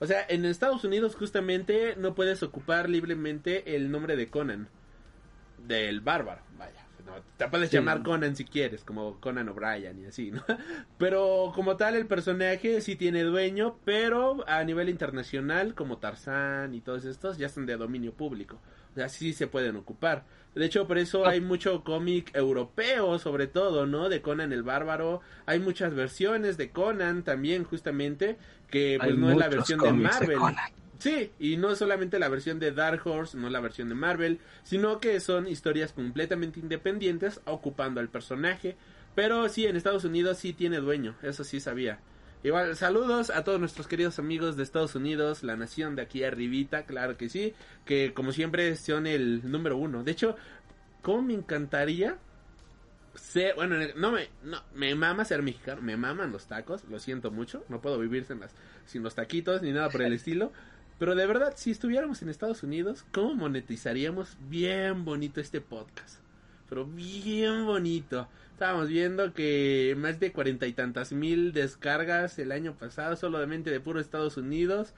O 0.00 0.06
sea, 0.06 0.24
en 0.28 0.44
Estados 0.44 0.84
Unidos 0.84 1.14
justamente 1.14 1.94
no 1.96 2.14
puedes 2.14 2.42
ocupar 2.42 2.90
libremente 2.90 3.76
el 3.76 3.90
nombre 3.90 4.16
de 4.16 4.28
Conan. 4.28 4.68
Del 5.56 6.00
bárbaro, 6.00 6.42
vaya. 6.58 6.80
No, 7.06 7.12
te 7.36 7.48
puedes 7.48 7.70
Sí. 7.70 7.76
llamar 7.76 8.02
Conan 8.02 8.34
si 8.34 8.44
quieres, 8.46 8.82
como 8.84 9.20
Conan 9.20 9.48
O'Brien 9.48 9.98
y 10.00 10.06
así, 10.06 10.30
¿no? 10.30 10.42
Pero 10.98 11.52
como 11.54 11.76
tal 11.76 11.94
el 11.94 12.06
personaje 12.06 12.80
sí 12.80 12.96
tiene 12.96 13.22
dueño, 13.22 13.78
pero 13.84 14.44
a 14.48 14.64
nivel 14.64 14.88
internacional, 14.88 15.74
como 15.74 15.98
Tarzán 15.98 16.74
y 16.74 16.80
todos 16.80 17.04
estos, 17.04 17.38
ya 17.38 17.48
son 17.48 17.66
de 17.66 17.76
dominio 17.76 18.12
público. 18.14 18.58
O 18.94 18.96
sea, 18.96 19.08
sí 19.08 19.32
se 19.32 19.48
pueden 19.48 19.74
ocupar. 19.74 20.24
De 20.54 20.64
hecho, 20.64 20.86
por 20.86 20.98
eso 20.98 21.26
hay 21.26 21.40
mucho 21.40 21.82
cómic 21.82 22.30
europeo, 22.32 23.18
sobre 23.18 23.48
todo, 23.48 23.86
¿no? 23.86 24.08
De 24.08 24.22
Conan 24.22 24.52
el 24.52 24.62
Bárbaro. 24.62 25.20
Hay 25.46 25.58
muchas 25.58 25.94
versiones 25.94 26.56
de 26.56 26.70
Conan 26.70 27.24
también, 27.24 27.64
justamente, 27.64 28.36
que 28.70 28.96
pues 29.00 29.10
Hay 29.10 29.16
no 29.16 29.32
es 29.32 29.36
la 29.36 29.48
versión 29.48 29.80
de 29.80 29.92
Marvel. 29.92 30.38
Sí, 31.00 31.32
y 31.40 31.56
no 31.56 31.72
es 31.72 31.78
solamente 31.78 32.20
la 32.20 32.28
versión 32.28 32.60
de 32.60 32.70
Dark 32.70 33.04
Horse, 33.04 33.36
no 33.36 33.50
la 33.50 33.60
versión 33.60 33.88
de 33.88 33.96
Marvel, 33.96 34.38
sino 34.62 35.00
que 35.00 35.18
son 35.18 35.48
historias 35.48 35.92
completamente 35.92 36.60
independientes 36.60 37.40
ocupando 37.46 37.98
al 38.00 38.08
personaje. 38.08 38.76
Pero 39.16 39.48
sí, 39.48 39.66
en 39.66 39.76
Estados 39.76 40.04
Unidos 40.04 40.38
sí 40.38 40.52
tiene 40.52 40.78
dueño, 40.78 41.16
eso 41.22 41.42
sí 41.42 41.58
sabía. 41.58 41.98
Igual, 42.44 42.76
saludos 42.76 43.30
a 43.30 43.42
todos 43.42 43.58
nuestros 43.58 43.88
queridos 43.88 44.18
amigos 44.18 44.58
de 44.58 44.64
Estados 44.64 44.94
Unidos, 44.94 45.42
la 45.42 45.56
nación 45.56 45.96
de 45.96 46.02
aquí 46.02 46.24
arribita, 46.24 46.84
claro 46.84 47.16
que 47.16 47.30
sí, 47.30 47.54
que 47.86 48.12
como 48.12 48.32
siempre 48.32 48.76
son 48.76 49.06
el 49.06 49.50
número 49.50 49.78
uno. 49.78 50.04
De 50.04 50.12
hecho, 50.12 50.36
¿cómo 51.00 51.22
me 51.22 51.32
encantaría 51.32 52.18
ser, 53.14 53.54
bueno, 53.54 53.76
no 53.96 54.12
me, 54.12 54.28
no, 54.42 54.62
me 54.74 54.94
mama 54.94 55.24
ser 55.24 55.40
mexicano, 55.40 55.80
me 55.80 55.96
maman 55.96 56.32
los 56.32 56.44
tacos, 56.46 56.84
lo 56.84 57.00
siento 57.00 57.30
mucho, 57.30 57.64
no 57.70 57.80
puedo 57.80 57.98
vivir 57.98 58.26
sin, 58.26 58.40
las, 58.40 58.52
sin 58.84 59.02
los 59.02 59.14
taquitos 59.14 59.62
ni 59.62 59.72
nada 59.72 59.88
por 59.88 60.02
el 60.02 60.12
estilo. 60.12 60.52
Pero 60.98 61.14
de 61.14 61.24
verdad, 61.24 61.54
si 61.56 61.70
estuviéramos 61.70 62.20
en 62.20 62.28
Estados 62.28 62.62
Unidos, 62.62 63.06
¿cómo 63.10 63.34
monetizaríamos 63.34 64.36
bien 64.50 65.06
bonito 65.06 65.40
este 65.40 65.62
podcast? 65.62 66.23
Pero 66.74 66.86
bien 66.86 67.66
bonito. 67.66 68.26
Estábamos 68.50 68.88
viendo 68.88 69.32
que 69.32 69.94
más 69.96 70.18
de 70.18 70.32
cuarenta 70.32 70.66
y 70.66 70.72
tantas 70.72 71.12
mil 71.12 71.52
descargas 71.52 72.36
el 72.40 72.50
año 72.50 72.74
pasado, 72.76 73.14
solamente 73.14 73.70
de 73.70 73.78
puro 73.78 74.00
Estados 74.00 74.36
Unidos. 74.36 74.92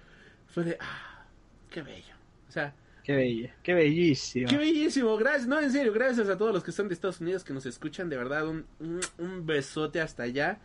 Fue 0.46 0.64
de, 0.64 0.78
ah, 0.80 1.26
qué 1.68 1.82
bello. 1.82 2.14
O 2.48 2.52
sea, 2.52 2.74
Qué 3.02 3.14
bella, 3.14 3.54
qué 3.62 3.74
bellísimo. 3.74 4.48
Qué 4.48 4.56
bellísimo, 4.56 5.18
gracias, 5.18 5.46
no, 5.46 5.60
en 5.60 5.70
serio, 5.70 5.92
gracias 5.92 6.30
a 6.30 6.38
todos 6.38 6.54
los 6.54 6.64
que 6.64 6.70
están 6.70 6.88
de 6.88 6.94
Estados 6.94 7.20
Unidos 7.20 7.44
que 7.44 7.52
nos 7.52 7.66
escuchan, 7.66 8.08
de 8.08 8.16
verdad, 8.16 8.48
un, 8.48 8.66
un, 8.80 9.00
un 9.18 9.44
besote 9.46 10.00
hasta 10.00 10.22
allá. 10.22 10.58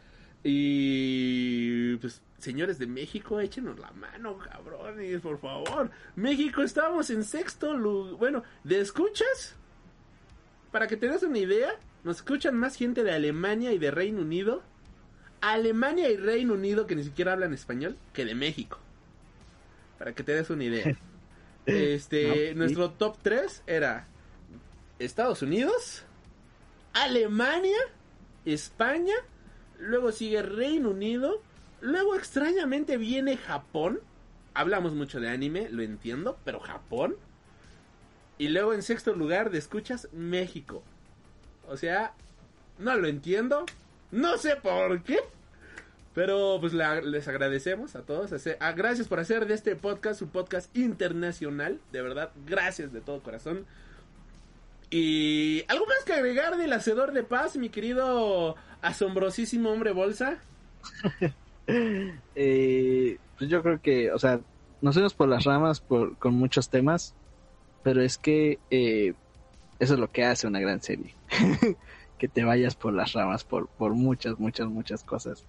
Y 0.44 1.98
pues, 1.98 2.24
señores 2.38 2.80
de 2.80 2.88
México, 2.88 3.42
échenos 3.42 3.78
la 3.80 3.92
mano, 3.92 4.38
cabrones, 4.38 5.20
por 5.20 5.40
favor. 5.42 5.92
México, 6.16 6.64
estábamos 6.64 7.10
en 7.10 7.26
sexto 7.26 7.76
lugar. 7.76 8.16
Bueno, 8.16 8.44
¿de 8.64 8.80
escuchas? 8.80 9.58
Para 10.72 10.88
que 10.88 10.98
te 10.98 11.08
des 11.08 11.24
una 11.24 11.40
idea, 11.40 11.72
nos 12.04 12.18
escuchan 12.18 12.56
más 12.56 12.76
gente 12.76 13.04
de 13.04 13.12
Alemania 13.12 13.74
y 13.74 13.78
de 13.78 13.92
Reino 13.92 14.22
Unido. 14.22 14.64
Alemania 15.42 16.10
y 16.10 16.18
Reino 16.18 16.54
Unido 16.54 16.88
que 16.88 16.96
ni 16.96 17.04
siquiera 17.04 17.34
hablan 17.34 17.54
español 17.54 17.98
que 18.14 18.26
de 18.26 18.36
México. 18.36 18.80
Para 19.98 20.14
que 20.14 20.24
te 20.24 20.34
des 20.34 20.50
una 20.50 20.64
idea. 20.64 20.98
Este, 21.68 22.28
No, 22.28 22.34
sí. 22.34 22.56
nuestro 22.56 22.90
top 22.90 23.18
3 23.22 23.62
era 23.68 24.08
Estados 24.98 25.44
Unidos, 25.44 26.04
Alemania, 26.94 27.78
España, 28.46 29.14
luego 29.80 30.12
sigue 30.12 30.42
Reino 30.42 30.90
Unido, 30.90 31.42
luego 31.80 32.16
extrañamente 32.16 32.98
viene 32.98 33.38
Japón. 33.38 34.00
Hablamos 34.56 34.94
mucho 34.94 35.20
de 35.20 35.30
anime, 35.30 35.70
lo 35.70 35.84
entiendo, 35.84 36.40
pero 36.44 36.60
Japón. 36.60 37.16
Y 38.42 38.48
luego 38.48 38.74
en 38.74 38.82
sexto 38.82 39.14
lugar 39.14 39.52
de 39.52 39.60
escuchas 39.60 40.08
México. 40.14 40.82
O 41.68 41.78
sea, 41.78 42.14
no 42.80 42.96
lo 42.96 43.08
entiendo, 43.08 43.68
no 44.10 44.40
sé 44.40 44.56
por 44.56 45.04
qué. 45.04 45.20
Pero 46.16 46.58
pues 46.60 46.74
les 46.74 47.28
agradecemos 47.28 47.96
a 47.96 48.02
todos. 48.02 48.32
ah, 48.60 48.72
gracias 48.72 49.08
por 49.08 49.20
hacer 49.20 49.46
de 49.46 49.54
este 49.54 49.76
podcast 49.76 50.24
un 50.24 50.30
podcast 50.30 50.76
internacional. 50.76 51.80
De 51.92 52.02
verdad, 52.02 52.32
gracias 52.48 52.92
de 52.92 53.02
todo 53.02 53.22
corazón. 53.22 53.68
Y 54.90 55.64
algo 55.68 55.86
más 55.86 56.04
que 56.04 56.14
agregar 56.14 56.58
del 56.58 56.74
hacedor 56.74 57.12
de 57.12 57.22
paz, 57.22 57.58
mi 57.58 57.70
querido 57.70 58.56
asombrosísimo 58.82 59.70
hombre 59.70 59.92
bolsa. 59.92 60.40
Eh, 62.36 63.18
pues 63.38 63.50
yo 63.50 63.62
creo 63.62 63.80
que, 63.82 64.12
o 64.12 64.20
sea, 64.20 64.42
nos 64.82 64.96
fuimos 64.96 65.14
por 65.14 65.30
las 65.30 65.46
ramas 65.46 65.80
por, 65.80 66.18
con 66.18 66.34
muchos 66.34 66.70
temas, 66.70 67.14
pero 67.84 68.02
es 68.02 68.18
que 68.18 68.60
eh, 68.70 69.14
eso 69.80 69.94
es 69.96 70.00
lo 70.00 70.12
que 70.12 70.24
hace 70.24 70.48
una 70.48 70.60
gran 70.60 70.82
serie. 70.82 71.16
que 72.22 72.28
te 72.28 72.44
vayas 72.44 72.76
por 72.76 72.94
las 72.94 73.14
ramas 73.14 73.44
por, 73.44 73.68
por 73.68 73.94
muchas, 73.96 74.40
muchas, 74.40 74.68
muchas 74.68 75.04
cosas. 75.04 75.44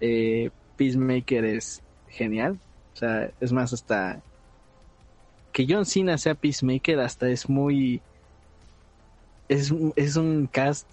Eh, 0.00 0.50
Peacemaker 0.76 1.44
es 1.44 1.82
genial. 2.08 2.58
O 2.94 2.96
sea, 2.96 3.30
es 3.40 3.52
más, 3.52 3.72
hasta 3.72 4.20
que 5.52 5.66
John 5.68 5.86
Cena 5.86 6.18
sea 6.18 6.34
Peacemaker, 6.34 6.98
hasta 6.98 7.28
es 7.28 7.48
muy. 7.48 8.00
Es, 9.48 9.72
es 9.94 10.16
un 10.16 10.48
cast 10.50 10.88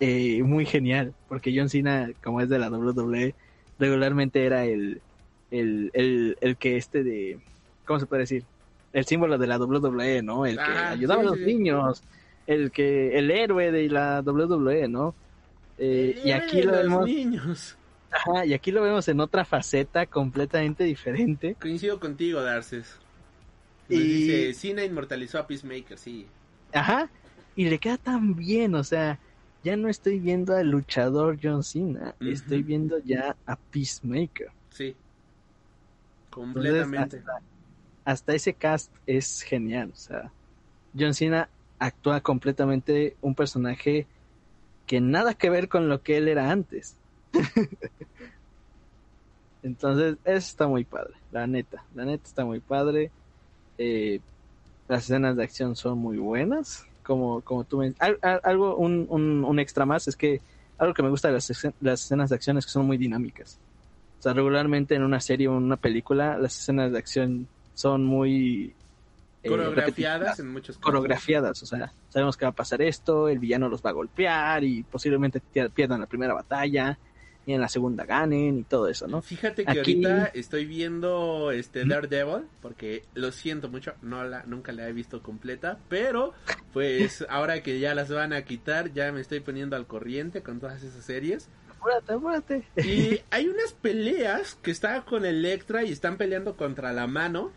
eh, 0.00 0.42
muy 0.42 0.64
genial. 0.64 1.12
Porque 1.28 1.52
John 1.54 1.68
Cena, 1.68 2.10
como 2.22 2.40
es 2.40 2.48
de 2.48 2.58
la 2.58 2.70
WWE, 2.70 3.34
regularmente 3.78 4.46
era 4.46 4.64
el, 4.64 5.02
el, 5.50 5.90
el, 5.92 6.38
el 6.40 6.56
que 6.56 6.78
este 6.78 7.02
de. 7.02 7.38
¿Cómo 7.84 8.00
se 8.00 8.06
puede 8.06 8.22
decir? 8.22 8.44
El 8.92 9.04
símbolo 9.06 9.38
de 9.38 9.46
la 9.46 9.58
WWE, 9.58 10.22
¿no? 10.22 10.44
El 10.46 10.56
que 10.56 10.62
Ah, 10.62 10.90
ayudaba 10.90 11.22
sí, 11.22 11.26
a 11.26 11.30
los 11.30 11.38
sí, 11.38 11.44
niños. 11.46 12.02
El 12.46 12.70
que. 12.70 13.16
El 13.18 13.30
héroe 13.30 13.70
de 13.72 13.88
la 13.88 14.20
WWE, 14.22 14.88
¿no? 14.88 15.14
Eh, 15.78 16.20
y 16.24 16.30
aquí 16.32 16.62
lo 16.62 16.72
vemos. 16.72 17.06
niños. 17.06 17.76
Ajá, 18.10 18.44
y 18.44 18.52
aquí 18.52 18.70
lo 18.70 18.82
vemos 18.82 19.08
en 19.08 19.20
otra 19.20 19.44
faceta 19.46 20.04
completamente 20.06 20.84
diferente. 20.84 21.56
Coincido 21.60 21.98
contigo, 21.98 22.42
Darces. 22.42 22.96
Y- 23.88 23.96
dice, 23.98 24.54
Cena 24.54 24.84
inmortalizó 24.84 25.38
a 25.38 25.46
Peacemaker, 25.46 25.96
sí. 25.98 26.26
Ajá, 26.74 27.08
y 27.56 27.68
le 27.68 27.78
queda 27.78 27.96
tan 27.96 28.34
bien, 28.36 28.74
o 28.74 28.84
sea, 28.84 29.18
ya 29.64 29.76
no 29.76 29.88
estoy 29.88 30.18
viendo 30.18 30.54
al 30.54 30.70
luchador 30.70 31.38
John 31.42 31.62
Cena, 31.62 32.14
estoy 32.20 32.62
viendo 32.62 32.98
ya 32.98 33.34
a 33.46 33.56
Peacemaker. 33.56 34.48
Sí. 34.70 34.84
Entonces, 34.84 34.96
Completamente. 36.30 37.16
hasta, 37.18 37.40
hasta 38.04 38.34
ese 38.34 38.54
cast 38.54 38.94
es 39.06 39.42
genial, 39.42 39.90
o 39.92 39.96
sea, 39.96 40.34
John 40.98 41.14
Cena 41.14 41.50
actúa 41.78 42.20
completamente 42.22 43.16
un 43.20 43.34
personaje 43.34 44.08
que 44.86 45.00
nada 45.00 45.34
que 45.34 45.50
ver 45.50 45.68
con 45.68 45.88
lo 45.88 46.02
que 46.02 46.18
él 46.18 46.28
era 46.28 46.50
antes. 46.52 46.98
Entonces, 49.62 50.18
eso 50.24 50.36
está 50.38 50.66
muy 50.68 50.84
padre, 50.84 51.14
la 51.30 51.46
neta, 51.46 51.86
la 51.92 52.04
neta 52.04 52.26
está 52.26 52.44
muy 52.44 52.60
padre. 52.60 53.12
Eh, 53.78 54.20
las 54.88 55.04
escenas 55.04 55.36
de 55.36 55.44
acción 55.44 55.76
son 55.76 55.98
muy 55.98 56.18
buenas, 56.18 56.86
como, 57.02 57.42
como 57.42 57.64
tú 57.64 57.78
me... 57.78 57.94
al- 58.00 58.18
al- 58.22 58.40
algo, 58.44 58.76
un, 58.76 59.06
un, 59.10 59.58
extra 59.60 59.86
más 59.86 60.08
es 60.08 60.16
que 60.16 60.42
algo 60.78 60.94
que 60.94 61.02
me 61.04 61.10
gusta 61.10 61.28
de 61.28 61.34
las, 61.34 61.50
las 61.80 62.02
escenas 62.04 62.30
de 62.30 62.36
acción 62.36 62.58
es 62.58 62.66
que 62.66 62.72
son 62.72 62.86
muy 62.86 62.98
dinámicas. 62.98 63.60
O 64.20 64.22
sea, 64.22 64.34
regularmente 64.34 64.94
en 64.96 65.04
una 65.04 65.20
serie 65.20 65.48
o 65.48 65.58
en 65.58 65.64
una 65.64 65.76
película 65.78 66.38
las 66.38 66.58
escenas 66.60 66.92
de 66.92 66.98
acción 66.98 67.50
son 67.74 68.04
muy... 68.04 68.74
eh, 69.42 69.48
Coreografiadas 69.48 70.38
en 70.40 70.48
muchos 70.48 70.76
casos. 70.76 70.82
coreografiadas, 70.84 71.62
o 71.62 71.66
sea, 71.66 71.92
sabemos 72.10 72.36
que 72.36 72.44
va 72.44 72.50
a 72.50 72.54
pasar 72.54 72.82
esto, 72.82 73.28
el 73.28 73.38
villano 73.38 73.68
los 73.68 73.82
va 73.82 73.90
a 73.90 73.94
golpear 73.94 74.62
y 74.64 74.82
posiblemente 74.84 75.40
pier- 75.54 75.70
pierdan 75.70 76.00
la 76.00 76.06
primera 76.06 76.34
batalla 76.34 76.98
y 77.44 77.54
en 77.54 77.60
la 77.60 77.68
segunda 77.68 78.04
ganen 78.04 78.60
y 78.60 78.62
todo 78.62 78.86
eso, 78.86 79.08
¿no? 79.08 79.20
Fíjate 79.20 79.64
que 79.64 79.80
Aquí- 79.80 80.04
ahorita 80.06 80.26
estoy 80.26 80.64
viendo 80.64 81.50
este 81.50 81.84
Daredevil, 81.84 82.44
porque 82.60 83.02
lo 83.14 83.32
siento 83.32 83.68
mucho, 83.68 83.94
no 84.00 84.22
la, 84.22 84.44
nunca 84.44 84.70
la 84.70 84.86
he 84.88 84.92
visto 84.92 85.22
completa, 85.24 85.76
pero 85.88 86.34
pues 86.72 87.26
ahora 87.28 87.60
que 87.64 87.80
ya 87.80 87.96
las 87.96 88.10
van 88.10 88.32
a 88.32 88.42
quitar, 88.42 88.92
ya 88.92 89.10
me 89.10 89.20
estoy 89.20 89.40
poniendo 89.40 89.74
al 89.74 89.88
corriente 89.88 90.42
con 90.42 90.60
todas 90.60 90.84
esas 90.84 91.04
series. 91.04 91.48
Apúrate, 91.80 92.12
apúrate. 92.12 92.62
Y 92.76 93.20
hay 93.32 93.48
unas 93.48 93.72
peleas 93.72 94.54
que 94.62 94.70
está 94.70 95.04
con 95.04 95.24
Electra 95.24 95.82
y 95.82 95.90
están 95.90 96.16
peleando 96.18 96.56
contra 96.56 96.92
la 96.92 97.08
mano. 97.08 97.50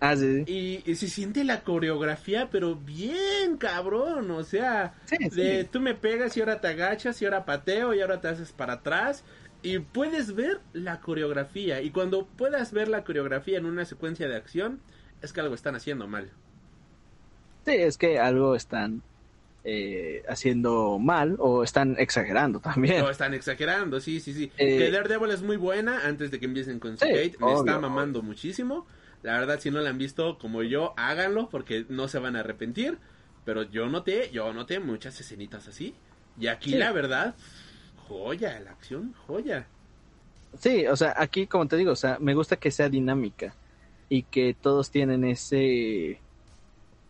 Ah, 0.00 0.16
sí, 0.16 0.44
sí. 0.44 0.52
Y, 0.52 0.90
y 0.90 0.94
se 0.96 1.08
siente 1.08 1.44
la 1.44 1.62
coreografía, 1.62 2.48
pero 2.50 2.74
bien 2.76 3.56
cabrón. 3.58 4.30
O 4.32 4.44
sea, 4.44 4.94
Sí, 5.06 5.16
sí. 5.30 5.40
de 5.40 5.64
tú 5.64 5.80
me 5.80 5.94
pegas 5.94 6.36
y 6.36 6.40
ahora 6.40 6.60
te 6.60 6.68
agachas 6.68 7.20
y 7.22 7.24
ahora 7.24 7.44
pateo 7.46 7.94
y 7.94 8.00
ahora 8.00 8.20
te 8.20 8.28
haces 8.28 8.52
para 8.52 8.74
atrás. 8.74 9.24
Y 9.62 9.78
puedes 9.78 10.34
ver 10.34 10.60
la 10.74 11.00
coreografía. 11.00 11.80
Y 11.80 11.90
cuando 11.90 12.26
puedas 12.26 12.72
ver 12.72 12.88
la 12.88 13.02
coreografía 13.04 13.56
en 13.56 13.64
una 13.64 13.86
secuencia 13.86 14.28
de 14.28 14.36
acción, 14.36 14.80
es 15.22 15.32
que 15.32 15.40
algo 15.40 15.54
están 15.54 15.74
haciendo 15.74 16.06
mal. 16.06 16.30
Sí, 17.64 17.72
es 17.72 17.96
que 17.96 18.18
algo 18.18 18.54
están 18.56 19.02
eh, 19.64 20.22
haciendo 20.28 20.98
mal 20.98 21.36
o 21.38 21.64
están 21.64 21.96
exagerando 21.98 22.60
también. 22.60 22.98
No 23.00 23.08
están 23.08 23.32
exagerando, 23.32 24.00
sí, 24.00 24.20
sí, 24.20 24.34
sí. 24.34 24.52
Eh, 24.58 24.76
que 24.76 24.90
Daredevil 24.90 25.30
es 25.30 25.40
muy 25.42 25.56
buena 25.56 26.06
antes 26.06 26.30
de 26.30 26.38
que 26.38 26.44
empiecen 26.44 26.78
con 26.78 26.98
Sí, 26.98 27.06
Skate. 27.06 27.38
Me 27.40 27.46
obvio, 27.46 27.58
está 27.60 27.78
mamando 27.78 28.20
muchísimo. 28.20 28.86
La 29.24 29.32
verdad, 29.40 29.58
si 29.58 29.70
no 29.70 29.80
la 29.80 29.88
han 29.90 29.98
visto 29.98 30.38
como 30.38 30.62
yo, 30.62 30.92
háganlo 30.96 31.48
porque 31.48 31.86
no 31.88 32.08
se 32.08 32.18
van 32.18 32.36
a 32.36 32.40
arrepentir. 32.40 32.98
Pero 33.44 33.62
yo 33.62 33.88
noté, 33.88 34.30
yo 34.30 34.52
noté 34.52 34.80
muchas 34.80 35.18
escenitas 35.20 35.66
así. 35.66 35.94
Y 36.38 36.46
aquí 36.46 36.70
Sí. 36.70 36.76
la 36.76 36.92
verdad, 36.92 37.34
joya, 38.06 38.60
la 38.60 38.70
acción, 38.72 39.14
joya. 39.26 39.66
Sí, 40.60 40.86
o 40.86 40.94
sea, 40.94 41.14
aquí 41.16 41.46
como 41.46 41.66
te 41.66 41.76
digo, 41.76 41.92
o 41.92 41.96
sea, 41.96 42.18
me 42.20 42.34
gusta 42.34 42.56
que 42.56 42.70
sea 42.70 42.88
dinámica 42.88 43.54
y 44.10 44.22
que 44.24 44.54
todos 44.60 44.90
tienen 44.90 45.24
ese 45.24 46.20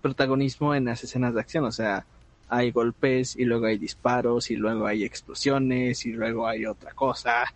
protagonismo 0.03 0.75
en 0.75 0.85
las 0.85 1.03
escenas 1.03 1.35
de 1.35 1.41
acción, 1.41 1.65
o 1.65 1.73
sea, 1.73 2.07
hay 2.49 2.71
golpes 2.71 3.37
y 3.37 3.45
luego 3.45 3.67
hay 3.67 3.79
disparos 3.79 4.51
y 4.51 4.57
luego 4.57 4.87
hay 4.87 5.03
explosiones 5.05 6.07
y 6.07 6.13
luego 6.13 6.47
hay 6.47 6.67
otra 6.67 6.93
cosa 6.93 7.53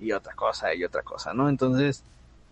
y 0.00 0.12
otra 0.12 0.34
cosa 0.34 0.74
y 0.74 0.84
otra 0.84 1.02
cosa, 1.02 1.32
¿no? 1.32 1.48
Entonces, 1.48 2.02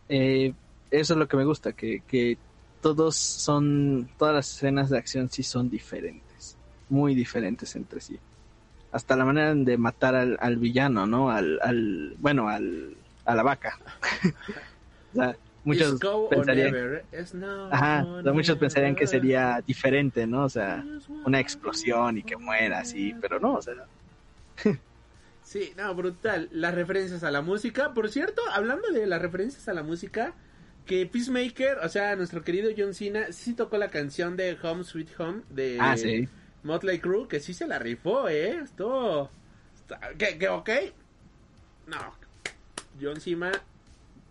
eh, 0.09 0.55
eso 0.91 1.15
es 1.15 1.19
lo 1.19 1.29
que 1.29 1.37
me 1.37 1.45
gusta, 1.45 1.73
que, 1.73 2.03
que 2.07 2.39
todos 2.81 3.17
son, 3.17 4.09
todas 4.19 4.35
las 4.35 4.51
escenas 4.57 4.91
de 4.91 4.99
acción 4.99 5.29
sí 5.31 5.43
son 5.43 5.71
diferentes, 5.71 6.57
muy 6.89 7.15
diferentes 7.15 7.75
entre 7.77 8.01
sí. 8.01 8.19
Hasta 8.93 9.17
la 9.17 9.25
manera 9.25 9.55
de 9.55 9.79
matar 9.79 10.17
al, 10.17 10.37
al 10.41 10.57
villano, 10.57 11.07
¿no? 11.07 11.31
Al, 11.31 11.61
al, 11.63 12.17
bueno, 12.19 12.49
al, 12.49 12.97
a 13.25 13.35
la 13.35 13.43
vaca. 13.43 13.79
o 15.13 15.15
sea, 15.15 15.37
muchos 15.63 16.01
pensarían, 16.29 16.75
now 17.35 17.69
ajá, 17.71 18.05
muchos 18.33 18.59
pensarían 18.59 18.97
que 18.97 19.07
sería 19.07 19.63
diferente, 19.65 20.27
¿no? 20.27 20.45
O 20.45 20.49
sea, 20.49 20.85
una 21.25 21.39
explosión 21.39 22.19
y 22.19 22.23
que 22.25 22.37
muera 22.37 22.81
así, 22.81 23.15
pero 23.21 23.39
no, 23.39 23.55
o 23.55 23.63
sea, 23.63 23.75
Sí, 25.43 25.73
no, 25.77 25.93
brutal. 25.97 26.49
Las 26.53 26.73
referencias 26.75 27.25
a 27.25 27.31
la 27.33 27.43
música. 27.43 27.93
Por 27.93 28.09
cierto, 28.09 28.41
hablando 28.53 28.89
de 28.93 29.05
las 29.05 29.21
referencias 29.21 29.67
a 29.69 29.73
la 29.73 29.83
música, 29.83 30.33
que 30.91 31.07
Peacemaker, 31.07 31.79
o 31.85 31.89
sea, 31.89 32.17
nuestro 32.17 32.43
querido 32.43 32.69
John 32.77 32.95
Cena, 32.95 33.31
sí 33.31 33.55
tocó 33.55 33.79
la 33.79 33.91
canción 33.91 34.37
de 34.37 34.59
Home 34.61 34.83
Sweet 34.83 35.21
Home 35.21 35.43
de 35.49 35.79
ah, 35.81 35.97
sí. 35.97 36.29
Motley 36.65 36.99
Crue, 36.99 37.29
que 37.29 37.39
sí 37.39 37.55
se 37.55 37.69
la 37.69 37.79
rifó, 37.79 38.29
¿eh? 38.29 38.59
Está- 38.65 39.31
¿Qué, 40.19 40.37
qué, 40.37 40.49
ok? 40.49 40.69
No. 41.87 42.13
John 43.01 43.21
Cena, 43.21 43.53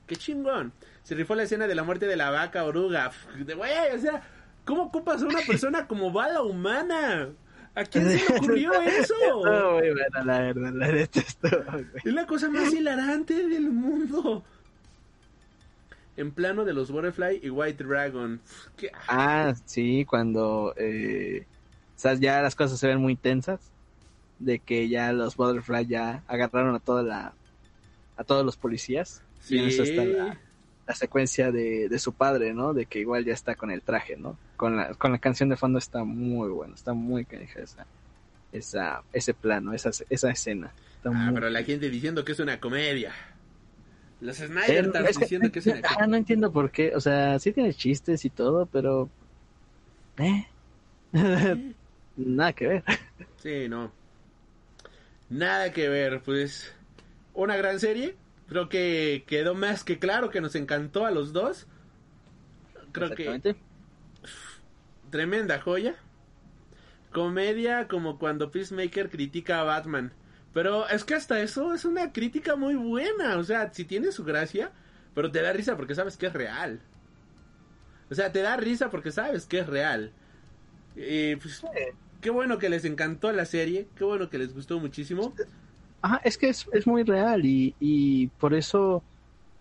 qué 0.06 0.18
chingón. 0.18 0.74
Se 1.04 1.16
rifó 1.16 1.34
la 1.34 1.44
escena 1.44 1.66
de 1.66 1.76
la 1.76 1.84
muerte 1.84 2.08
de 2.08 2.18
la 2.18 2.30
vaca 2.30 2.66
oruga. 2.66 3.10
De 3.38 3.54
güey, 3.54 3.96
o 3.96 4.00
sea, 4.00 4.22
¿cómo 4.66 4.84
ocupas 4.84 5.24
a 5.24 5.28
una 5.28 5.40
persona 5.48 5.88
como 5.88 6.12
bala 6.12 6.42
humana? 6.42 7.30
¿A 7.74 7.86
quién 7.86 8.06
se 8.06 8.16
le 8.18 8.24
ocurrió 8.38 8.74
eso? 8.82 9.14
Estuvo 9.14 9.76
muy 9.76 9.92
buena, 9.92 10.26
la 10.26 10.40
verdad, 10.42 10.74
la. 10.74 10.90
Es 10.90 12.04
la 12.04 12.28
cosa 12.28 12.50
más 12.50 12.74
hilarante 12.74 13.48
del 13.48 13.70
mundo. 13.70 14.44
En 16.20 16.32
plano 16.34 16.66
de 16.66 16.74
los 16.74 16.92
Butterfly 16.92 17.40
y 17.44 17.50
White 17.50 17.84
Dragon. 17.84 18.42
¿Qué? 18.78 18.92
Ah, 19.08 19.54
sí, 19.66 20.06
cuando 20.06 20.74
eh, 20.78 21.48
o 21.50 22.00
sea, 22.00 22.14
ya 22.16 22.42
las 22.42 22.56
cosas 22.56 22.80
se 22.80 22.88
ven 22.88 23.00
muy 23.02 23.16
tensas, 23.16 23.72
de 24.40 24.60
que 24.60 24.90
ya 24.90 25.14
los 25.14 25.36
Butterfly 25.38 25.88
ya 25.88 26.24
agarraron 26.28 26.76
a 26.76 26.80
toda 26.80 27.04
la 27.04 27.36
a 28.18 28.24
todos 28.26 28.46
los 28.46 28.58
policías. 28.58 29.24
Y 29.50 29.58
en 29.60 29.66
eso 29.68 29.84
está 29.84 30.06
la, 30.06 30.42
la 30.88 30.96
secuencia 30.96 31.52
de, 31.52 31.90
de 31.90 32.00
su 32.00 32.14
padre, 32.14 32.54
¿no? 32.54 32.74
De 32.74 32.86
que 32.88 33.00
igual 33.00 33.26
ya 33.26 33.34
está 33.34 33.56
con 33.56 33.72
el 33.72 33.84
traje, 33.84 34.18
¿no? 34.18 34.40
Con 34.58 34.78
la, 34.78 34.94
con 34.96 35.12
la 35.14 35.20
canción 35.20 35.50
de 35.50 35.58
fondo 35.58 35.80
está 35.80 36.04
muy 36.06 36.50
bueno, 36.50 36.76
está 36.76 36.94
muy 36.94 37.26
canija 37.26 37.62
esa, 37.62 37.88
esa, 38.52 39.04
ese 39.14 39.34
plano, 39.36 39.74
esa, 39.74 39.92
esa 40.10 40.32
escena. 40.32 40.74
Está 40.98 41.12
Ah, 41.12 41.14
muy- 41.14 41.36
pero 41.36 41.50
la 41.50 41.64
gente 41.64 41.90
diciendo 41.90 42.24
que 42.26 42.32
es 42.34 42.40
una 42.40 42.60
comedia. 42.60 43.14
Los 44.22 44.38
Snyder 44.38 44.86
están 44.86 45.06
diciendo 45.06 45.52
que 45.52 45.60
es 45.60 45.68
ah, 45.98 46.08
no 46.08 46.18
entiendo 46.18 46.52
por 46.52 46.72
qué, 46.72 46.94
o 46.96 47.00
sea, 47.00 47.40
sí 47.40 47.54
tiene 47.54 47.74
chistes 47.74 48.26
y 48.26 48.30
todo, 48.30 48.66
pero... 48.66 49.10
Eh. 50.18 50.46
Nada 52.18 52.54
que 52.54 52.68
ver. 52.68 52.84
Sí, 53.38 53.70
no. 53.70 53.92
Nada 55.30 55.72
que 55.72 55.88
ver, 55.88 56.22
pues. 56.22 56.74
Una 57.34 57.56
gran 57.56 57.80
serie. 57.80 58.18
Creo 58.48 58.68
que 58.68 59.24
quedó 59.28 59.56
más 59.56 59.84
que 59.84 60.00
claro 60.00 60.30
que 60.30 60.42
nos 60.42 60.56
encantó 60.56 61.06
a 61.06 61.12
los 61.12 61.32
dos. 61.32 61.68
Creo 62.92 63.12
que 63.16 63.56
tremenda 65.10 65.62
joya. 65.62 65.96
Comedia 67.14 67.88
como 67.88 68.20
cuando 68.20 68.52
Peacemaker 68.52 69.10
critica 69.10 69.62
a 69.62 69.64
Batman. 69.64 70.12
Pero 70.54 70.88
es 70.90 71.04
que 71.04 71.14
hasta 71.16 71.42
eso 71.42 71.74
es 71.74 71.86
una 71.86 72.12
crítica 72.12 72.56
muy 72.56 72.76
buena. 72.76 73.38
O 73.38 73.44
sea, 73.44 73.72
si 73.74 73.86
tiene 73.86 74.12
su 74.12 74.24
gracia, 74.24 74.72
pero 75.14 75.32
te 75.32 75.42
da 75.42 75.54
risa 75.54 75.78
porque 75.78 75.96
sabes 75.96 76.18
que 76.18 76.28
es 76.28 76.34
real. 76.34 76.80
O 78.10 78.16
sea, 78.16 78.32
te 78.32 78.42
da 78.42 78.58
risa 78.58 78.90
porque 78.90 79.12
sabes 79.12 79.46
que 79.46 79.60
es 79.60 79.68
real. 79.68 80.12
Y 80.96 81.36
pues, 81.36 81.64
qué 82.22 82.30
bueno 82.30 82.58
que 82.58 82.70
les 82.70 82.86
encantó 82.86 83.32
la 83.32 83.46
serie. 83.46 83.88
Qué 83.96 84.04
bueno 84.04 84.30
que 84.30 84.40
les 84.40 84.54
gustó 84.54 84.80
muchísimo. 84.80 85.34
Ajá, 86.02 86.22
es 86.24 86.38
que 86.38 86.50
es, 86.50 86.68
es 86.74 86.88
muy 86.88 87.04
real 87.04 87.46
y, 87.46 87.76
y 87.80 88.28
por 88.28 88.54
eso, 88.54 89.04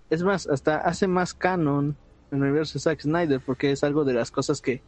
es 0.08 0.22
más, 0.22 0.46
hasta 0.46 0.78
hace 0.78 1.06
más 1.08 1.34
canon 1.34 1.96
el 2.30 2.42
universo 2.42 2.74
de 2.74 2.80
Zack 2.80 3.00
Snyder, 3.00 3.40
porque 3.40 3.72
es 3.72 3.82
algo 3.82 4.04
de 4.04 4.14
las 4.14 4.30
cosas 4.30 4.60
que, 4.60 4.82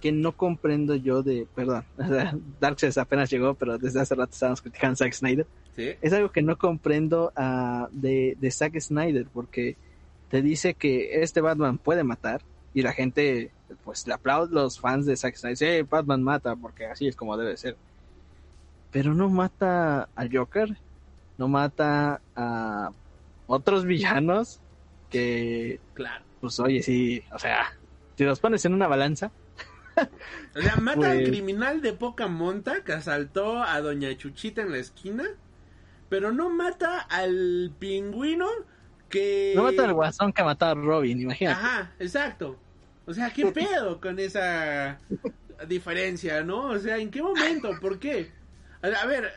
que 0.00 0.12
no 0.12 0.32
comprendo 0.36 0.94
yo 0.94 1.22
de, 1.22 1.46
perdón, 1.54 1.84
Darkseid 2.60 2.96
apenas 2.98 3.30
llegó, 3.30 3.54
pero 3.54 3.78
desde 3.78 4.00
hace 4.00 4.14
rato 4.14 4.32
estábamos 4.32 4.62
criticando 4.62 4.92
a 4.94 4.96
Zack 4.96 5.12
Snyder. 5.12 5.46
¿Sí? 5.74 5.90
es 6.00 6.12
algo 6.14 6.30
que 6.32 6.40
no 6.40 6.56
comprendo 6.56 7.32
ah, 7.36 7.88
de, 7.92 8.36
de 8.40 8.50
Zack 8.50 8.80
Snyder, 8.80 9.26
porque 9.32 9.76
te 10.30 10.40
dice 10.40 10.72
que 10.74 11.22
este 11.22 11.40
Batman 11.42 11.76
puede 11.78 12.02
matar 12.02 12.40
y 12.72 12.80
la 12.82 12.92
gente, 12.92 13.50
pues 13.84 14.06
le 14.06 14.14
aplaude 14.14 14.54
los 14.54 14.80
fans 14.80 15.04
de 15.06 15.16
Zack 15.16 15.36
Snyder, 15.36 15.52
dice, 15.54 15.78
"Eh, 15.78 15.82
Batman 15.82 16.22
mata, 16.22 16.56
porque 16.56 16.86
así 16.86 17.06
es 17.08 17.14
como 17.16 17.36
debe 17.36 17.56
ser. 17.58 17.76
Pero 18.90 19.12
no 19.14 19.28
mata 19.28 20.08
al 20.14 20.34
Joker, 20.34 20.76
no 21.36 21.48
mata 21.48 22.20
a 22.34 22.90
otros 23.46 23.84
villanos 23.84 24.60
que, 25.10 25.78
Claro. 25.94 26.24
pues 26.40 26.58
oye, 26.60 26.82
sí, 26.82 27.22
o 27.32 27.38
sea, 27.38 27.66
si 28.16 28.24
los 28.24 28.40
pones 28.40 28.64
en 28.64 28.72
una 28.72 28.86
balanza, 28.88 29.30
O 30.56 30.60
sea, 30.60 30.76
mata 30.76 31.10
al 31.10 31.18
Pues- 31.18 31.28
criminal 31.28 31.80
de 31.82 31.92
poca 31.92 32.26
monta 32.26 32.82
que 32.84 32.92
asaltó 32.92 33.62
a 33.62 33.80
Doña 33.80 34.16
Chuchita 34.16 34.62
en 34.62 34.72
la 34.72 34.78
esquina. 34.78 35.24
Pero 36.08 36.30
no 36.30 36.50
mata 36.50 37.00
al 37.00 37.72
pingüino 37.78 38.48
que... 39.08 39.54
no 39.56 39.64
mata 39.64 39.84
al 39.84 39.92
guasón 39.92 40.32
que 40.32 40.44
mató 40.44 40.66
a 40.66 40.74
Robin, 40.74 41.20
imagínate. 41.20 41.58
Ajá, 41.60 41.92
exacto. 41.98 42.56
O 43.06 43.14
sea, 43.14 43.30
¿qué 43.30 43.46
pedo 43.50 44.00
con 44.00 44.18
esa 44.18 45.00
diferencia, 45.66 46.42
no? 46.44 46.68
O 46.68 46.78
sea, 46.78 46.98
¿en 46.98 47.10
qué 47.10 47.22
momento? 47.22 47.70
¿Por 47.80 47.98
qué? 47.98 48.30
A 48.82 49.06
ver, 49.06 49.32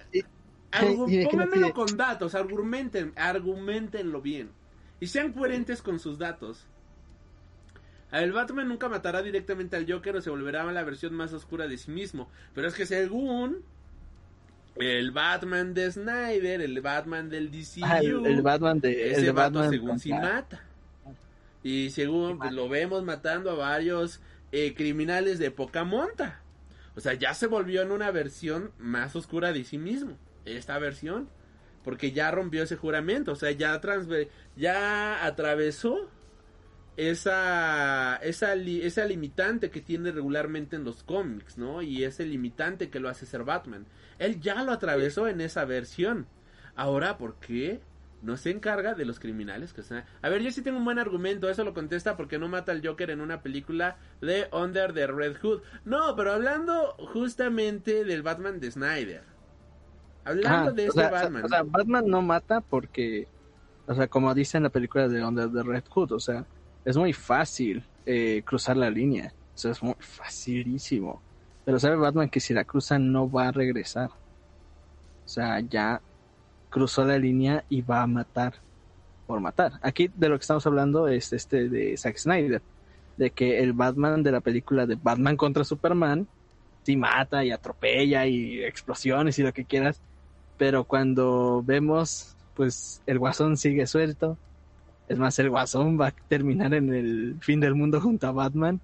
pónganmelo 1.29 1.73
con 1.73 1.97
datos, 1.97 2.35
argumenten, 2.35 3.13
argumentenlo 3.15 4.21
bien. 4.21 4.51
Y 4.99 5.07
sean 5.07 5.33
coherentes 5.33 5.81
con 5.81 5.99
sus 5.99 6.19
datos. 6.19 6.67
A 8.11 8.21
El 8.21 8.31
Batman 8.31 8.67
nunca 8.67 8.89
matará 8.89 9.21
directamente 9.21 9.75
al 9.75 9.91
Joker 9.91 10.15
o 10.15 10.21
se 10.21 10.29
volverá 10.29 10.63
la 10.71 10.83
versión 10.83 11.13
más 11.13 11.31
oscura 11.33 11.67
de 11.67 11.77
sí 11.77 11.91
mismo. 11.91 12.29
Pero 12.55 12.67
es 12.67 12.73
que 12.73 12.85
según 12.85 13.63
el 14.75 15.11
Batman 15.11 15.73
de 15.73 15.91
Snyder, 15.91 16.61
el 16.61 16.81
Batman 16.81 17.29
del 17.29 17.51
DCU, 17.51 17.81
Ah, 17.83 17.99
el, 17.99 18.25
el 18.25 18.41
Batman 18.41 18.79
de, 18.79 19.11
ese 19.11 19.31
vato 19.31 19.59
Batman 19.59 19.69
según 19.69 19.99
sí 19.99 20.11
mata. 20.11 20.63
Y 21.61 21.89
según 21.91 22.39
pues, 22.39 22.51
lo 22.51 22.69
vemos 22.69 23.03
matando 23.03 23.51
a 23.51 23.55
varios 23.55 24.21
eh, 24.51 24.73
criminales 24.73 25.37
de 25.37 25.51
poca 25.51 25.83
monta. 25.83 26.41
O 26.95 27.01
sea, 27.01 27.13
ya 27.13 27.33
se 27.33 27.47
volvió 27.47 27.81
en 27.81 27.91
una 27.91 28.09
versión 28.11 28.71
más 28.79 29.15
oscura 29.15 29.53
de 29.53 29.63
sí 29.63 29.77
mismo. 29.77 30.17
Esta 30.45 30.79
versión. 30.79 31.29
Porque 31.83 32.11
ya 32.11 32.31
rompió 32.31 32.63
ese 32.63 32.75
juramento. 32.75 33.33
O 33.33 33.35
sea, 33.35 33.51
ya 33.51 35.25
atravesó 35.25 36.09
esa, 37.07 38.17
esa, 38.17 38.55
li- 38.55 38.81
esa 38.81 39.05
limitante 39.05 39.69
que 39.69 39.81
tiene 39.81 40.11
regularmente 40.11 40.75
en 40.75 40.83
los 40.83 41.03
cómics, 41.03 41.57
¿no? 41.57 41.81
Y 41.81 42.03
ese 42.03 42.25
limitante 42.25 42.89
que 42.89 42.99
lo 42.99 43.07
hace 43.09 43.25
ser 43.25 43.43
Batman. 43.43 43.85
Él 44.17 44.41
ya 44.41 44.63
lo 44.63 44.71
atravesó 44.73 45.27
en 45.27 45.39
esa 45.41 45.63
versión. 45.65 46.27
Ahora, 46.75 47.17
¿por 47.17 47.35
qué 47.35 47.79
no 48.21 48.35
se 48.35 48.51
encarga 48.51 48.95
de 48.95 49.05
los 49.05 49.17
criminales 49.19 49.71
que 49.71 49.79
están... 49.79 50.03
A 50.21 50.27
ver, 50.27 50.41
yo 50.41 50.51
sí 50.51 50.61
tengo 50.61 50.77
un 50.77 50.83
buen 50.83 50.99
argumento, 50.99 51.49
eso 51.49 51.63
lo 51.63 51.73
contesta 51.73 52.17
porque 52.17 52.37
no 52.37 52.49
mata 52.49 52.73
al 52.73 52.85
Joker 52.85 53.11
en 53.11 53.21
una 53.21 53.41
película 53.41 53.95
de 54.19 54.49
Under 54.51 54.91
the 54.93 55.07
Red 55.07 55.37
Hood. 55.41 55.61
No, 55.85 56.15
pero 56.17 56.33
hablando 56.33 56.95
justamente 57.13 58.03
del 58.03 58.21
Batman 58.23 58.59
de 58.59 58.71
Snyder. 58.71 59.23
Hablando 60.25 60.71
Ah, 60.71 60.73
de 60.73 60.85
este 60.87 60.99
sea, 60.99 61.09
Batman. 61.09 61.45
O 61.45 61.47
sea, 61.47 61.63
Batman 61.63 62.07
no 62.07 62.21
mata 62.21 62.59
porque, 62.59 63.25
o 63.87 63.93
sea, 63.93 64.07
como 64.07 64.33
dice 64.35 64.57
en 64.57 64.63
la 64.63 64.69
película 64.69 65.07
de 65.07 65.23
Under 65.23 65.49
the 65.49 65.63
Red 65.63 65.85
Hood, 65.89 66.11
o 66.11 66.19
sea, 66.19 66.45
es 66.89 66.97
muy 66.97 67.13
fácil 67.13 67.83
eh, 68.07 68.41
cruzar 68.43 68.75
la 68.75 68.89
línea. 68.89 69.31
O 69.53 69.57
sea, 69.57 69.71
es 69.71 69.83
muy 69.83 69.95
facilísimo. 69.99 71.21
Pero 71.63 71.79
sabe 71.79 71.95
Batman 71.97 72.29
que 72.29 72.39
si 72.39 72.51
la 72.53 72.63
cruza 72.63 72.97
no 72.97 73.29
va 73.29 73.49
a 73.49 73.51
regresar. 73.51 74.09
O 75.23 75.27
sea, 75.27 75.59
ya 75.59 76.01
cruzó 76.71 77.05
la 77.05 77.19
línea 77.19 77.63
y 77.69 77.83
va 77.83 78.01
a 78.01 78.07
matar 78.07 78.55
por 79.27 79.39
matar. 79.39 79.73
Aquí 79.83 80.09
de 80.15 80.29
lo 80.29 80.37
que 80.37 80.41
estamos 80.41 80.65
hablando 80.65 81.07
es 81.07 81.31
este 81.31 81.69
de 81.69 81.95
Zack 81.95 82.17
Snyder, 82.17 82.63
de 83.17 83.29
que 83.29 83.59
el 83.59 83.73
Batman 83.73 84.23
de 84.23 84.31
la 84.31 84.41
película 84.41 84.87
de 84.87 84.95
Batman 84.95 85.37
contra 85.37 85.63
Superman 85.63 86.27
sí 86.81 86.97
mata 86.97 87.45
y 87.45 87.51
atropella 87.51 88.25
y 88.25 88.63
explosiones 88.63 89.37
y 89.37 89.43
lo 89.43 89.53
que 89.53 89.65
quieras, 89.65 90.01
pero 90.57 90.85
cuando 90.85 91.61
vemos 91.63 92.35
pues 92.55 93.03
el 93.05 93.19
guasón 93.19 93.57
sigue 93.57 93.85
suelto, 93.85 94.39
es 95.09 95.17
más 95.17 95.37
el 95.39 95.49
guasón 95.49 95.99
va 95.99 96.07
a 96.07 96.11
terminar 96.11 96.73
en 96.73 96.93
el 96.93 97.35
fin 97.41 97.59
del 97.59 97.75
mundo 97.75 97.99
junto 97.99 98.27
a 98.27 98.31
Batman 98.31 98.79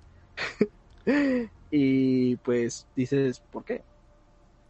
y 1.72 2.35
pues 2.38 2.88
dices, 2.95 3.41
¿por 3.52 3.64
qué? 3.64 3.84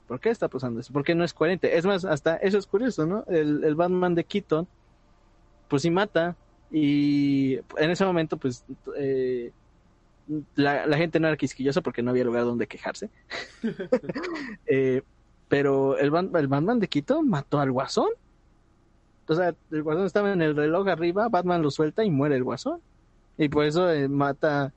¿Por 0.07 0.19
qué 0.19 0.29
está 0.29 0.49
pasando 0.49 0.81
eso? 0.81 0.93
¿Por 0.93 1.03
qué 1.03 1.15
no 1.15 1.23
es 1.23 1.33
coherente? 1.33 1.77
Es 1.77 1.85
más, 1.85 2.05
hasta 2.05 2.35
eso 2.37 2.57
es 2.57 2.67
curioso, 2.67 3.05
¿no? 3.05 3.23
El, 3.27 3.63
el 3.63 3.73
Batman 3.73 4.13
de 4.13 4.23
Keaton, 4.23 4.67
pues 5.67 5.81
sí 5.81 5.89
mata. 5.89 6.35
Y 6.71 7.55
en 7.77 7.89
ese 7.89 8.05
momento, 8.05 8.37
pues, 8.37 8.65
eh, 8.97 9.51
la, 10.55 10.85
la 10.85 10.97
gente 10.97 11.19
no 11.19 11.27
era 11.27 11.37
quisquillosa 11.37 11.81
porque 11.81 12.03
no 12.03 12.11
había 12.11 12.23
lugar 12.23 12.43
donde 12.43 12.67
quejarse. 12.67 13.09
Eh, 14.67 15.01
pero 15.47 15.97
el, 15.97 16.07
el 16.35 16.47
Batman 16.47 16.79
de 16.79 16.87
Keaton 16.87 17.27
mató 17.27 17.59
al 17.59 17.71
guasón. 17.71 18.09
O 19.27 19.35
sea, 19.35 19.53
el 19.71 19.83
guasón 19.83 20.05
estaba 20.05 20.31
en 20.31 20.41
el 20.41 20.55
reloj 20.55 20.87
arriba, 20.87 21.27
Batman 21.29 21.61
lo 21.61 21.71
suelta 21.71 22.03
y 22.03 22.09
muere 22.11 22.35
el 22.35 22.43
guasón. 22.43 22.79
Y 23.37 23.49
por 23.49 23.65
eso 23.65 23.91
eh, 23.91 24.07
mata 24.07 24.71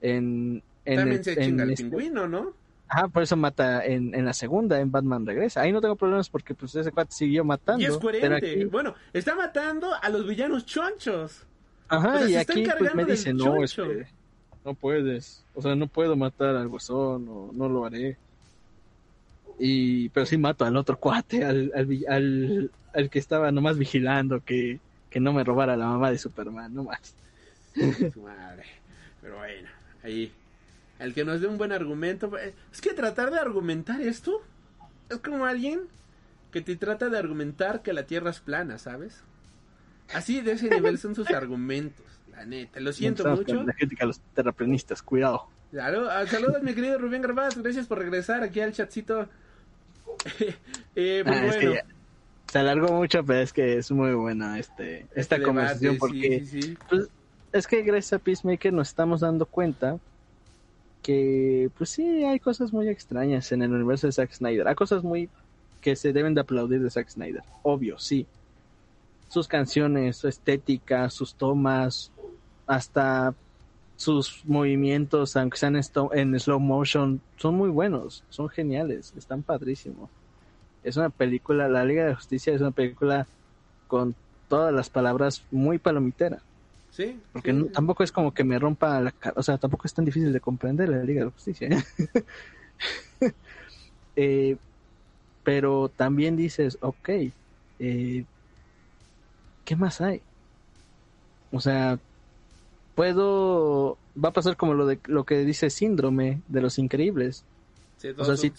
en... 0.00 0.62
en 0.84 0.96
También 0.96 1.18
el- 1.18 1.24
se 1.24 1.32
en 1.34 1.38
chinga 1.50 1.62
el 1.64 1.70
este- 1.70 1.84
pingüino, 1.84 2.28
¿no? 2.28 2.52
Ajá, 2.86 3.08
por 3.08 3.22
eso 3.22 3.34
mata 3.36 3.84
en, 3.84 4.14
en 4.14 4.24
la 4.26 4.34
segunda, 4.34 4.78
en 4.78 4.90
Batman 4.92 5.24
Regresa. 5.24 5.62
Ahí 5.62 5.72
no 5.72 5.80
tengo 5.80 5.96
problemas 5.96 6.28
porque 6.28 6.54
pues 6.54 6.74
ese 6.76 6.92
cuate 6.92 7.12
siguió 7.12 7.42
matando. 7.42 7.82
Y 7.82 7.86
es 7.86 7.96
coherente. 7.96 8.36
aquí- 8.36 8.64
Bueno, 8.66 8.94
está 9.12 9.34
matando 9.34 9.88
a 10.00 10.08
los 10.10 10.26
villanos 10.28 10.66
chonchos. 10.66 11.46
ajá, 11.88 12.14
o 12.16 12.18
sea, 12.18 12.28
y 12.28 12.36
aquí 12.36 12.64
pues 12.78 12.94
me 12.94 13.04
dice, 13.06 13.32
no, 13.32 13.44
choncho". 13.44 13.84
este, 13.90 14.06
no 14.64 14.74
puedes. 14.74 15.44
O 15.54 15.62
sea, 15.62 15.74
no 15.74 15.86
puedo 15.86 16.14
matar 16.14 16.54
al 16.56 16.68
guasón, 16.68 17.26
o 17.28 17.50
no 17.54 17.68
lo 17.68 17.86
haré. 17.86 18.18
Y, 19.58 20.08
pero 20.10 20.26
sí 20.26 20.36
mato 20.36 20.64
al 20.64 20.76
otro 20.76 20.98
cuate, 20.98 21.44
al, 21.44 21.72
al, 21.74 22.04
al, 22.08 22.70
al 22.92 23.10
que 23.10 23.18
estaba 23.18 23.52
nomás 23.52 23.78
vigilando 23.78 24.44
que, 24.44 24.80
que 25.10 25.20
no 25.20 25.32
me 25.32 25.44
robara 25.44 25.76
la 25.76 25.86
mamá 25.86 26.10
de 26.10 26.18
Superman, 26.18 26.74
no 26.74 26.84
más. 26.84 27.14
Su 27.74 28.20
madre. 28.20 28.64
Pero 29.20 29.38
bueno, 29.38 29.68
ahí. 30.02 30.32
el 30.98 31.14
que 31.14 31.24
nos 31.24 31.40
dé 31.40 31.46
un 31.46 31.58
buen 31.58 31.72
argumento. 31.72 32.32
Es 32.72 32.80
que 32.80 32.92
tratar 32.92 33.30
de 33.30 33.38
argumentar 33.38 34.00
esto 34.00 34.42
es 35.08 35.18
como 35.18 35.46
alguien 35.46 35.80
que 36.50 36.60
te 36.60 36.76
trata 36.76 37.08
de 37.08 37.18
argumentar 37.18 37.82
que 37.82 37.92
la 37.92 38.04
Tierra 38.04 38.30
es 38.30 38.40
plana, 38.40 38.78
¿sabes? 38.78 39.22
Así 40.12 40.40
de 40.40 40.52
ese 40.52 40.68
nivel 40.68 40.98
son 40.98 41.14
sus 41.14 41.30
argumentos, 41.30 42.04
la 42.30 42.44
neta. 42.44 42.78
Lo 42.80 42.92
siento 42.92 43.24
mucho. 43.34 43.62
La 43.64 43.72
crítica 43.72 44.04
a 44.04 44.06
los 44.06 44.20
terraplanistas, 44.34 45.02
cuidado. 45.02 45.48
Claro, 45.70 46.08
ah, 46.08 46.26
saludos 46.26 46.62
mi 46.62 46.74
querido 46.74 46.98
Rubén 46.98 47.22
Garbaz, 47.22 47.56
gracias 47.56 47.86
por 47.86 47.98
regresar 47.98 48.42
aquí 48.44 48.60
al 48.60 48.72
chatcito. 48.72 49.28
eh, 50.94 51.22
pues 51.24 51.36
Ah, 51.40 51.46
es 51.46 51.56
que 51.56 51.74
ya- 51.74 51.84
se 52.50 52.58
alargó 52.58 52.92
mucho, 52.92 53.24
pero 53.24 53.40
es 53.40 53.52
que 53.52 53.78
es 53.78 53.90
muy 53.90 54.14
buena 54.14 54.58
este, 54.58 55.02
esta 55.14 55.36
este 55.36 55.42
conversación 55.42 55.94
debate, 55.94 55.98
porque 55.98 56.40
sí, 56.40 56.46
sí, 56.46 56.62
sí. 56.62 56.78
pues, 56.88 57.08
es 57.52 57.66
que 57.66 57.82
gracias 57.82 58.12
a 58.12 58.18
Peacemaker 58.22 58.72
nos 58.72 58.88
estamos 58.88 59.20
dando 59.20 59.46
cuenta 59.46 59.98
que 61.02 61.70
pues 61.76 61.90
sí 61.90 62.24
hay 62.24 62.40
cosas 62.40 62.72
muy 62.72 62.88
extrañas 62.88 63.52
en 63.52 63.62
el 63.62 63.72
universo 63.72 64.06
de 64.06 64.12
Zack 64.12 64.32
Snyder. 64.32 64.66
Hay 64.68 64.74
cosas 64.74 65.02
muy 65.02 65.30
que 65.80 65.96
se 65.96 66.12
deben 66.12 66.34
de 66.34 66.40
aplaudir 66.40 66.80
de 66.82 66.90
Zack 66.90 67.08
Snyder. 67.10 67.42
Obvio, 67.62 67.98
sí. 67.98 68.26
Sus 69.28 69.46
canciones, 69.48 70.16
su 70.16 70.28
estética, 70.28 71.10
sus 71.10 71.34
tomas, 71.34 72.10
hasta 72.66 73.34
sus 73.96 74.44
movimientos, 74.44 75.36
aunque 75.36 75.58
sean 75.58 75.76
en 76.12 76.40
slow 76.40 76.60
motion, 76.60 77.22
son 77.36 77.54
muy 77.56 77.70
buenos, 77.70 78.24
son 78.28 78.48
geniales, 78.48 79.14
están 79.16 79.42
padrísimos. 79.42 80.10
Es 80.82 80.96
una 80.96 81.10
película, 81.10 81.68
La 81.68 81.84
Liga 81.84 82.06
de 82.06 82.14
Justicia 82.14 82.54
es 82.54 82.60
una 82.60 82.72
película 82.72 83.28
con 83.88 84.16
todas 84.48 84.72
las 84.74 84.90
palabras 84.90 85.46
muy 85.50 85.78
palomitera. 85.78 86.44
Sí, 86.88 87.22
Porque 87.32 87.52
sí, 87.52 87.54
no- 87.54 87.66
sí. 87.66 87.70
tampoco 87.70 88.04
es 88.04 88.12
como 88.12 88.34
que 88.34 88.44
me 88.44 88.58
rompa 88.58 89.00
la 89.00 89.12
cara, 89.12 89.34
o 89.38 89.42
sea, 89.42 89.58
tampoco 89.58 89.86
es 89.86 89.94
tan 89.94 90.04
difícil 90.04 90.32
de 90.32 90.40
comprender 90.40 90.88
la 90.88 91.02
Liga 91.04 91.20
de 91.20 91.26
la 91.26 91.32
Justicia. 91.32 91.68
¿eh? 91.68 91.76
Eh, 94.16 94.58
pero 95.44 95.90
también 95.90 96.36
dices, 96.36 96.78
ok, 96.82 97.10
eh, 97.78 98.26
¿qué 99.64 99.76
más 99.76 100.00
hay? 100.00 100.24
O 101.50 101.60
sea, 101.60 102.00
puedo, 102.94 103.98
va 104.22 104.30
a 104.30 104.32
pasar 104.32 104.56
como 104.56 104.74
lo 104.74 104.86
de 104.86 104.98
lo 105.06 105.24
que 105.24 105.44
dice 105.44 105.70
Síndrome 105.70 106.40
de 106.48 106.60
los 106.60 106.78
Increíbles. 106.78 107.44
Sí, 107.98 108.08
o 108.16 108.24
sea, 108.24 108.36
si. 108.36 108.52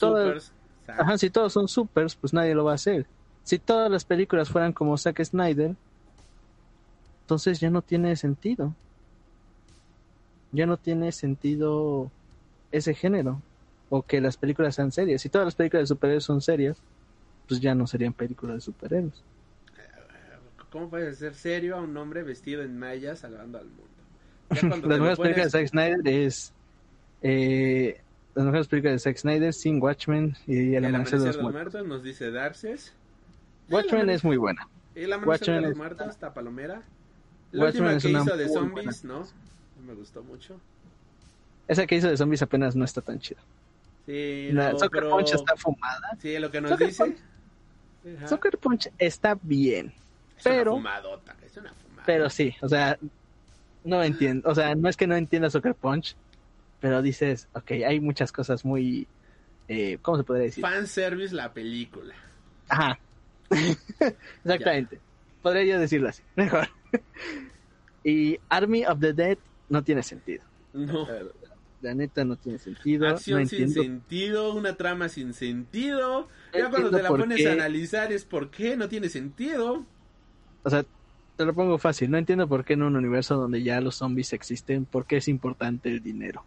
Ajá, 0.88 1.18
si 1.18 1.30
todos 1.30 1.52
son 1.52 1.68
supers, 1.68 2.16
pues 2.16 2.34
nadie 2.34 2.54
lo 2.54 2.64
va 2.64 2.74
a 2.74 2.76
hacer. 2.76 3.08
Si 3.44 3.60
todas 3.60 3.90
las 3.90 4.06
películas 4.06 4.50
fueran 4.50 4.74
como 4.74 4.98
Zack 4.98 5.24
Snyder, 5.24 5.76
entonces 7.22 7.60
ya 7.60 7.70
no 7.70 7.82
tiene 7.82 8.16
sentido. 8.16 8.74
Ya 10.52 10.66
no 10.66 10.78
tiene 10.78 11.12
sentido 11.12 12.12
ese 12.72 12.94
género. 12.94 13.42
O 13.90 14.02
que 14.02 14.22
las 14.22 14.38
películas 14.38 14.76
sean 14.76 14.92
serias. 14.92 15.22
Si 15.22 15.30
todas 15.30 15.46
las 15.46 15.56
películas 15.56 15.84
de 15.84 15.96
superhéroes 15.96 16.24
son 16.24 16.42
serias, 16.42 16.78
pues 17.48 17.60
ya 17.60 17.76
no 17.76 17.88
serían 17.88 18.14
películas 18.14 18.58
de 18.58 18.62
superhéroes. 18.62 19.24
¿Cómo 20.72 20.90
puedes 20.90 21.18
ser 21.20 21.36
serio 21.36 21.78
a 21.78 21.82
un 21.82 21.96
hombre 21.96 22.24
vestido 22.24 22.62
en 22.62 22.78
mallas 22.78 23.20
salvando 23.20 23.58
al 23.58 23.66
mundo? 23.66 23.95
Las 24.50 24.64
mejores 24.64 25.18
películas 25.20 25.36
de 25.36 25.42
pones- 25.44 25.52
Zack 25.52 25.68
Snyder 25.68 26.08
es... 26.08 26.54
eh, 27.22 28.02
las 28.36 28.46
mejores 28.46 28.68
películas 28.68 28.94
de 28.96 29.00
Zack 29.00 29.18
Snyder, 29.18 29.54
sin 29.54 29.82
Watchmen 29.82 30.36
y 30.46 30.76
El 30.76 30.84
El 30.84 30.86
Amanecer 30.86 31.20
de 31.20 31.26
los 31.28 31.36
los 31.38 31.44
Muertos. 31.44 31.74
muertos 31.74 31.88
nos 31.88 32.04
dice 32.04 32.32
Darces. 32.32 32.94
Watchmen 33.70 34.10
es 34.10 34.24
muy 34.24 34.38
buena. 34.38 34.68
El 34.94 35.12
amanecer 35.14 35.26
de 35.26 35.30
Watchmen 35.30 35.62
los 35.64 35.72
es- 35.72 35.78
muertos, 35.78 36.08
está 36.10 36.34
palomera. 36.34 36.82
La 37.52 37.64
Watchmen 37.66 37.84
última 37.86 37.98
es 37.98 38.04
que 38.04 38.10
una 38.10 38.22
hizo 38.24 38.38
de 38.38 38.50
zombies, 38.50 39.04
¿no? 39.06 39.20
No 39.22 39.84
me 39.88 39.94
gustó 39.94 40.22
mucho. 40.24 40.60
Esa 41.68 41.88
que 41.88 41.96
hizo 41.96 42.08
de 42.10 42.18
zombies 42.18 42.42
apenas 42.42 42.76
no 42.76 42.86
está 42.86 43.02
tan 43.02 43.20
chida. 43.20 43.40
Sí, 44.06 44.50
La 44.52 44.72
no, 44.74 44.80
Soccer 44.80 45.02
pero- 45.02 45.10
Punch 45.12 45.34
está 45.34 45.56
fumada. 45.56 46.18
Sí, 46.22 46.38
lo 46.38 46.52
que 46.52 46.62
nos 46.62 46.72
Soccer 46.72 46.88
dice. 46.88 47.04
Punch-. 48.04 48.28
Soccer 48.30 48.58
Punch 48.60 48.90
está 49.00 49.38
bien, 49.42 49.88
Es 50.38 50.44
pero- 50.44 50.76
una 50.76 50.90
fumadota, 51.00 51.36
es 51.44 51.58
una 51.58 51.74
fumada. 51.74 52.04
pero 52.06 52.30
sí, 52.30 52.54
o 52.62 52.70
sea, 52.70 53.00
no 53.86 54.04
entiendo, 54.04 54.50
o 54.50 54.56
sea, 54.56 54.76
no 54.76 54.90
es 54.90 54.98
que 54.98 55.08
no 55.08 55.16
entienda 55.16 55.50
Soccer 55.50 55.76
Punch, 55.76 56.16
pero 56.82 57.02
dices, 57.02 57.48
ok, 57.54 57.72
hay 57.88 58.00
muchas 58.02 58.32
cosas 58.32 58.66
muy, 58.66 59.08
eh, 59.68 59.98
¿cómo 60.02 60.18
se 60.18 60.24
podría 60.24 60.46
decir? 60.46 60.62
Fanservice 60.62 61.34
la 61.34 61.54
película. 61.54 62.14
Ajá, 62.68 63.00
exactamente, 64.44 65.00
podría 65.42 65.64
yo 65.64 65.80
decirlo 65.80 66.10
así, 66.10 66.24
mejor. 66.36 66.68
y 68.04 68.38
Army 68.50 68.86
of 68.86 69.00
the 69.00 69.14
Dead 69.14 69.38
no 69.70 69.84
tiene 69.84 70.04
sentido, 70.04 70.44
No. 70.74 71.08
la 71.82 71.94
neta 71.94 72.26
no 72.26 72.36
tiene 72.36 72.58
sentido, 72.60 73.08
Acción 73.08 73.44
no 73.44 73.48
sin 73.48 73.70
sentido, 73.72 74.54
una 74.54 74.76
trama 74.76 75.10
sin 75.10 75.34
sentido. 75.34 76.28
No 76.54 76.60
Ya 76.60 76.70
cuando 76.70 76.90
te 76.92 77.04
la 77.04 77.10
pones 77.10 77.38
qué. 77.38 77.50
a 77.50 77.54
analizar 77.54 78.12
es 78.12 78.26
por 78.26 78.50
qué 78.50 78.76
no 78.78 78.90
tiene 78.90 79.10
sentido. 79.10 79.86
o 80.64 80.70
sea, 80.70 80.84
te 81.36 81.46
lo 81.46 81.54
pongo 81.54 81.78
fácil, 81.78 82.12
no 82.12 82.18
entiendo 82.18 82.48
por 82.48 82.64
qué 82.64 82.74
en 82.74 82.84
un 82.84 82.96
universo 82.96 83.36
donde 83.36 83.62
ya 83.64 83.82
los 83.82 83.96
zombies 83.96 84.34
existen, 84.34 84.86
por 84.86 85.06
qué 85.06 85.18
es 85.18 85.28
importante 85.28 85.90
el 85.90 86.02
dinero 86.02 86.44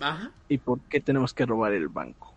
Ajá. 0.00 0.32
y 0.48 0.58
por 0.58 0.80
qué 0.80 1.00
tenemos 1.00 1.32
que 1.32 1.46
robar 1.46 1.72
el 1.72 1.88
banco. 1.88 2.34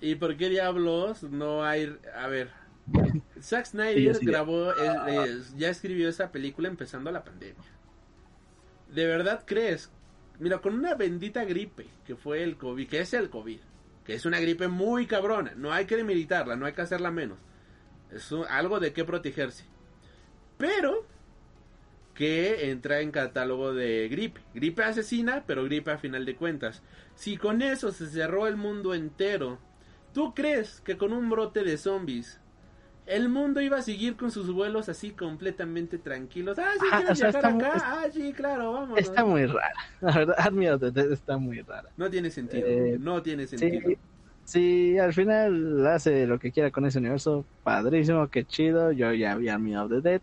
¿Y 0.00 0.16
por 0.16 0.36
qué 0.36 0.48
diablos 0.50 1.22
no 1.22 1.64
hay... 1.64 1.96
A 2.16 2.26
ver, 2.26 2.50
Zack 3.40 3.66
Snyder 3.70 4.16
Sí, 4.16 4.26
grabó, 4.26 4.72
ya 5.56 5.70
escribió 5.70 6.08
esa 6.08 6.30
película 6.30 6.68
empezando 6.68 7.10
la 7.10 7.24
pandemia. 7.24 7.64
¿De 8.92 9.06
verdad 9.06 9.44
crees? 9.46 9.90
Mira, 10.38 10.58
con 10.58 10.74
una 10.74 10.94
bendita 10.94 11.44
gripe, 11.44 11.86
que 12.06 12.16
fue 12.16 12.42
el 12.42 12.56
COVID, 12.56 12.88
que 12.88 13.00
es 13.00 13.14
el 13.14 13.30
COVID, 13.30 13.60
que 14.04 14.14
es 14.14 14.26
una 14.26 14.40
gripe 14.40 14.68
muy 14.68 15.06
cabrona, 15.06 15.52
no 15.56 15.72
hay 15.72 15.86
que 15.86 15.96
demilitarla, 15.96 16.56
no 16.56 16.66
hay 16.66 16.72
que 16.72 16.82
hacerla 16.82 17.10
menos. 17.10 17.38
Es 18.14 18.30
un- 18.32 18.46
algo 18.48 18.80
de 18.80 18.92
qué 18.92 19.04
protegerse. 19.04 19.64
Pero 20.56 21.04
que 22.14 22.70
entra 22.70 23.00
en 23.00 23.10
catálogo 23.10 23.74
de 23.74 24.08
gripe. 24.08 24.40
Gripe 24.54 24.84
asesina, 24.84 25.42
pero 25.46 25.64
gripe 25.64 25.90
a 25.90 25.98
final 25.98 26.24
de 26.24 26.36
cuentas. 26.36 26.82
Si 27.16 27.36
con 27.36 27.60
eso 27.60 27.90
se 27.90 28.06
cerró 28.06 28.46
el 28.46 28.56
mundo 28.56 28.94
entero, 28.94 29.58
¿tú 30.12 30.32
crees 30.32 30.80
que 30.82 30.96
con 30.96 31.12
un 31.12 31.28
brote 31.28 31.64
de 31.64 31.76
zombies 31.76 32.40
el 33.06 33.28
mundo 33.28 33.60
iba 33.60 33.78
a 33.78 33.82
seguir 33.82 34.16
con 34.16 34.30
sus 34.30 34.50
vuelos 34.52 34.88
así 34.88 35.10
completamente 35.10 35.98
tranquilos? 35.98 36.56
Ah, 36.60 36.70
sí, 36.74 36.86
¿quieres 36.88 37.10
o 37.10 37.14
sea, 37.16 37.30
viajar 37.32 37.50
está 37.52 37.66
acá? 37.68 37.74
muy- 37.74 37.82
Ah, 37.84 38.06
sí, 38.12 38.32
claro, 38.32 38.72
vamos. 38.72 38.98
Está 38.98 39.24
muy 39.24 39.46
rara, 39.46 39.74
la 40.00 40.12
verdad, 40.12 40.36
Dead 40.94 41.12
está 41.12 41.36
muy 41.36 41.62
rara. 41.62 41.90
No 41.96 42.08
tiene 42.08 42.30
sentido, 42.30 42.66
Eh, 42.68 42.96
no 43.00 43.20
tiene 43.22 43.48
sentido. 43.48 43.88
Sí, 43.88 43.98
sí, 44.44 44.98
al 44.98 45.12
final 45.12 45.86
hace 45.86 46.26
lo 46.26 46.38
que 46.38 46.52
quiera 46.52 46.70
con 46.70 46.86
ese 46.86 46.98
universo, 46.98 47.44
padrísimo, 47.62 48.28
qué 48.28 48.44
chido, 48.44 48.92
yo 48.92 49.12
ya 49.12 49.34
vi 49.36 49.48
Army 49.48 49.76
of 49.76 49.90
the 49.90 50.00
Dead. 50.00 50.22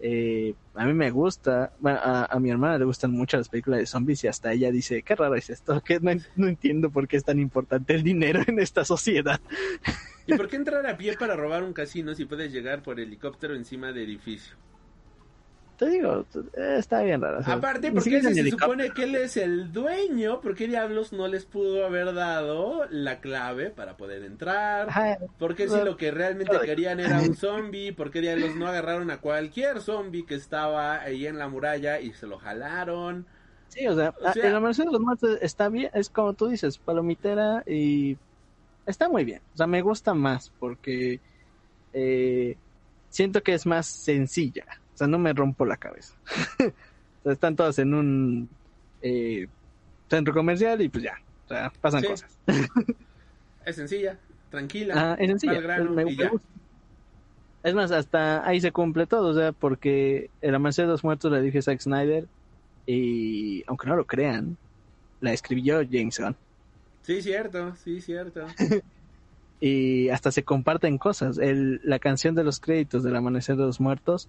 Eh, 0.00 0.54
a 0.74 0.84
mí 0.84 0.92
me 0.92 1.10
gusta, 1.10 1.72
a, 1.82 2.38
mi 2.38 2.50
hermana 2.50 2.78
le 2.78 2.84
gustan 2.84 3.12
mucho 3.12 3.36
las 3.36 3.48
películas 3.48 3.80
de 3.80 3.86
zombies 3.86 4.24
y 4.24 4.28
hasta 4.28 4.52
ella 4.52 4.70
dice, 4.70 5.02
qué 5.02 5.14
raro 5.14 5.34
es 5.34 5.48
esto, 5.50 5.80
que 5.80 6.00
no 6.00 6.46
entiendo 6.46 6.90
por 6.90 7.08
qué 7.08 7.16
es 7.16 7.24
tan 7.24 7.38
importante 7.38 7.94
el 7.94 8.02
dinero 8.02 8.42
en 8.46 8.58
esta 8.58 8.84
sociedad. 8.84 9.40
¿Y 10.26 10.34
por 10.34 10.48
qué 10.48 10.56
entrar 10.56 10.86
a 10.86 10.96
pie 10.96 11.16
para 11.18 11.36
robar 11.36 11.62
un 11.62 11.72
casino 11.72 12.14
si 12.14 12.24
puedes 12.24 12.52
llegar 12.52 12.82
por 12.82 12.98
helicóptero 12.98 13.54
encima 13.54 13.92
de 13.92 14.04
edificio? 14.04 14.56
Te 15.84 15.90
digo, 15.90 16.24
eh, 16.56 16.76
está 16.78 17.02
bien 17.02 17.20
raro. 17.20 17.40
o 17.40 17.42
sea, 17.42 17.54
Aparte, 17.54 17.92
porque 17.92 18.08
si 18.08 18.16
en 18.16 18.34
se 18.34 18.50
supone 18.50 18.88
que 18.90 19.02
él 19.04 19.16
es 19.16 19.36
el 19.36 19.70
dueño, 19.70 20.40
¿por 20.40 20.54
qué 20.54 20.66
diablos 20.66 21.12
no 21.12 21.28
les 21.28 21.44
pudo 21.44 21.84
haber 21.84 22.14
dado 22.14 22.86
la 22.88 23.20
clave 23.20 23.68
para 23.68 23.98
poder 23.98 24.22
entrar? 24.22 24.88
Ajá, 24.88 25.18
¿Por 25.38 25.54
qué 25.54 25.68
si 25.68 25.76
lo 25.76 25.98
que 25.98 26.10
realmente 26.10 26.58
querían 26.64 27.00
era 27.00 27.20
un 27.20 27.36
zombie? 27.36 27.92
¿Por 27.92 28.10
qué 28.10 28.22
diablos 28.22 28.56
no 28.56 28.66
agarraron 28.66 29.10
a 29.10 29.18
cualquier 29.18 29.82
zombie 29.82 30.24
que 30.24 30.36
estaba 30.36 31.02
ahí 31.02 31.26
en 31.26 31.38
la 31.38 31.48
muralla 31.48 32.00
y 32.00 32.14
se 32.14 32.26
lo 32.26 32.38
jalaron? 32.38 33.26
Sí, 33.68 33.86
o 33.86 33.94
sea, 33.94 34.14
O 34.22 34.32
sea- 34.32 34.48
el 34.48 34.56
Amanecer 34.56 34.86
de 34.86 34.92
los 34.92 35.00
Muertos 35.02 35.38
está 35.42 35.68
bien, 35.68 35.90
es 35.92 36.08
como 36.08 36.32
tú 36.32 36.48
dices, 36.48 36.78
palomitera 36.78 37.62
y 37.66 38.16
está 38.86 39.10
muy 39.10 39.24
bien. 39.26 39.42
O 39.52 39.56
sea, 39.58 39.66
me 39.66 39.82
gusta 39.82 40.14
más 40.14 40.50
porque 40.58 41.20
eh, 41.92 42.56
siento 43.14 43.42
que 43.44 43.54
es 43.54 43.64
más 43.64 43.86
sencilla. 43.86 44.64
O 44.92 44.96
sea, 44.96 45.06
no 45.06 45.18
me 45.18 45.32
rompo 45.32 45.64
la 45.64 45.76
cabeza. 45.76 46.14
o 46.58 47.22
sea, 47.22 47.32
están 47.32 47.54
todas 47.54 47.78
en 47.78 47.94
un 47.94 48.48
eh, 49.02 49.46
centro 50.10 50.34
comercial 50.34 50.82
y 50.82 50.88
pues 50.88 51.04
ya, 51.04 51.14
o 51.44 51.48
sea, 51.48 51.72
pasan 51.80 52.00
Sí. 52.02 52.06
cosas. 52.08 52.36
Es 53.64 53.76
sencilla, 53.76 54.18
tranquila. 54.50 54.94
Ah, 54.94 55.16
es 55.18 55.28
sencilla. 55.28 55.58
grano 55.60 55.90
me- 55.92 56.10
y 56.12 56.16
ya. 56.16 56.30
Es 57.62 57.72
más, 57.74 57.92
hasta 57.92 58.46
ahí 58.46 58.60
se 58.60 58.72
cumple 58.72 59.06
todo, 59.06 59.28
o 59.28 59.34
sea, 59.34 59.52
porque 59.52 60.28
el 60.42 60.54
Amanecer 60.54 60.84
de 60.84 60.90
los 60.92 61.02
Muertos 61.02 61.32
le 61.32 61.40
dije 61.40 61.60
a 61.60 61.62
Zack 61.62 61.80
Snyder 61.80 62.26
y 62.84 63.64
aunque 63.66 63.86
no 63.86 63.96
lo 63.96 64.04
crean, 64.04 64.58
la 65.22 65.32
escribió 65.32 65.80
James 65.90 66.18
Gunn. 66.18 66.36
Sí, 67.02 67.22
cierto, 67.22 67.74
sí, 67.76 68.00
cierto. 68.02 68.44
y 69.60 70.08
hasta 70.10 70.30
se 70.30 70.44
comparten 70.44 70.98
cosas. 70.98 71.38
El, 71.38 71.80
la 71.84 71.98
canción 71.98 72.34
de 72.34 72.44
los 72.44 72.60
créditos 72.60 73.02
del 73.02 73.16
Amanecer 73.16 73.56
de 73.56 73.64
los 73.64 73.80
Muertos 73.80 74.28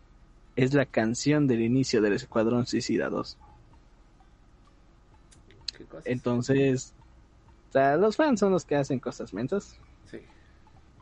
es 0.55 0.73
la 0.73 0.85
canción 0.85 1.47
del 1.47 1.61
inicio 1.61 2.01
del 2.01 2.13
Escuadrón 2.13 2.65
Suicida 2.65 3.09
2. 3.09 3.37
qué 5.77 5.85
cosas. 5.85 6.07
Entonces, 6.07 6.93
o 7.69 7.71
sea, 7.73 7.97
los 7.97 8.15
fans 8.15 8.39
son 8.39 8.51
los 8.51 8.65
que 8.65 8.75
hacen 8.75 8.99
cosas 8.99 9.33
mensas. 9.33 9.77
Sí. 10.09 10.19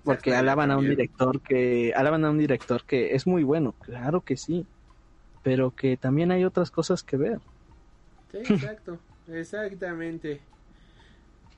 Porque 0.04 0.34
alaban 0.36 0.72
a 0.72 0.78
un 0.78 0.90
director 0.90 1.40
que 1.42 1.94
alaban 1.96 2.26
a 2.26 2.32
un 2.32 2.40
director 2.40 2.84
que 2.84 3.16
es 3.16 3.28
muy 3.28 3.44
bueno, 3.44 3.74
claro 3.82 4.22
que 4.22 4.38
sí, 4.38 4.66
pero 5.44 5.72
que 5.72 5.98
también 5.98 6.32
hay 6.32 6.44
otras 6.46 6.72
cosas 6.72 7.04
que 7.04 7.18
ver. 7.18 7.40
Sí, 8.32 8.38
exacto, 8.54 8.98
exactamente. 9.28 10.42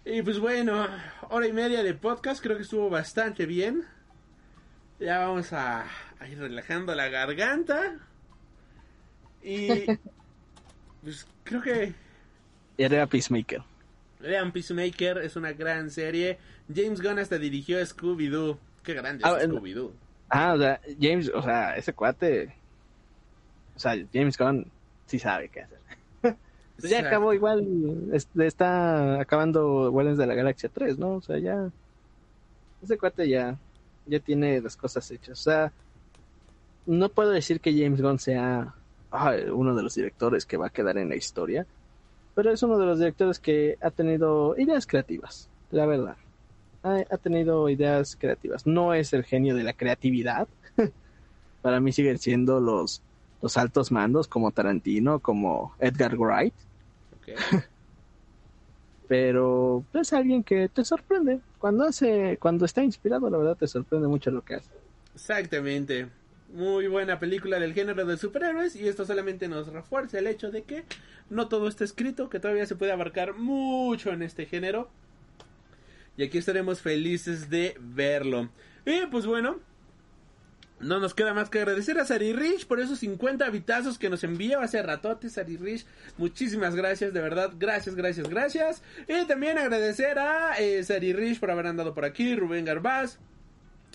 Y 0.06 0.22
pues 0.22 0.40
bueno, 0.40 0.88
hora 1.30 1.48
y 1.48 1.53
media 1.53 1.82
de 1.84 1.94
podcast, 1.95 2.41
creo 2.41 2.57
que 2.57 2.64
estuvo 2.64 2.90
bastante 2.90 3.45
bien. 3.45 3.84
Ya 4.99 5.19
vamos 5.19 5.52
a, 5.52 5.86
a 6.19 6.27
ir 6.27 6.38
relajando 6.38 6.94
la 6.94 7.10
garganta. 7.10 7.99
Y 9.41 9.86
pues 11.03 11.27
creo 11.44 11.61
que 11.61 11.94
era 12.77 13.07
Peacemaker. 13.07 13.64
vean 14.19 14.52
Peacemaker, 14.52 15.18
es 15.19 15.36
una 15.36 15.53
gran 15.53 15.90
serie. 15.90 16.38
James 16.73 17.02
Gunn 17.02 17.19
hasta 17.19 17.38
dirigió 17.38 17.80
Scooby-Doo. 17.80 18.60
Qué 18.84 18.94
grande 18.94 19.23
Ah, 19.26 19.38
es 19.40 19.49
Scooby-Doo. 19.49 19.91
Ah, 20.30 20.53
o 20.53 20.57
sea, 20.60 20.82
James, 20.99 21.32
o 21.34 21.41
sea, 21.41 21.76
ese 21.77 21.94
cuate, 21.94 22.56
o 23.76 23.80
sea, 23.80 23.95
James 24.14 24.38
Gunn 24.38 24.72
sí 25.07 25.19
sabe 25.19 25.49
qué 25.49 25.61
hacer. 25.61 25.80
Pues 26.80 26.91
ya 26.91 26.99
acabó 26.99 27.34
igual, 27.34 28.10
es- 28.14 28.30
está 28.35 29.19
acabando 29.22 29.91
Guardians 29.91 30.18
de 30.18 30.27
la 30.27 30.35
Galaxia 30.35 30.69
3, 30.69 30.97
¿no? 30.97 31.15
O 31.15 31.22
sea, 31.22 31.38
ya, 31.39 31.72
ese 32.81 32.97
cuate 32.97 33.27
ya, 33.30 33.60
ya 34.06 34.19
tiene 34.19 34.61
las 34.61 34.76
cosas 34.77 35.10
hechas. 35.11 35.39
O 35.39 35.43
sea, 35.43 35.73
no 36.85 37.10
puedo 37.10 37.31
decir 37.31 37.61
que 37.61 37.73
James 37.73 38.02
Gunn 38.02 38.19
sea 38.19 38.76
uno 39.53 39.76
de 39.76 39.84
los 39.84 39.95
directores 39.95 40.45
que 40.45 40.57
va 40.57 40.68
a 40.68 40.69
quedar 40.69 40.97
en 40.97 41.10
la 41.10 41.15
historia, 41.15 41.65
pero 42.34 42.52
es 42.52 42.64
uno 42.64 42.77
de 42.77 42.85
los 42.85 42.99
directores 42.99 43.39
que 43.39 43.77
ha 43.81 43.91
tenido 43.91 44.56
ideas 44.57 44.88
creativas, 44.88 45.49
la 45.72 45.85
verdad. 45.85 46.18
Ha, 46.84 47.03
ha 47.10 47.18
tenido 47.18 47.69
ideas 47.69 48.15
creativas. 48.18 48.65
No 48.68 48.93
es 48.93 49.14
el 49.14 49.23
genio 49.26 49.56
de 49.56 49.64
la 49.64 49.73
creatividad. 49.73 50.49
Para 51.61 51.80
mí 51.80 51.91
siguen 51.91 52.19
siendo 52.19 52.60
los, 52.60 53.03
los 53.41 53.57
altos 53.57 53.91
mandos 53.91 54.28
como 54.28 54.52
Tarantino, 54.52 55.20
como 55.20 55.76
Edgar 55.80 56.16
Wright, 56.18 56.53
pero 59.07 59.84
es 59.94 60.14
alguien 60.14 60.44
que 60.44 60.70
te 60.70 60.84
sorprende. 60.84 61.40
Cuando 61.60 61.86
hace, 61.86 62.38
cuando 62.40 62.66
está 62.66 62.84
inspirado, 62.84 63.30
la 63.30 63.38
verdad 63.38 63.57
te 63.57 63.68
sorprende 63.68 64.07
mucho 64.07 64.32
lo 64.32 64.44
que 64.44 64.56
hace. 64.56 64.70
Exactamente. 65.14 66.07
Muy 66.53 66.88
buena 66.88 67.20
película 67.20 67.60
del 67.60 67.74
género 67.74 68.06
de 68.06 68.18
superhéroes 68.18 68.76
y 68.76 68.88
esto 68.88 69.06
solamente 69.06 69.48
nos 69.48 69.68
refuerza 69.68 70.20
el 70.20 70.28
hecho 70.28 70.52
de 70.52 70.64
que 70.64 70.86
no 71.30 71.48
todo 71.48 71.68
está 71.68 71.84
escrito, 71.84 72.30
que 72.30 72.40
todavía 72.40 72.66
se 72.66 72.76
puede 72.76 72.91
abarcar 72.91 73.34
mucho 73.36 74.12
en 74.12 74.22
este 74.22 74.45
género. 74.45 74.90
Y 76.18 76.24
aquí 76.24 76.38
estaremos 76.38 76.82
felices 76.82 77.49
de 77.49 77.76
verlo. 77.80 78.49
Y 78.86 79.06
pues 79.07 79.26
bueno, 79.26 79.57
no 80.80 80.99
nos 80.99 81.14
queda 81.14 81.34
más 81.34 81.49
que 81.49 81.60
agradecer 81.60 81.97
a 81.99 82.06
Sari 82.06 82.34
Rich 82.34 82.68
por 82.68 82.80
esos 82.80 82.99
50 82.99 83.49
vitazos 83.49 83.97
que 83.97 84.10
nos 84.10 84.23
envió 84.23 84.60
hace 84.60 84.81
ratote, 84.81 85.30
Sari 85.30 85.57
Rich. 85.57 85.85
Muchísimas 86.18 86.76
gracias, 86.76 87.14
de 87.14 87.22
verdad. 87.22 87.52
Gracias, 87.57 87.95
gracias, 87.95 88.30
gracias. 88.30 88.84
Y 89.07 89.26
también 89.26 89.57
agradecer 89.57 90.19
a 90.19 90.56
eh, 90.60 90.84
Sari 90.84 91.14
Rich 91.14 91.39
por 91.39 91.52
haber 91.52 91.68
andado 91.68 91.93
por 91.93 92.03
aquí, 92.03 92.35
Rubén 92.35 92.65
Garbaz, 92.65 93.19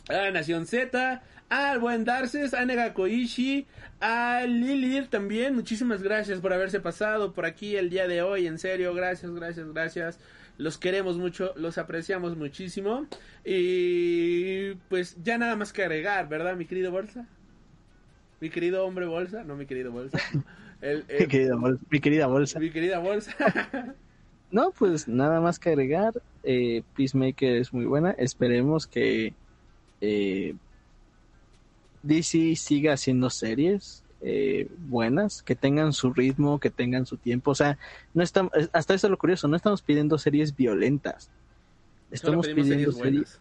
a 0.09 0.31
Nación 0.31 0.67
Z, 0.67 1.23
al 1.51 1.79
buen 1.81 2.05
Darces, 2.05 2.55
a 2.55 2.65
Nega 2.65 2.95
Koishi, 2.95 3.67
a 4.01 4.45
Lilith 4.47 5.11
también. 5.11 5.55
Muchísimas 5.55 6.03
gracias 6.03 6.41
por 6.41 6.53
haberse 6.53 6.81
pasado 6.81 7.35
por 7.35 7.45
aquí 7.45 7.77
el 7.77 7.91
día 7.91 8.09
de 8.09 8.23
hoy. 8.23 8.47
En 8.47 8.59
serio, 8.59 8.95
gracias, 8.95 9.31
gracias, 9.35 9.69
gracias. 9.73 10.19
Los 10.59 10.77
queremos 10.79 11.17
mucho, 11.17 11.53
los 11.57 11.79
apreciamos 11.79 12.37
muchísimo. 12.37 13.07
Y 13.45 14.75
pues 14.89 15.17
ya 15.23 15.39
nada 15.39 15.57
más 15.57 15.73
que 15.73 15.83
agregar, 15.83 16.29
¿verdad, 16.29 16.57
mi 16.57 16.67
querido 16.67 16.91
Bolsa? 16.91 17.27
Mi 18.41 18.51
querido 18.51 18.85
hombre 18.87 19.07
Bolsa, 19.07 19.45
no 19.45 19.57
mi 19.57 19.67
querido 19.67 19.91
Bolsa. 19.93 20.19
El- 20.81 21.05
el- 21.09 21.21
Mi 21.21 21.27
querida 21.29 21.57
bolsa. 21.57 21.85
Mi 21.91 22.01
querida 22.01 22.27
bolsa. 22.27 22.59
mi 22.59 22.71
querida 22.71 22.99
Bolsa. 23.01 23.95
No, 24.51 24.71
pues 24.73 25.07
nada 25.09 25.39
más 25.41 25.59
que 25.59 25.69
agregar. 25.69 26.15
Eh, 26.43 26.83
Peacemaker 26.97 27.57
es 27.57 27.71
muy 27.75 27.85
buena. 27.85 28.13
Esperemos 28.13 28.87
que 28.87 29.35
eh, 30.01 30.55
DC 32.03 32.57
siga 32.57 32.95
haciendo 32.95 33.29
series 33.29 34.03
eh, 34.23 34.69
buenas, 34.89 35.43
que 35.43 35.57
tengan 35.57 35.93
su 35.93 36.13
ritmo, 36.13 36.61
que 36.61 36.71
tengan 36.71 37.07
su 37.07 37.17
tiempo. 37.17 37.51
O 37.53 37.55
sea, 37.55 37.79
no 38.15 38.23
estamos, 38.23 38.53
hasta 38.73 38.95
eso 38.95 39.07
es 39.07 39.11
lo 39.11 39.19
curioso, 39.19 39.49
no 39.49 39.57
estamos 39.57 39.83
pidiendo 39.83 40.19
series 40.19 40.55
violentas. 40.55 41.31
Estamos 42.11 42.49
pidiendo 42.49 42.93
series 42.93 43.41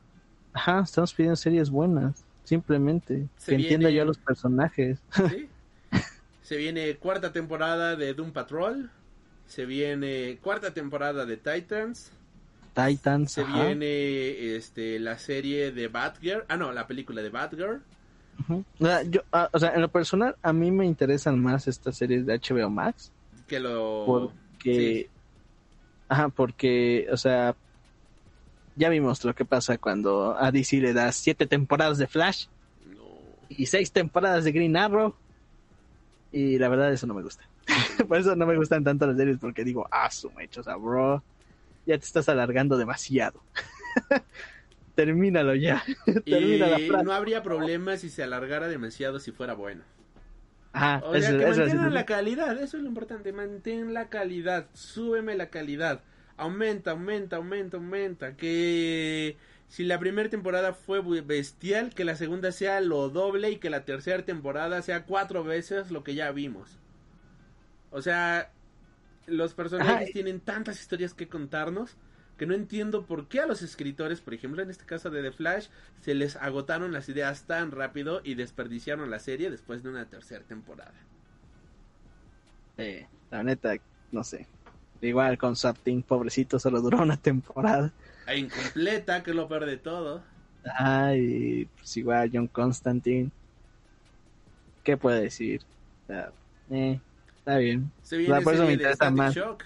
ajá, 0.54 0.82
estamos 0.84 1.14
pidiendo 1.14 1.36
series 1.36 1.70
buenas, 1.70 2.24
simplemente. 2.44 3.28
Se 3.38 3.52
que 3.52 3.56
entienda 3.62 3.88
viene- 3.90 3.96
yo 3.98 4.02
a 4.04 4.06
los 4.06 4.18
personajes. 4.18 5.00
¿sí? 5.30 5.50
Se 6.44 6.58
viene 6.58 6.96
cuarta 6.96 7.32
temporada 7.32 7.96
de 7.96 8.14
Doom 8.16 8.32
Patrol. 8.32 8.90
Se 9.46 9.66
viene 9.66 10.40
cuarta 10.42 10.74
temporada 10.74 11.26
de 11.26 11.38
Titans. 11.38 12.12
Titans, 12.74 13.32
Se 13.34 13.42
ajá. 13.42 13.66
viene 13.66 14.56
este 14.56 15.00
la 15.00 15.18
serie 15.20 15.72
de 15.72 15.88
Batgirl. 15.88 16.46
Ah, 16.48 16.58
no, 16.58 16.72
la 16.72 16.88
película 16.88 17.22
de 17.22 17.30
Batgirl. 17.30 17.82
Ujú. 18.40 18.64
O 18.80 18.86
sea, 18.86 19.04
yo, 19.04 19.22
ah, 19.32 19.50
o 19.52 19.60
sea, 19.60 19.74
en 19.74 19.82
lo 19.82 19.90
personal, 19.92 20.36
a 20.42 20.54
mí 20.54 20.72
me 20.72 20.86
interesan 20.86 21.40
más 21.42 21.68
estas 21.68 21.98
series 21.98 22.26
de 22.26 22.34
HBO 22.40 22.70
Max. 22.70 23.12
Que 23.48 23.60
lo. 23.60 24.04
porque 24.06 24.34
Sí. 24.64 25.10
ajá 26.10 26.30
porque 26.30 27.08
o 27.12 27.18
sea 27.18 27.56
ya 28.76 28.90
vimos 28.90 29.24
lo 29.24 29.34
que 29.34 29.46
pasa 29.46 29.78
cuando 29.78 30.36
a 30.38 30.52
DC 30.52 30.78
le 30.82 30.94
das 30.94 31.16
siete 31.16 31.48
temporadas 31.48 31.98
de 31.98 32.08
Flash 32.08 32.46
No. 32.86 33.06
y 33.48 33.66
seis 33.68 33.92
temporadas 33.92 34.44
de 34.44 34.52
Green 34.52 34.76
Arrow 34.78 35.16
y 36.32 36.58
la 36.60 36.70
verdad 36.70 36.92
eso 36.92 37.08
no 37.08 37.14
me 37.14 37.24
gusta 37.24 37.44
por 38.08 38.18
eso 38.18 38.36
no 38.36 38.46
me 38.46 38.56
gustan 38.58 38.84
tanto 38.84 39.08
las 39.08 39.18
series 39.18 39.38
porque 39.40 39.64
digo 39.64 39.88
ah 39.92 40.10
su 40.12 40.32
mecho 40.32 40.62
o 40.62 40.64
sea 40.64 40.76
bro 40.76 41.24
ya 41.86 41.98
te 41.98 42.06
estás 42.06 42.28
alargando 42.30 42.78
demasiado 42.78 43.44
termínalo 45.06 45.56
ya. 45.56 45.84
Termina 46.28 46.68
la 46.68 46.80
Y 46.80 46.88
frase. 46.88 47.06
no 47.06 47.12
habría 47.14 47.44
problema 47.44 47.98
si 47.98 48.10
se 48.10 48.24
alargara 48.24 48.68
demasiado 48.68 49.20
si 49.20 49.32
fuera 49.32 49.54
bueno. 49.54 49.84
ajá 50.74 51.06
O 51.08 51.18
sea, 51.18 51.32
eso- 51.32 51.38
que 51.38 51.50
eso 51.50 51.62
mantengan 51.62 51.94
la 51.94 52.06
calidad, 52.06 52.58
eso 52.62 52.78
es 52.78 52.84
lo 52.84 52.90
importante, 52.90 53.34
mantén 53.34 53.94
la 53.94 54.10
calidad, 54.10 54.70
súbeme 54.74 55.36
la 55.36 55.50
calidad, 55.50 56.04
aumenta, 56.38 56.92
aumenta, 56.92 57.38
aumenta, 57.38 57.78
aumenta, 57.78 58.36
que 58.38 59.38
si 59.68 59.84
la 59.86 60.00
primera 60.00 60.30
temporada 60.30 60.74
fue 60.74 61.02
bestial, 61.22 61.94
que 61.94 62.06
la 62.06 62.16
segunda 62.16 62.52
sea 62.52 62.82
lo 62.82 63.10
doble 63.10 63.52
y 63.52 63.58
que 63.58 63.70
la 63.70 63.86
tercera 63.86 64.24
temporada 64.26 64.82
sea 64.82 65.06
cuatro 65.06 65.44
veces 65.44 65.92
lo 65.92 66.04
que 66.04 66.16
ya 66.16 66.32
vimos. 66.32 66.80
O 67.92 68.02
sea, 68.02 68.52
los 69.28 69.54
personajes 69.56 70.12
tienen 70.12 70.40
tantas 70.42 70.82
historias 70.82 71.14
que 71.14 71.30
contarnos 71.30 71.98
que 72.40 72.48
no 72.48 72.56
entiendo 72.56 73.04
por 73.06 73.28
qué 73.28 73.42
a 73.42 73.46
los 73.46 73.62
escritores, 73.62 74.22
por 74.22 74.34
ejemplo 74.34 74.64
en 74.64 74.72
este 74.72 74.86
caso 74.86 75.12
de 75.12 75.22
The 75.22 75.32
Flash, 75.32 75.68
se 76.02 76.16
les 76.16 76.38
agotaron 76.38 76.92
las 76.92 77.08
ideas 77.10 77.44
tan 77.44 77.70
rápido 77.70 78.22
y 78.24 78.34
desperdiciaron 78.34 79.12
la 79.12 79.20
serie 79.20 79.52
después 79.52 79.84
de 79.84 79.90
una 79.90 80.06
tercera 80.06 80.44
temporada. 80.46 80.94
Eh, 82.78 83.06
la 83.30 83.44
neta 83.44 83.76
no 84.12 84.24
sé 84.24 84.48
igual 85.02 85.38
con 85.38 85.56
Sapting 85.56 86.02
pobrecito 86.02 86.60
solo 86.60 86.82
duró 86.82 87.02
una 87.02 87.18
temporada 87.18 87.92
E 88.28 88.38
incompleta, 88.38 89.22
que 89.24 89.32
es 89.32 89.36
lo 89.36 89.48
peor 89.48 89.66
de 89.66 89.78
todo. 89.78 90.22
Ay, 90.78 91.68
pues 91.78 91.98
igual 91.98 92.30
John 92.34 92.48
Constantine. 92.48 93.32
¿Qué 94.84 94.98
puede 94.98 95.22
decir? 95.22 95.62
O 96.04 96.08
sea, 96.08 96.32
eh, 96.70 97.00
está 97.38 97.58
bien. 97.58 97.92
Se 98.04 98.18
viene 98.18 98.42
por 98.42 98.54
eso 98.54 98.66
me 98.66 98.74
interesa 98.74 99.10
más. 99.10 99.34
Shock. 99.34 99.64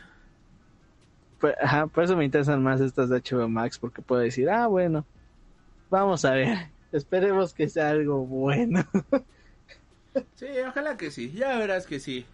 Pues, 1.43 1.57
ajá, 1.61 1.87
por 1.87 2.05
eso 2.05 2.15
me 2.15 2.23
interesan 2.23 2.63
más 2.63 2.79
estas 2.79 3.09
de 3.09 3.19
HBO 3.19 3.49
Max, 3.49 3.77
porque 3.77 4.01
puedo 4.01 4.21
decir, 4.21 4.49
ah, 4.49 4.67
bueno, 4.67 5.05
vamos 5.89 6.23
a 6.23 6.31
ver. 6.31 6.69
Esperemos 6.93 7.53
que 7.53 7.67
sea 7.67 7.89
algo 7.89 8.25
bueno. 8.25 8.87
Sí, 10.35 10.45
ojalá 10.65 10.95
que 10.95 11.11
sí, 11.11 11.31
ya 11.31 11.57
verás 11.57 11.85
que 11.85 11.99
sí. 11.99 12.25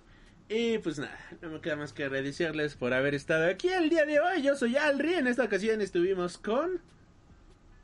Y 0.48 0.78
pues 0.80 1.00
nada, 1.00 1.18
no 1.42 1.50
me 1.50 1.62
queda 1.62 1.78
más 1.78 1.94
que 1.94 2.04
agradecerles 2.04 2.76
por 2.76 2.94
haber 2.94 3.16
estado 3.16 3.50
aquí 3.50 3.70
el 3.70 3.90
día 3.90 4.06
de 4.06 4.20
hoy. 4.20 4.44
Yo 4.44 4.56
soy 4.56 4.76
Alri, 4.76 5.14
en 5.14 5.26
esta 5.26 5.46
ocasión 5.46 5.82
estuvimos 5.82 6.38
con... 6.38 6.82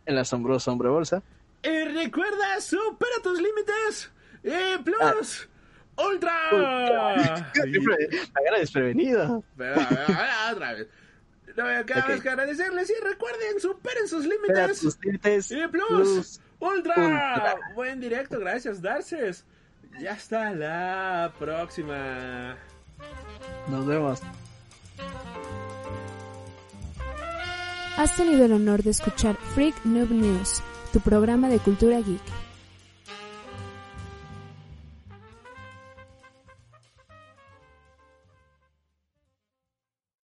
El 0.06 0.18
asombroso 0.20 0.72
hombre 0.72 0.90
bolsa. 0.90 1.24
Y 1.64 1.86
recuerda, 1.86 2.60
supera 2.60 3.16
tus 3.24 3.42
límites. 3.42 4.12
Y 4.44 4.84
plus, 4.84 5.50
ultra. 5.96 7.52
Siempre 7.54 7.98
me 8.12 8.42
agarra 8.42 8.60
desprevenido. 8.60 9.44
Pero, 9.58 9.76
ah, 9.80 10.52
otra 10.54 10.74
vez. 10.74 10.88
Lo 11.56 11.64
que 11.64 11.76
acabas 11.76 12.20
okay. 12.20 12.32
agradecerles 12.32 12.90
y 12.90 13.04
recuerden, 13.04 13.60
superen 13.60 14.08
sus 14.08 14.26
límites. 14.26 14.78
Sus. 14.78 14.98
Y 15.52 15.68
plus, 15.68 16.42
ultra. 16.60 17.58
Buen 17.74 18.00
directo, 18.02 18.40
gracias, 18.40 18.82
Darces. 18.82 19.46
Ya 20.00 20.14
está 20.14 20.52
la 20.52 21.34
próxima. 21.40 22.58
Nos 23.70 23.86
vemos. 23.86 24.22
Has 27.98 28.16
tenido 28.18 28.44
el 28.44 28.52
honor 28.52 28.84
de 28.84 28.90
escuchar 28.90 29.38
Freak 29.54 29.86
Noob 29.86 30.12
News, 30.12 30.62
tu 30.92 31.00
programa 31.00 31.48
de 31.48 31.60
cultura 31.60 32.02
geek. 32.02 32.45